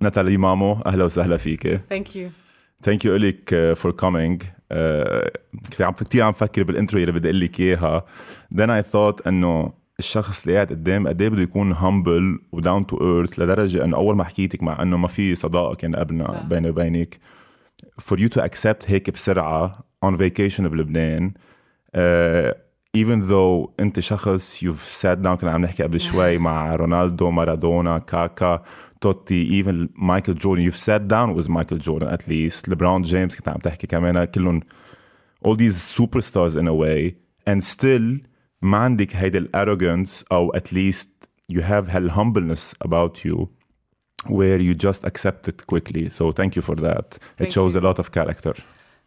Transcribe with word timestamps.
ناتالي 0.00 0.36
مامو 0.36 0.72
أهلا 0.72 1.04
وسهلا 1.04 1.36
فيك. 1.36 1.80
ثانك 1.90 2.16
يو 2.16 2.28
ثانك 2.82 3.04
يو 3.04 3.16
لك 3.16 3.72
فور 3.76 3.92
كومينج 3.92 4.42
كنت 5.64 5.80
عم 5.80 5.92
كثير 5.92 6.22
عم 6.22 6.32
فكر 6.32 6.62
بالانترو 6.62 7.00
اللي 7.00 7.12
بدي 7.12 7.28
أقول 7.28 7.40
لك 7.40 7.60
إياها. 7.60 8.04
Then 8.54 8.68
I 8.68 8.86
thought 8.92 9.26
إنه 9.26 9.72
الشخص 9.98 10.42
اللي 10.42 10.54
قاعد 10.54 10.68
قدام 10.68 11.08
قد 11.08 11.22
إيه 11.22 11.28
بده 11.28 11.42
يكون 11.42 11.72
هامبل 11.72 12.38
وداون 12.52 12.86
تو 12.86 12.96
ايرث 12.96 13.38
لدرجة 13.38 13.84
إنه 13.84 13.96
أول 13.96 14.16
ما 14.16 14.24
حكيتك 14.24 14.62
مع 14.62 14.82
إنه 14.82 14.96
ما 14.96 15.08
في 15.08 15.34
صداقة 15.34 15.74
كان 15.74 15.96
قبلنا 15.96 16.46
بيني 16.48 16.70
وبينك. 16.70 17.18
For 18.00 18.16
you 18.16 18.28
to 18.28 18.40
accept 18.42 18.90
هيك 18.90 19.10
بسرعة 19.10 19.84
on 20.06 20.16
vacation 20.16 20.60
بلبنان 20.60 21.30
uh, 21.30 22.54
even 22.95 23.21
though 23.29 23.73
انت 23.79 23.99
شخص 23.99 24.63
you've 24.63 25.01
sat 25.01 25.17
down 25.25 25.35
كنا 25.35 25.51
عم 25.51 25.61
نحكي 25.61 25.83
قبل 25.83 25.99
شوي 25.99 26.37
مع 26.37 26.75
رونالدو 26.75 27.31
مارادونا 27.31 27.97
كاكا 27.97 28.63
توتي 29.01 29.63
even 29.63 29.89
مايكل 29.95 30.35
جوردن 30.35 30.71
you've 30.71 30.75
sat 30.75 31.01
down 31.11 31.41
with 31.41 31.49
مايكل 31.49 31.77
جوردن 31.77 32.17
at 32.17 32.21
least 32.21 32.69
ليبرون 32.69 33.01
جيمس 33.01 33.35
كنت 33.35 33.49
عم 33.49 33.57
تحكي 33.57 33.87
كمان 33.87 34.23
كلهم 34.25 34.61
all 35.47 35.55
these 35.55 35.97
superstars 35.97 36.55
in 36.55 36.67
a 36.67 36.73
way 36.73 37.13
and 37.49 37.63
still 37.63 38.25
ما 38.61 38.77
عندك 38.77 39.15
هيدا 39.15 39.39
الارروغنس 39.39 40.25
او 40.31 40.53
at 40.57 40.73
least 40.73 41.09
you 41.51 41.61
have 41.61 41.89
هال 41.89 42.11
humbleness 42.11 42.87
about 42.87 43.25
you 43.25 43.47
where 44.27 44.59
you 44.59 44.73
just 44.73 45.03
accept 45.05 45.47
it 45.47 45.67
quickly 45.67 46.09
so 46.09 46.31
thank 46.31 46.55
you 46.55 46.61
for 46.61 46.75
that 46.75 47.07
Thank 47.37 47.41
it 47.41 47.51
shows 47.51 47.75
you. 47.75 47.81
a 47.81 47.83
lot 47.89 47.99
of 47.99 48.11
character 48.11 48.53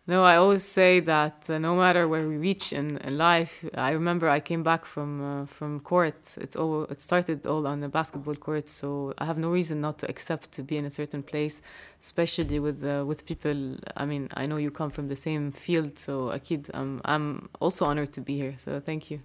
No, 0.06 0.26
I 0.26 0.36
always 0.36 0.64
say 0.64 1.00
that 1.00 1.50
uh, 1.50 1.58
no 1.60 1.76
matter 1.76 2.10
where 2.10 2.28
we 2.28 2.36
reach 2.36 2.74
in, 2.74 2.98
in 2.98 3.18
life, 3.18 3.64
I 3.74 3.92
remember 3.92 4.28
I 4.28 4.42
came 4.42 4.62
back 4.62 4.84
from 4.84 5.22
uh, 5.22 5.46
from 5.46 5.80
court. 5.80 6.36
It's 6.36 6.58
all 6.58 6.84
it 6.84 7.00
started 7.00 7.46
all 7.46 7.66
on 7.66 7.80
the 7.80 7.88
basketball 7.88 8.36
court, 8.36 8.68
so 8.68 9.14
I 9.18 9.24
have 9.24 9.38
no 9.38 9.50
reason 9.50 9.80
not 9.80 10.00
to 10.00 10.10
accept 10.10 10.52
to 10.54 10.62
be 10.62 10.76
in 10.76 10.84
a 10.84 10.90
certain 10.90 11.24
place, 11.24 11.62
especially 12.02 12.60
with 12.60 12.84
uh, 12.84 13.06
with 13.08 13.26
people. 13.26 13.78
I 13.96 14.04
mean, 14.04 14.28
I 14.34 14.46
know 14.46 14.58
you 14.58 14.72
come 14.72 14.90
from 14.90 15.08
the 15.08 15.16
same 15.16 15.54
field, 15.54 15.98
so 15.98 16.32
akid, 16.32 16.70
I'm 16.74 17.00
I'm 17.06 17.48
also 17.62 17.86
honored 17.86 18.12
to 18.14 18.22
be 18.22 18.36
here. 18.36 18.56
So 18.58 18.82
thank 18.82 19.10
you. 19.10 19.22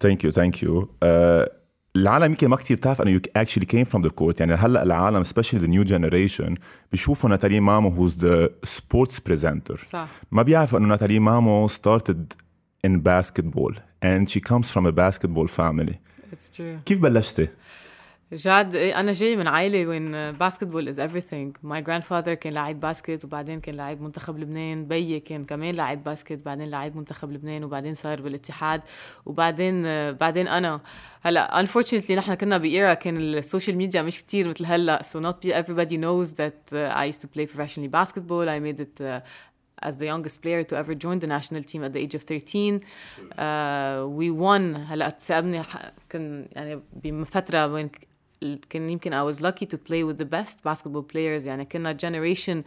Thank 0.00 0.22
you, 0.22 0.32
thank 0.32 0.62
you. 0.62 0.88
العالم 1.96 2.24
يمكن 2.24 2.48
ما 2.48 2.56
كثير 2.56 2.76
بتعرف 2.76 3.02
إنه 3.02 3.10
يو 3.10 3.20
اكشلي 3.36 3.64
كيم 3.64 3.84
فروم 3.84 4.02
ذا 4.02 4.08
كورت 4.10 4.40
يعني 4.40 4.54
هلأ 4.54 4.82
العالم 4.82 5.22
سبيشلي 5.22 5.60
ذا 5.60 5.66
نيو 5.66 5.82
جنريشن 5.84 6.54
بيشوفوا 6.92 7.30
ناتالي 7.30 7.60
مامو 7.60 7.88
هوز 7.88 8.18
ذا 8.18 8.48
سبورتس 8.64 9.20
بريزنتر 9.20 9.86
ما 10.30 10.42
بيعرف 10.42 10.74
إنه 10.76 10.86
ناتالي 10.88 11.18
مامو 11.18 11.68
ستارتد 11.68 12.32
ان 12.84 13.00
باسكتبول 13.00 13.76
and 14.04 14.28
she 14.28 14.40
comes 14.40 14.66
from 14.74 14.86
a 14.86 14.92
basketball 14.92 15.46
family 15.60 15.94
It's 16.32 16.56
true. 16.56 16.78
كيف 16.86 16.98
بلشتي؟ 16.98 17.48
جاد 18.32 18.74
إيه، 18.74 19.00
أنا 19.00 19.12
جاي 19.12 19.36
من 19.36 19.48
عائلة 19.48 19.86
وين 19.86 20.32
باسكتبول 20.32 20.88
از 20.88 21.00
everything. 21.00 21.68
My 21.68 21.82
grandfather 21.84 22.30
كان 22.30 22.52
لاعب 22.52 22.80
باسكت 22.80 23.24
وبعدين 23.24 23.60
كان 23.60 23.74
لاعب 23.74 24.00
منتخب 24.00 24.38
لبنان. 24.38 24.84
بيي 24.88 25.20
كان 25.20 25.44
كمان 25.44 25.74
لاعب 25.74 26.04
باسكت 26.04 26.38
بعدين 26.44 26.68
لاعب 26.68 26.96
منتخب 26.96 27.32
لبنان 27.32 27.64
وبعدين 27.64 27.94
صار 27.94 28.22
بالاتحاد 28.22 28.82
وبعدين 29.26 29.82
بعدين 30.12 30.48
أنا. 30.48 30.80
هلأ 31.22 31.66
unfortunately 31.66 32.10
نحن 32.10 32.34
كنا 32.34 32.58
بإيرا 32.58 32.94
كان 32.94 33.16
السوشيال 33.16 33.76
ميديا 33.76 34.02
مش 34.02 34.18
كتير 34.18 34.48
مثل 34.48 34.64
هلأ 34.66 35.02
so 35.02 35.20
not 35.24 35.52
everybody 35.52 35.96
knows 35.96 36.34
that 36.34 36.72
uh, 36.72 36.96
I 36.96 37.04
used 37.12 37.20
to 37.20 37.28
play 37.28 37.46
professionally 37.46 37.88
basketball. 37.88 38.48
I 38.48 38.58
made 38.58 38.80
it 38.80 39.00
uh, 39.00 39.20
as 39.88 39.98
the 39.98 40.06
youngest 40.06 40.42
player 40.42 40.62
to 40.70 40.74
ever 40.82 40.94
join 40.94 41.18
the 41.18 41.30
national 41.36 41.62
team 41.70 41.82
at 41.84 41.92
the 41.92 42.00
age 42.04 42.14
of 42.14 42.22
13 42.22 42.80
uh, 43.38 44.06
we 44.06 44.30
won. 44.30 44.76
هلأ 44.76 45.10
تسألني 45.10 45.62
كان 46.08 46.48
يعني 46.52 46.80
بفترة 46.92 47.66
وين 47.66 47.90
كان 48.69 48.89
يمكن 48.89 49.13
I 49.13 49.23
was 49.23 49.41
lucky 49.41 49.65
to 49.65 49.77
play 49.77 50.03
with 50.03 50.17
the 50.17 50.25
best 50.25 50.63
basketball 50.63 51.03
players 51.13 51.45
يعني 51.45 51.65
كنا 51.65 51.97
generation 51.97 52.63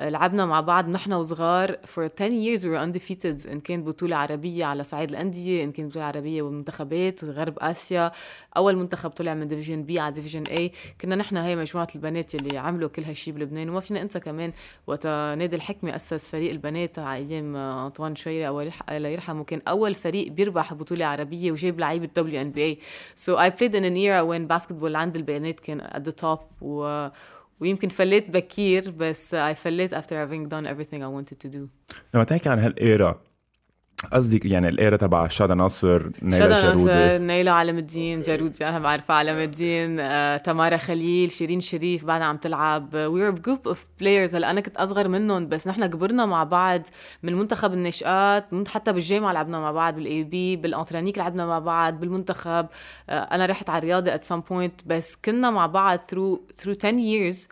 لعبنا 0.00 0.46
مع 0.46 0.60
بعض 0.60 0.88
نحن 0.88 1.12
وصغار 1.12 1.78
for 1.84 2.08
10 2.08 2.30
years 2.30 2.60
we 2.60 2.68
were 2.68 2.78
undefeated. 2.78 3.48
إن 3.50 3.60
كانت 3.60 3.86
بطولة 3.86 4.16
عربية 4.16 4.64
على 4.64 4.84
صعيد 4.84 5.10
الأندية 5.10 5.64
إن 5.64 5.72
كانت 5.72 5.90
بطولة 5.90 6.04
عربية 6.04 6.42
والمنتخبات 6.42 7.24
غرب 7.24 7.58
آسيا. 7.58 8.12
أول 8.56 8.76
منتخب 8.76 9.10
طلع 9.10 9.34
من 9.34 9.48
ديفيجن 9.48 9.82
بي 9.82 10.00
على 10.00 10.14
ديفيجن 10.14 10.42
A. 10.44 10.70
كنا 11.00 11.16
نحن 11.16 11.36
هي 11.36 11.56
مجموعة 11.56 11.88
البنات 11.94 12.34
اللي 12.34 12.58
عملوا 12.58 12.88
كل 12.88 13.04
هالشي 13.04 13.32
بلبنان. 13.32 13.68
وما 13.68 13.80
فينا 13.80 14.02
ننسى 14.02 14.20
كمان 14.20 14.52
وقت 14.86 15.06
نادي 15.06 15.56
الحكمة 15.56 15.96
أسس 15.96 16.28
فريق 16.28 16.50
البنات 16.50 16.98
على 16.98 17.24
أيام 17.24 17.56
أنطوان 17.56 18.16
شيري 18.16 18.48
الله 18.48 19.08
يرحمه 19.08 19.44
كان 19.44 19.62
أول 19.68 19.94
فريق 19.94 20.32
بيربح 20.32 20.74
بطولة 20.74 21.06
عربية 21.06 21.52
وجاب 21.52 21.80
لعيبة 21.80 22.08
دبليو 22.16 22.40
ان 22.40 22.50
بي 22.50 22.64
اي 22.64 22.78
so 23.16 23.36
I 23.36 23.50
played 23.50 23.74
in 23.74 23.84
an 23.84 23.96
era 23.96 24.24
when 24.24 24.56
basketball 24.56 24.94
عند 24.94 25.16
البنات 25.16 25.60
كان 25.60 25.80
at 25.80 26.08
the 26.08 26.24
top 26.24 26.40
و 26.62 27.08
ويمكن 27.60 27.88
فليت 27.88 28.30
بكير 28.30 28.90
بس 28.90 29.34
I 29.34 29.52
فليت 29.52 29.94
after 29.94 30.12
having 30.12 30.48
done 30.48 30.66
everything 30.66 31.00
I 31.02 31.08
wanted 31.20 31.46
to 31.46 31.56
do 31.56 31.58
لما 32.14 32.24
تحكي 32.24 32.48
عن 32.48 32.58
هالايرا 32.58 33.20
قصدك 34.12 34.44
يعني 34.44 34.68
الايرا 34.68 34.96
تبع 34.96 35.28
شادا 35.28 35.54
ناصر 35.54 36.10
نيلا 36.22 36.62
جارودي 36.62 36.84
ناصر 36.84 37.18
نيلا 37.18 37.50
علم 37.52 37.78
الدين 37.78 38.20
جارودي 38.20 38.68
أنا 38.68 38.78
بعرفها 38.78 39.16
علم 39.16 39.36
الدين 39.36 40.00
آه، 40.00 40.36
تمارا 40.36 40.76
خليل 40.76 41.30
شيرين 41.30 41.60
شريف 41.60 42.04
بعدها 42.04 42.26
عم 42.26 42.36
تلعب. 42.36 42.94
وي 42.94 43.26
ار 43.26 43.30
جروب 43.30 43.68
اوف 43.68 43.86
بلايرز 44.00 44.36
هلا 44.36 44.50
أنا 44.50 44.60
كنت 44.60 44.76
أصغر 44.76 45.08
منهم 45.08 45.48
بس 45.48 45.68
نحن 45.68 45.86
كبرنا 45.86 46.26
مع 46.26 46.44
بعض 46.44 46.82
من 47.22 47.34
منتخب 47.34 47.72
النشآت 47.72 48.52
من- 48.52 48.68
حتى 48.68 48.92
بالجامعة 48.92 49.32
لعبنا 49.32 49.60
مع 49.60 49.72
بعض 49.72 49.94
بالاي 49.94 50.24
بي 50.24 50.56
بالأنترانيك 50.56 51.18
لعبنا 51.18 51.46
مع 51.46 51.58
بعض 51.58 52.00
بالمنتخب. 52.00 52.66
آه، 53.10 53.12
أنا 53.20 53.46
رحت 53.46 53.70
على 53.70 53.78
الرياضة 53.78 54.10
at 54.16 54.20
some 54.20 54.40
point 54.52 54.86
بس 54.86 55.16
كنا 55.24 55.50
مع 55.50 55.66
بعض 55.66 55.98
through 55.98 56.62
through 56.62 56.74
10 56.76 56.94
years. 56.94 57.48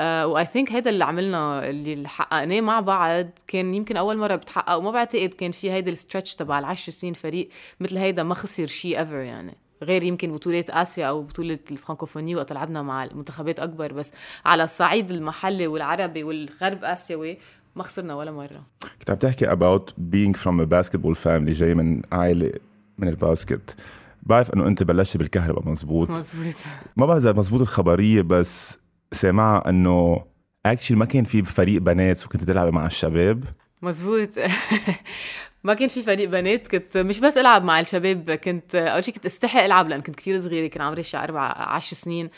واي 0.00 0.46
ثينك 0.46 0.72
هيدا 0.72 0.90
اللي 0.90 1.04
عملنا 1.04 1.68
اللي 1.68 2.08
حققناه 2.08 2.60
مع 2.60 2.80
بعض. 2.80 3.26
كان 3.46 3.74
يمكن 3.74 3.96
أول 3.96 4.18
مرة 4.18 4.36
بتحقق 4.36 4.76
وما 4.76 4.90
بعتقد 4.90 5.28
كان 5.28 5.52
في 5.52 5.70
هيدا 5.70 5.90
الستريتش 5.90 6.34
تبع 6.34 6.58
العشر 6.58 6.92
سنين 6.92 7.14
فريق 7.14 7.48
مثل 7.80 7.98
هيدا 7.98 8.22
ما 8.22 8.34
خسر 8.34 8.66
شيء 8.66 8.98
ايفر 8.98 9.14
يعني. 9.14 9.56
غير 9.82 10.02
يمكن 10.02 10.32
بطولات 10.32 10.70
آسيا 10.70 11.06
أو 11.06 11.22
بطولة 11.22 11.58
الفرنكوفوني 11.70 12.36
وقت 12.36 12.52
لعبنا 12.52 12.82
مع 12.82 13.04
المنتخبات 13.04 13.60
أكبر 13.60 13.92
بس 13.92 14.12
على 14.44 14.64
الصعيد 14.64 15.10
المحلي 15.10 15.66
والعربي 15.66 16.22
والغرب 16.22 16.84
آسيوي 16.84 17.38
ما 17.76 17.82
خسرنا 17.82 18.14
ولا 18.14 18.30
مرة. 18.30 18.62
كنت 18.98 19.10
عم 19.10 19.16
تحكي 19.16 19.46
about 19.50 19.90
being 19.90 20.38
from 20.40 20.60
a 20.60 20.66
basketball 20.66 21.14
family 21.14 21.50
جاي 21.50 21.74
من 21.74 22.02
عائلة 22.12 22.52
من 22.98 23.08
الباسكت. 23.08 23.76
بعرف 24.22 24.54
إنه 24.54 24.66
أنت 24.66 24.82
بلشتي 24.82 25.18
بالكهرباء 25.18 25.68
مزبوط. 25.68 26.10
مزبوط. 26.10 26.54
ما 26.96 27.06
بعرف 27.06 27.20
إذا 27.22 27.32
مزبوط 27.32 27.60
الخبرية 27.60 28.22
بس 28.22 28.78
سامعة 29.12 29.68
إنه 29.68 30.24
اكشلي 30.66 30.96
ما 30.96 31.04
كان 31.04 31.24
في 31.24 31.42
فريق 31.42 31.82
بنات 31.82 32.26
وكنت 32.26 32.44
تلعبي 32.44 32.70
مع 32.70 32.86
الشباب. 32.86 33.44
مزبوط 33.82 34.28
ما 35.64 35.74
كان 35.74 35.88
في 35.88 36.02
فريق 36.02 36.28
بنات 36.28 36.66
كنت 36.66 36.96
مش 36.96 37.20
بس 37.20 37.38
ألعب 37.38 37.64
مع 37.64 37.80
الشباب 37.80 38.30
كنت 38.30 38.74
أول 38.74 39.04
شيء 39.04 39.14
كنت 39.14 39.26
استحق 39.26 39.62
ألعب 39.62 39.88
لأن 39.88 40.00
كنت 40.00 40.16
كثير 40.16 40.40
صغيرة 40.40 40.66
كان 40.66 40.82
عمري 40.82 41.02
شي 41.02 41.16
أربع 41.16 41.42
عشر 41.56 41.96
سنين. 41.96 42.30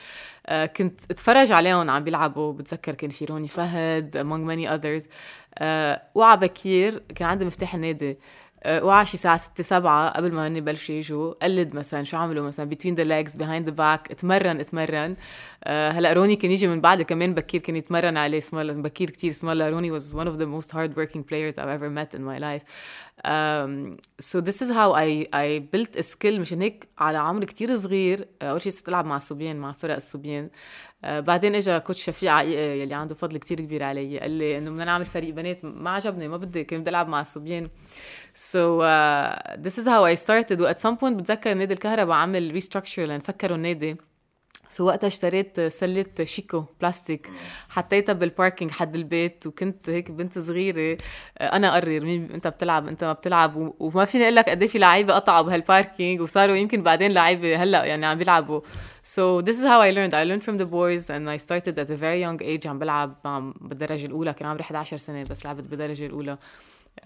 آه، 0.47 0.67
كنت 0.67 1.01
أتفرج 1.11 1.53
عليهم 1.53 1.91
عم 1.91 2.05
بيلعبوا. 2.05 2.53
بتذكر 2.53 2.95
كان 2.95 3.11
في 3.11 3.25
روني 3.25 3.49
فهد 3.49 4.17
among 4.17 4.51
many 4.51 4.71
others. 4.79 5.09
آه، 5.59 6.03
وعى 6.15 6.37
بكير 6.37 7.03
كان 7.15 7.29
عندي 7.29 7.45
مفتاح 7.45 7.75
النادي. 7.75 8.19
آه، 8.63 8.85
وعى 8.85 9.07
شي 9.07 9.15
الساعة 9.15 9.37
6 9.37 9.63
7 9.63 10.11
قبل 10.11 10.33
ما 10.33 10.47
هن 10.47 10.57
يبلشوا 10.57 10.95
يجوا 10.95 11.35
قلد 11.43 11.75
مثلا 11.75 12.05
شو 12.05 12.17
عملوا 12.17 12.47
مثلا 12.47 12.71
between 12.71 12.95
the 12.97 13.05
legs 13.05 13.33
behind 13.35 13.69
the 13.71 13.75
back 13.77 14.11
اتمرن 14.11 14.61
اتمرن. 14.61 15.17
آه، 15.65 15.91
هلأ 15.91 16.13
روني 16.13 16.37
كان 16.37 16.51
يجي 16.51 16.67
من 16.69 16.81
بعد 16.81 17.03
كمان 17.03 17.35
بكير 17.35 17.61
كان 17.61 17.77
يتمرن 17.77 18.17
عليه 18.17 18.39
اسمه 18.39 18.61
الله- 18.63 18.73
بكير 18.83 19.11
كتير 19.11 19.31
اسمه 19.31 19.53
الله 19.53 19.69
روني 19.69 19.99
was 20.01 20.03
one 20.05 20.27
of 20.29 20.37
the 20.37 20.47
most 20.47 20.71
hard 20.73 20.91
working 21.01 21.23
players 21.23 21.55
I've 21.59 21.81
ever 21.81 21.91
met 21.91 22.19
in 22.19 22.23
my 22.23 22.39
life. 22.39 22.63
um, 23.25 23.97
so 24.31 24.37
this 24.49 24.59
is 24.65 24.69
how 24.79 24.91
I 25.07 25.09
I 25.45 25.47
built 25.75 25.97
a 25.99 26.03
skill. 26.03 26.39
مشان 26.41 26.63
هيك 26.63 26.89
على 26.99 27.19
عمر 27.19 27.45
كتير 27.45 27.77
صغير 27.77 28.29
آه، 28.43 28.51
أول 28.51 28.63
شيء 28.63 28.73
صرت 28.73 28.89
العب 28.89 29.05
مع 29.07 29.17
الصبيان 29.17 29.57
مع 29.57 29.73
فرق 29.73 29.95
الصبيان. 29.95 30.51
بعدين 31.03 31.55
اجى 31.55 31.81
كوتش 31.81 32.05
شفيع 32.05 32.33
عقيقة 32.33 32.63
يلي 32.63 32.95
عنده 32.95 33.15
فضل 33.15 33.37
كتير 33.37 33.61
كبير 33.61 33.83
علي 33.83 34.19
قال 34.19 34.31
لي 34.31 34.59
إنه 34.59 34.71
بدنا 34.71 34.85
نعمل 34.85 35.07
فريق 35.07 35.35
بنات 35.35 35.65
ما 35.65 35.91
عجبني 35.91 36.29
ما 36.29 36.37
بدي 36.37 36.65
كنت 36.65 36.81
بدي 36.81 36.91
ألعب 36.91 37.09
مع 37.09 37.21
الصبيان. 37.21 37.65
So 38.35 38.81
uh, 38.81 39.57
this 39.57 39.79
is 39.79 39.87
how 39.87 40.05
I 40.05 40.15
started 40.15 40.61
و 40.61 40.73
at 40.73 40.79
some 40.79 40.97
point 40.97 41.13
بتذكر 41.13 41.55
نادي 41.55 41.75
الكهرباء 41.75 42.17
عمل 42.17 42.63
restructure 42.63 42.99
لأن 42.99 43.21
سكروا 43.21 43.57
النادي. 43.57 43.97
سو 44.71 44.87
وقتها 44.87 45.07
اشتريت 45.07 45.61
سلة 45.61 46.07
شيكو 46.23 46.65
بلاستيك. 46.81 47.31
حطيتها 47.69 48.13
بالباركينج 48.13 48.71
حد 48.71 48.95
البيت 48.95 49.47
وكنت 49.47 49.91
هيك 49.91 50.11
بنت 50.11 50.39
صغيرة. 50.39 50.99
أنا 51.41 51.79
أقرر 51.79 52.01
مين 52.01 52.31
أنت 52.33 52.47
بتلعب 52.47 52.89
أنت 52.89 53.05
ما 53.05 53.13
بتلعب 53.13 53.75
وما 53.81 54.05
فيني 54.05 54.25
أقول 54.25 54.37
لك 54.37 54.49
قد 54.49 54.63
إيه 54.63 54.69
في 54.69 54.79
لعيبة 54.79 55.15
قطعوا 55.15 55.43
بهالباركينج 55.43 56.21
وصاروا 56.21 56.57
يمكن 56.57 56.83
بعدين 56.83 57.13
لعيبة 57.13 57.63
هلأ 57.63 57.85
يعني 57.85 58.07
عم 58.07 58.19
بيلعبوا. 58.19 58.61
So 59.03 59.43
this 59.43 59.57
is 59.57 59.65
how 59.65 59.81
I 59.81 59.91
learned. 59.91 60.15
I 60.15 60.25
learned 60.25 60.45
from 60.45 60.59
the 60.59 60.67
boys 60.67 61.11
and 61.11 61.29
I 61.31 61.37
started 61.37 61.79
at 61.79 61.91
a 61.91 61.97
very 61.97 62.21
young 62.21 62.43
age 62.43 62.67
عم 62.67 62.79
بلعب 62.79 63.17
بالدرجة 63.61 64.07
الأولى. 64.07 64.33
كان 64.33 64.49
عمري 64.49 64.63
11 64.63 64.97
سنة 64.97 65.23
بس 65.23 65.47
لعبت 65.47 65.65
بالدرجة 65.65 66.07
الأولى. 66.07 66.39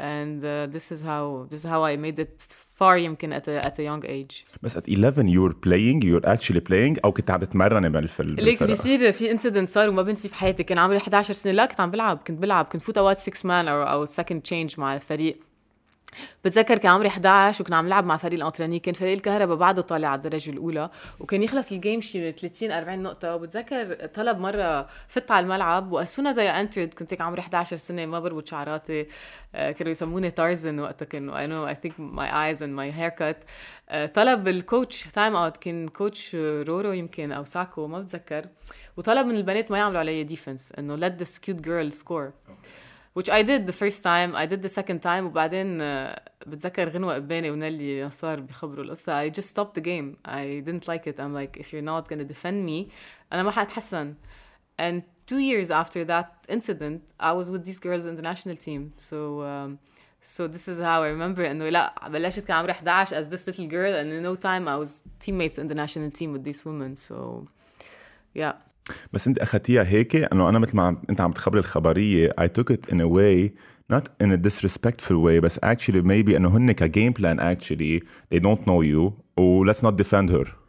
And 0.01 0.43
uh, 0.43 0.67
this 0.75 0.91
is 0.93 1.03
how 1.03 1.47
this 1.51 1.61
is 1.65 1.67
how 1.75 1.85
I 1.85 1.97
made 1.97 2.19
it 2.19 2.57
far 2.81 2.97
يمكن 2.97 3.41
at 3.41 3.43
a, 3.43 3.67
at 3.67 3.75
a 3.75 3.83
young 3.83 4.07
age. 4.07 4.45
بس 4.63 4.79
at 4.79 4.83
11 4.89 5.29
you're 5.29 5.55
playing 5.67 6.05
you're 6.05 6.27
actually 6.27 6.61
playing 6.71 7.01
أو 7.05 7.13
كنت 7.13 7.31
عم 7.31 7.41
تتمرني 7.41 7.89
بالفيلم 7.89 8.37
ليك 8.37 8.63
بيصير 8.63 9.13
في 9.13 9.31
انسيدنت 9.31 9.71
صار 9.71 9.89
وما 9.89 10.03
بنسي 10.03 10.29
بحياتي. 10.29 10.63
كان 10.63 10.79
عمري 10.79 10.97
11 10.97 11.35
سنه 11.35 11.53
لا 11.53 11.67
كنت 11.67 11.81
عم 11.81 11.91
بلعب. 11.91 12.19
كنت 12.27 12.39
بلعب. 12.39 12.65
كنت 12.65 12.83
فوت 12.83 12.99
أوقات 12.99 13.19
6 13.19 13.47
مان 13.47 13.69
أو 13.69 13.83
أو 13.83 14.05
سكند 14.05 14.43
تشينج 14.43 14.81
مع 14.81 14.95
الفريق. 14.95 15.41
بتذكر 16.45 16.79
كان 16.79 16.93
عمري 16.93 17.09
11 17.09 17.63
وكنا 17.63 17.77
عم 17.77 17.87
نلعب 17.87 18.05
مع 18.05 18.17
فريق 18.17 18.41
الانتراني 18.41 18.79
كان 18.79 18.95
فريق 18.95 19.13
الكهرباء 19.13 19.57
بعده 19.57 19.83
طالع 19.83 20.09
على 20.09 20.17
الدرجة 20.17 20.51
الأولى 20.51 20.91
وكان 21.21 21.43
يخلص 21.43 21.73
الجيم 21.73 22.01
شي 22.01 22.33
30 22.33 22.71
40 22.71 23.03
نقطة. 23.03 23.35
وبتذكر 23.35 23.95
طلب 23.95 24.39
مرة 24.39 24.89
فت 25.09 25.31
على 25.31 25.45
الملعب 25.45 25.93
واسونا 25.93 26.33
زي 26.33 26.51
انترد 26.51 26.95
كنت 26.95 27.21
عمري 27.21 27.41
11 27.41 27.77
سنة 27.77 28.07
ما 28.07 28.21
بربط 28.21 28.49
شعراتي. 28.49 29.07
آه، 29.55 29.71
كانوا 29.71 29.93
يسموني 29.93 30.31
تارزن 30.31 30.81
وقتها 30.81 31.07
كانوا 31.07 31.39
اي 31.39 31.47
نو 31.47 31.69
اي 31.69 31.75
ثينك 31.75 32.01
ماي 32.01 32.47
ايز 32.47 32.63
اند 32.63 32.75
ماي 32.75 32.93
هير 32.93 33.09
كات 33.09 33.45
طلب 34.15 34.49
الكوتش 34.49 35.03
تايم 35.03 35.37
اوت 35.37 35.57
كان 35.57 35.89
كوتش 35.89 36.35
رورو 36.35 36.93
يمكن 36.93 37.33
أو 37.33 37.45
ساكو 37.45 37.87
ما 37.87 38.01
بتذكر. 38.01 38.47
وطلب 38.97 39.27
من 39.27 39.37
البنات 39.37 39.71
ما 39.71 39.79
يعملوا 39.79 40.01
علي 40.01 40.25
ديفنس 40.25 40.73
إنه 40.73 40.97
let 40.97 41.13
this 41.13 41.39
cute 41.47 41.61
girl 41.61 41.97
score. 42.03 42.55
which 43.14 43.30
I 43.30 43.42
did 43.42 43.66
the 43.66 43.74
first 43.74 44.04
time 44.04 44.36
I 44.36 44.46
did 44.46 44.62
the 44.62 44.70
second 44.70 45.00
time 45.02 45.26
وبعدين 45.26 45.82
uh, 45.82 46.20
بتذكر 46.48 46.90
غنوة 46.90 47.16
قباني 47.16 47.52
ونالي 47.52 48.06
نصار 48.06 48.40
بيخبروا 48.40 48.84
القصة 48.84 49.30
I 49.30 49.30
just 49.30 49.50
stopped 49.50 49.74
the 49.74 49.82
game 49.82 50.18
I 50.26 50.62
didn't 50.66 50.88
like 50.88 51.08
it 51.08 51.20
I'm 51.20 51.34
like 51.34 51.58
if 51.58 51.74
you're 51.74 51.82
not 51.82 52.08
gonna 52.08 52.24
defend 52.24 52.66
me 52.66 52.92
أنا 53.34 53.44
ما 53.44 53.52
حأتحسن 53.52 54.16
and 54.80 55.04
two 55.26 55.40
years 55.40 55.70
after 55.72 56.06
that 56.06 56.46
incident 56.48 57.02
I 57.20 57.32
was 57.34 57.50
with 57.52 57.66
these 57.66 57.80
girls 57.80 58.06
in 58.06 58.16
the 58.16 58.22
national 58.22 58.56
team 58.56 58.94
so 58.98 59.42
um, 59.42 59.80
so 60.22 60.48
this 60.48 60.68
is 60.68 60.80
how 60.80 61.04
I 61.04 61.10
remember 61.10 61.42
انه 61.42 61.70
لا 61.70 61.94
بلشت 62.08 62.46
كان 62.46 62.58
عمري 62.58 62.74
11 62.74 63.24
as 63.24 63.28
this 63.28 63.48
little 63.48 63.68
girl 63.68 63.96
and 63.96 64.12
in 64.12 64.24
no 64.24 64.36
time 64.36 64.68
I 64.68 64.76
was 64.76 65.04
teammates 65.20 65.58
in 65.58 65.68
the 65.68 65.76
national 65.76 66.12
team 66.12 66.32
with 66.34 66.44
these 66.44 66.66
women 66.66 66.96
so 66.96 67.48
yeah 68.34 68.54
بس 69.13 69.29
انت 69.29 69.39
اخذتيها 69.39 69.83
هيك 69.83 70.17
انه 70.17 70.49
أنا 70.49 70.59
مثل 70.59 70.77
ما 70.77 70.83
عم 70.83 70.99
انت 71.11 71.21
عم 71.21 71.33
تخبري 71.33 71.61
الخبريه 71.61 72.31
I 72.41 72.45
took 72.45 72.75
it 72.75 72.93
in 72.93 72.97
a 72.97 73.09
way 73.09 73.51
not 73.93 74.05
in 74.23 74.31
a 74.31 74.37
disrespectful 74.37 75.19
way 75.25 75.41
بس 75.43 75.59
actually 75.59 76.03
maybe 76.03 76.37
انه 76.37 76.57
هن 76.57 76.73
كجيم 76.73 77.13
بلان 77.13 77.57
actually 77.57 78.01
they 78.35 78.41
don't 78.41 78.65
know 78.67 78.83
you 78.83 79.13
و 79.41 79.73
let's 79.73 79.83
not 79.83 79.95
defend 80.03 80.31
her 80.31 80.64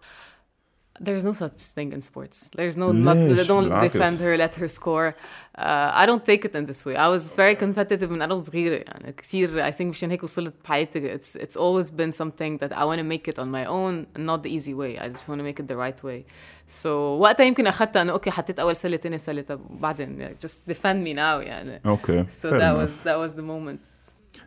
There's 1.02 1.24
no 1.24 1.32
such 1.32 1.58
thing 1.76 1.92
in 1.96 2.02
sports. 2.02 2.50
There's 2.58 2.76
no 2.76 2.92
not, 2.92 3.16
ليش؟ 3.16 3.46
don't 3.48 3.68
بالعكس. 3.68 3.92
defend 3.96 4.20
her, 4.20 4.36
let 4.36 4.54
her 4.56 4.68
score. 4.68 5.14
Uh, 5.58 6.02
I 6.02 6.04
don't 6.06 6.24
take 6.24 6.44
it 6.44 6.54
in 6.54 6.66
this 6.66 6.84
way. 6.84 6.94
I 6.94 7.08
was 7.08 7.34
very 7.36 7.56
competitive 7.56 8.10
من 8.10 8.22
أنا 8.22 8.34
وصغيرة 8.34 8.74
يعني 8.74 9.12
كثير 9.12 9.70
I 9.70 9.72
think 9.72 9.82
مشان 9.82 10.10
هيك 10.10 10.22
وصلت 10.22 10.54
بحياتي 10.64 11.18
it's 11.18 11.36
it's 11.36 11.56
always 11.56 11.90
been 11.90 12.12
something 12.12 12.58
that 12.58 12.72
I 12.76 12.84
want 12.84 12.98
to 12.98 13.04
make 13.04 13.28
it 13.28 13.38
on 13.38 13.50
my 13.50 13.64
own 13.64 14.06
and 14.14 14.26
not 14.26 14.42
the 14.42 14.50
easy 14.50 14.74
way. 14.74 14.98
I 14.98 15.08
just 15.08 15.28
want 15.28 15.38
to 15.38 15.44
make 15.44 15.58
it 15.60 15.68
the 15.68 15.76
right 15.76 16.02
way. 16.04 16.24
So 16.66 16.86
وقتها 17.20 17.44
يمكن 17.46 17.66
أخذتها 17.66 18.02
إنه 18.02 18.12
أوكي 18.12 18.30
حطيت 18.30 18.58
أول 18.60 18.76
سلة 18.76 18.96
تاني 18.96 19.18
سلة 19.18 19.42
طب 19.42 19.60
وبعدين 19.70 20.20
يعني 20.20 20.36
just 20.46 20.72
defend 20.72 21.04
me 21.06 21.14
now 21.16 21.40
يعني. 21.46 21.80
okay 21.86 22.26
So 22.30 22.50
fair 22.50 22.58
that 22.58 22.74
enough. 22.74 22.82
was 22.82 23.04
that 23.04 23.18
was 23.18 23.32
the 23.36 23.42
moment. 23.42 23.86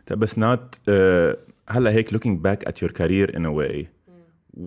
طيب 0.06 0.18
بس 0.18 0.34
not 0.38 0.60
uh, 0.88 1.36
هلا 1.68 1.90
هيك 1.90 2.14
looking 2.14 2.36
back 2.38 2.68
at 2.68 2.82
your 2.82 2.90
career 2.92 3.30
in 3.36 3.44
a 3.46 3.52
way 3.52 3.88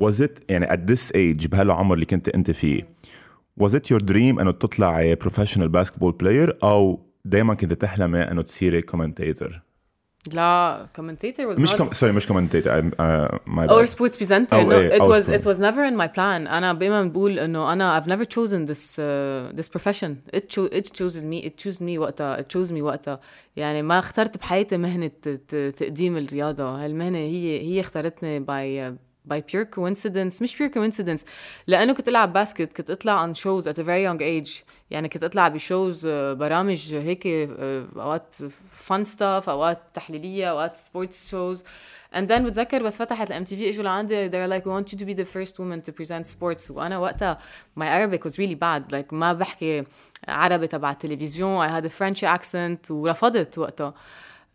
was 0.01 0.21
it 0.21 0.41
يعني 0.49 0.67
at 0.67 0.91
this 0.91 1.11
age 1.11 1.49
بهالعمر 1.49 1.95
اللي 1.95 2.07
كنت 2.07 2.29
انت 2.29 2.51
فيه 2.51 2.83
was 3.63 3.71
it 3.73 3.95
your 3.95 4.01
dream 4.11 4.41
انه 4.41 4.51
تطلعي 4.51 5.17
professional 5.17 5.69
basketball 5.77 6.13
player 6.23 6.55
أو 6.65 7.01
دائما 7.25 7.55
كنت 7.55 7.73
تحلمي 7.73 8.21
انه 8.23 8.43
تصيري 8.43 8.83
commentator 8.83 9.53
لا 10.33 10.87
commentator 10.99 11.55
was 11.55 11.61
مش 11.61 11.73
not 11.73 11.79
كم... 11.79 11.93
سوري 11.93 12.13
مش 12.13 12.27
commentator 12.27 12.67
I'm, 12.67 12.91
uh, 12.91 13.39
my 13.47 13.67
or 13.67 13.87
bad. 13.87 13.89
sports 13.89 14.17
presenter 14.17 14.53
أو 14.53 14.71
no 14.71 14.73
إيه، 14.73 14.99
it 14.99 15.03
was 15.03 15.29
it 15.29 15.45
was 15.45 15.59
never 15.59 15.85
in 15.91 15.97
my 15.97 16.09
plan 16.17 16.49
أنا 16.49 16.73
دايما 16.73 17.05
بقول 17.05 17.39
انه 17.39 17.73
أنا 17.73 18.01
I've 18.01 18.07
never 18.07 18.25
chosen 18.25 18.71
this 18.73 18.97
uh, 18.99 19.61
this 19.61 19.69
profession 19.69 20.37
it 20.37 20.43
cho- 20.49 20.79
it 20.79 20.93
chosen 20.93 21.23
me 21.23 21.47
it 21.47 21.65
chose 21.65 21.79
me 21.81 21.99
وقتها 21.99 22.43
it 22.43 22.45
chose 22.57 22.71
me 22.73 22.83
وقتها 22.83 23.21
يعني 23.57 23.83
ما 23.83 23.99
اخترت 23.99 24.37
بحياتي 24.37 24.77
مهنة 24.77 25.11
تقديم 25.77 26.17
الرياضة 26.17 26.85
هالمهنة 26.85 27.19
هي 27.19 27.61
هي 27.61 27.81
اختارتني 27.81 28.41
by 28.41 28.93
uh, 29.22 29.34
by 29.34 29.42
pure 29.42 29.66
coincidence 29.66 30.42
مش 30.42 30.58
pure 30.62 30.70
coincidence 30.70 31.26
لانه 31.68 31.94
كنت 31.94 32.08
العب 32.08 32.34
باسكت 32.34 32.78
كنت 32.78 32.90
اطلع 32.90 33.28
on 33.28 33.36
shows 33.36 33.64
at 33.64 33.78
a 33.78 33.84
very 33.84 34.04
young 34.08 34.22
age 34.22 34.64
يعني 34.92 35.10
كنت 35.10 35.24
اطلع 35.24 35.48
بشوز 35.48 36.08
برامج 36.08 36.96
هيك 36.96 37.28
آه، 37.28 37.86
اوقات 37.96 38.36
fun 38.90 39.06
stuff 39.18 39.50
اوقات 39.50 39.82
تحليليه 39.94 40.52
اوقات 40.52 40.78
sports 40.78 41.32
shows 41.32 41.60
and 42.16 42.28
then 42.28 42.42
بتذكر 42.42 42.84
بس 42.84 42.98
فتحت 42.98 43.28
الام 43.28 43.44
تي 43.44 43.58
في 43.58 43.70
اجوا 43.70 43.84
لعندي 43.84 44.30
they're 44.30 44.52
like 44.52 44.64
we 44.64 44.70
want 44.70 44.94
you 44.94 44.98
to 45.00 45.06
be 45.06 45.18
the 45.18 45.26
first 45.36 45.54
woman 45.54 45.90
to 45.90 45.92
present 45.92 46.26
sports 46.38 46.72
وانا 46.72 46.98
وقتها 46.98 47.40
my 47.80 47.84
Arabic 47.84 48.30
was 48.30 48.34
really 48.34 48.56
bad 48.56 48.96
like 48.96 49.14
ما 49.14 49.34
بحكي 49.34 49.84
عربي 50.28 50.68
تبع 50.68 50.92
التلفزيون 50.92 51.68
I 51.68 51.82
had 51.82 51.86
a 51.86 51.92
French 51.92 52.24
accent 52.24 52.92
ورفضت 52.92 53.58
وقتها 53.58 53.94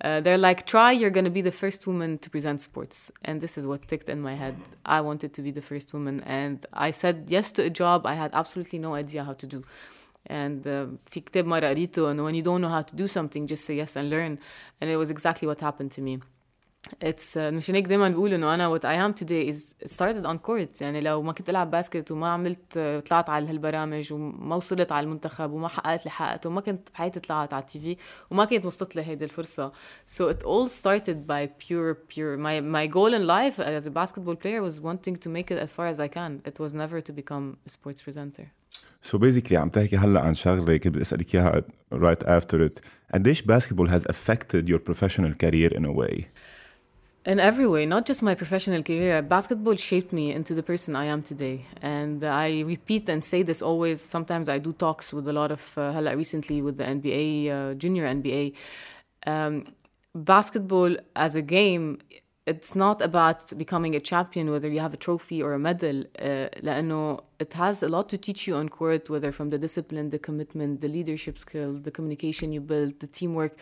Uh, 0.02 0.20
they're 0.20 0.38
like, 0.38 0.66
try, 0.66 0.90
you're 0.90 1.10
going 1.10 1.24
to 1.24 1.30
be 1.30 1.42
the 1.42 1.52
first 1.52 1.86
woman 1.86 2.18
to 2.18 2.28
present 2.28 2.60
sports. 2.60 3.12
And 3.24 3.40
this 3.40 3.56
is 3.56 3.66
what 3.66 3.86
ticked 3.86 4.08
in 4.08 4.20
my 4.20 4.34
head. 4.34 4.56
I 4.84 5.00
wanted 5.00 5.32
to 5.34 5.42
be 5.42 5.52
the 5.52 5.62
first 5.62 5.94
woman. 5.94 6.20
And 6.26 6.66
I 6.72 6.90
said 6.90 7.26
yes 7.28 7.52
to 7.52 7.62
a 7.62 7.70
job 7.70 8.04
I 8.04 8.14
had 8.14 8.30
absolutely 8.34 8.80
no 8.80 8.94
idea 8.94 9.22
how 9.22 9.34
to 9.34 9.46
do. 9.46 9.64
And 10.26 10.66
uh, 10.66 10.86
في 11.10 11.20
كتاب 11.20 11.46
مرة 11.46 11.66
قريته 11.66 12.10
إنه 12.10 12.24
when 12.24 12.34
you 12.34 12.42
don't 12.42 12.60
know 12.60 12.68
how 12.68 12.82
to 12.82 12.96
do 12.96 13.06
something 13.06 13.46
just 13.46 13.64
say 13.64 13.76
yes 13.76 13.96
and 13.96 14.10
learn. 14.10 14.38
And 14.80 14.90
it 14.90 14.96
was 14.96 15.10
exactly 15.10 15.46
what 15.46 15.60
happened 15.60 15.92
to 15.92 16.02
me. 16.02 16.20
It's 17.00 17.36
uh, 17.36 17.38
مشان 17.38 17.74
هيك 17.74 17.86
دايما 17.86 18.08
بقول 18.08 18.32
انه 18.34 18.54
انا 18.54 18.78
what 18.78 18.82
I 18.82 19.12
am 19.12 19.18
today 19.22 19.52
is 19.52 19.74
it 19.84 19.90
started 19.90 20.26
on 20.26 20.38
court 20.48 20.80
يعني 20.80 21.00
لو 21.00 21.22
ما 21.22 21.32
كنت 21.32 21.50
العب 21.50 21.70
باسكت 21.70 22.10
وما 22.10 22.28
عملت 22.28 22.58
uh, 22.72 23.08
طلعت 23.08 23.30
على 23.30 23.48
هالبرامج 23.48 24.12
وما 24.12 24.56
وصلت 24.56 24.92
على 24.92 25.04
المنتخب 25.04 25.50
وما 25.50 25.68
حققت 25.68 26.00
اللي 26.00 26.10
حققته 26.10 26.50
وما 26.50 26.60
كنت 26.60 26.88
بحياتي 26.94 27.20
طلعت 27.20 27.52
على 27.52 27.62
التي 27.62 27.80
في 27.80 27.96
وما 28.30 28.44
كانت 28.44 28.66
وصلت 28.66 28.96
لي 28.96 29.02
هيدي 29.02 29.24
الفرصه 29.24 29.72
so 30.06 30.22
it 30.22 30.44
all 30.44 30.68
started 30.68 31.16
by 31.26 31.46
pure 31.64 31.94
pure 32.14 32.36
my 32.36 32.60
my 32.60 32.86
goal 32.94 33.14
in 33.14 33.26
life 33.26 33.60
as 33.60 33.86
a 33.86 33.90
basketball 33.90 34.36
player 34.36 34.62
was 34.68 34.80
wanting 34.80 35.16
to 35.16 35.28
make 35.28 35.50
it 35.50 35.58
as 35.66 35.72
far 35.72 35.86
as 35.92 36.00
I 36.00 36.08
can 36.18 36.32
it 36.50 36.58
was 36.64 36.72
never 36.74 37.00
to 37.00 37.12
become 37.12 37.56
a 37.66 37.70
sports 37.70 38.02
presenter 38.02 38.46
So 39.02 39.18
basically 39.18 39.56
عم 39.56 39.68
تحكي 39.68 39.96
هلا 39.96 40.20
عن 40.20 40.34
شغله 40.34 40.76
كنت 40.76 40.88
بدي 40.88 41.02
اسالك 41.02 41.34
اياها 41.34 41.62
right 41.94 42.26
after 42.26 42.68
it 42.68 42.80
قديش 43.14 43.42
basketball 43.42 43.88
has 43.88 44.04
affected 44.12 44.68
your 44.68 44.78
professional 44.78 45.32
career 45.44 45.78
in 45.78 45.84
a 45.84 45.92
way 45.92 46.26
In 47.26 47.38
every 47.38 47.68
way, 47.68 47.86
not 47.86 48.04
just 48.04 48.20
my 48.20 48.34
professional 48.34 48.82
career, 48.82 49.22
basketball 49.22 49.76
shaped 49.76 50.12
me 50.12 50.32
into 50.32 50.54
the 50.54 50.62
person 50.62 50.96
I 50.96 51.04
am 51.04 51.22
today. 51.22 51.66
And 51.80 52.24
I 52.24 52.62
repeat 52.62 53.08
and 53.08 53.24
say 53.24 53.44
this 53.44 53.62
always. 53.62 54.00
Sometimes 54.00 54.48
I 54.48 54.58
do 54.58 54.72
talks 54.72 55.12
with 55.12 55.28
a 55.28 55.32
lot 55.32 55.52
of, 55.52 55.78
uh, 55.78 55.92
هلا 55.92 56.16
recently 56.16 56.60
with 56.60 56.78
the 56.78 56.84
NBA, 56.84 57.48
uh, 57.48 57.74
junior 57.74 58.06
NBA. 58.06 58.54
Um, 59.24 59.66
basketball 60.16 60.96
as 61.14 61.36
a 61.36 61.42
game, 61.42 61.98
it's 62.44 62.74
not 62.74 63.00
about 63.00 63.56
becoming 63.56 63.94
a 63.94 64.00
champion, 64.00 64.50
whether 64.50 64.68
you 64.68 64.80
have 64.80 64.92
a 64.92 64.96
trophy 64.96 65.40
or 65.40 65.52
a 65.52 65.60
medal. 65.60 66.00
Uh, 66.18 66.48
لأنه 66.60 67.20
it 67.38 67.52
has 67.52 67.84
a 67.84 67.88
lot 67.88 68.08
to 68.08 68.18
teach 68.18 68.48
you 68.48 68.56
on 68.56 68.68
court, 68.68 69.08
whether 69.08 69.30
from 69.30 69.50
the 69.50 69.58
discipline, 69.58 70.10
the 70.10 70.18
commitment, 70.18 70.80
the 70.80 70.88
leadership 70.88 71.38
skill, 71.38 71.74
the 71.74 71.92
communication 71.92 72.52
you 72.52 72.60
build, 72.60 72.98
the 72.98 73.06
teamwork. 73.06 73.54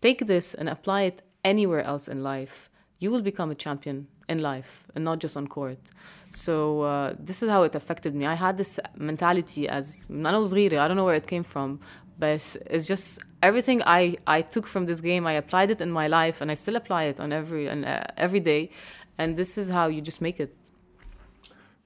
Take 0.00 0.26
this 0.26 0.54
and 0.54 0.66
apply 0.70 1.02
it 1.02 1.20
anywhere 1.44 1.82
else 1.82 2.08
in 2.08 2.22
life 2.22 2.70
you 2.98 3.10
will 3.10 3.22
become 3.22 3.50
a 3.50 3.54
champion 3.54 4.06
in 4.28 4.38
life 4.40 4.86
and 4.94 5.04
not 5.04 5.18
just 5.18 5.36
on 5.36 5.46
court. 5.46 5.82
So 6.30 6.82
uh, 6.82 7.14
this 7.18 7.42
is 7.42 7.48
how 7.50 7.62
it 7.68 7.74
affected 7.74 8.14
me. 8.14 8.24
I 8.26 8.34
had 8.34 8.56
this 8.56 8.78
mentality 8.96 9.68
as 9.68 10.06
من 10.10 10.26
أنا 10.26 10.38
وصغيرة. 10.38 10.78
I 10.80 10.88
don't 10.88 10.96
know 10.96 11.04
where 11.04 11.16
it 11.16 11.26
came 11.26 11.44
from, 11.44 11.80
but 12.18 12.56
it's 12.74 12.86
just 12.86 13.18
everything 13.42 13.82
I, 13.82 14.16
I 14.26 14.42
took 14.42 14.66
from 14.66 14.86
this 14.86 15.00
game. 15.00 15.26
I 15.26 15.32
applied 15.32 15.70
it 15.70 15.80
in 15.80 15.90
my 15.90 16.06
life, 16.06 16.40
and 16.40 16.50
I 16.50 16.54
still 16.54 16.76
apply 16.76 17.04
it 17.04 17.20
on 17.20 17.32
every 17.32 17.66
and 17.66 17.84
uh, 17.84 18.04
every 18.16 18.40
day. 18.40 18.70
And 19.18 19.36
this 19.36 19.58
is 19.58 19.68
how 19.68 19.86
you 19.88 20.00
just 20.00 20.20
make 20.20 20.40
it. 20.40 20.56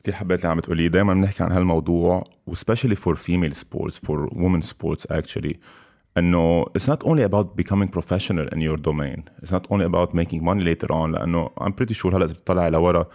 كثير 0.02 0.14
حبيت 0.14 0.40
اللي 0.40 0.49
عم 0.49 0.61
تقولي 0.61 0.88
دائما 0.88 1.14
بنحكي 1.14 1.45
عن 1.45 1.52
هالموضوع 1.52 2.25
especially 2.50 2.95
for 2.95 3.14
female 3.16 3.54
sports 3.54 3.99
for 3.99 4.28
women 4.33 4.62
sports 4.62 5.06
actually 5.11 5.59
انه 6.18 6.64
it's 6.64 6.87
not 6.87 7.06
only 7.06 7.23
about 7.23 7.47
becoming 7.62 7.88
professional 7.99 8.49
in 8.54 8.61
your 8.61 8.76
domain 8.76 9.21
it's 9.42 9.52
not 9.52 9.66
only 9.71 9.85
about 9.85 10.14
making 10.14 10.40
money 10.42 10.64
later 10.64 10.90
on 10.92 11.11
لانه 11.11 11.50
I'm 11.61 11.73
pretty 11.73 11.95
sure 11.95 12.06
هلا 12.14 12.25
اذا 12.25 12.33
بتطلع 12.35 12.68
لورا 12.68 13.06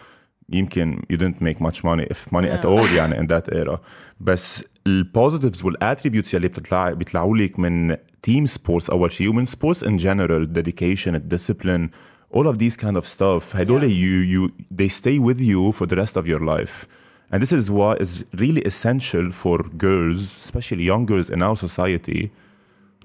يمكن 0.49 1.01
you 1.13 1.17
didn't 1.17 1.41
make 1.41 1.59
much 1.61 1.83
money 1.83 2.05
if 2.13 2.31
money 2.31 2.47
at 2.49 2.65
all 2.65 2.95
يعني 2.95 3.15
in 3.15 3.27
that 3.27 3.53
era 3.55 3.77
بس 4.19 4.63
البوزيتيفز 4.87 5.65
والاتريبيوتس 5.65 6.33
يلي 6.33 6.47
بتطلع 6.47 6.91
بيطلعوا 6.91 7.37
لك 7.37 7.59
من 7.59 7.95
team 7.95 8.45
sports 8.59 8.89
اول 8.91 9.11
شيء 9.11 9.29
ومن 9.29 9.45
sports 9.45 9.77
in 9.83 9.97
general 9.97 10.45
dedication 10.59 11.15
discipline 11.35 11.89
all 12.37 12.47
of 12.47 12.57
these 12.57 12.77
kind 12.77 12.97
of 12.97 13.05
stuff 13.05 13.55
هدول 13.55 13.81
Yeah. 13.81 13.85
you 13.85 14.33
you 14.33 14.51
they 14.77 14.89
stay 15.01 15.19
with 15.19 15.39
you 15.41 15.71
for 15.79 15.85
the 15.85 15.95
rest 15.95 16.17
of 16.17 16.27
your 16.27 16.39
life 16.55 16.85
and 17.33 17.41
this 17.41 17.51
is 17.59 17.69
what 17.69 18.01
is 18.05 18.11
really 18.43 18.61
essential 18.71 19.25
for 19.41 19.57
girls 19.87 20.19
especially 20.45 20.83
young 20.91 21.05
girls 21.11 21.29
in 21.35 21.41
our 21.41 21.55
society 21.67 22.21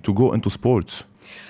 to 0.04 0.14
go 0.14 0.34
into 0.34 0.50
sports 0.50 1.04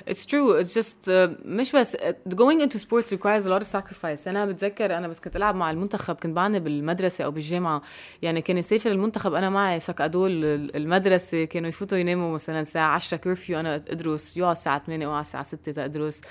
It's 0.05 0.25
true. 0.25 0.51
It's 0.59 0.73
just 0.73 1.07
uh, 1.07 1.29
مش 1.45 1.71
بس 1.71 1.95
uh, 1.95 2.13
going 2.35 2.61
into 2.61 2.79
sports 2.79 3.11
requires 3.11 3.45
a 3.45 3.49
lot 3.49 3.61
of 3.61 3.67
sacrifice. 3.67 4.27
أنا 4.27 4.45
بتذكر 4.45 4.97
أنا 4.97 5.07
بس 5.07 5.19
كنت 5.19 5.35
ألعب 5.35 5.55
مع 5.55 5.71
المنتخب 5.71 6.15
كنت 6.15 6.35
بعاني 6.35 6.59
بالمدرسة 6.59 7.23
أو 7.25 7.31
بالجامعة 7.31 7.81
يعني 8.21 8.41
كان 8.41 8.57
يسافر 8.57 8.91
المنتخب 8.91 9.33
أنا 9.33 9.49
معي 9.49 9.79
سكادول 9.79 10.31
المدرسة 10.75 11.45
كانوا 11.45 11.69
يفوتوا 11.69 11.97
يناموا 11.97 12.33
مثلا 12.33 12.61
الساعة 12.61 12.95
10 12.95 13.17
كرفيو 13.17 13.59
أنا 13.59 13.75
أدرس 13.75 14.37
يقعد 14.37 14.55
الساعة 14.55 14.81
8 14.85 15.05
أو 15.05 15.19
الساعة 15.19 15.43
6 15.43 15.71
تأدرس. 15.71 16.21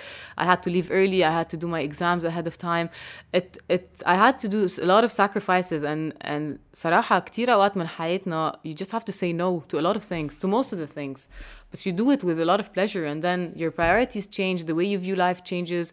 I 0.41 0.45
had 0.45 0.63
to 0.63 0.71
leave 0.71 0.91
early. 0.91 1.25
I 1.25 1.45
had 1.45 1.51
to 1.51 1.57
do 1.57 1.67
my 1.67 1.81
exams 1.81 2.25
ahead 2.25 2.47
of 2.47 2.59
time. 2.59 2.89
It 3.37 3.59
it 3.69 4.03
I 4.07 4.15
had 4.15 4.39
to 4.43 4.49
do 4.49 4.61
a 4.83 4.87
lot 4.87 5.05
of 5.05 5.13
sacrifices 5.13 5.83
and 5.83 6.13
and 6.21 6.59
صراحة 6.75 7.19
كتير 7.19 7.53
أوقات 7.53 7.77
من 7.77 7.87
حياتنا 7.87 8.61
you 8.67 8.75
just 8.75 8.91
have 8.91 9.05
to 9.05 9.13
say 9.13 9.33
no 9.33 9.63
to 9.69 9.79
a 9.79 9.83
lot 9.83 9.97
of 9.97 10.05
things 10.05 10.39
to 10.39 10.47
most 10.49 10.73
of 10.73 10.79
the 10.79 10.93
things. 10.99 11.29
But 11.72 11.86
you 11.86 11.92
do 11.92 12.10
it 12.12 12.24
with 12.24 12.40
a 12.40 12.46
lot 12.46 12.60
of 12.60 12.68
pleasure, 12.74 13.06
and 13.06 13.22
then 13.22 13.40
your 13.56 13.72
priorities 13.72 14.28
change, 14.28 14.64
the 14.64 14.76
way 14.76 14.86
you 14.86 14.98
view 14.98 15.16
life 15.16 15.44
changes. 15.44 15.86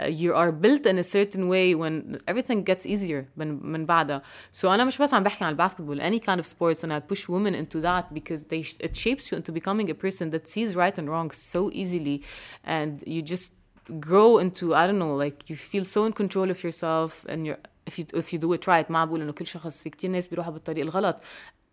Uh, 0.00 0.06
you 0.06 0.34
are 0.34 0.50
built 0.64 0.84
in 0.86 0.98
a 0.98 1.04
certain 1.04 1.44
way 1.48 1.66
when 1.74 2.18
everything 2.26 2.64
gets 2.64 2.84
easier 2.86 3.26
من 3.36 3.62
من 3.62 3.86
بعدها. 3.86 4.22
So 4.52 4.64
أنا 4.64 4.84
مش 4.84 4.98
بس 4.98 5.14
عم 5.14 5.22
بحكي 5.22 5.44
عن 5.44 5.56
basketball, 5.56 6.00
any 6.00 6.18
kind 6.18 6.40
of 6.40 6.46
sports, 6.46 6.82
and 6.82 6.92
I 6.92 7.00
push 7.00 7.28
women 7.28 7.54
into 7.54 7.80
that 7.80 8.12
because 8.14 8.44
they 8.44 8.64
it 8.80 8.96
shapes 8.96 9.30
you 9.30 9.36
into 9.36 9.52
becoming 9.52 9.90
a 9.90 9.94
person 9.94 10.30
that 10.30 10.48
sees 10.48 10.74
right 10.74 10.98
and 10.98 11.08
wrong 11.08 11.30
so 11.30 11.70
easily, 11.72 12.22
and 12.64 13.02
you 13.06 13.22
just 13.22 13.52
grow 14.00 14.38
into 14.38 14.74
I 14.74 14.86
don't 14.88 14.98
know, 14.98 15.14
like 15.24 15.38
you 15.50 15.56
feel 15.56 15.84
so 15.84 16.00
in 16.08 16.12
control 16.12 16.48
of 16.50 16.58
yourself, 16.66 17.24
and 17.30 17.46
you're 17.46 17.60
if 17.86 17.98
you 17.98 18.04
if 18.22 18.26
you 18.32 18.38
do 18.38 18.52
it 18.52 18.66
right 18.66 18.90
ما 18.90 19.04
بقول 19.04 19.20
إنه 19.22 19.32
كل 19.32 19.46
شخص 19.46 19.82
في 19.82 19.90
كتير 19.90 20.10
ناس 20.10 20.26
بيروحوا 20.26 20.52
بالطريق 20.52 20.84
الغلط. 20.84 21.16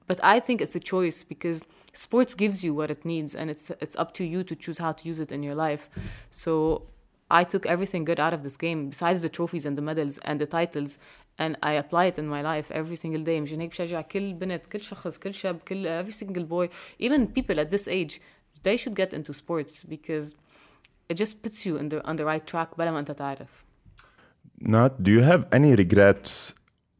But 0.09 0.19
I 0.23 0.39
think 0.39 0.61
it's 0.61 0.75
a 0.75 0.79
choice 0.79 1.23
because 1.23 1.63
sports 1.93 2.33
gives 2.35 2.63
you 2.63 2.73
what 2.73 2.91
it 2.91 3.05
needs 3.05 3.33
and 3.33 3.49
it's 3.49 3.71
it's 3.85 3.95
up 3.95 4.13
to 4.17 4.23
you 4.23 4.43
to 4.43 4.55
choose 4.55 4.77
how 4.77 4.91
to 4.91 5.07
use 5.11 5.19
it 5.19 5.31
in 5.31 5.41
your 5.47 5.55
life. 5.55 5.89
So 6.29 6.83
I 7.39 7.43
took 7.43 7.65
everything 7.65 8.03
good 8.03 8.19
out 8.19 8.33
of 8.33 8.43
this 8.43 8.55
game 8.65 8.89
besides 8.89 9.19
the 9.25 9.29
trophies 9.29 9.65
and 9.65 9.75
the 9.77 9.81
medals 9.81 10.19
and 10.19 10.39
the 10.39 10.45
titles 10.45 10.99
and 11.37 11.57
I 11.63 11.73
apply 11.73 12.05
it 12.05 12.19
in 12.19 12.27
my 12.27 12.41
life 12.41 12.67
every 12.71 12.95
single 12.95 13.23
day. 13.23 13.39
مشان 13.39 13.61
هيك 13.61 13.69
بشجع 13.69 14.01
كل 14.01 14.33
بنت 14.33 14.65
كل 14.65 14.81
شخص 14.81 15.17
كل 15.17 15.33
شاب 15.33 15.59
كل 15.67 15.87
every 15.87 16.13
single 16.13 16.43
boy 16.43 16.69
even 16.99 17.27
people 17.27 17.59
at 17.59 17.69
this 17.71 17.87
age 17.87 18.21
they 18.63 18.77
should 18.77 18.95
get 18.95 19.13
into 19.13 19.33
sports 19.33 19.83
because 19.83 20.35
it 21.09 21.15
just 21.15 21.43
puts 21.43 21.65
you 21.65 21.77
in 21.77 21.89
the 21.89 21.99
on 22.09 22.15
the 22.15 22.25
right 22.25 22.45
track 22.45 22.77
بلا 22.77 22.91
ما 22.91 22.99
انت 22.99 23.11
تعرف. 23.11 23.65
Nat, 24.61 25.03
do 25.03 25.11
you 25.11 25.21
have 25.21 25.43
any 25.51 25.75
regrets 25.75 26.55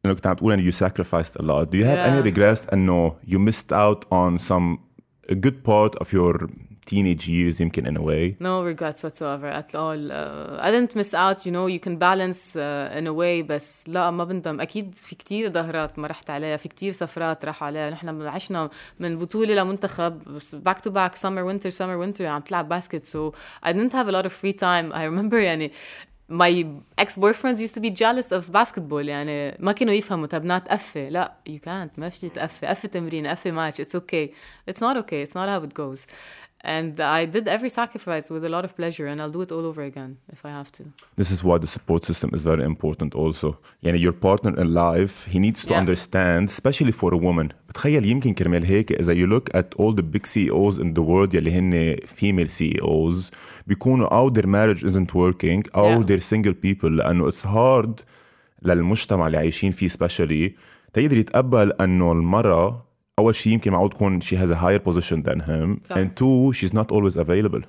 انه 0.06 0.14
كنت 0.14 0.28
عم 0.28 0.36
تقول 0.36 0.54
انه 0.54 0.72
you 0.72 0.74
sacrificed 0.74 1.42
a 1.42 1.44
lot. 1.44 1.66
Do 1.72 1.78
you 1.78 1.86
have 1.86 1.98
Yeah. 1.98 2.10
any 2.10 2.32
regrets 2.32 2.74
انه 2.74 3.16
you 3.28 3.38
missed 3.38 3.72
out 3.72 4.00
on 4.12 4.38
some 4.38 4.78
a 5.32 5.36
good 5.36 5.64
part 5.64 5.96
of 6.02 6.08
your 6.14 6.48
teenage 6.92 7.28
years 7.28 7.62
يمكن 7.62 7.86
in 7.86 7.98
a 7.98 8.02
way? 8.02 8.36
No 8.40 8.62
regrets 8.72 9.02
whatsoever 9.04 9.50
at 9.62 9.70
all. 9.76 10.02
Uh, 10.12 10.66
I 10.66 10.70
didn't 10.72 10.96
miss 10.96 11.14
out. 11.16 11.38
You 11.46 11.52
know, 11.56 11.68
you 11.76 11.80
can 11.88 11.96
balance 11.98 12.56
uh, 12.56 13.00
in 13.00 13.08
a 13.08 13.14
way 13.14 13.44
بس 13.50 13.90
لا 13.90 14.12
ما 14.12 14.24
بندم. 14.24 14.62
أكيد 14.62 14.96
في 14.96 15.16
كتير 15.16 15.50
ظهرات 15.50 16.00
ما 16.00 16.08
رحت 16.08 16.30
عليها، 16.30 16.58
في 16.58 16.70
كتير 16.70 16.92
سفرات 16.92 17.46
راح 17.46 17.64
عليها. 17.64 17.90
نحن 17.90 18.22
عشنا 18.22 18.70
من 19.00 19.18
بطولة 19.18 19.56
لمنتخب 19.56 20.24
بس 20.24 20.56
back 20.56 20.78
to 20.88 20.92
back 20.92 21.16
summer 21.16 21.44
winter 21.52 21.72
summer 21.72 21.98
winter 22.06 22.22
عم 22.22 22.42
تلعب 22.42 22.70
باسكت. 22.70 23.06
So 23.06 23.36
I 23.68 23.72
didn't 23.72 23.94
have 23.94 24.08
a 24.08 24.12
lot 24.12 24.26
of 24.26 24.34
free 24.34 24.54
time. 24.54 24.94
I 24.94 25.04
remember 25.12 25.34
يعني 25.36 25.72
my 26.30 26.66
ex-boyfriends 26.98 27.60
used 27.60 27.76
to 27.76 27.82
be 27.82 27.92
jealous 27.92 28.32
of 28.32 28.52
basketball 28.52 29.08
يعني 29.08 29.58
ما 29.60 29.72
كانوا 29.72 29.94
يفهموا 29.94 30.28
طب 30.28 30.46
نا 30.46 30.60
تقفي 30.60 31.10
لا 31.10 31.34
you 31.50 31.60
can't 31.68 32.00
ما 32.00 32.10
في 32.10 32.30
تقفي 32.30 32.66
قفي 32.66 32.88
تمرين 32.88 33.28
قفي 33.28 33.52
match 33.52 33.76
it's 33.76 33.96
okay 33.96 34.34
it's 34.72 34.82
not 34.82 34.98
okay 34.98 35.22
it's 35.28 35.36
not 35.36 35.48
how 35.50 35.64
it 35.68 35.74
goes 35.74 36.06
and 36.78 37.00
I 37.00 37.26
did 37.36 37.48
every 37.48 37.70
sacrifice 37.82 38.26
with 38.34 38.44
a 38.44 38.50
lot 38.56 38.64
of 38.68 38.72
pleasure 38.82 39.06
and 39.12 39.18
I'll 39.22 39.36
do 39.38 39.42
it 39.48 39.52
all 39.56 39.66
over 39.72 39.84
again 39.92 40.12
if 40.36 40.40
I 40.46 40.50
have 40.60 40.70
to 40.78 40.84
This 41.22 41.30
is 41.36 41.40
why 41.44 41.58
the 41.64 41.68
support 41.78 42.02
system 42.12 42.30
is 42.38 42.44
very 42.44 42.64
important 42.74 43.14
also. 43.16 43.58
يعني 43.84 44.00
your 44.00 44.14
partner 44.14 44.58
in 44.60 44.74
life 44.74 45.16
he 45.34 45.40
needs 45.40 45.66
to 45.66 45.70
Yeah. 45.74 45.80
understand 45.84 46.50
especially 46.50 46.92
for 46.92 47.14
a 47.14 47.18
woman. 47.18 47.50
بتخيل 47.70 48.06
يمكن 48.06 48.34
كرمال 48.34 48.66
هيك 48.66 48.92
إذا 48.92 49.14
you 49.14 49.30
look 49.30 49.58
at 49.58 49.80
all 49.80 49.94
the 49.94 50.04
big 50.16 50.26
CEOs 50.26 50.80
in 50.80 50.94
the 50.94 51.02
world 51.02 51.34
يلي 51.36 51.52
هن 51.52 51.96
female 52.06 52.50
CEOs 52.50 53.32
بيكونوا 53.68 54.08
أو 54.18 54.34
their 54.34 54.48
marriage 54.48 54.84
isn't 54.84 55.14
working 55.16 55.64
أو 55.76 56.02
Yeah. 56.02 56.06
they're 56.06 56.36
single 56.36 56.54
people 56.66 56.86
لأنه 56.92 57.30
it's 57.32 57.44
hard 57.46 57.90
للمجتمع 58.62 59.28
اللي 59.28 59.38
عايشين 59.38 59.72
فيه 59.72 59.88
especially 59.88 60.52
تقدر 60.94 61.18
يتقبل 61.18 61.72
أنه 61.72 62.12
المرأة 62.12 62.86
أول 63.20 63.36
شيء 63.36 63.54
يمكن 63.54 63.72
معقول 63.72 63.90
تكون 63.90 64.22
she 64.22 64.36
has 64.36 64.50
a 64.52 64.56
higher 64.56 64.80
position 64.80 65.24
than 65.24 65.40
him 65.40 65.80
صح. 65.84 65.98
and 65.98 66.16
two 66.16 66.54
she's 66.54 66.74
not 66.74 66.92
always 66.92 67.18
available. 67.18 67.62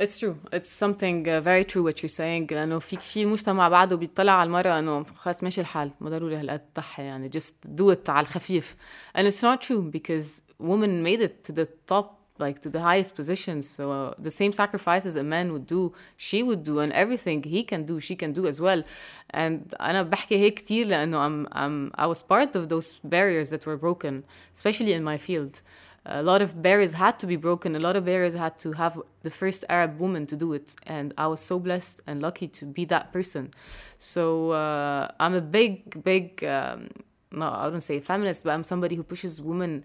It's 0.00 0.18
true. 0.18 0.36
It's 0.50 0.70
something 0.70 1.28
uh, 1.28 1.40
very 1.42 1.64
true 1.64 1.82
what 1.82 2.02
you're 2.02 2.16
saying 2.20 2.52
لأنه 2.52 2.78
في 2.78 2.96
في 2.96 3.26
مجتمع 3.26 3.68
بعده 3.68 3.96
بيطلع 3.96 4.32
على 4.32 4.46
المرأة 4.46 4.78
إنه 4.78 5.04
خلاص 5.04 5.42
ماشي 5.42 5.60
الحال 5.60 5.90
ما 6.00 6.10
ضروري 6.10 6.36
هالقد 6.36 6.60
تضحي 6.74 7.02
يعني 7.02 7.30
just 7.30 7.70
do 7.76 7.94
it 7.94 8.08
على 8.08 8.26
الخفيف 8.26 8.76
and 9.18 9.20
it's 9.20 9.42
not 9.42 9.60
true 9.60 9.82
because 9.82 10.42
women 10.60 11.02
made 11.02 11.20
it 11.20 11.44
to 11.44 11.52
the 11.52 11.66
top 11.92 12.13
like 12.38 12.62
to 12.62 12.70
the 12.70 12.80
highest 12.80 13.14
positions 13.14 13.68
so 13.68 13.92
uh, 13.92 14.14
the 14.18 14.30
same 14.30 14.52
sacrifices 14.52 15.14
a 15.16 15.22
man 15.22 15.52
would 15.52 15.66
do 15.66 15.92
she 16.16 16.42
would 16.42 16.64
do 16.64 16.78
and 16.78 16.92
everything 16.92 17.42
he 17.42 17.62
can 17.62 17.84
do 17.84 18.00
she 18.00 18.16
can 18.16 18.32
do 18.32 18.46
as 18.46 18.58
well 18.60 18.82
and 19.30 19.74
أنا 19.80 20.02
بحكي 20.02 20.38
هيك 20.38 20.54
كتير 20.54 20.86
لأنه 20.86 21.18
I'm, 21.18 21.48
I'm, 21.52 21.90
I 21.94 22.06
was 22.06 22.22
part 22.22 22.56
of 22.56 22.68
those 22.68 22.94
barriers 23.04 23.50
that 23.50 23.66
were 23.66 23.76
broken 23.76 24.24
especially 24.54 24.92
in 24.92 25.04
my 25.04 25.18
field 25.18 25.60
a 26.06 26.22
lot 26.22 26.40
of 26.40 26.62
barriers 26.62 26.94
had 26.94 27.18
to 27.18 27.26
be 27.26 27.36
broken. 27.36 27.76
A 27.76 27.78
lot 27.78 27.94
of 27.94 28.04
barriers 28.04 28.34
had 28.34 28.58
to 28.60 28.72
have 28.72 29.00
the 29.22 29.30
first 29.30 29.64
Arab 29.68 30.00
woman 30.00 30.26
to 30.28 30.36
do 30.36 30.52
it, 30.54 30.74
and 30.86 31.12
I 31.18 31.26
was 31.26 31.40
so 31.40 31.58
blessed 31.58 32.00
and 32.06 32.22
lucky 32.22 32.48
to 32.48 32.64
be 32.64 32.84
that 32.86 33.12
person. 33.12 33.50
So 33.98 34.52
uh, 34.52 35.08
I'm 35.20 35.34
a 35.34 35.40
big, 35.40 36.02
big. 36.02 36.42
Um, 36.42 36.88
no, 37.32 37.46
I 37.46 37.66
wouldn't 37.66 37.82
say 37.82 38.00
feminist, 38.00 38.44
but 38.44 38.52
I'm 38.54 38.64
somebody 38.64 38.96
who 38.96 39.04
pushes 39.04 39.42
women 39.42 39.84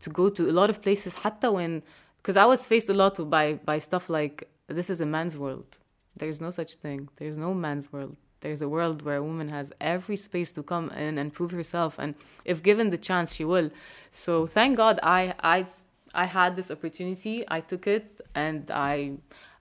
to 0.00 0.10
go 0.10 0.28
to 0.28 0.48
a 0.48 0.52
lot 0.52 0.70
of 0.70 0.82
places. 0.82 1.16
حتى 1.16 1.52
when, 1.52 1.82
because 2.18 2.36
I 2.36 2.46
was 2.46 2.66
faced 2.66 2.88
a 2.88 2.94
lot 2.94 3.18
by 3.30 3.54
by 3.64 3.78
stuff 3.78 4.08
like 4.08 4.48
this 4.68 4.90
is 4.90 5.00
a 5.00 5.06
man's 5.06 5.36
world. 5.38 5.78
There's 6.16 6.40
no 6.40 6.50
such 6.50 6.74
thing. 6.76 7.08
There's 7.16 7.36
no 7.36 7.54
man's 7.54 7.92
world. 7.92 8.16
There's 8.40 8.62
a 8.62 8.68
world 8.68 9.02
where 9.02 9.16
a 9.16 9.22
woman 9.22 9.48
has 9.48 9.72
every 9.80 10.16
space 10.16 10.52
to 10.52 10.62
come 10.62 10.90
in 10.90 11.18
and 11.18 11.32
prove 11.32 11.50
herself, 11.50 11.98
and 11.98 12.14
if 12.44 12.62
given 12.62 12.90
the 12.90 12.98
chance, 12.98 13.34
she 13.34 13.44
will. 13.44 13.70
So 14.10 14.46
thank 14.46 14.76
God, 14.76 15.00
I 15.02 15.34
I 15.42 15.66
I 16.14 16.26
had 16.26 16.54
this 16.54 16.70
opportunity. 16.70 17.44
I 17.48 17.60
took 17.60 17.86
it, 17.86 18.20
and 18.34 18.70
I 18.70 19.12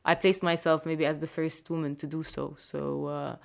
I 0.05 0.15
placed 0.15 0.43
myself 0.43 0.85
maybe 0.85 1.05
as 1.05 1.19
the 1.19 1.27
first 1.27 1.69
woman 1.69 1.95
to 1.95 2.07
do 2.07 2.23
so. 2.23 2.55
So 2.59 3.05
uh, 3.07 3.35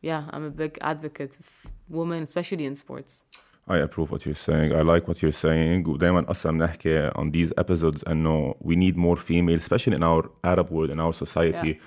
yeah, 0.00 0.24
I'm 0.30 0.44
a 0.44 0.50
big 0.50 0.78
advocate 0.80 1.36
of 1.40 1.46
women, 1.88 2.22
especially 2.22 2.64
in 2.64 2.74
sports. 2.76 3.24
I 3.68 3.76
approve 3.76 4.10
what 4.10 4.24
you're 4.24 4.34
saying. 4.34 4.72
I 4.72 4.80
like 4.80 5.06
what 5.08 5.22
you're 5.22 5.40
saying. 5.44 5.88
ودايما 5.88 6.30
اصلا 6.30 6.52
بنحكي 6.58 7.10
on 7.10 7.30
these 7.30 7.52
episodes 7.60 8.08
انه 8.08 8.54
we 8.64 8.74
need 8.74 8.96
more 8.96 9.16
female 9.16 9.58
especially 9.60 9.96
in 9.96 10.02
our 10.02 10.30
Arab 10.44 10.70
world 10.70 10.90
in 10.90 11.00
our 11.00 11.12
society 11.12 11.78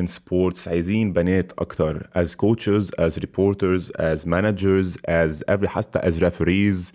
in 0.00 0.06
sports 0.06 0.68
عايزين 0.68 1.12
بنات 1.12 1.52
اكتر 1.58 2.08
as 2.14 2.34
coaches 2.34 2.90
as 2.98 3.18
reporters 3.18 3.90
as 3.90 4.26
managers 4.26 4.96
as 5.08 5.42
every 5.48 5.66
حتى 5.66 5.98
as 5.98 6.20
referees 6.20 6.92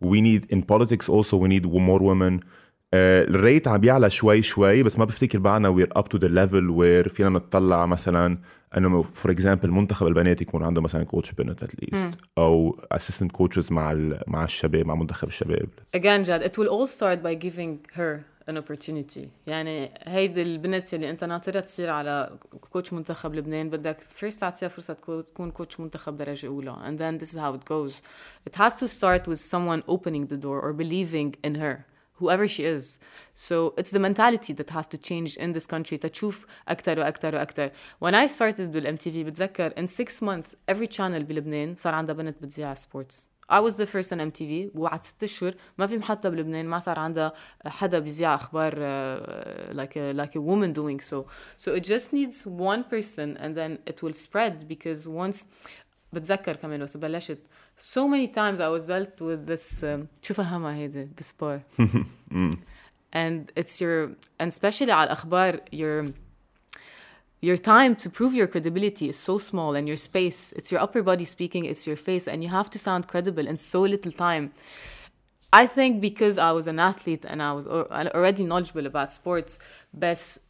we 0.00 0.20
need 0.20 0.46
in 0.50 0.62
politics 0.62 1.08
also 1.08 1.36
we 1.36 1.48
need 1.48 1.66
more 1.66 2.00
women 2.00 2.40
uh, 2.40 2.61
الريت 2.93 3.67
عم 3.67 3.77
بيعلى 3.77 4.09
شوي 4.09 4.41
شوي 4.41 4.83
بس 4.83 4.99
ما 4.99 5.05
بفتكر 5.05 5.39
بعنا 5.39 5.75
we're 5.75 5.99
up 5.99 6.03
to 6.03 6.19
the 6.19 6.29
level 6.29 6.71
where 6.77 7.09
فينا 7.13 7.29
نطلع 7.29 7.85
مثلا 7.85 8.37
إنه 8.77 9.03
فور 9.13 9.31
اكزامبل 9.31 9.71
منتخب 9.71 10.07
البنات 10.07 10.41
يكون 10.41 10.63
عنده 10.63 10.81
مثلا 10.81 11.03
كوتش 11.03 11.31
بنت 11.31 11.63
اتليست 11.63 12.09
أو 12.37 12.79
اسيستنت 12.91 13.31
كوتشز 13.31 13.71
مع 13.71 13.93
مع 14.27 14.43
الشباب 14.43 14.85
مع 14.85 14.95
منتخب 14.95 15.27
الشباب. 15.27 15.67
Again, 15.97 16.23
Jad, 16.27 16.41
it 16.43 16.57
will 16.57 16.69
all 16.69 16.87
start 16.87 17.23
by 17.23 17.33
giving 17.45 17.77
her 17.97 18.23
an 18.49 18.57
opportunity. 18.57 19.27
يعني 19.47 19.91
هيدي 20.03 20.41
البنت 20.41 20.93
اللي 20.93 21.09
أنت 21.09 21.23
ناطرها 21.23 21.61
تصير 21.61 21.89
على 21.89 22.29
كوتش 22.71 22.93
منتخب 22.93 23.35
لبنان 23.35 23.69
بدك 23.69 23.97
first 24.19 24.39
تعطيها 24.39 24.69
تكو- 24.69 25.21
تكون 25.25 25.51
كوتش 25.51 25.79
منتخب 25.79 26.17
درجة 26.17 26.47
أولى. 26.47 26.75
And 26.87 26.99
then 26.99 27.23
this 27.25 27.29
is 27.29 27.37
how 27.37 27.53
it 27.57 27.65
goes. 27.73 27.93
It 28.49 28.55
has 28.61 28.73
to 28.75 28.87
start 28.87 29.27
with 29.27 29.39
someone 29.39 29.83
opening 29.87 30.27
the 30.33 30.37
door 30.45 30.61
or 30.61 30.73
believing 30.73 31.35
in 31.47 31.55
her. 31.55 31.77
whoever 32.22 32.46
she 32.46 32.64
is 32.64 32.98
so 33.34 33.74
it's 33.76 33.90
the 33.90 34.02
mentality 34.08 34.52
that 34.52 34.70
has 34.70 34.86
to 34.86 34.98
change 34.98 35.36
in 35.36 35.52
this 35.52 35.66
country 35.66 35.98
تشوف 35.98 36.46
أكتر 36.68 36.98
وأكتر 36.98 37.34
وأكتر 37.34 37.70
when 38.04 38.14
I 38.14 38.26
started 38.26 38.60
بالام 38.60 38.96
تي 38.96 39.12
في 39.12 39.24
بتذكر 39.24 39.70
in 39.70 39.86
six 39.86 40.22
months 40.22 40.54
every 40.70 40.86
channel 40.86 41.22
بلبنان 41.22 41.76
صار 41.76 41.94
عندها 41.94 42.14
بنت 42.14 42.42
بتذيع 42.42 42.74
سبورتس 42.74 43.28
I 43.50 43.60
was 43.60 43.76
the 43.76 43.86
first 43.86 44.12
on 44.12 44.18
MTV 44.18 44.76
وبعد 44.76 45.02
ست 45.02 45.22
اشهر 45.22 45.54
ما 45.78 45.86
في 45.86 45.98
محطة 45.98 46.28
بلبنان 46.28 46.66
ما 46.66 46.78
صار 46.78 46.98
عندها 46.98 47.32
حدا 47.66 47.98
بيذيع 47.98 48.34
اخبار 48.34 48.72
uh, 48.72 49.74
like 49.74 49.96
a, 49.96 50.12
like 50.12 50.36
a 50.36 50.40
woman 50.40 50.72
doing 50.72 51.00
so. 51.00 51.26
So 51.56 51.74
it 51.74 51.84
just 51.84 52.12
needs 52.12 52.46
one 52.46 52.84
person 52.84 53.36
and 53.36 53.54
then 53.56 53.78
it 53.86 54.02
will 54.02 54.12
spread 54.12 54.68
because 54.68 55.08
once 55.08 55.46
بتذكر 56.12 56.56
كمان 56.56 56.80
بس 56.80 56.96
بلشت 56.96 57.38
so 57.76 58.08
many 58.08 58.28
times 58.28 58.60
I 58.60 58.68
was 58.68 58.86
dealt 58.86 59.20
with 59.20 59.46
this 59.46 59.82
um, 59.84 60.08
شو 60.22 60.34
فهمها 60.34 60.74
هيدي 60.74 61.08
بسبار 61.18 61.60
and 63.12 63.52
it's 63.56 63.80
your 63.80 64.10
and 64.40 64.48
especially 64.48 64.90
على 64.90 65.04
الاخبار 65.04 65.60
your 65.72 66.12
your 67.40 67.56
time 67.56 67.94
to 67.94 68.10
prove 68.10 68.34
your 68.34 68.48
credibility 68.48 69.08
is 69.08 69.16
so 69.16 69.38
small 69.38 69.76
and 69.76 69.86
your 69.86 69.96
space 69.96 70.52
it's 70.56 70.72
your 70.72 70.80
upper 70.80 71.02
body 71.02 71.24
speaking 71.24 71.64
it's 71.64 71.86
your 71.86 71.96
face 71.96 72.26
and 72.26 72.42
you 72.42 72.48
have 72.48 72.68
to 72.68 72.78
sound 72.78 73.06
credible 73.06 73.46
in 73.46 73.56
so 73.56 73.80
little 73.80 74.12
time 74.12 74.52
I 75.62 75.66
think 75.66 75.92
because 76.00 76.36
I 76.36 76.50
was 76.52 76.66
an 76.66 76.78
athlete 76.78 77.24
and 77.30 77.42
I 77.42 77.52
was 77.52 77.66
already 77.66 78.44
knowledgeable 78.44 78.86
about 78.86 79.12
sports 79.12 79.58
بس 79.94 80.38
uh, 80.38 80.40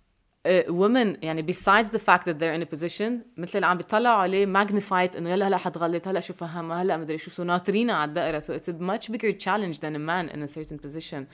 Women 0.68 1.18
يعني 1.22 1.44
besides 1.44 1.90
the 1.90 2.00
fact 2.00 2.26
that 2.26 2.38
they're 2.40 2.54
in 2.54 2.62
a 2.62 2.66
position 2.66 3.12
مثل 3.38 3.56
اللي 3.56 3.66
عم 3.66 3.78
بيطلعوا 3.78 4.22
عليه 4.22 4.46
magnified 4.46 5.16
انه 5.16 5.30
يلا 5.30 5.48
هلا 5.48 5.58
حتغلط 5.58 6.08
هلا 6.08 6.20
شو 6.20 6.34
فهمها 6.34 6.82
هلا 6.82 6.98
مدري 6.98 7.18
شو 7.18 7.32
سو 7.32 7.44
ناطرينها 7.44 7.96
على 7.96 8.10
الدائره 8.10 8.40
so 8.40 8.60
it's 8.60 8.70
a 8.70 8.74
much 8.74 9.12
bigger 9.12 9.32
challenge 9.32 9.80
than 9.80 9.96
a 9.96 10.00
man 10.00 10.36
in 10.36 10.44
a 10.44 10.48
certain 10.48 10.80
position 10.88 11.26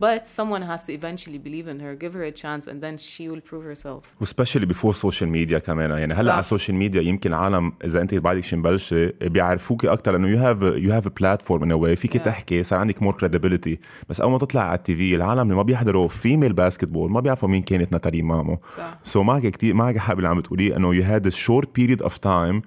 but 0.00 0.26
someone 0.26 0.62
has 0.62 0.84
to 0.86 0.92
eventually 0.92 1.38
believe 1.38 1.66
in 1.72 1.78
her 1.80 1.94
give 1.94 2.12
her 2.14 2.24
a 2.32 2.32
chance 2.42 2.64
and 2.70 2.80
then 2.84 2.96
she 2.98 3.28
will 3.28 3.40
prove 3.50 3.64
herself. 3.64 4.20
وسبيشلي 4.20 4.66
بيفور 4.66 4.92
سوشيال 4.92 5.30
ميديا 5.30 5.58
كمان. 5.58 5.90
يعني 5.90 6.14
هلأ 6.14 6.32
على 6.32 6.40
السوشيال 6.40 6.76
ميديا 6.76 7.02
يمكن 7.02 7.30
العالم 7.30 7.72
إذا 7.84 8.00
أنت 8.00 8.14
بعدك 8.14 8.44
شي 8.44 8.56
مبلشة 8.56 9.12
بيعرفوكي 9.22 9.88
أكثر 9.88 10.12
لأنه 10.12 10.28
يو 10.28 10.38
هاف 10.38 10.62
يو 10.62 10.92
هاف 10.92 11.06
ا 11.06 11.10
بلاتفورم 11.20 11.62
ان 11.62 11.72
واي 11.72 11.96
فيك 11.96 12.16
yeah. 12.16 12.22
تحكي 12.22 12.62
صار 12.62 12.78
عندك 12.78 13.02
مور 13.02 13.12
كريديبيليتي 13.12 13.78
بس 14.08 14.20
أول 14.20 14.32
ما 14.32 14.38
تطلع 14.38 14.62
على 14.62 14.78
التي 14.78 14.94
في 14.94 15.14
العالم 15.14 15.42
اللي 15.42 15.54
ما 15.54 15.62
بيحضروا 15.62 16.08
فيميل 16.08 16.52
باسكتبول 16.52 17.10
ما 17.10 17.20
بيعرفوا 17.20 17.48
مين 17.48 17.62
كانت 17.62 17.92
ناتالي 17.92 18.22
مامو. 18.22 18.58
سو 19.04 19.20
so 19.20 19.24
معك 19.24 19.42
كثير 19.46 19.74
معك 19.74 19.98
حق 19.98 20.14
اللي 20.16 20.28
عم 20.28 20.38
بتقوليه 20.38 20.76
إنه 20.76 20.94
يو 20.94 21.02
هاد 21.02 21.28
شورت 21.28 21.74
بيريد 21.74 22.02
اوف 22.02 22.18
تايم 22.18 22.62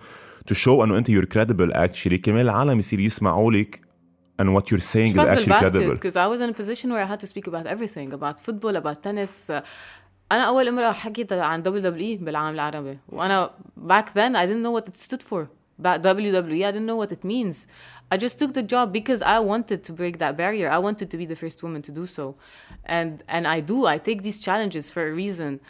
تو 0.47 0.55
شو 0.55 0.83
إنه 0.83 0.97
أنت 0.97 1.09
يور 1.09 1.25
كريديبل 1.25 1.73
اكشلي 1.73 2.17
كمان 2.17 2.41
العالم 2.41 2.79
يصير 2.79 2.99
يسمعوا 2.99 3.51
لك 3.51 3.90
and 4.38 4.52
what 4.54 4.70
you're 4.70 4.80
saying 4.80 5.12
is 5.18 5.28
actually 5.28 5.58
credible. 5.58 5.94
Because 5.94 6.16
I 6.16 6.26
was 6.26 6.40
in 6.40 6.50
a 6.50 6.52
position 6.52 6.92
where 6.92 7.02
I 7.02 7.06
had 7.06 7.20
to 7.20 7.26
speak 7.26 7.46
about 7.46 7.66
everything, 7.66 8.12
about 8.12 8.40
football, 8.40 8.76
about 8.76 9.02
tennis. 9.02 9.50
أنا 10.32 10.42
أول 10.42 10.68
امرأة 10.68 10.92
حكيت 10.92 11.32
عن 11.32 11.62
WWE 11.62 12.24
بالعالم 12.24 12.54
العربي 12.54 12.98
وأنا 13.08 13.50
back 13.76 14.12
then 14.14 14.34
I 14.34 14.46
didn't 14.46 14.62
know 14.62 14.72
what 14.72 14.88
it 14.88 14.96
stood 14.96 15.22
for. 15.22 15.48
Back 15.78 16.02
WWE 16.02 16.66
I 16.66 16.72
didn't 16.72 16.86
know 16.86 16.96
what 16.96 17.12
it 17.12 17.22
means. 17.22 17.66
I 18.10 18.16
just 18.16 18.38
took 18.38 18.52
the 18.52 18.62
job 18.62 18.92
because 18.92 19.22
I 19.22 19.38
wanted 19.38 19.84
to 19.84 19.92
break 19.92 20.18
that 20.18 20.36
barrier. 20.36 20.68
I 20.68 20.78
wanted 20.78 21.10
to 21.12 21.16
be 21.16 21.26
the 21.26 21.36
first 21.36 21.62
woman 21.62 21.82
to 21.82 21.92
do 21.92 22.06
so. 22.06 22.34
And 22.84 23.22
and 23.28 23.46
I 23.46 23.60
do. 23.60 23.86
I 23.86 23.98
take 23.98 24.22
these 24.22 24.38
challenges 24.40 24.90
for 24.90 25.02
a 25.06 25.12
reason. 25.12 25.60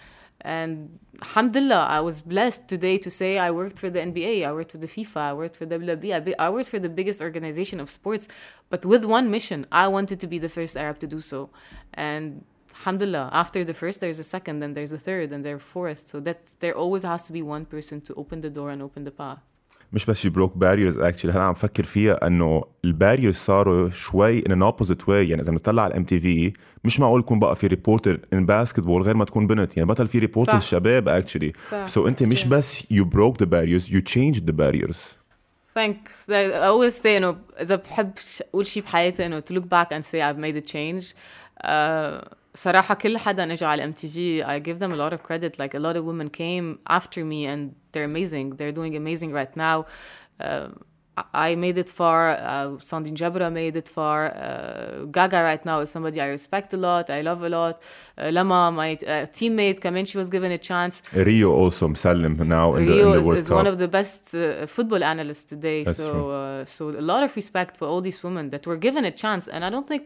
And 0.43 0.99
alhamdulillah, 1.21 1.85
I 1.87 1.99
was 1.99 2.21
blessed 2.21 2.67
today 2.67 2.97
to 2.97 3.11
say 3.11 3.37
I 3.37 3.51
worked 3.51 3.77
for 3.77 3.89
the 3.89 3.99
NBA, 3.99 4.45
I 4.45 4.51
worked 4.51 4.71
for 4.71 4.79
the 4.79 4.87
FIFA, 4.87 5.17
I 5.17 5.33
worked 5.33 5.55
for 5.55 5.65
WWE, 5.65 6.35
I, 6.39 6.49
worked 6.49 6.69
for 6.69 6.79
the 6.79 6.89
biggest 6.89 7.21
organization 7.21 7.79
of 7.79 7.89
sports, 7.89 8.27
but 8.69 8.85
with 8.85 9.05
one 9.05 9.29
mission. 9.29 9.67
I 9.71 9.87
wanted 9.87 10.19
to 10.19 10.27
be 10.27 10.39
the 10.39 10.49
first 10.49 10.75
Arab 10.75 10.99
to 10.99 11.07
do 11.07 11.21
so. 11.21 11.49
And 11.93 12.43
alhamdulillah, 12.75 13.29
after 13.31 13.63
the 13.63 13.73
first, 13.73 13.99
there's 13.99 14.19
a 14.19 14.23
second, 14.23 14.59
then 14.61 14.73
there's 14.73 14.91
a 14.91 14.97
third, 14.97 15.31
and 15.31 15.45
there's 15.45 15.61
a 15.61 15.63
fourth. 15.63 16.07
So 16.07 16.19
that 16.21 16.39
there 16.59 16.75
always 16.75 17.03
has 17.03 17.25
to 17.27 17.33
be 17.33 17.41
one 17.43 17.65
person 17.65 18.01
to 18.01 18.15
open 18.15 18.41
the 18.41 18.49
door 18.49 18.71
and 18.71 18.81
open 18.81 19.03
the 19.03 19.11
path. 19.11 19.50
مش 19.93 20.05
بس 20.05 20.25
يبروك 20.25 20.57
باريرز 20.57 20.97
اكشلي 20.97 21.31
هلا 21.31 21.41
عم 21.41 21.53
فكر 21.53 21.83
فيها 21.83 22.27
إنه 22.27 22.63
الباريرز 22.85 23.35
صاروا 23.35 23.89
شوي 23.89 24.45
ان 24.45 24.51
ان 24.51 24.61
اوبوزيت 24.61 25.09
واي 25.09 25.29
يعني 25.29 25.41
إذا 25.41 25.51
بنطلع 25.51 25.83
على 25.83 25.91
الام 25.91 26.03
تي 26.03 26.19
في 26.19 26.53
مش 26.83 26.99
معقول 26.99 27.19
يكون 27.19 27.39
بقى 27.39 27.55
في 27.55 27.67
ريبورتر 27.67 28.19
ان 28.33 28.45
باسكتبول 28.45 29.01
غير 29.01 29.15
ما 29.15 29.25
تكون 29.25 29.47
بنت. 29.47 29.77
يعني 29.77 29.89
بطل 29.89 30.07
في 30.07 30.19
ريبورترز 30.19 30.61
شباب 30.63 31.07
اكشلي 31.09 31.53
سو 31.85 32.03
so 32.03 32.07
أنت 32.07 32.23
مش 32.23 32.45
بس 32.45 32.91
يو 32.91 33.05
بروك 33.05 33.39
ذا 33.39 33.45
باريرز 33.45 33.93
يو 33.93 34.01
تشينج 34.01 34.43
ذا 34.43 34.51
باريرز 34.51 35.15
Thanks. 35.79 36.13
I 36.29 36.67
always 36.69 37.01
say 37.01 37.05
إنه 37.05 37.35
إذا 37.61 37.75
بحب 37.75 38.11
أقول 38.49 38.67
شيء 38.67 38.83
بحياتي 38.83 39.25
إنه 39.25 39.39
to 39.39 39.53
look 39.53 39.63
back 39.65 39.87
and 39.91 40.03
say 40.05 40.19
I've 40.21 40.37
made 40.41 40.57
a 40.57 40.71
change. 40.71 41.05
uh, 41.63 42.40
صراحة 42.54 42.94
كل 42.94 43.18
حدا 43.18 43.52
اجى 43.52 43.64
على 43.64 43.84
ام 43.84 43.92
تي 43.92 44.08
في 44.08 44.44
I 44.44 44.58
give 44.58 44.78
them 44.78 44.92
a 44.92 44.96
lot 44.96 45.12
of 45.12 45.22
credit 45.22 45.58
like 45.58 45.74
a 45.74 45.78
lot 45.78 45.96
of 45.96 46.04
women 46.04 46.28
came 46.30 46.78
after 46.88 47.24
me 47.24 47.46
and 47.46 47.74
they're 47.92 48.04
amazing 48.04 48.56
they're 48.56 48.76
doing 48.80 48.96
amazing 48.96 49.32
right 49.32 49.56
now 49.56 49.86
uh, 50.40 50.68
I 51.32 51.54
made 51.54 51.78
it 51.78 51.88
far 51.88 52.20
uh, 52.30 52.36
Sandine 52.90 53.16
Jabra 53.20 53.50
made 53.50 53.74
it 53.82 53.88
far 53.88 54.20
uh, 54.26 55.04
Gaga 55.16 55.40
right 55.50 55.64
now 55.70 55.80
is 55.80 55.90
somebody 55.90 56.20
I 56.20 56.28
respect 56.38 56.74
a 56.74 56.80
lot 56.88 57.04
I 57.18 57.20
love 57.22 57.42
a 57.42 57.48
lot 57.48 57.74
uh, 57.82 58.30
Lama 58.36 58.60
my 58.72 58.90
uh, 58.94 59.26
teammate 59.38 59.80
كمان 59.80 60.04
she 60.06 60.18
was 60.18 60.28
given 60.28 60.52
a 60.52 60.58
chance 60.58 61.02
Rio 61.14 61.52
also 61.52 61.88
مسلم 61.88 62.36
now 62.48 62.74
in 62.74 62.86
Rio 62.86 62.94
the, 62.94 63.02
in 63.02 63.12
the 63.12 63.18
is, 63.18 63.26
World 63.26 63.38
is 63.38 63.48
Cup 63.48 63.56
one 63.56 63.66
of 63.66 63.78
the 63.78 63.88
best 63.88 64.34
uh, 64.34 64.66
football 64.66 65.02
analysts 65.02 65.44
today 65.44 65.84
That's 65.84 65.96
so 65.98 66.10
true. 66.10 66.30
uh, 66.30 66.64
so 66.64 66.90
a 66.90 67.06
lot 67.12 67.22
of 67.22 67.34
respect 67.36 67.76
for 67.78 67.86
all 67.86 68.00
these 68.00 68.22
women 68.22 68.50
that 68.50 68.66
were 68.66 68.80
given 68.86 69.04
a 69.04 69.14
chance 69.22 69.48
and 69.48 69.64
I 69.64 69.70
don't 69.70 69.88
think 69.92 70.02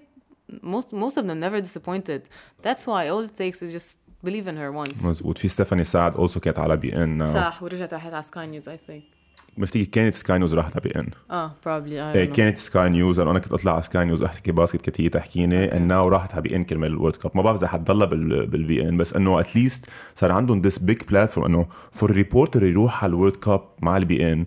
most 0.63 0.87
most 0.93 1.17
of 1.17 1.25
them 1.27 1.39
never 1.39 1.59
disappointed. 1.61 2.21
That's 2.65 2.83
why 2.87 3.01
all 3.11 3.23
it 3.29 3.35
takes 3.37 3.61
is 3.61 3.71
just 3.73 3.99
believe 4.25 4.47
in 4.47 4.55
her 4.57 4.71
once. 4.71 5.05
مزبوط 5.05 5.37
في 5.37 5.47
ستيفاني 5.47 5.83
سعد 5.83 6.15
also 6.17 6.39
كانت 6.39 6.59
على 6.59 6.77
بي 6.77 7.03
ان 7.03 7.33
صح 7.33 7.63
ورجعت 7.63 7.93
راحت 7.93 8.13
على 8.13 8.23
سكاي 8.23 8.47
نيوز 8.47 8.69
I 8.69 8.73
think. 8.73 9.15
بفتكر 9.57 9.83
كانت 9.83 10.13
سكاي 10.13 10.37
نيوز 10.37 10.53
راحت 10.53 10.71
على 10.73 10.81
بي 10.83 10.99
ان 10.99 11.09
آه 11.31 11.51
probably 11.63 11.89
I 11.89 12.15
إيه 12.15 12.25
don't 12.25 12.29
know. 12.29 12.35
كانت 12.35 12.57
سكاي 12.57 12.89
نيوز 12.89 13.19
أنا 13.19 13.39
كنت 13.39 13.53
أطلع 13.53 13.73
على 13.73 13.81
سكاي 13.81 14.05
نيوز 14.05 14.23
احكي 14.23 14.51
باسكت 14.51 14.81
كانت 14.81 15.01
هي 15.01 15.09
تحكيني 15.09 15.69
and 15.69 15.89
now 15.89 15.91
راحت 15.91 16.33
على 16.33 16.41
بي 16.41 16.55
ان 16.55 16.63
كرمال 16.63 16.91
الورد 16.91 17.15
كاب 17.15 17.31
ما 17.35 17.41
بعرف 17.41 17.57
إذا 17.57 17.67
حتضلها 17.67 18.05
بال 18.07 18.47
بالبي 18.47 18.89
ان 18.89 18.97
بس 18.97 19.13
إنه 19.13 19.39
اتليست 19.39 19.85
صار 20.15 20.31
عندهم 20.31 20.61
ذس 20.61 20.77
بيج 20.79 21.01
بلاتفورم 21.09 21.45
إنه 21.45 21.67
فور 21.91 22.11
ريبورتر 22.11 22.63
يروح 22.63 23.03
على 23.03 23.09
الورد 23.09 23.35
كاب 23.35 23.61
مع 23.81 23.97
البي 23.97 24.33
ان 24.33 24.45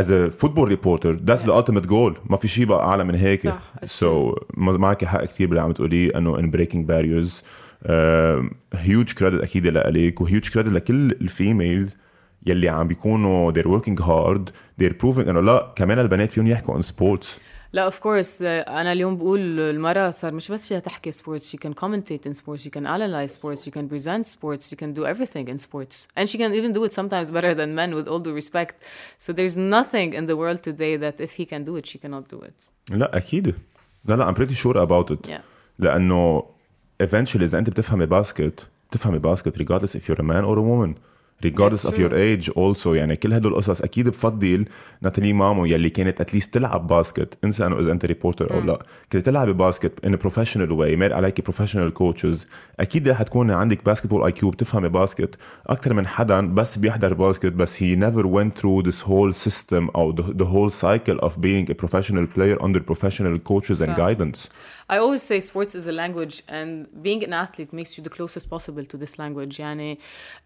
as 0.00 0.04
a 0.04 0.30
football 0.30 0.66
reporter 0.66 1.12
that's 1.28 1.44
the 1.44 1.52
ultimate 1.52 1.86
goal. 1.86 2.12
ما 2.30 2.36
في 2.36 2.48
شيء 2.48 2.64
بقى 2.64 2.86
أعلى 2.86 3.04
من 3.04 3.14
هيك. 3.14 3.48
صح، 3.48 3.72
it's 3.84 4.04
so 4.04 4.34
معك 4.56 5.04
حق 5.04 5.24
كثير 5.24 5.46
باللي 5.46 5.62
عم 5.62 5.72
تقوليه 5.72 6.18
إنه 6.18 6.36
in 6.36 6.50
breaking 6.50 6.86
barriers. 6.86 7.42
هيوج 8.74 9.12
كريدت 9.12 9.42
أكيد 9.42 9.66
لك 9.66 10.20
وهيوج 10.20 10.50
كريدت 10.50 10.72
لكل 10.72 11.10
الفيميلز 11.10 11.96
يلي 12.46 12.68
عم 12.68 12.88
بيكونوا 12.88 13.52
they're 13.52 13.80
working 13.80 14.02
hard 14.02 14.50
they're 14.82 14.94
proving 15.04 15.28
إنه 15.28 15.40
لا 15.40 15.72
كمان 15.76 15.98
البنات 15.98 16.32
فيهم 16.32 16.46
يحكوا 16.46 16.74
عن 16.74 16.82
سبورتس 16.82 17.38
لا 17.73 17.81
اوف 17.83 17.99
كورس 17.99 18.41
انا 18.41 18.91
اليوم 18.91 19.17
بقول 19.17 19.59
المراه 19.59 20.09
صار 20.09 20.33
مش 20.33 20.51
بس 20.51 20.67
فيها 20.67 20.79
تحكي 20.79 21.11
سبورتس 21.11 21.55
she 21.55 21.59
can 21.59 21.71
commentate 21.83 22.29
in 22.29 22.33
sports 22.33 22.61
she 22.61 22.69
can 22.69 22.85
analyze 22.85 23.31
sports 23.39 23.61
she 23.65 23.71
can 23.71 23.93
present 23.93 24.25
sports 24.35 24.69
she 24.69 24.75
can 24.75 24.93
do 24.99 25.03
everything 25.05 25.47
in 25.47 25.59
sports 25.59 25.95
and 26.19 26.25
she 26.29 26.37
can 26.37 26.51
even 26.59 26.71
do 26.77 26.83
it 26.87 26.93
sometimes 26.93 27.31
better 27.31 27.53
than 27.59 27.69
men 27.81 27.89
with 27.97 28.07
all 28.07 28.19
due 28.27 28.35
respect 28.41 28.75
so 29.23 29.27
there's 29.37 29.57
nothing 29.77 30.09
in 30.19 30.25
the 30.31 30.37
world 30.41 30.59
today 30.69 30.93
that 31.05 31.15
if 31.27 31.31
he 31.39 31.45
can 31.51 31.61
do 31.69 31.73
it 31.79 31.85
she 31.91 31.97
cannot 32.03 32.23
do 32.35 32.39
it 32.47 32.69
لا 32.89 33.17
اكيد 33.17 33.55
لا 34.05 34.15
لا 34.15 34.31
I'm 34.31 34.35
pretty 34.35 34.55
sure 34.55 34.77
about 34.77 35.11
it 35.15 35.29
yeah 35.29 35.41
لانه 35.79 36.43
eventually 37.03 37.41
اذا 37.41 37.59
انت 37.59 37.69
بتفهمي 37.69 38.05
باسكت 38.05 38.67
بتفهمي 38.89 39.19
باسكت 39.19 39.57
regardless 39.61 39.91
if 39.99 40.01
you're 40.09 40.19
a 40.19 40.23
man 40.23 40.43
or 40.45 40.57
a 40.57 40.63
woman 40.71 40.93
regardless 41.43 41.83
That's 41.83 41.93
of 41.93 41.99
your 41.99 42.09
true. 42.09 42.17
age 42.17 42.49
also 42.49 42.87
يعني 42.87 43.15
كل 43.15 43.33
هدول 43.33 43.51
القصص 43.51 43.81
اكيد 43.81 44.09
بفضل 44.09 44.65
ناتالي 45.01 45.33
مامو 45.33 45.65
يلي 45.65 45.89
كانت 45.89 46.21
اتليست 46.21 46.53
تلعب 46.53 46.87
باسكت 46.87 47.37
انسى 47.43 47.65
انه 47.65 47.79
اذا 47.79 47.91
انت 47.91 48.05
ريبورتر 48.05 48.53
او 48.53 48.59
لا 48.59 48.79
كنت 49.11 49.25
تلعبي 49.25 49.53
باسكت 49.53 50.05
ان 50.05 50.15
بروفيشنال 50.15 50.71
واي 50.71 50.95
مال 50.95 51.13
عليكي 51.13 51.41
بروفيشنال 51.41 51.93
كوتشز 51.93 52.47
اكيد 52.79 53.09
رح 53.09 53.23
تكون 53.23 53.51
عندك 53.51 53.85
باسكتبول 53.85 54.23
اي 54.23 54.31
كيو 54.31 54.49
بتفهمي 54.49 54.89
باسكت 54.89 55.35
اكثر 55.67 55.93
من 55.93 56.07
حدا 56.07 56.41
بس 56.41 56.77
بيحضر 56.77 57.13
باسكت 57.13 57.53
بس 57.53 57.83
he 57.83 57.97
never 57.99 58.23
went 58.25 58.59
through 58.59 58.89
this 58.89 59.01
whole 59.07 59.47
system 59.47 59.89
او 59.95 60.15
the, 60.15 60.23
the 60.23 60.45
whole 60.45 60.73
cycle 60.83 61.27
of 61.27 61.31
being 61.31 61.71
a 61.71 61.75
professional 61.85 62.25
player 62.37 62.63
under 62.63 62.79
professional 62.79 63.39
coaches 63.49 63.81
and 63.81 63.89
صح. 63.89 63.97
guidance 63.97 64.47
I 64.89 64.97
always 64.99 65.21
say 65.21 65.39
sports 65.41 65.75
is 65.75 65.85
a 65.87 65.91
language 65.91 66.35
and 66.47 66.87
being 67.07 67.21
an 67.27 67.33
athlete 67.43 67.71
makes 67.73 67.91
you 67.97 68.01
the 68.07 68.13
closest 68.17 68.49
possible 68.49 68.85
to 68.85 68.97
this 68.97 69.19
language 69.19 69.59
يعني 69.59 69.99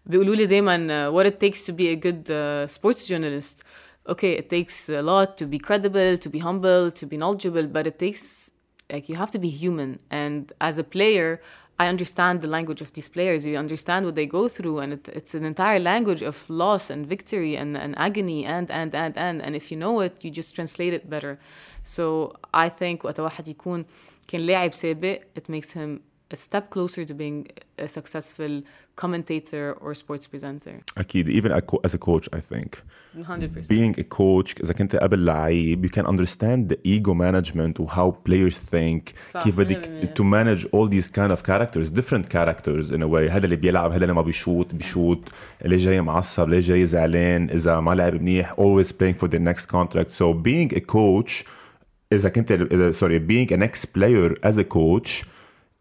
بيقولوا 0.06 0.34
لي 0.34 0.46
دايما 0.86 1.10
uh, 1.10 1.12
what 1.12 1.26
it 1.26 1.40
takes 1.40 1.62
to 1.62 1.72
be 1.72 1.88
a 1.88 1.96
good 1.96 2.30
uh, 2.30 2.66
sports 2.66 3.06
journalist 3.06 3.62
okay 4.08 4.32
it 4.32 4.48
takes 4.50 4.88
a 4.88 5.02
lot 5.02 5.36
to 5.36 5.46
be 5.46 5.58
credible 5.58 6.16
to 6.18 6.28
be 6.28 6.38
humble 6.38 6.90
to 6.90 7.06
be 7.06 7.16
knowledgeable 7.16 7.66
but 7.66 7.86
it 7.86 7.98
takes 7.98 8.50
like 8.92 9.08
you 9.08 9.16
have 9.16 9.30
to 9.30 9.38
be 9.38 9.48
human 9.48 9.98
and 10.10 10.52
as 10.60 10.78
a 10.78 10.84
player 10.84 11.40
I 11.82 11.88
understand 11.88 12.42
the 12.42 12.48
language 12.48 12.80
of 12.80 12.92
these 12.92 13.08
players. 13.08 13.44
You 13.44 13.56
understand 13.56 14.06
what 14.06 14.14
they 14.14 14.26
go 14.26 14.46
through, 14.46 14.78
and 14.78 14.92
it, 14.92 15.08
it's 15.08 15.34
an 15.34 15.44
entire 15.44 15.80
language 15.80 16.22
of 16.22 16.48
loss 16.48 16.90
and 16.90 17.06
victory 17.06 17.56
and, 17.56 17.76
and 17.76 17.98
agony 17.98 18.44
and 18.44 18.70
and 18.70 18.94
and 18.94 19.16
and. 19.16 19.42
And 19.42 19.56
if 19.56 19.64
you 19.70 19.76
know 19.76 19.98
it, 20.00 20.24
you 20.24 20.30
just 20.30 20.54
translate 20.54 20.92
it 20.92 21.10
better. 21.10 21.40
So 21.82 22.04
I 22.54 22.68
think 22.68 23.04
وقت 23.04 23.20
واحد 23.20 23.48
يكون 23.48 23.84
كان 24.28 24.40
لاعب 24.40 24.72
سابق, 24.72 25.20
it 25.34 25.48
makes 25.48 25.72
him 25.72 26.00
a 26.34 26.36
step 26.36 26.70
closer 26.70 27.04
to 27.04 27.14
being 27.14 27.46
a 27.78 27.88
successful 27.98 28.52
commentator 28.96 29.66
or 29.80 29.94
sports 29.94 30.26
presenter. 30.26 30.74
اكيد 30.98 31.30
even 31.30 31.50
a 31.52 31.60
co- 31.60 31.80
as 31.86 31.94
a 31.94 31.98
coach 31.98 32.28
I 32.36 32.40
think 32.40 32.68
100%. 33.16 33.68
being 33.68 33.94
a 33.98 34.04
coach 34.04 34.60
اذا 34.62 34.72
كنت 34.72 34.96
قبل 34.96 35.24
لعيب 35.24 35.86
you 35.86 35.90
can 35.90 36.02
understand 36.06 36.72
the 36.72 36.76
ego 36.88 37.14
management 37.14 37.80
و 37.80 37.86
how 37.86 38.12
players 38.28 38.56
think 38.74 39.14
صح، 39.32 39.44
كيف 39.44 39.54
بدك 39.54 39.86
100%. 39.86 40.18
to 40.18 40.22
manage 40.24 40.66
all 40.72 40.88
these 40.88 41.08
kind 41.10 41.32
of 41.32 41.42
characters 41.42 41.90
different 42.00 42.28
characters 42.34 42.90
in 42.94 43.02
a 43.02 43.06
way 43.08 43.30
هذا 43.30 43.44
اللي 43.44 43.56
بيلعب 43.56 43.92
هذا 43.92 44.02
اللي 44.04 44.14
ما 44.14 44.22
بيشوت 44.22 44.74
بيشوت 44.74 45.28
اللي 45.64 45.76
جاي 45.76 46.00
معصب 46.00 46.44
اللي 46.44 46.60
جاي 46.60 46.86
زعلان 46.86 47.50
اذا 47.50 47.80
ما 47.80 47.94
لعب 47.94 48.14
منيح 48.14 48.52
always 48.54 48.86
playing 48.88 49.18
for 49.24 49.28
the 49.28 49.38
next 49.38 49.66
contract 49.66 50.10
so 50.10 50.34
being 50.46 50.76
a 50.76 50.80
coach 50.80 51.44
اذا 52.12 52.28
كنت 52.28 52.52
اذا 52.52 52.92
sorry 52.92 53.20
being 53.30 53.52
an 53.56 53.62
ex 53.68 53.84
player 53.86 54.34
as 54.50 54.56
a 54.58 54.64
coach 54.64 55.24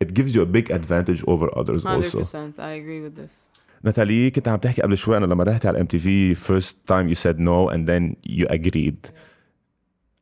it 0.00 0.14
gives 0.14 0.34
you 0.34 0.42
a 0.42 0.46
big 0.46 0.70
advantage 0.70 1.22
over 1.26 1.46
others 1.60 1.84
100%, 1.84 1.96
also. 1.96 2.20
100% 2.20 2.58
I 2.58 2.70
agree 2.80 3.00
with 3.00 3.14
this. 3.16 3.50
Nathalie, 3.82 4.30
كنت 4.30 4.48
عم 4.48 4.56
تحكي 4.56 4.82
قبل 4.82 4.96
شوي 4.98 5.16
انا 5.16 5.26
لما 5.26 5.44
رحت 5.44 5.66
على 5.66 5.74
الام 5.74 5.86
تي 5.86 5.98
في 5.98 6.34
first 6.34 6.74
time 6.90 7.08
you 7.08 7.14
said 7.14 7.38
no 7.38 7.68
and 7.70 7.86
then 7.88 8.16
you 8.28 8.46
agreed. 8.48 9.12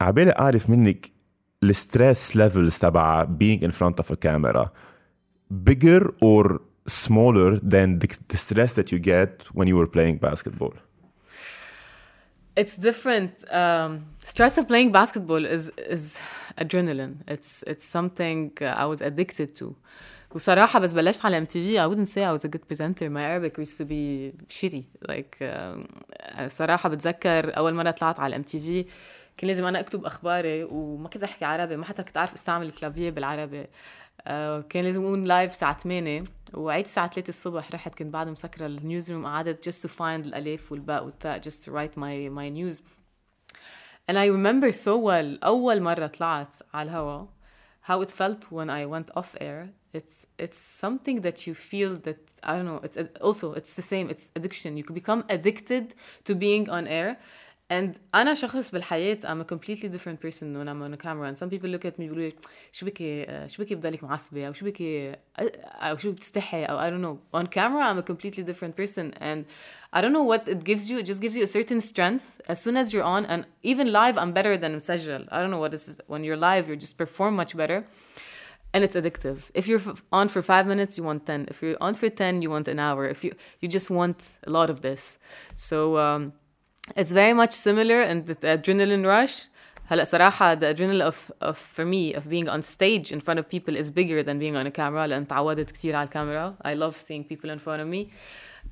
عبالي 0.01 0.31
اعرف 0.31 0.71
منك 0.71 1.11
الستريس 1.63 2.37
ليفلز 2.37 2.79
تبع 2.79 3.25
being 3.25 3.61
in 3.61 3.71
front 3.71 4.05
of 4.05 4.11
a 4.11 4.17
camera 4.17 4.67
bigger 5.71 6.15
or 6.21 6.61
smaller 6.87 7.59
than 7.59 7.99
the, 7.99 8.09
the 8.29 8.37
stress 8.37 8.73
that 8.75 8.93
you 8.93 8.99
get 8.99 9.45
when 9.53 9.67
you 9.69 9.77
were 9.77 9.87
playing 9.87 10.17
basketball. 10.19 10.75
It's 12.57 12.77
different 12.77 13.33
um, 13.61 13.93
stress 14.19 14.55
of 14.59 14.65
playing 14.69 14.91
basketball 14.93 15.45
is 15.57 15.65
is 15.97 16.05
adrenaline 16.63 17.15
it's 17.35 17.51
it's 17.73 17.87
something 17.97 18.39
uh, 18.61 18.83
i 18.83 18.85
was 18.93 19.01
addicted 19.01 19.51
to 19.61 19.75
وصراحة 20.35 20.79
بس 20.79 20.93
بلشت 20.93 21.25
على 21.25 21.47
MTV 21.47 21.79
I 21.79 21.95
wouldn't 21.95 22.11
say 22.11 22.25
I 22.25 22.33
was 22.33 22.45
a 22.45 22.49
good 22.49 22.67
presenter 22.69 23.11
my 23.11 23.23
Arabic 23.23 23.59
used 23.59 23.79
to 23.79 23.85
be 23.85 24.33
shitty 24.49 24.83
like 25.09 25.37
uh, 25.43 26.47
صراحة 26.47 26.89
بتذكر 26.89 27.57
أول 27.57 27.75
مرة 27.75 27.91
طلعت 27.91 28.21
على 28.21 28.43
MTV 28.43 28.87
كان 29.37 29.49
لازم 29.49 29.67
أنا 29.67 29.81
أكتب 29.81 30.05
أخباري 30.05 30.65
وما 30.65 31.09
كنت 31.09 31.23
أحكي 31.23 31.45
عربي 31.45 31.77
ما 31.77 31.85
حتى 31.85 32.03
كنت 32.03 32.17
أعرف 32.17 32.35
أستعمل 32.35 32.67
الكلافيه 32.67 33.11
بالعربي 33.11 33.65
uh, 33.65 33.67
كان 34.70 34.84
لازم 34.84 35.04
أقول 35.04 35.28
لايف 35.28 35.52
الساعة 35.52 35.78
8 35.78 36.24
وعيت 36.54 36.86
الساعة 36.86 37.08
3 37.10 37.30
الصبح 37.30 37.72
رحت 37.72 37.96
كنت 37.96 38.14
بعد 38.14 38.28
مسكرة 38.28 38.66
النيوز 38.66 39.12
روم 39.12 39.26
قعدت 39.26 39.70
just 39.70 39.84
to 39.84 39.92
find 39.92 40.28
الألف 40.28 40.72
والباء 40.72 41.06
والتاء 41.06 41.42
just 41.42 41.66
to 41.66 41.72
write 41.72 41.98
my, 41.98 42.30
my 42.30 42.50
news 42.50 42.84
and 44.10 44.18
I 44.18 44.26
remember 44.26 44.72
so 44.72 44.98
well 44.98 45.44
أول 45.44 45.82
مرة 45.82 46.08
طلعت 46.08 46.56
على 46.74 46.90
الهوا 46.90 47.26
how 47.90 48.02
it 48.02 48.12
felt 48.12 48.52
when 48.52 48.70
I 48.70 48.86
went 48.86 49.10
off 49.16 49.36
air. 49.42 49.70
It's 49.94 50.28
it's 50.38 50.60
something 50.60 51.22
that 51.22 51.48
you 51.48 51.54
feel 51.56 51.92
that 52.08 52.20
I 52.44 52.56
don't 52.56 52.68
know. 52.72 52.82
It's 52.84 52.98
also 53.28 53.54
it's 53.54 53.74
the 53.76 53.82
same. 53.82 54.06
It's 54.14 54.26
addiction. 54.36 54.78
You 54.78 54.84
could 54.84 55.00
become 55.04 55.24
addicted 55.30 55.96
to 56.26 56.36
being 56.36 56.70
on 56.70 56.88
air. 56.88 57.18
And 57.72 58.00
أنا 58.16 58.34
شخص 58.34 58.72
بالحياة 58.72 59.20
I'm 59.24 59.42
a 59.42 59.46
completely 59.46 59.90
different 59.90 60.20
person 60.20 60.58
when 60.58 60.68
I'm 60.68 60.82
on 60.82 60.94
a 60.94 60.98
camera 60.98 61.28
and 61.28 61.38
some 61.38 61.50
people 61.50 61.70
look 61.70 61.86
at 61.86 62.00
me 62.00 62.08
بيقولوا 62.08 62.30
لي 62.30 62.34
شو 62.72 62.86
بكي 62.86 63.48
شو 63.48 63.64
بكي 63.64 63.76
بضلك 63.76 64.04
معصبة 64.04 64.48
أو 64.48 64.54
شو 64.54 64.66
بكي 64.66 65.16
أو 65.40 65.98
شو 65.98 66.12
بتستحي 66.12 66.66
أو 66.66 66.80
I 66.80 66.90
don't 66.90 67.02
know 67.02 67.40
on 67.40 67.48
camera 67.48 67.84
I'm 67.84 68.00
a 68.00 68.04
completely 68.04 68.44
different 68.44 68.76
person 68.76 69.14
and 69.22 69.46
I 69.94 70.02
don't 70.02 70.14
know 70.14 70.24
what 70.24 70.48
it 70.48 70.64
gives 70.64 70.90
you 70.90 70.98
it 70.98 71.06
just 71.06 71.22
gives 71.22 71.36
you 71.38 71.44
a 71.44 71.54
certain 71.58 71.80
strength 71.80 72.42
as 72.48 72.60
soon 72.60 72.76
as 72.76 72.94
you're 72.94 73.10
on 73.16 73.26
and 73.26 73.46
even 73.62 73.92
live 73.92 74.18
I'm 74.18 74.34
better 74.34 74.58
than 74.58 74.76
مسجل 74.76 75.28
I 75.32 75.40
don't 75.42 75.52
know 75.52 75.60
what 75.60 75.74
is 75.76 76.02
when 76.08 76.24
you're 76.24 76.42
live 76.50 76.70
you 76.70 76.76
just 76.76 76.98
perform 76.98 77.36
much 77.36 77.56
better 77.56 77.86
and 78.74 78.84
it's 78.84 78.96
addictive 78.96 79.40
if 79.54 79.68
you're 79.68 79.82
on 80.12 80.28
for 80.28 80.42
five 80.42 80.66
minutes 80.74 80.98
you 80.98 81.04
want 81.04 81.26
10 81.26 81.46
if 81.52 81.62
you're 81.62 81.78
on 81.82 81.94
for 81.94 82.10
10 82.10 82.42
you 82.42 82.50
want 82.50 82.68
an 82.68 82.80
hour 82.80 83.08
if 83.16 83.24
you 83.24 83.32
you 83.62 83.68
just 83.68 83.90
want 83.90 84.20
a 84.48 84.50
lot 84.50 84.70
of 84.70 84.82
this 84.82 85.20
so 85.56 85.98
um, 85.98 86.34
it's 86.98 87.12
very 87.12 87.34
much 87.34 87.52
similar 87.52 88.02
and 88.02 88.26
the 88.28 88.58
adrenaline 88.58 89.06
rush 89.06 89.50
هلا 89.88 90.04
صراحة 90.04 90.56
the 90.56 90.74
adrenaline 90.74 91.08
of, 91.08 91.32
of 91.42 91.58
for 91.58 91.86
me 91.86 92.14
of 92.14 92.30
being 92.30 92.50
on 92.50 92.62
stage 92.62 93.12
in 93.12 93.20
front 93.20 93.40
of 93.40 93.50
people 93.50 93.76
is 93.76 93.90
bigger 93.90 94.24
than 94.24 94.40
being 94.40 94.56
on 94.56 94.68
a 94.68 94.72
camera 94.72 95.08
لأن 95.08 95.28
تعودت 95.28 95.72
كثير 95.72 95.96
على 95.96 96.06
الكاميرا 96.06 96.56
I 96.66 96.74
love 96.74 96.96
seeing 96.96 97.24
people 97.24 97.50
in 97.50 97.60
front 97.60 97.82
of 97.82 97.88
me 97.88 98.12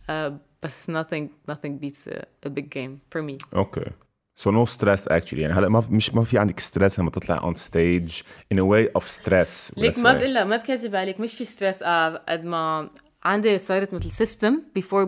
uh, 0.09 0.33
بس 0.63 0.91
nothing 0.91 1.29
nothing 1.51 1.77
beats 1.77 2.07
a, 2.07 2.25
a 2.45 2.49
big 2.49 2.69
game 2.69 3.01
for 3.09 3.21
me 3.21 3.37
Okay. 3.53 3.91
So 4.35 4.51
no 4.51 4.65
stress 4.65 5.07
actually 5.07 5.39
يعني 5.39 5.53
هلا 5.53 5.69
ما 5.69 5.83
مش 5.89 6.13
ما 6.15 6.23
في 6.23 6.37
عندك 6.37 6.59
ستريس 6.59 6.99
لما 6.99 7.09
تطلع 7.09 7.39
on 7.39 7.55
stage 7.55 8.23
in 8.53 8.57
a 8.57 8.63
way 8.63 9.01
of 9.01 9.03
stress 9.03 9.77
ليك 9.77 9.93
let's 9.93 9.99
ما 9.99 10.13
say. 10.13 10.17
بقول 10.17 10.33
لك 10.33 10.45
ما 10.45 10.57
بكذب 10.57 10.95
عليك 10.95 11.19
مش 11.19 11.33
في 11.33 11.45
ستريس 11.45 11.83
قد 11.83 12.43
ما 12.45 12.89
عندي 13.23 13.57
صارت 13.57 13.93
مثل 13.93 14.11
سيستم 14.11 14.61
before 14.79 15.07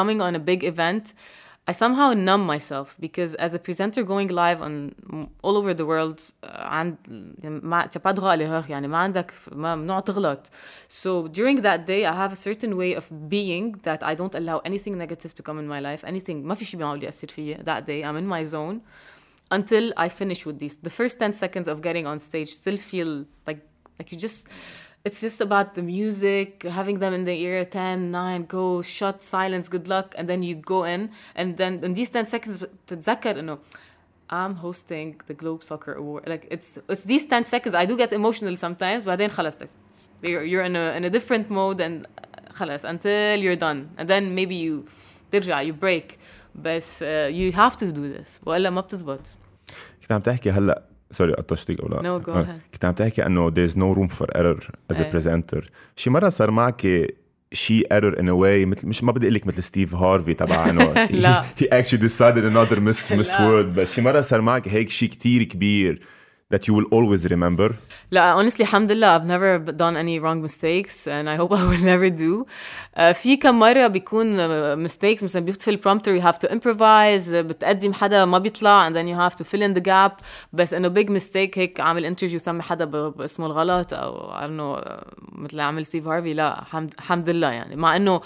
coming 0.00 0.20
on 0.20 0.34
a 0.34 0.38
big 0.38 0.64
event 0.64 1.14
I 1.70 1.72
somehow 1.72 2.14
numb 2.14 2.46
myself 2.46 2.96
because 2.98 3.34
as 3.36 3.54
a 3.54 3.58
presenter 3.58 4.02
going 4.02 4.28
live 4.28 4.60
on 4.60 4.74
all 5.42 5.56
over 5.56 5.72
the 5.72 5.86
world 5.86 6.18
uh, 6.42 6.48
عند 6.58 6.96
ما 7.44 7.86
t'as 7.86 8.00
pas 8.00 8.12
droit 8.12 8.32
à 8.32 8.36
l'erreur 8.36 8.70
يعني 8.70 8.88
ما 8.88 8.98
عندك 8.98 9.32
ما 9.52 9.76
ممنوع 9.76 10.00
تغلط 10.00 10.46
so 10.88 11.28
during 11.28 11.60
that 11.62 11.86
day 11.86 12.04
I 12.04 12.12
have 12.12 12.32
a 12.32 12.36
certain 12.36 12.76
way 12.76 12.94
of 12.94 13.04
being 13.28 13.76
that 13.82 14.02
I 14.02 14.14
don't 14.14 14.34
allow 14.34 14.58
anything 14.64 14.98
negative 14.98 15.34
to 15.34 15.42
come 15.42 15.58
in 15.58 15.68
my 15.68 15.80
life 15.80 16.04
anything 16.04 16.44
ما 16.44 16.54
في 16.54 16.64
شيء 16.64 16.78
بيعمل 16.78 17.04
يأثر 17.04 17.28
فيي 17.28 17.56
that 17.56 17.84
day 17.84 18.02
I'm 18.02 18.16
in 18.16 18.26
my 18.26 18.42
zone 18.44 18.80
until 19.52 19.92
I 19.96 20.08
finish 20.08 20.46
with 20.46 20.58
these 20.58 20.76
the 20.76 20.90
first 20.90 21.18
10 21.18 21.32
seconds 21.32 21.68
of 21.68 21.80
getting 21.82 22.06
on 22.06 22.18
stage 22.18 22.48
still 22.48 22.76
feel 22.76 23.26
like 23.46 23.60
like 23.98 24.10
you 24.12 24.18
just 24.18 24.48
it's 25.04 25.20
just 25.20 25.40
about 25.40 25.74
the 25.74 25.82
music 25.82 26.62
having 26.62 26.98
them 26.98 27.12
in 27.14 27.24
the 27.24 27.32
ear 27.32 27.64
10 27.64 28.10
9 28.10 28.44
go 28.44 28.82
shut 28.82 29.22
silence 29.22 29.68
good 29.68 29.88
luck 29.88 30.14
and 30.18 30.28
then 30.28 30.42
you 30.42 30.54
go 30.54 30.84
in 30.84 31.10
and 31.34 31.56
then 31.56 31.82
in 31.84 31.94
these 31.94 32.10
10 32.10 32.26
seconds 32.26 32.64
تتذكر 32.86 33.38
انه 33.40 33.58
I'm 34.32 34.54
hosting 34.54 35.20
the 35.26 35.34
Globe 35.34 35.64
Soccer 35.64 35.94
Award 35.94 36.28
like 36.28 36.46
it's 36.50 36.78
it's 36.88 37.04
these 37.04 37.26
10 37.26 37.44
seconds 37.44 37.74
I 37.74 37.84
do 37.86 37.96
get 37.96 38.12
emotional 38.12 38.56
sometimes 38.56 39.04
بعدين 39.04 39.30
خلص 39.30 39.58
you're, 40.22 40.44
you're 40.44 40.62
in 40.62 40.76
a 40.76 40.96
in 40.96 41.04
a 41.04 41.10
different 41.10 41.50
mode 41.50 41.80
and 41.80 42.06
خلص 42.52 42.84
until 42.84 43.36
you're 43.40 43.56
done 43.56 43.90
and 43.98 44.08
then 44.08 44.34
maybe 44.34 44.54
you 44.54 44.84
ترجع 45.32 45.62
you 45.62 45.72
break 45.72 46.18
بس 46.54 47.02
uh, 47.02 47.06
you 47.30 47.52
have 47.52 47.76
to 47.76 47.92
do 47.92 48.18
this 48.18 48.40
والا 48.46 48.70
ما 48.70 48.80
بتزبط 48.80 49.20
كنت 50.00 50.12
عم 50.12 50.20
تحكي 50.20 50.50
هلا 50.50 50.82
سوري 51.11 51.33
قطشتك 51.33 51.79
أو 51.81 51.87
لا 51.87 51.97
No, 52.01 52.25
go 52.25 52.29
آه. 52.29 52.43
ahead. 52.45 52.73
كنت 52.73 52.85
عم 52.85 52.93
تحكي 52.93 53.25
إنه 53.25 53.49
there's 53.51 53.71
no 53.73 53.97
room 53.97 54.09
for 54.15 54.25
error 54.37 54.63
as 54.93 54.97
a 54.97 54.99
إيه. 55.01 55.11
presenter 55.11 55.63
شي 55.95 56.09
مرة 56.09 56.29
صار 56.29 56.51
معك 56.51 57.07
شي 57.53 57.81
error 57.83 58.15
in 58.15 58.23
a 58.25 58.35
way 58.41 58.67
مثل 58.67 58.87
مش 58.87 59.03
ما 59.03 59.11
بدي 59.11 59.25
أقول 59.25 59.33
لك 59.35 59.47
مثل 59.47 59.63
ستيف 59.63 59.95
هارفي 59.95 60.33
تبع 60.33 60.69
إنه 60.69 60.93
لا. 61.11 61.43
he, 61.43 61.63
actually 61.65 62.01
decided 62.01 62.43
another 62.53 62.79
miss 62.79 63.09
miss 63.19 63.39
لا. 63.39 63.47
world 63.63 63.67
بس 63.77 63.93
شي 63.93 64.01
مرة 64.01 64.21
صار 64.21 64.41
معك 64.41 64.67
هيك 64.67 64.89
شي 64.89 65.07
كتير 65.07 65.43
كبير 65.43 66.01
that 66.54 66.62
you 66.68 66.74
will 66.74 66.88
always 66.96 67.30
remember 67.30 67.74
لا 68.10 68.42
honestly 68.42 68.60
الحمد 68.60 68.92
لله 68.92 69.18
I've 69.18 69.24
never 69.26 69.72
done 69.72 69.96
any 69.96 70.18
wrong 70.24 70.42
mistakes 70.42 71.06
and 71.06 71.28
I 71.28 71.36
hope 71.36 71.52
I 71.52 71.64
will 71.70 71.84
never 71.84 72.10
do 72.10 72.44
uh, 72.96 73.12
في 73.12 73.36
كم 73.36 73.58
مرة 73.58 73.86
بيكون 73.86 74.36
uh, 74.36 74.90
mistakes 74.90 75.24
مثلا 75.24 75.44
بيفتح 75.44 75.68
البرومتر 75.68 76.18
you 76.20 76.22
have 76.22 76.36
to 76.38 76.48
improvise 76.50 77.28
uh, 77.28 77.34
بتقدم 77.34 77.92
حدا 77.92 78.24
ما 78.24 78.38
بيطلع 78.38 78.88
and 78.90 78.92
then 78.92 79.06
you 79.08 79.16
have 79.30 79.36
to 79.42 79.44
fill 79.48 79.62
in 79.62 79.74
the 79.80 79.84
gap 79.90 80.22
بس 80.52 80.74
انه 80.74 80.88
big 80.94 81.06
mistake 81.08 81.58
هيك 81.58 81.80
عامل 81.80 82.04
انترفيو 82.04 82.38
سمي 82.38 82.62
حدا 82.62 82.84
ب- 82.84 83.16
باسمه 83.16 83.46
الغلط 83.46 83.94
او 83.94 84.30
I 84.32 84.42
don't 84.42 84.60
know 84.60 84.88
uh, 84.88 85.04
مثل 85.32 85.60
عمل 85.60 85.86
ستيف 85.86 86.06
هارفي 86.08 86.34
لا 86.34 86.62
الحمد 86.62 86.94
الحمد 86.98 87.30
لله 87.30 87.48
يعني 87.50 87.76
مع 87.76 87.96
انه 87.96 88.20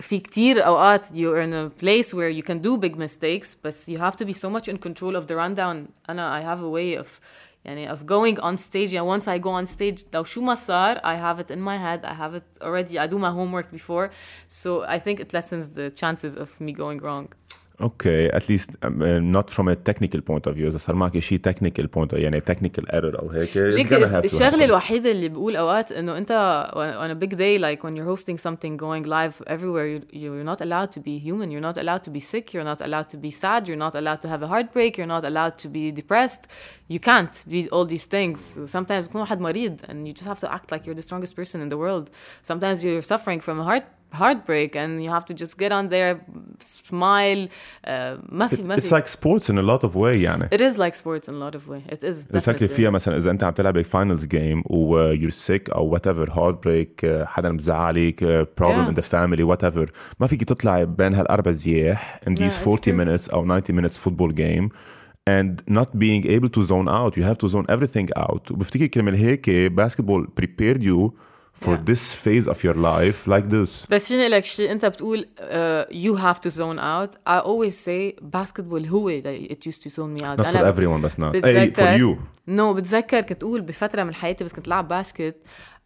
في 0.00 0.18
كتير 0.18 0.66
اوقات 0.66 1.06
you're 1.06 1.40
in 1.40 1.52
a 1.52 1.82
place 1.82 2.14
where 2.14 2.30
you 2.30 2.42
can 2.42 2.62
do 2.62 2.76
big 2.76 2.96
mistakes 2.96 3.56
بس 3.64 3.90
you 3.90 3.98
have 3.98 4.16
to 4.16 4.24
be 4.24 4.32
so 4.32 4.48
much 4.48 4.68
in 4.68 4.76
control 4.76 5.16
of 5.16 5.26
the 5.26 5.34
rundown 5.34 5.90
انا 6.10 6.40
I 6.40 6.44
have 6.44 6.60
a 6.60 6.68
way 6.68 7.04
of 7.04 7.20
يعني 7.64 7.92
of 7.92 7.98
going 7.98 8.40
on 8.40 8.56
stage 8.56 8.92
يعني 8.92 9.18
once 9.18 9.24
I 9.24 9.38
go 9.38 9.50
on 9.50 9.66
stage 9.66 10.04
لو 10.14 10.24
شو 10.24 10.40
ما 10.40 10.54
صار 10.54 10.96
I 10.98 11.16
have 11.16 11.40
it 11.40 11.50
in 11.50 11.60
my 11.60 11.76
head 11.76 12.04
I 12.04 12.14
have 12.14 12.34
it 12.34 12.62
already 12.62 12.98
I 12.98 13.06
do 13.06 13.18
my 13.18 13.30
homework 13.30 13.70
before 13.72 14.10
so 14.48 14.84
I 14.84 14.98
think 14.98 15.20
it 15.20 15.32
lessens 15.32 15.70
the 15.70 15.90
chances 15.90 16.36
of 16.36 16.60
me 16.60 16.72
going 16.72 17.00
wrong 17.02 17.28
Okay, 17.82 18.28
at 18.38 18.48
least 18.48 18.70
um, 18.82 19.00
uh, 19.02 19.20
not 19.20 19.50
from 19.50 19.68
a 19.68 19.76
technical 19.76 20.20
point 20.20 20.46
of 20.48 20.54
view. 20.56 20.66
إذا 20.66 20.78
صار 20.78 20.94
معك 20.96 21.18
شيء 21.18 21.38
technical 21.48 21.84
point 21.96 22.12
يعني 22.12 22.40
technical 22.40 22.82
error 22.90 23.18
أو 23.18 23.28
هيك. 23.30 23.50
it's 23.52 23.56
ليك 23.56 23.86
gonna 23.88 24.06
have 24.08 24.22
to 24.22 24.34
الشغله 24.34 24.50
happen. 24.50 24.62
الوحيده 24.62 25.10
اللي 25.10 25.28
بقول 25.28 25.56
اوقات 25.56 25.92
انه 25.92 26.18
انت 26.18 26.32
on 26.74 27.10
a 27.10 27.24
big 27.24 27.36
day 27.36 27.58
like 27.58 27.84
when 27.84 27.94
you're 27.96 28.16
hosting 28.16 28.36
something 28.38 28.76
going 28.76 29.06
live 29.06 29.42
everywhere 29.46 29.86
you, 29.86 30.00
you're 30.12 30.44
not 30.44 30.60
allowed 30.60 30.90
to 30.96 31.00
be 31.00 31.18
human 31.28 31.50
you're 31.52 31.66
not 31.70 31.78
allowed 31.78 32.02
to 32.08 32.10
be 32.10 32.20
sick 32.20 32.52
you're 32.54 32.68
not 32.72 32.80
allowed 32.80 33.08
to 33.14 33.16
be 33.26 33.30
sad 33.30 33.68
you're 33.68 33.82
not 33.86 33.94
allowed 34.00 34.20
to 34.24 34.28
have 34.32 34.42
a 34.42 34.48
heartbreak 34.54 34.90
you're 34.98 35.12
not 35.16 35.24
allowed 35.30 35.54
to 35.64 35.68
be 35.76 35.84
depressed 36.00 36.42
you 36.94 36.98
can't 37.10 37.34
be 37.52 37.58
all 37.74 37.84
these 37.94 38.06
things 38.16 38.38
sometimes 38.76 39.06
تكون 39.08 39.20
واحد 39.20 39.40
مريض 39.40 39.80
and 39.84 40.08
you 40.08 40.12
just 40.12 40.28
have 40.28 40.40
to 40.40 40.52
act 40.52 40.72
like 40.72 40.84
you're 40.86 40.98
the 41.00 41.06
strongest 41.08 41.36
person 41.36 41.60
in 41.60 41.68
the 41.68 41.78
world 41.78 42.10
sometimes 42.42 42.84
you're 42.84 43.02
suffering 43.14 43.40
from 43.40 43.60
a 43.60 43.64
heart 43.64 43.84
heartbreak 44.14 44.70
and 44.82 45.02
you 45.04 45.10
have 45.16 45.24
to 45.30 45.34
just 45.42 45.54
get 45.58 45.70
on 45.78 45.84
there 45.94 46.14
smile 46.60 47.48
uh, 47.48 47.90
ما 48.32 48.46
في 48.46 48.62
ما 48.62 48.76
It's 48.76 48.88
في 48.88 49.00
like 49.00 49.06
sports 49.06 49.44
in 49.50 49.58
a 49.58 49.62
lot 49.62 49.88
of 49.88 49.94
way 49.96 50.16
يعني. 50.16 50.48
it 50.54 50.60
is 50.60 50.78
like 50.78 50.94
sports 50.94 51.28
in 51.28 51.34
a 51.34 51.38
lot 51.50 51.54
of 51.54 51.68
way 51.68 51.92
it 51.94 52.04
is 52.04 52.28
بتفكري 52.28 52.68
definitely. 52.68 52.72
فيها 52.72 52.90
مثلا 52.90 53.16
اذا 53.16 53.30
انت 53.30 53.44
عم 53.44 53.52
تلعب 53.52 53.82
فاينلز 53.82 54.26
جيم 54.26 54.62
و 54.66 55.14
you're 55.16 55.34
sick 55.48 55.74
او 55.74 55.86
وات 55.86 56.06
ايفر 56.06 56.30
هارد 56.30 56.60
بريك 56.60 57.22
حدا 57.26 57.52
مزعلك 57.52 58.24
بروبلم 58.58 58.84
Yeah. 58.84 58.88
ان 58.88 58.94
ذا 58.94 59.00
فاميلي 59.02 59.42
وات 59.42 59.64
ايفر 59.64 59.90
ما 60.20 60.26
فيك 60.26 60.44
تطلعي 60.44 60.86
بين 60.86 61.14
هالاربع 61.14 61.50
زياح 61.50 62.20
in 62.26 62.32
Yeah, 62.32 62.34
these 62.38 62.52
it's 62.52 62.66
40 62.68 62.80
true. 62.82 62.94
minutes 63.04 63.32
او 63.34 63.44
90 63.44 63.80
minutes 63.82 63.98
football 63.98 64.32
game 64.32 64.68
and 65.30 65.74
not 65.78 65.88
being 65.98 66.24
able 66.26 66.48
to 66.56 66.62
zone 66.62 66.88
out 66.88 67.12
you 67.18 67.22
have 67.30 67.38
to 67.38 67.48
zone 67.48 67.66
everything 67.76 68.08
out 68.18 68.50
وبفتكر 68.50 68.86
كرمال 68.86 69.14
هيك 69.14 69.50
basketball 69.80 70.26
prepared 70.42 70.80
you 70.82 71.10
for 71.64 71.74
Yeah. 71.74 71.90
this 71.90 72.04
phase 72.24 72.46
of 72.52 72.58
your 72.64 72.76
life 72.76 73.26
like 73.34 73.46
this 73.50 73.86
بس 73.90 74.08
فيني 74.08 74.28
لك 74.28 74.44
شيء 74.44 74.72
انت 74.72 74.84
بتقول 74.86 75.28
uh, 75.38 75.92
you 75.94 76.20
have 76.22 76.38
to 76.40 76.50
zone 76.54 76.78
out 76.78 77.30
I 77.30 77.40
always 77.44 77.74
say 77.74 78.24
basketball 78.36 78.86
هو 78.88 79.20
that 79.20 79.50
it 79.52 79.66
used 79.70 79.82
to 79.82 79.90
zone 79.90 80.20
me 80.20 80.24
out 80.24 80.38
not 80.38 80.46
for 80.46 80.72
everyone 80.72 81.02
بس 81.02 81.16
not 81.16 81.34
hey, 81.34 81.40
for 81.40 81.70
بتذكر- 81.70 81.98
you 81.98 82.16
نو 82.48 82.72
no, 82.74 82.76
بتذكر 82.76 83.20
كنت 83.20 83.42
اقول 83.42 83.60
بفتره 83.60 84.02
من 84.04 84.14
حياتي 84.14 84.44
بس 84.44 84.52
كنت 84.52 84.68
لعب 84.68 84.88
باسكت 84.88 85.36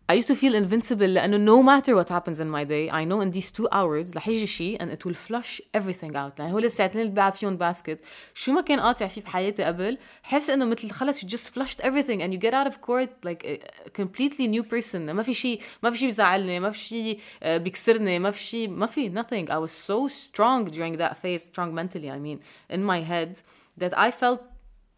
I 0.08 0.14
used 0.14 0.28
to 0.28 0.35
feel 0.35 0.54
invincible 0.54 1.08
لأنه 1.08 1.38
no 1.38 1.62
matter 1.62 1.94
what 1.96 2.08
happens 2.08 2.38
in 2.40 2.50
my 2.50 2.64
day 2.64 2.90
I 2.90 3.04
know 3.04 3.20
in 3.20 3.30
these 3.30 3.50
two 3.50 3.68
hours 3.72 4.16
رح 4.16 4.28
يجي 4.28 4.46
شيء 4.46 4.78
and 4.78 4.90
it 4.90 5.04
will 5.04 5.14
flush 5.14 5.61
everything 5.74 6.16
out 6.16 6.38
يعني 6.38 6.52
هول 6.52 6.64
الساعتين 6.64 7.00
اللي 7.00 7.12
بلعب 7.12 7.32
فيهم 7.32 7.56
باسكت 7.56 7.98
شو 8.35 8.52
ما 8.52 8.61
كان 8.61 8.80
قاطع 8.80 9.06
فيه 9.06 9.22
بحياتي 9.22 9.62
قبل 9.62 9.98
حس 10.22 10.50
إنه 10.50 10.64
مثل 10.64 10.90
خلص 10.90 11.24
you 11.24 11.28
just 11.28 11.54
flushed 11.54 11.80
everything 11.80 12.22
and 12.22 12.32
you 12.32 12.38
get 12.38 12.54
out 12.54 12.66
of 12.66 12.80
court 12.80 13.11
like 13.26 13.44
a 13.44 13.90
completely 14.00 14.46
new 14.48 14.62
person 14.62 14.96
ما 14.96 15.22
في 15.22 15.35
شيء 15.35 15.61
ما 15.82 15.90
في 15.90 15.98
شيء 15.98 16.08
بزعلني 16.08 16.61
ما 16.61 16.70
في 16.70 16.78
شيء 16.78 17.20
بيكسرني 17.44 18.18
ما 18.18 18.30
في 18.30 18.42
شيء 18.42 18.68
ما 18.68 18.87
في 18.87 19.11
nothing 19.11 19.50
I 19.50 19.58
was 19.66 19.70
so 19.70 20.08
strong 20.08 20.64
during 20.64 20.96
that 20.98 21.16
phase 21.16 21.44
strong 21.52 21.74
mentally 21.74 22.11
I 22.11 22.18
mean 22.18 22.38
in 22.70 22.85
my 22.85 23.00
head 23.00 23.38
that 23.80 23.98
I 23.98 24.11
felt 24.11 24.40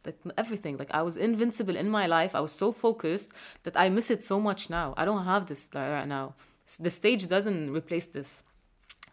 that 0.03 0.15
everything 0.37 0.77
like 0.77 0.91
i 0.91 1.01
was 1.01 1.17
invincible 1.17 1.75
in 1.75 1.89
my 1.89 2.05
life. 2.07 2.35
I 2.35 2.39
was 2.39 2.51
so 2.51 2.71
focused 2.71 3.31
that 3.63 3.75
i 3.77 3.89
miss 3.89 4.09
it 4.11 4.23
so 4.23 4.39
much 4.39 4.69
now. 4.69 4.93
I 4.97 5.05
don't 5.05 5.25
have 5.25 5.45
this 5.45 5.69
uh, 5.75 5.79
right 5.79 6.07
now. 6.07 6.35
The 6.79 6.89
stage 6.89 7.27
doesn't 7.27 7.71
replace 7.73 8.07
this. 8.07 8.43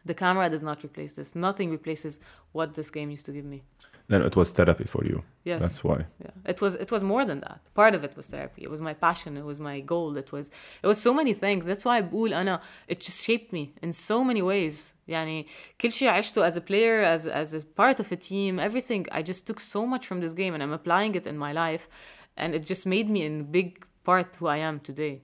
The 0.04 0.14
camera 0.14 0.48
does 0.48 0.62
not 0.62 0.84
replace 0.84 1.14
this. 1.14 1.34
Nothing 1.34 1.70
replaces 1.70 2.20
what 2.52 2.74
this 2.74 2.90
game 2.90 3.10
used 3.10 3.26
to 3.26 3.32
give 3.32 3.44
me 3.44 3.62
then 4.11 4.21
it 4.29 4.35
was 4.35 4.47
therapy 4.51 4.87
for 4.93 5.03
you 5.05 5.17
yes 5.49 5.59
that's 5.63 5.81
why 5.87 5.99
yeah 6.25 6.51
it 6.53 6.59
was 6.63 6.73
it 6.75 6.89
was 6.95 7.01
more 7.03 7.23
than 7.29 7.39
that 7.47 7.61
part 7.73 7.93
of 7.97 8.01
it 8.07 8.13
was 8.19 8.27
therapy 8.35 8.61
it 8.67 8.71
was 8.75 8.81
my 8.89 8.93
passion 8.93 9.31
it 9.37 9.45
was 9.51 9.59
my 9.59 9.77
goal 9.93 10.11
it 10.23 10.29
was 10.35 10.45
it 10.83 10.87
was 10.91 10.99
so 11.07 11.13
many 11.13 11.33
things 11.33 11.65
that's 11.65 11.85
why 11.85 12.01
بقول 12.01 12.33
أنا 12.33 12.61
it 12.87 12.99
just 12.99 13.19
shaped 13.27 13.51
me 13.53 13.63
in 13.81 13.91
so 13.91 14.23
many 14.23 14.41
ways 14.41 14.93
يعني 15.07 15.45
كل 15.81 15.91
شيء 15.91 16.09
عشته 16.09 16.49
as 16.49 16.55
a 16.55 16.61
player 16.61 17.01
as 17.03 17.27
as 17.27 17.53
a 17.53 17.61
part 17.75 17.99
of 17.99 18.11
a 18.11 18.15
team 18.15 18.59
everything 18.59 19.05
I 19.11 19.21
just 19.21 19.47
took 19.47 19.59
so 19.59 19.85
much 19.85 20.05
from 20.07 20.19
this 20.19 20.33
game 20.33 20.53
and 20.53 20.61
I'm 20.63 20.73
applying 20.73 21.15
it 21.15 21.25
in 21.25 21.37
my 21.37 21.53
life 21.53 21.87
and 22.37 22.53
it 22.55 22.65
just 22.65 22.85
made 22.85 23.09
me 23.09 23.25
in 23.25 23.51
big 23.51 23.85
part 24.03 24.35
who 24.39 24.47
I 24.47 24.57
am 24.57 24.79
today 24.89 25.21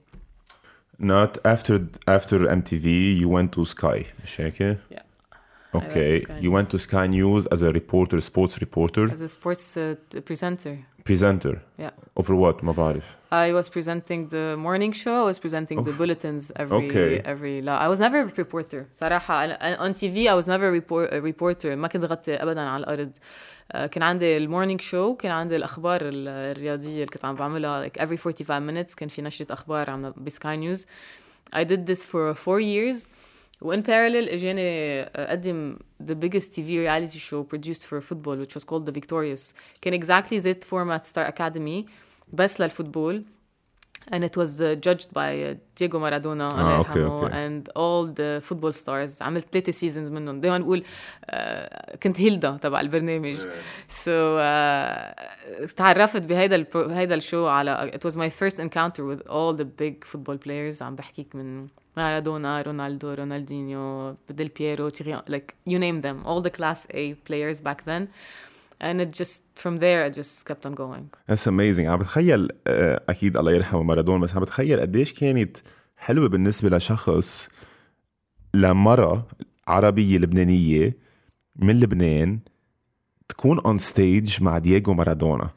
not 0.98 1.32
after 1.44 1.74
after 2.06 2.38
MTV 2.60 2.86
you 3.20 3.28
went 3.28 3.52
to 3.52 3.64
Sky 3.64 4.04
مش 4.24 4.40
هيك؟ 4.40 4.78
yeah 4.90 5.02
Okay, 5.74 6.22
Sky 6.24 6.38
you 6.44 6.50
went 6.56 6.68
to 6.70 6.78
Sky 6.78 7.06
News 7.06 7.42
as 7.54 7.60
a 7.62 7.70
reporter, 7.80 8.18
sports 8.30 8.54
reporter, 8.64 9.04
as 9.12 9.20
a 9.20 9.28
sports 9.28 9.76
uh, 9.76 9.94
t- 10.10 10.20
presenter 10.28 10.74
presenter. 11.04 11.54
Yeah. 11.78 11.90
Over 12.16 12.34
what? 12.34 12.64
ما 12.64 12.72
بعرف. 12.72 13.16
I 13.32 13.52
was 13.52 13.68
presenting 13.68 14.28
the 14.30 14.56
morning 14.56 14.92
show. 14.92 15.24
I 15.24 15.32
was 15.32 15.38
presenting 15.38 15.78
the 15.84 15.92
bulletins 16.00 16.52
every 16.56 16.86
Okay. 16.90 17.20
every. 17.24 17.62
لا, 17.62 17.78
I 17.88 17.94
was 17.96 18.00
never 18.00 18.28
a 18.28 18.40
reporter. 18.44 18.84
صراحة 18.94 19.46
أنا- 19.46 19.78
on 19.80 19.92
TV 19.94 20.16
I 20.28 20.34
was 20.42 20.46
never 20.48 20.68
a, 20.68 20.80
report, 20.80 21.12
a 21.12 21.20
reporter. 21.20 21.66
ما 21.76 21.88
كنت 21.88 22.04
غطي 22.04 22.34
أبدا 22.34 22.60
على 22.60 22.80
الأرض. 22.84 23.10
آه، 23.72 23.86
كان 23.86 24.02
عندي 24.02 24.36
المورنينج 24.36 24.80
شو 24.80 25.14
كان 25.14 25.32
عندي 25.32 25.56
الأخبار 25.56 26.00
ال- 26.02 26.28
الرياضية 26.28 26.94
اللي 26.94 27.06
كنت 27.06 27.24
عم 27.24 27.34
بعملها 27.34 27.88
like 27.88 28.00
every 28.00 28.16
45 28.16 28.66
minutes 28.84 28.94
كان 28.94 29.08
في 29.08 29.22
نشرة 29.22 29.52
أخبار 29.52 29.90
عم 29.90 30.12
بسكاي 30.16 30.56
نيوز. 30.56 30.86
I 31.56 31.58
did 31.64 31.86
this 31.90 32.02
for 32.04 32.34
four 32.34 32.60
years. 32.60 33.06
وإن 33.60 33.82
parallel 33.82 34.32
إجاني 34.32 35.02
أقدم 35.02 35.76
the 36.02 36.14
biggest 36.14 36.52
TV 36.54 36.78
reality 36.78 37.18
show 37.18 37.42
produced 37.42 37.86
for 37.86 38.00
football 38.00 38.36
which 38.36 38.54
was 38.54 38.64
called 38.64 38.86
The 38.86 38.92
Victorious 38.92 39.54
كان 39.82 40.00
exactly 40.02 40.36
زي 40.36 40.54
format 40.54 41.06
Star 41.06 41.32
Academy 41.32 41.84
بس 42.32 42.60
للفوتبول 42.60 43.24
and 44.12 44.24
it 44.24 44.36
was 44.36 44.60
uh, 44.60 44.74
judged 44.86 45.12
by 45.12 45.30
uh, 45.42 45.54
Diego 45.76 45.98
Maradona 45.98 46.26
الله 46.26 46.74
آه، 46.74 46.78
أوكي، 46.78 46.98
يرحمه 46.98 47.22
أوكي. 47.22 47.32
and 47.32 47.68
all 47.76 48.06
the 48.14 48.48
football 48.48 48.72
stars 48.72 49.22
عملت 49.22 49.46
ثلاثة 49.52 49.72
seasons 49.72 50.10
منهم 50.10 50.40
دايما 50.40 50.58
نقول 50.58 50.84
uh, 51.30 51.96
كنت 52.02 52.20
هيلدا 52.20 52.56
تبع 52.62 52.80
البرنامج 52.80 53.34
so 53.88 54.38
uh, 54.38 55.14
تعرفت 55.65 56.21
بهيدا 56.21 56.65
هيدا 56.75 57.15
الشو 57.15 57.47
على 57.47 57.91
it 57.93 58.09
was 58.09 58.13
my 58.15 58.29
first 58.29 58.59
encounter 58.59 59.03
with 59.03 59.27
all 59.29 59.53
the 59.57 59.65
big 59.65 60.05
football 60.05 60.37
players. 60.37 60.81
عم 60.81 60.95
بحكيك 60.95 61.35
من 61.35 61.67
مارادونا 61.97 62.61
رونالدو 62.61 63.13
رونالدينيو 63.13 64.15
ديل 64.29 64.47
بييرو 64.47 64.89
تيري 64.89 65.17
like 65.29 65.53
you 65.69 65.77
name 65.79 66.01
them. 66.05 66.27
All 66.27 66.41
the 66.41 66.57
class 66.59 66.87
A 66.93 67.13
players 67.29 67.61
back 67.61 67.83
then. 67.85 68.07
And 68.81 69.01
it 69.01 69.11
just 69.21 69.43
from 69.63 69.77
there 69.77 70.05
it 70.07 70.13
just 70.13 70.45
kept 70.47 70.65
on 70.65 70.73
going. 70.75 71.05
That's 71.27 71.47
amazing. 71.47 71.87
عم 71.87 71.99
بتخيل 71.99 72.47
آه، 72.67 73.01
أكيد 73.09 73.37
الله 73.37 73.51
يرحمه 73.51 73.83
مارادونا 73.83 74.23
بس 74.23 74.35
عم 74.35 74.41
بتخيل 74.41 74.79
قديش 74.79 75.13
كانت 75.13 75.57
حلوة 75.97 76.29
بالنسبة 76.29 76.77
لشخص 76.77 77.49
لمرة 78.53 79.27
عربية 79.67 80.17
لبنانية 80.17 80.97
من 81.55 81.79
لبنان 81.79 82.39
تكون 83.28 83.60
on 83.60 83.80
stage 83.80 84.42
مع 84.42 84.58
دييغو 84.58 84.94
مارادونا 84.94 85.50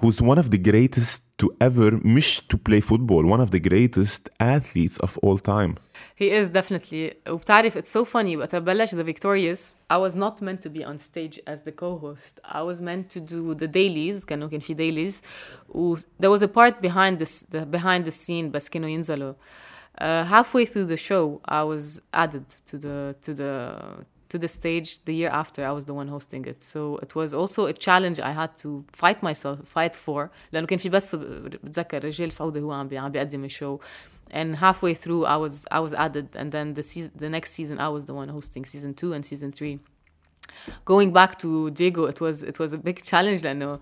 who's 0.00 0.20
one 0.20 0.38
of 0.38 0.50
the 0.50 0.58
greatest 0.58 1.22
to 1.42 1.46
ever 1.60 2.00
مش 2.04 2.42
to 2.52 2.56
play 2.56 2.80
football 2.80 3.24
one 3.24 3.40
of 3.40 3.50
the 3.50 3.60
greatest 3.60 4.28
athletes 4.40 4.98
of 4.98 5.18
all 5.22 5.38
time 5.38 5.74
He 6.16 6.30
is 6.30 6.50
definitely 6.50 7.14
وبتعرف 7.28 7.78
it's 7.78 7.88
so 7.88 8.04
funny 8.04 8.36
وقت 8.36 8.56
بلش 8.56 8.94
The 8.94 9.04
Victorious 9.04 9.74
I 9.90 9.96
was 9.96 10.14
not 10.14 10.42
meant 10.42 10.62
to 10.62 10.70
be 10.70 10.84
on 10.84 10.98
stage 10.98 11.40
as 11.46 11.62
the 11.62 11.72
co-host 11.72 12.40
I 12.44 12.62
was 12.62 12.80
meant 12.80 13.08
to 13.10 13.20
do 13.20 13.54
the 13.54 13.68
dailies 13.68 14.24
كانوا 14.24 14.48
كان 14.48 14.60
في 14.60 14.74
dailies 14.74 15.22
و 15.76 15.96
there 15.96 16.30
was 16.30 16.42
a 16.42 16.48
part 16.48 16.82
behind 16.82 17.18
this 17.18 17.42
the 17.42 17.66
behind 17.66 18.04
the 18.04 18.12
scene 18.12 18.50
بس 18.50 18.68
كانوا 18.68 18.88
ينزلوا 18.88 19.34
uh, 20.00 20.24
halfway 20.24 20.64
through 20.66 20.86
the 20.86 20.96
show 20.96 21.40
I 21.44 21.62
was 21.62 22.00
added 22.12 22.46
to 22.66 22.78
the 22.78 23.14
to 23.22 23.34
the 23.34 23.52
to 24.28 24.38
the 24.38 24.48
stage 24.48 24.88
the 25.08 25.14
year 25.20 25.30
after 25.42 25.60
I 25.70 25.72
was 25.78 25.84
the 25.90 25.94
one 26.00 26.08
hosting 26.16 26.44
it 26.52 26.58
so 26.72 26.80
it 27.06 27.12
was 27.20 27.30
also 27.40 27.60
a 27.66 27.72
challenge 27.86 28.18
I 28.30 28.32
had 28.40 28.52
to 28.62 28.68
fight 29.02 29.18
myself 29.22 29.56
fight 29.76 29.94
for 29.96 30.30
لأنه 30.52 30.66
كان 30.66 30.78
في 30.78 30.88
بس 30.88 31.14
بتذكر 31.14 32.04
رجال 32.04 32.32
سعودي 32.32 32.60
هو 32.60 32.72
عم 32.72 32.88
بي- 32.88 32.98
عم 32.98 33.10
بيقدم 33.12 33.44
الشو 33.44 33.78
and 34.30 34.56
halfway 34.56 34.94
through 34.94 35.24
I 35.26 35.36
was 35.36 35.54
I 35.70 35.80
was 35.86 35.94
added 35.94 36.26
and 36.40 36.50
then 36.52 36.74
the 36.74 36.82
season 36.82 37.12
the 37.24 37.28
next 37.28 37.50
season 37.58 37.78
I 37.78 37.88
was 37.96 38.04
the 38.06 38.14
one 38.14 38.28
hosting 38.28 38.64
season 38.64 38.94
2 38.94 39.12
and 39.12 39.24
season 39.24 39.52
3 39.52 39.78
going 40.84 41.12
back 41.12 41.38
to 41.42 41.70
Diego 41.70 42.04
it 42.06 42.20
was 42.20 42.42
it 42.42 42.58
was 42.58 42.72
a 42.72 42.78
big 42.78 43.02
challenge 43.02 43.42
لأنه 43.44 43.78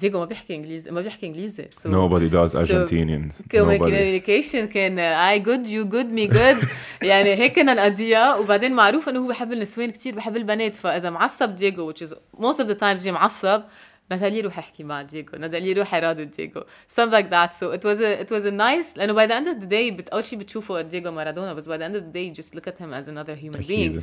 ديجو 0.00 0.18
ما 0.18 0.24
بيحكي 0.24 0.54
انجليزي 0.54 0.90
ما 0.90 1.00
بيحكي 1.00 1.26
انجليزي 1.26 1.64
so 1.72 1.86
nobody 1.88 2.28
does 2.34 2.52
So- 2.52 2.58
Argentinian 2.58 3.32
nobody 3.54 3.78
communication 3.78 4.64
كان 4.72 4.98
I 5.38 5.42
good 5.44 5.66
you 5.66 5.92
good 5.94 6.18
me 6.18 6.34
good 6.36 6.66
يعني 7.02 7.34
هيك 7.34 7.54
كنا 7.56 7.74
نقضيها 7.74 8.36
وبعدين 8.36 8.72
معروف 8.72 9.08
انه 9.08 9.20
هو 9.20 9.26
بحب 9.28 9.52
النسوان 9.52 9.90
كتير 9.90 10.14
بحب 10.14 10.36
البنات 10.36 10.76
فاذا 10.76 11.10
معصب 11.10 11.54
دييغو 11.56 11.92
which 11.92 12.06
is 12.06 12.10
most 12.38 12.56
of 12.58 12.66
the 12.68 12.74
times 12.80 13.02
جي 13.02 13.12
معصب 13.12 13.62
ناتالي 14.10 14.40
روح 14.40 14.58
احكي 14.58 14.84
مع 14.84 15.02
دييغو 15.02 15.38
ناتالي 15.38 15.72
روح 15.72 15.94
راضي 15.94 16.24
دييغو 16.24 16.60
something 16.96 17.12
like 17.12 17.28
that 17.30 17.52
so 17.52 17.64
it 17.76 17.84
was 17.84 18.00
a 18.00 18.24
it 18.24 18.36
was 18.36 18.44
a 18.44 18.50
nice 18.50 18.96
لأنه 18.98 19.12
by 19.14 19.28
the 19.30 19.34
end 19.34 19.48
of 19.56 19.62
the 19.64 19.66
day 19.68 19.92
بت, 19.96 20.08
اول 20.08 20.24
شيء 20.24 20.38
بتشوفه 20.38 20.80
دييغو 20.80 21.10
مارادونا 21.10 21.52
بس 21.52 21.68
by 21.68 21.72
the 21.72 21.82
end 21.84 21.94
of 21.96 22.00
the 22.00 22.12
day 22.16 22.30
you 22.30 22.42
just 22.42 22.54
look 22.58 22.66
at 22.72 22.78
him 22.84 22.92
as 23.02 23.08
another 23.08 23.34
human 23.44 23.62
being. 23.66 24.00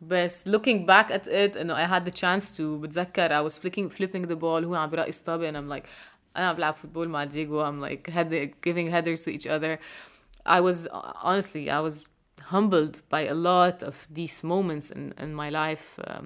بس 0.00 0.48
looking 0.48 0.86
back 0.86 1.10
at 1.10 1.26
it 1.26 1.56
انه 1.56 1.74
I 1.74 1.88
had 1.88 2.04
the 2.04 2.14
chance 2.14 2.56
to 2.56 2.62
بتذكر 2.62 3.28
I 3.28 3.50
was 3.50 3.58
flicking 3.58 3.90
flipping 3.90 4.28
the 4.28 4.36
ball 4.36 4.64
هو 4.64 4.74
عم 4.74 4.90
برقص 4.90 5.22
طابة 5.22 5.50
and 5.50 5.54
I'm 5.54 5.78
like 5.78 5.86
انا 6.36 6.48
عم 6.48 6.56
بلعب 6.56 6.74
فوتبول 6.74 7.08
مع 7.08 7.24
دييغو 7.24 7.64
I'm 7.64 7.90
like 7.90 8.10
head, 8.10 8.50
giving 8.62 8.90
headers 8.90 9.24
to 9.24 9.30
each 9.30 9.46
other 9.46 9.78
I 10.46 10.60
was 10.60 10.88
honestly 11.22 11.70
I 11.70 11.80
was 11.80 12.08
humbled 12.52 13.00
by 13.08 13.22
a 13.26 13.34
lot 13.34 13.82
of 13.82 13.96
these 14.10 14.44
moments 14.44 14.90
in, 14.90 15.14
in 15.24 15.34
my 15.34 15.50
life 15.50 15.98
um, 16.06 16.24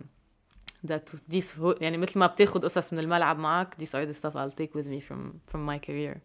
that 0.84 1.12
these 1.28 1.58
يعني 1.80 1.98
مثل 1.98 2.18
ما 2.18 2.26
بتاخد 2.26 2.64
قصص 2.64 2.92
من 2.92 2.98
الملعب 2.98 3.38
معك 3.38 3.74
these 3.74 3.94
are 3.94 4.06
the 4.06 4.14
stuff 4.14 4.36
I'll 4.36 4.56
take 4.60 4.74
with 4.74 4.86
me 4.86 5.00
from 5.00 5.40
from 5.52 5.66
my 5.66 5.78
career 5.78 6.18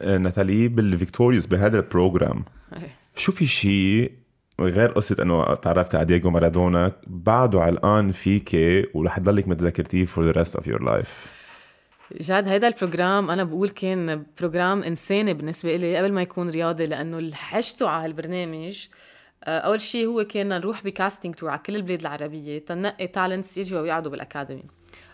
آه، 0.00 0.18
ناتالي 0.18 0.68
بالفيكتوريوس 0.68 1.46
بهذا 1.46 1.78
البروجرام 1.78 2.44
شو 3.16 3.32
في 3.32 3.46
شيء 3.46 4.12
غير 4.67 4.91
قصة 4.91 5.15
إنه 5.23 5.55
تعرفت 5.55 5.95
على 5.95 6.05
دييغو 6.05 6.29
مارادونا 6.29 6.91
بعده 7.07 7.61
علقان 7.61 8.11
فيك 8.11 8.51
ورح 8.93 9.19
تضلك 9.19 9.47
متذكرتيه 9.47 10.05
for 10.05 10.33
the 10.33 10.37
rest 10.37 10.59
of 10.59 10.63
your 10.63 10.81
life. 10.81 11.29
جاد 12.21 12.47
هيدا 12.47 12.67
البروجرام 12.67 13.31
أنا 13.31 13.43
بقول 13.43 13.69
كان 13.69 14.25
بروجرام 14.39 14.83
إنساني 14.83 15.33
بالنسبة 15.33 15.75
لي 15.75 15.97
قبل 15.97 16.13
ما 16.13 16.21
يكون 16.21 16.49
رياضي 16.49 16.85
لأنه 16.85 17.17
اللي 17.17 17.35
حشته 17.35 17.89
على 17.89 18.03
هالبرنامج 18.05 18.87
آه، 19.43 19.59
أول 19.59 19.81
شيء 19.81 20.07
هو 20.07 20.23
كان 20.23 20.49
نروح 20.49 20.83
بكاستنج 20.83 21.35
تور 21.35 21.49
على 21.49 21.59
كل 21.65 21.75
البلاد 21.75 21.99
العربية 21.99 22.59
تنقي 22.59 23.07
تالنتس 23.07 23.57
يجوا 23.57 23.81
ويقعدوا 23.81 24.11
بالاكاديمي 24.11 24.63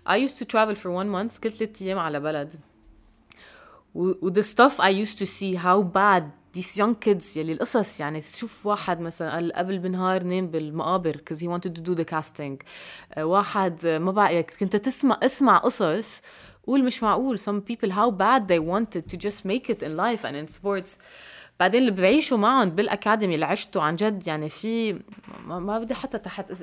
I 0.10 0.18
used 0.18 0.38
to 0.38 0.46
travel 0.46 0.76
for 0.76 0.90
one 0.92 1.10
month 1.10 1.40
كل 1.40 1.52
ثلاث 1.52 1.82
أيام 1.82 2.00
على 2.00 2.20
بلد. 2.20 2.54
و 3.96 4.30
the 4.30 4.44
stuff 4.44 4.80
I 4.80 4.90
used 4.90 5.18
to 5.18 5.26
see 5.26 5.56
how 5.56 5.82
bad 5.82 6.24
these 6.56 6.78
young 6.80 6.96
kids 7.08 7.38
يلي 7.38 7.54
القصص 7.54 8.00
يعني 8.00 8.22
تشوف 8.22 8.66
واحد 8.66 9.00
مثلا 9.00 9.32
قال 9.34 9.54
قبل 9.54 9.80
بنهار 9.80 10.24
نام 10.24 10.48
بالمقابر 10.48 11.18
because 11.18 11.38
he 11.38 11.48
wanted 11.48 11.72
to 11.78 11.82
do 11.82 11.96
the 12.02 12.06
casting. 12.16 12.66
آه، 13.14 13.26
واحد 13.26 13.86
ما 13.88 14.12
بقى 14.12 14.34
يعني 14.34 14.48
كنت 14.60 14.76
تسمع 14.76 15.20
اسمع 15.24 15.58
قصص 15.58 16.22
قول 16.68 16.84
مش 16.84 17.04
معقول. 17.04 17.40
Some 17.40 17.62
people 17.72 17.90
how 17.90 18.12
bad 18.12 18.48
they 18.48 18.60
wanted 18.60 19.14
to 19.14 19.18
just 19.28 19.40
make 19.46 19.70
it 19.70 19.84
in 19.84 19.96
life 19.98 20.24
and 20.26 20.36
in 20.36 20.56
sports. 20.60 20.98
بعدين 21.60 21.82
اللي 21.82 21.92
بعيشوا 21.92 22.38
معهم 22.38 22.70
بالأكاديمي 22.70 23.36
اللي 23.36 23.46
عشتوا 23.46 23.82
عن 23.82 23.96
جد 23.96 24.28
يعني 24.28 24.50
في 24.50 25.02
ما, 25.46 25.80
بدي 25.80 25.94
حتى 25.94 26.18
تحت 26.18 26.54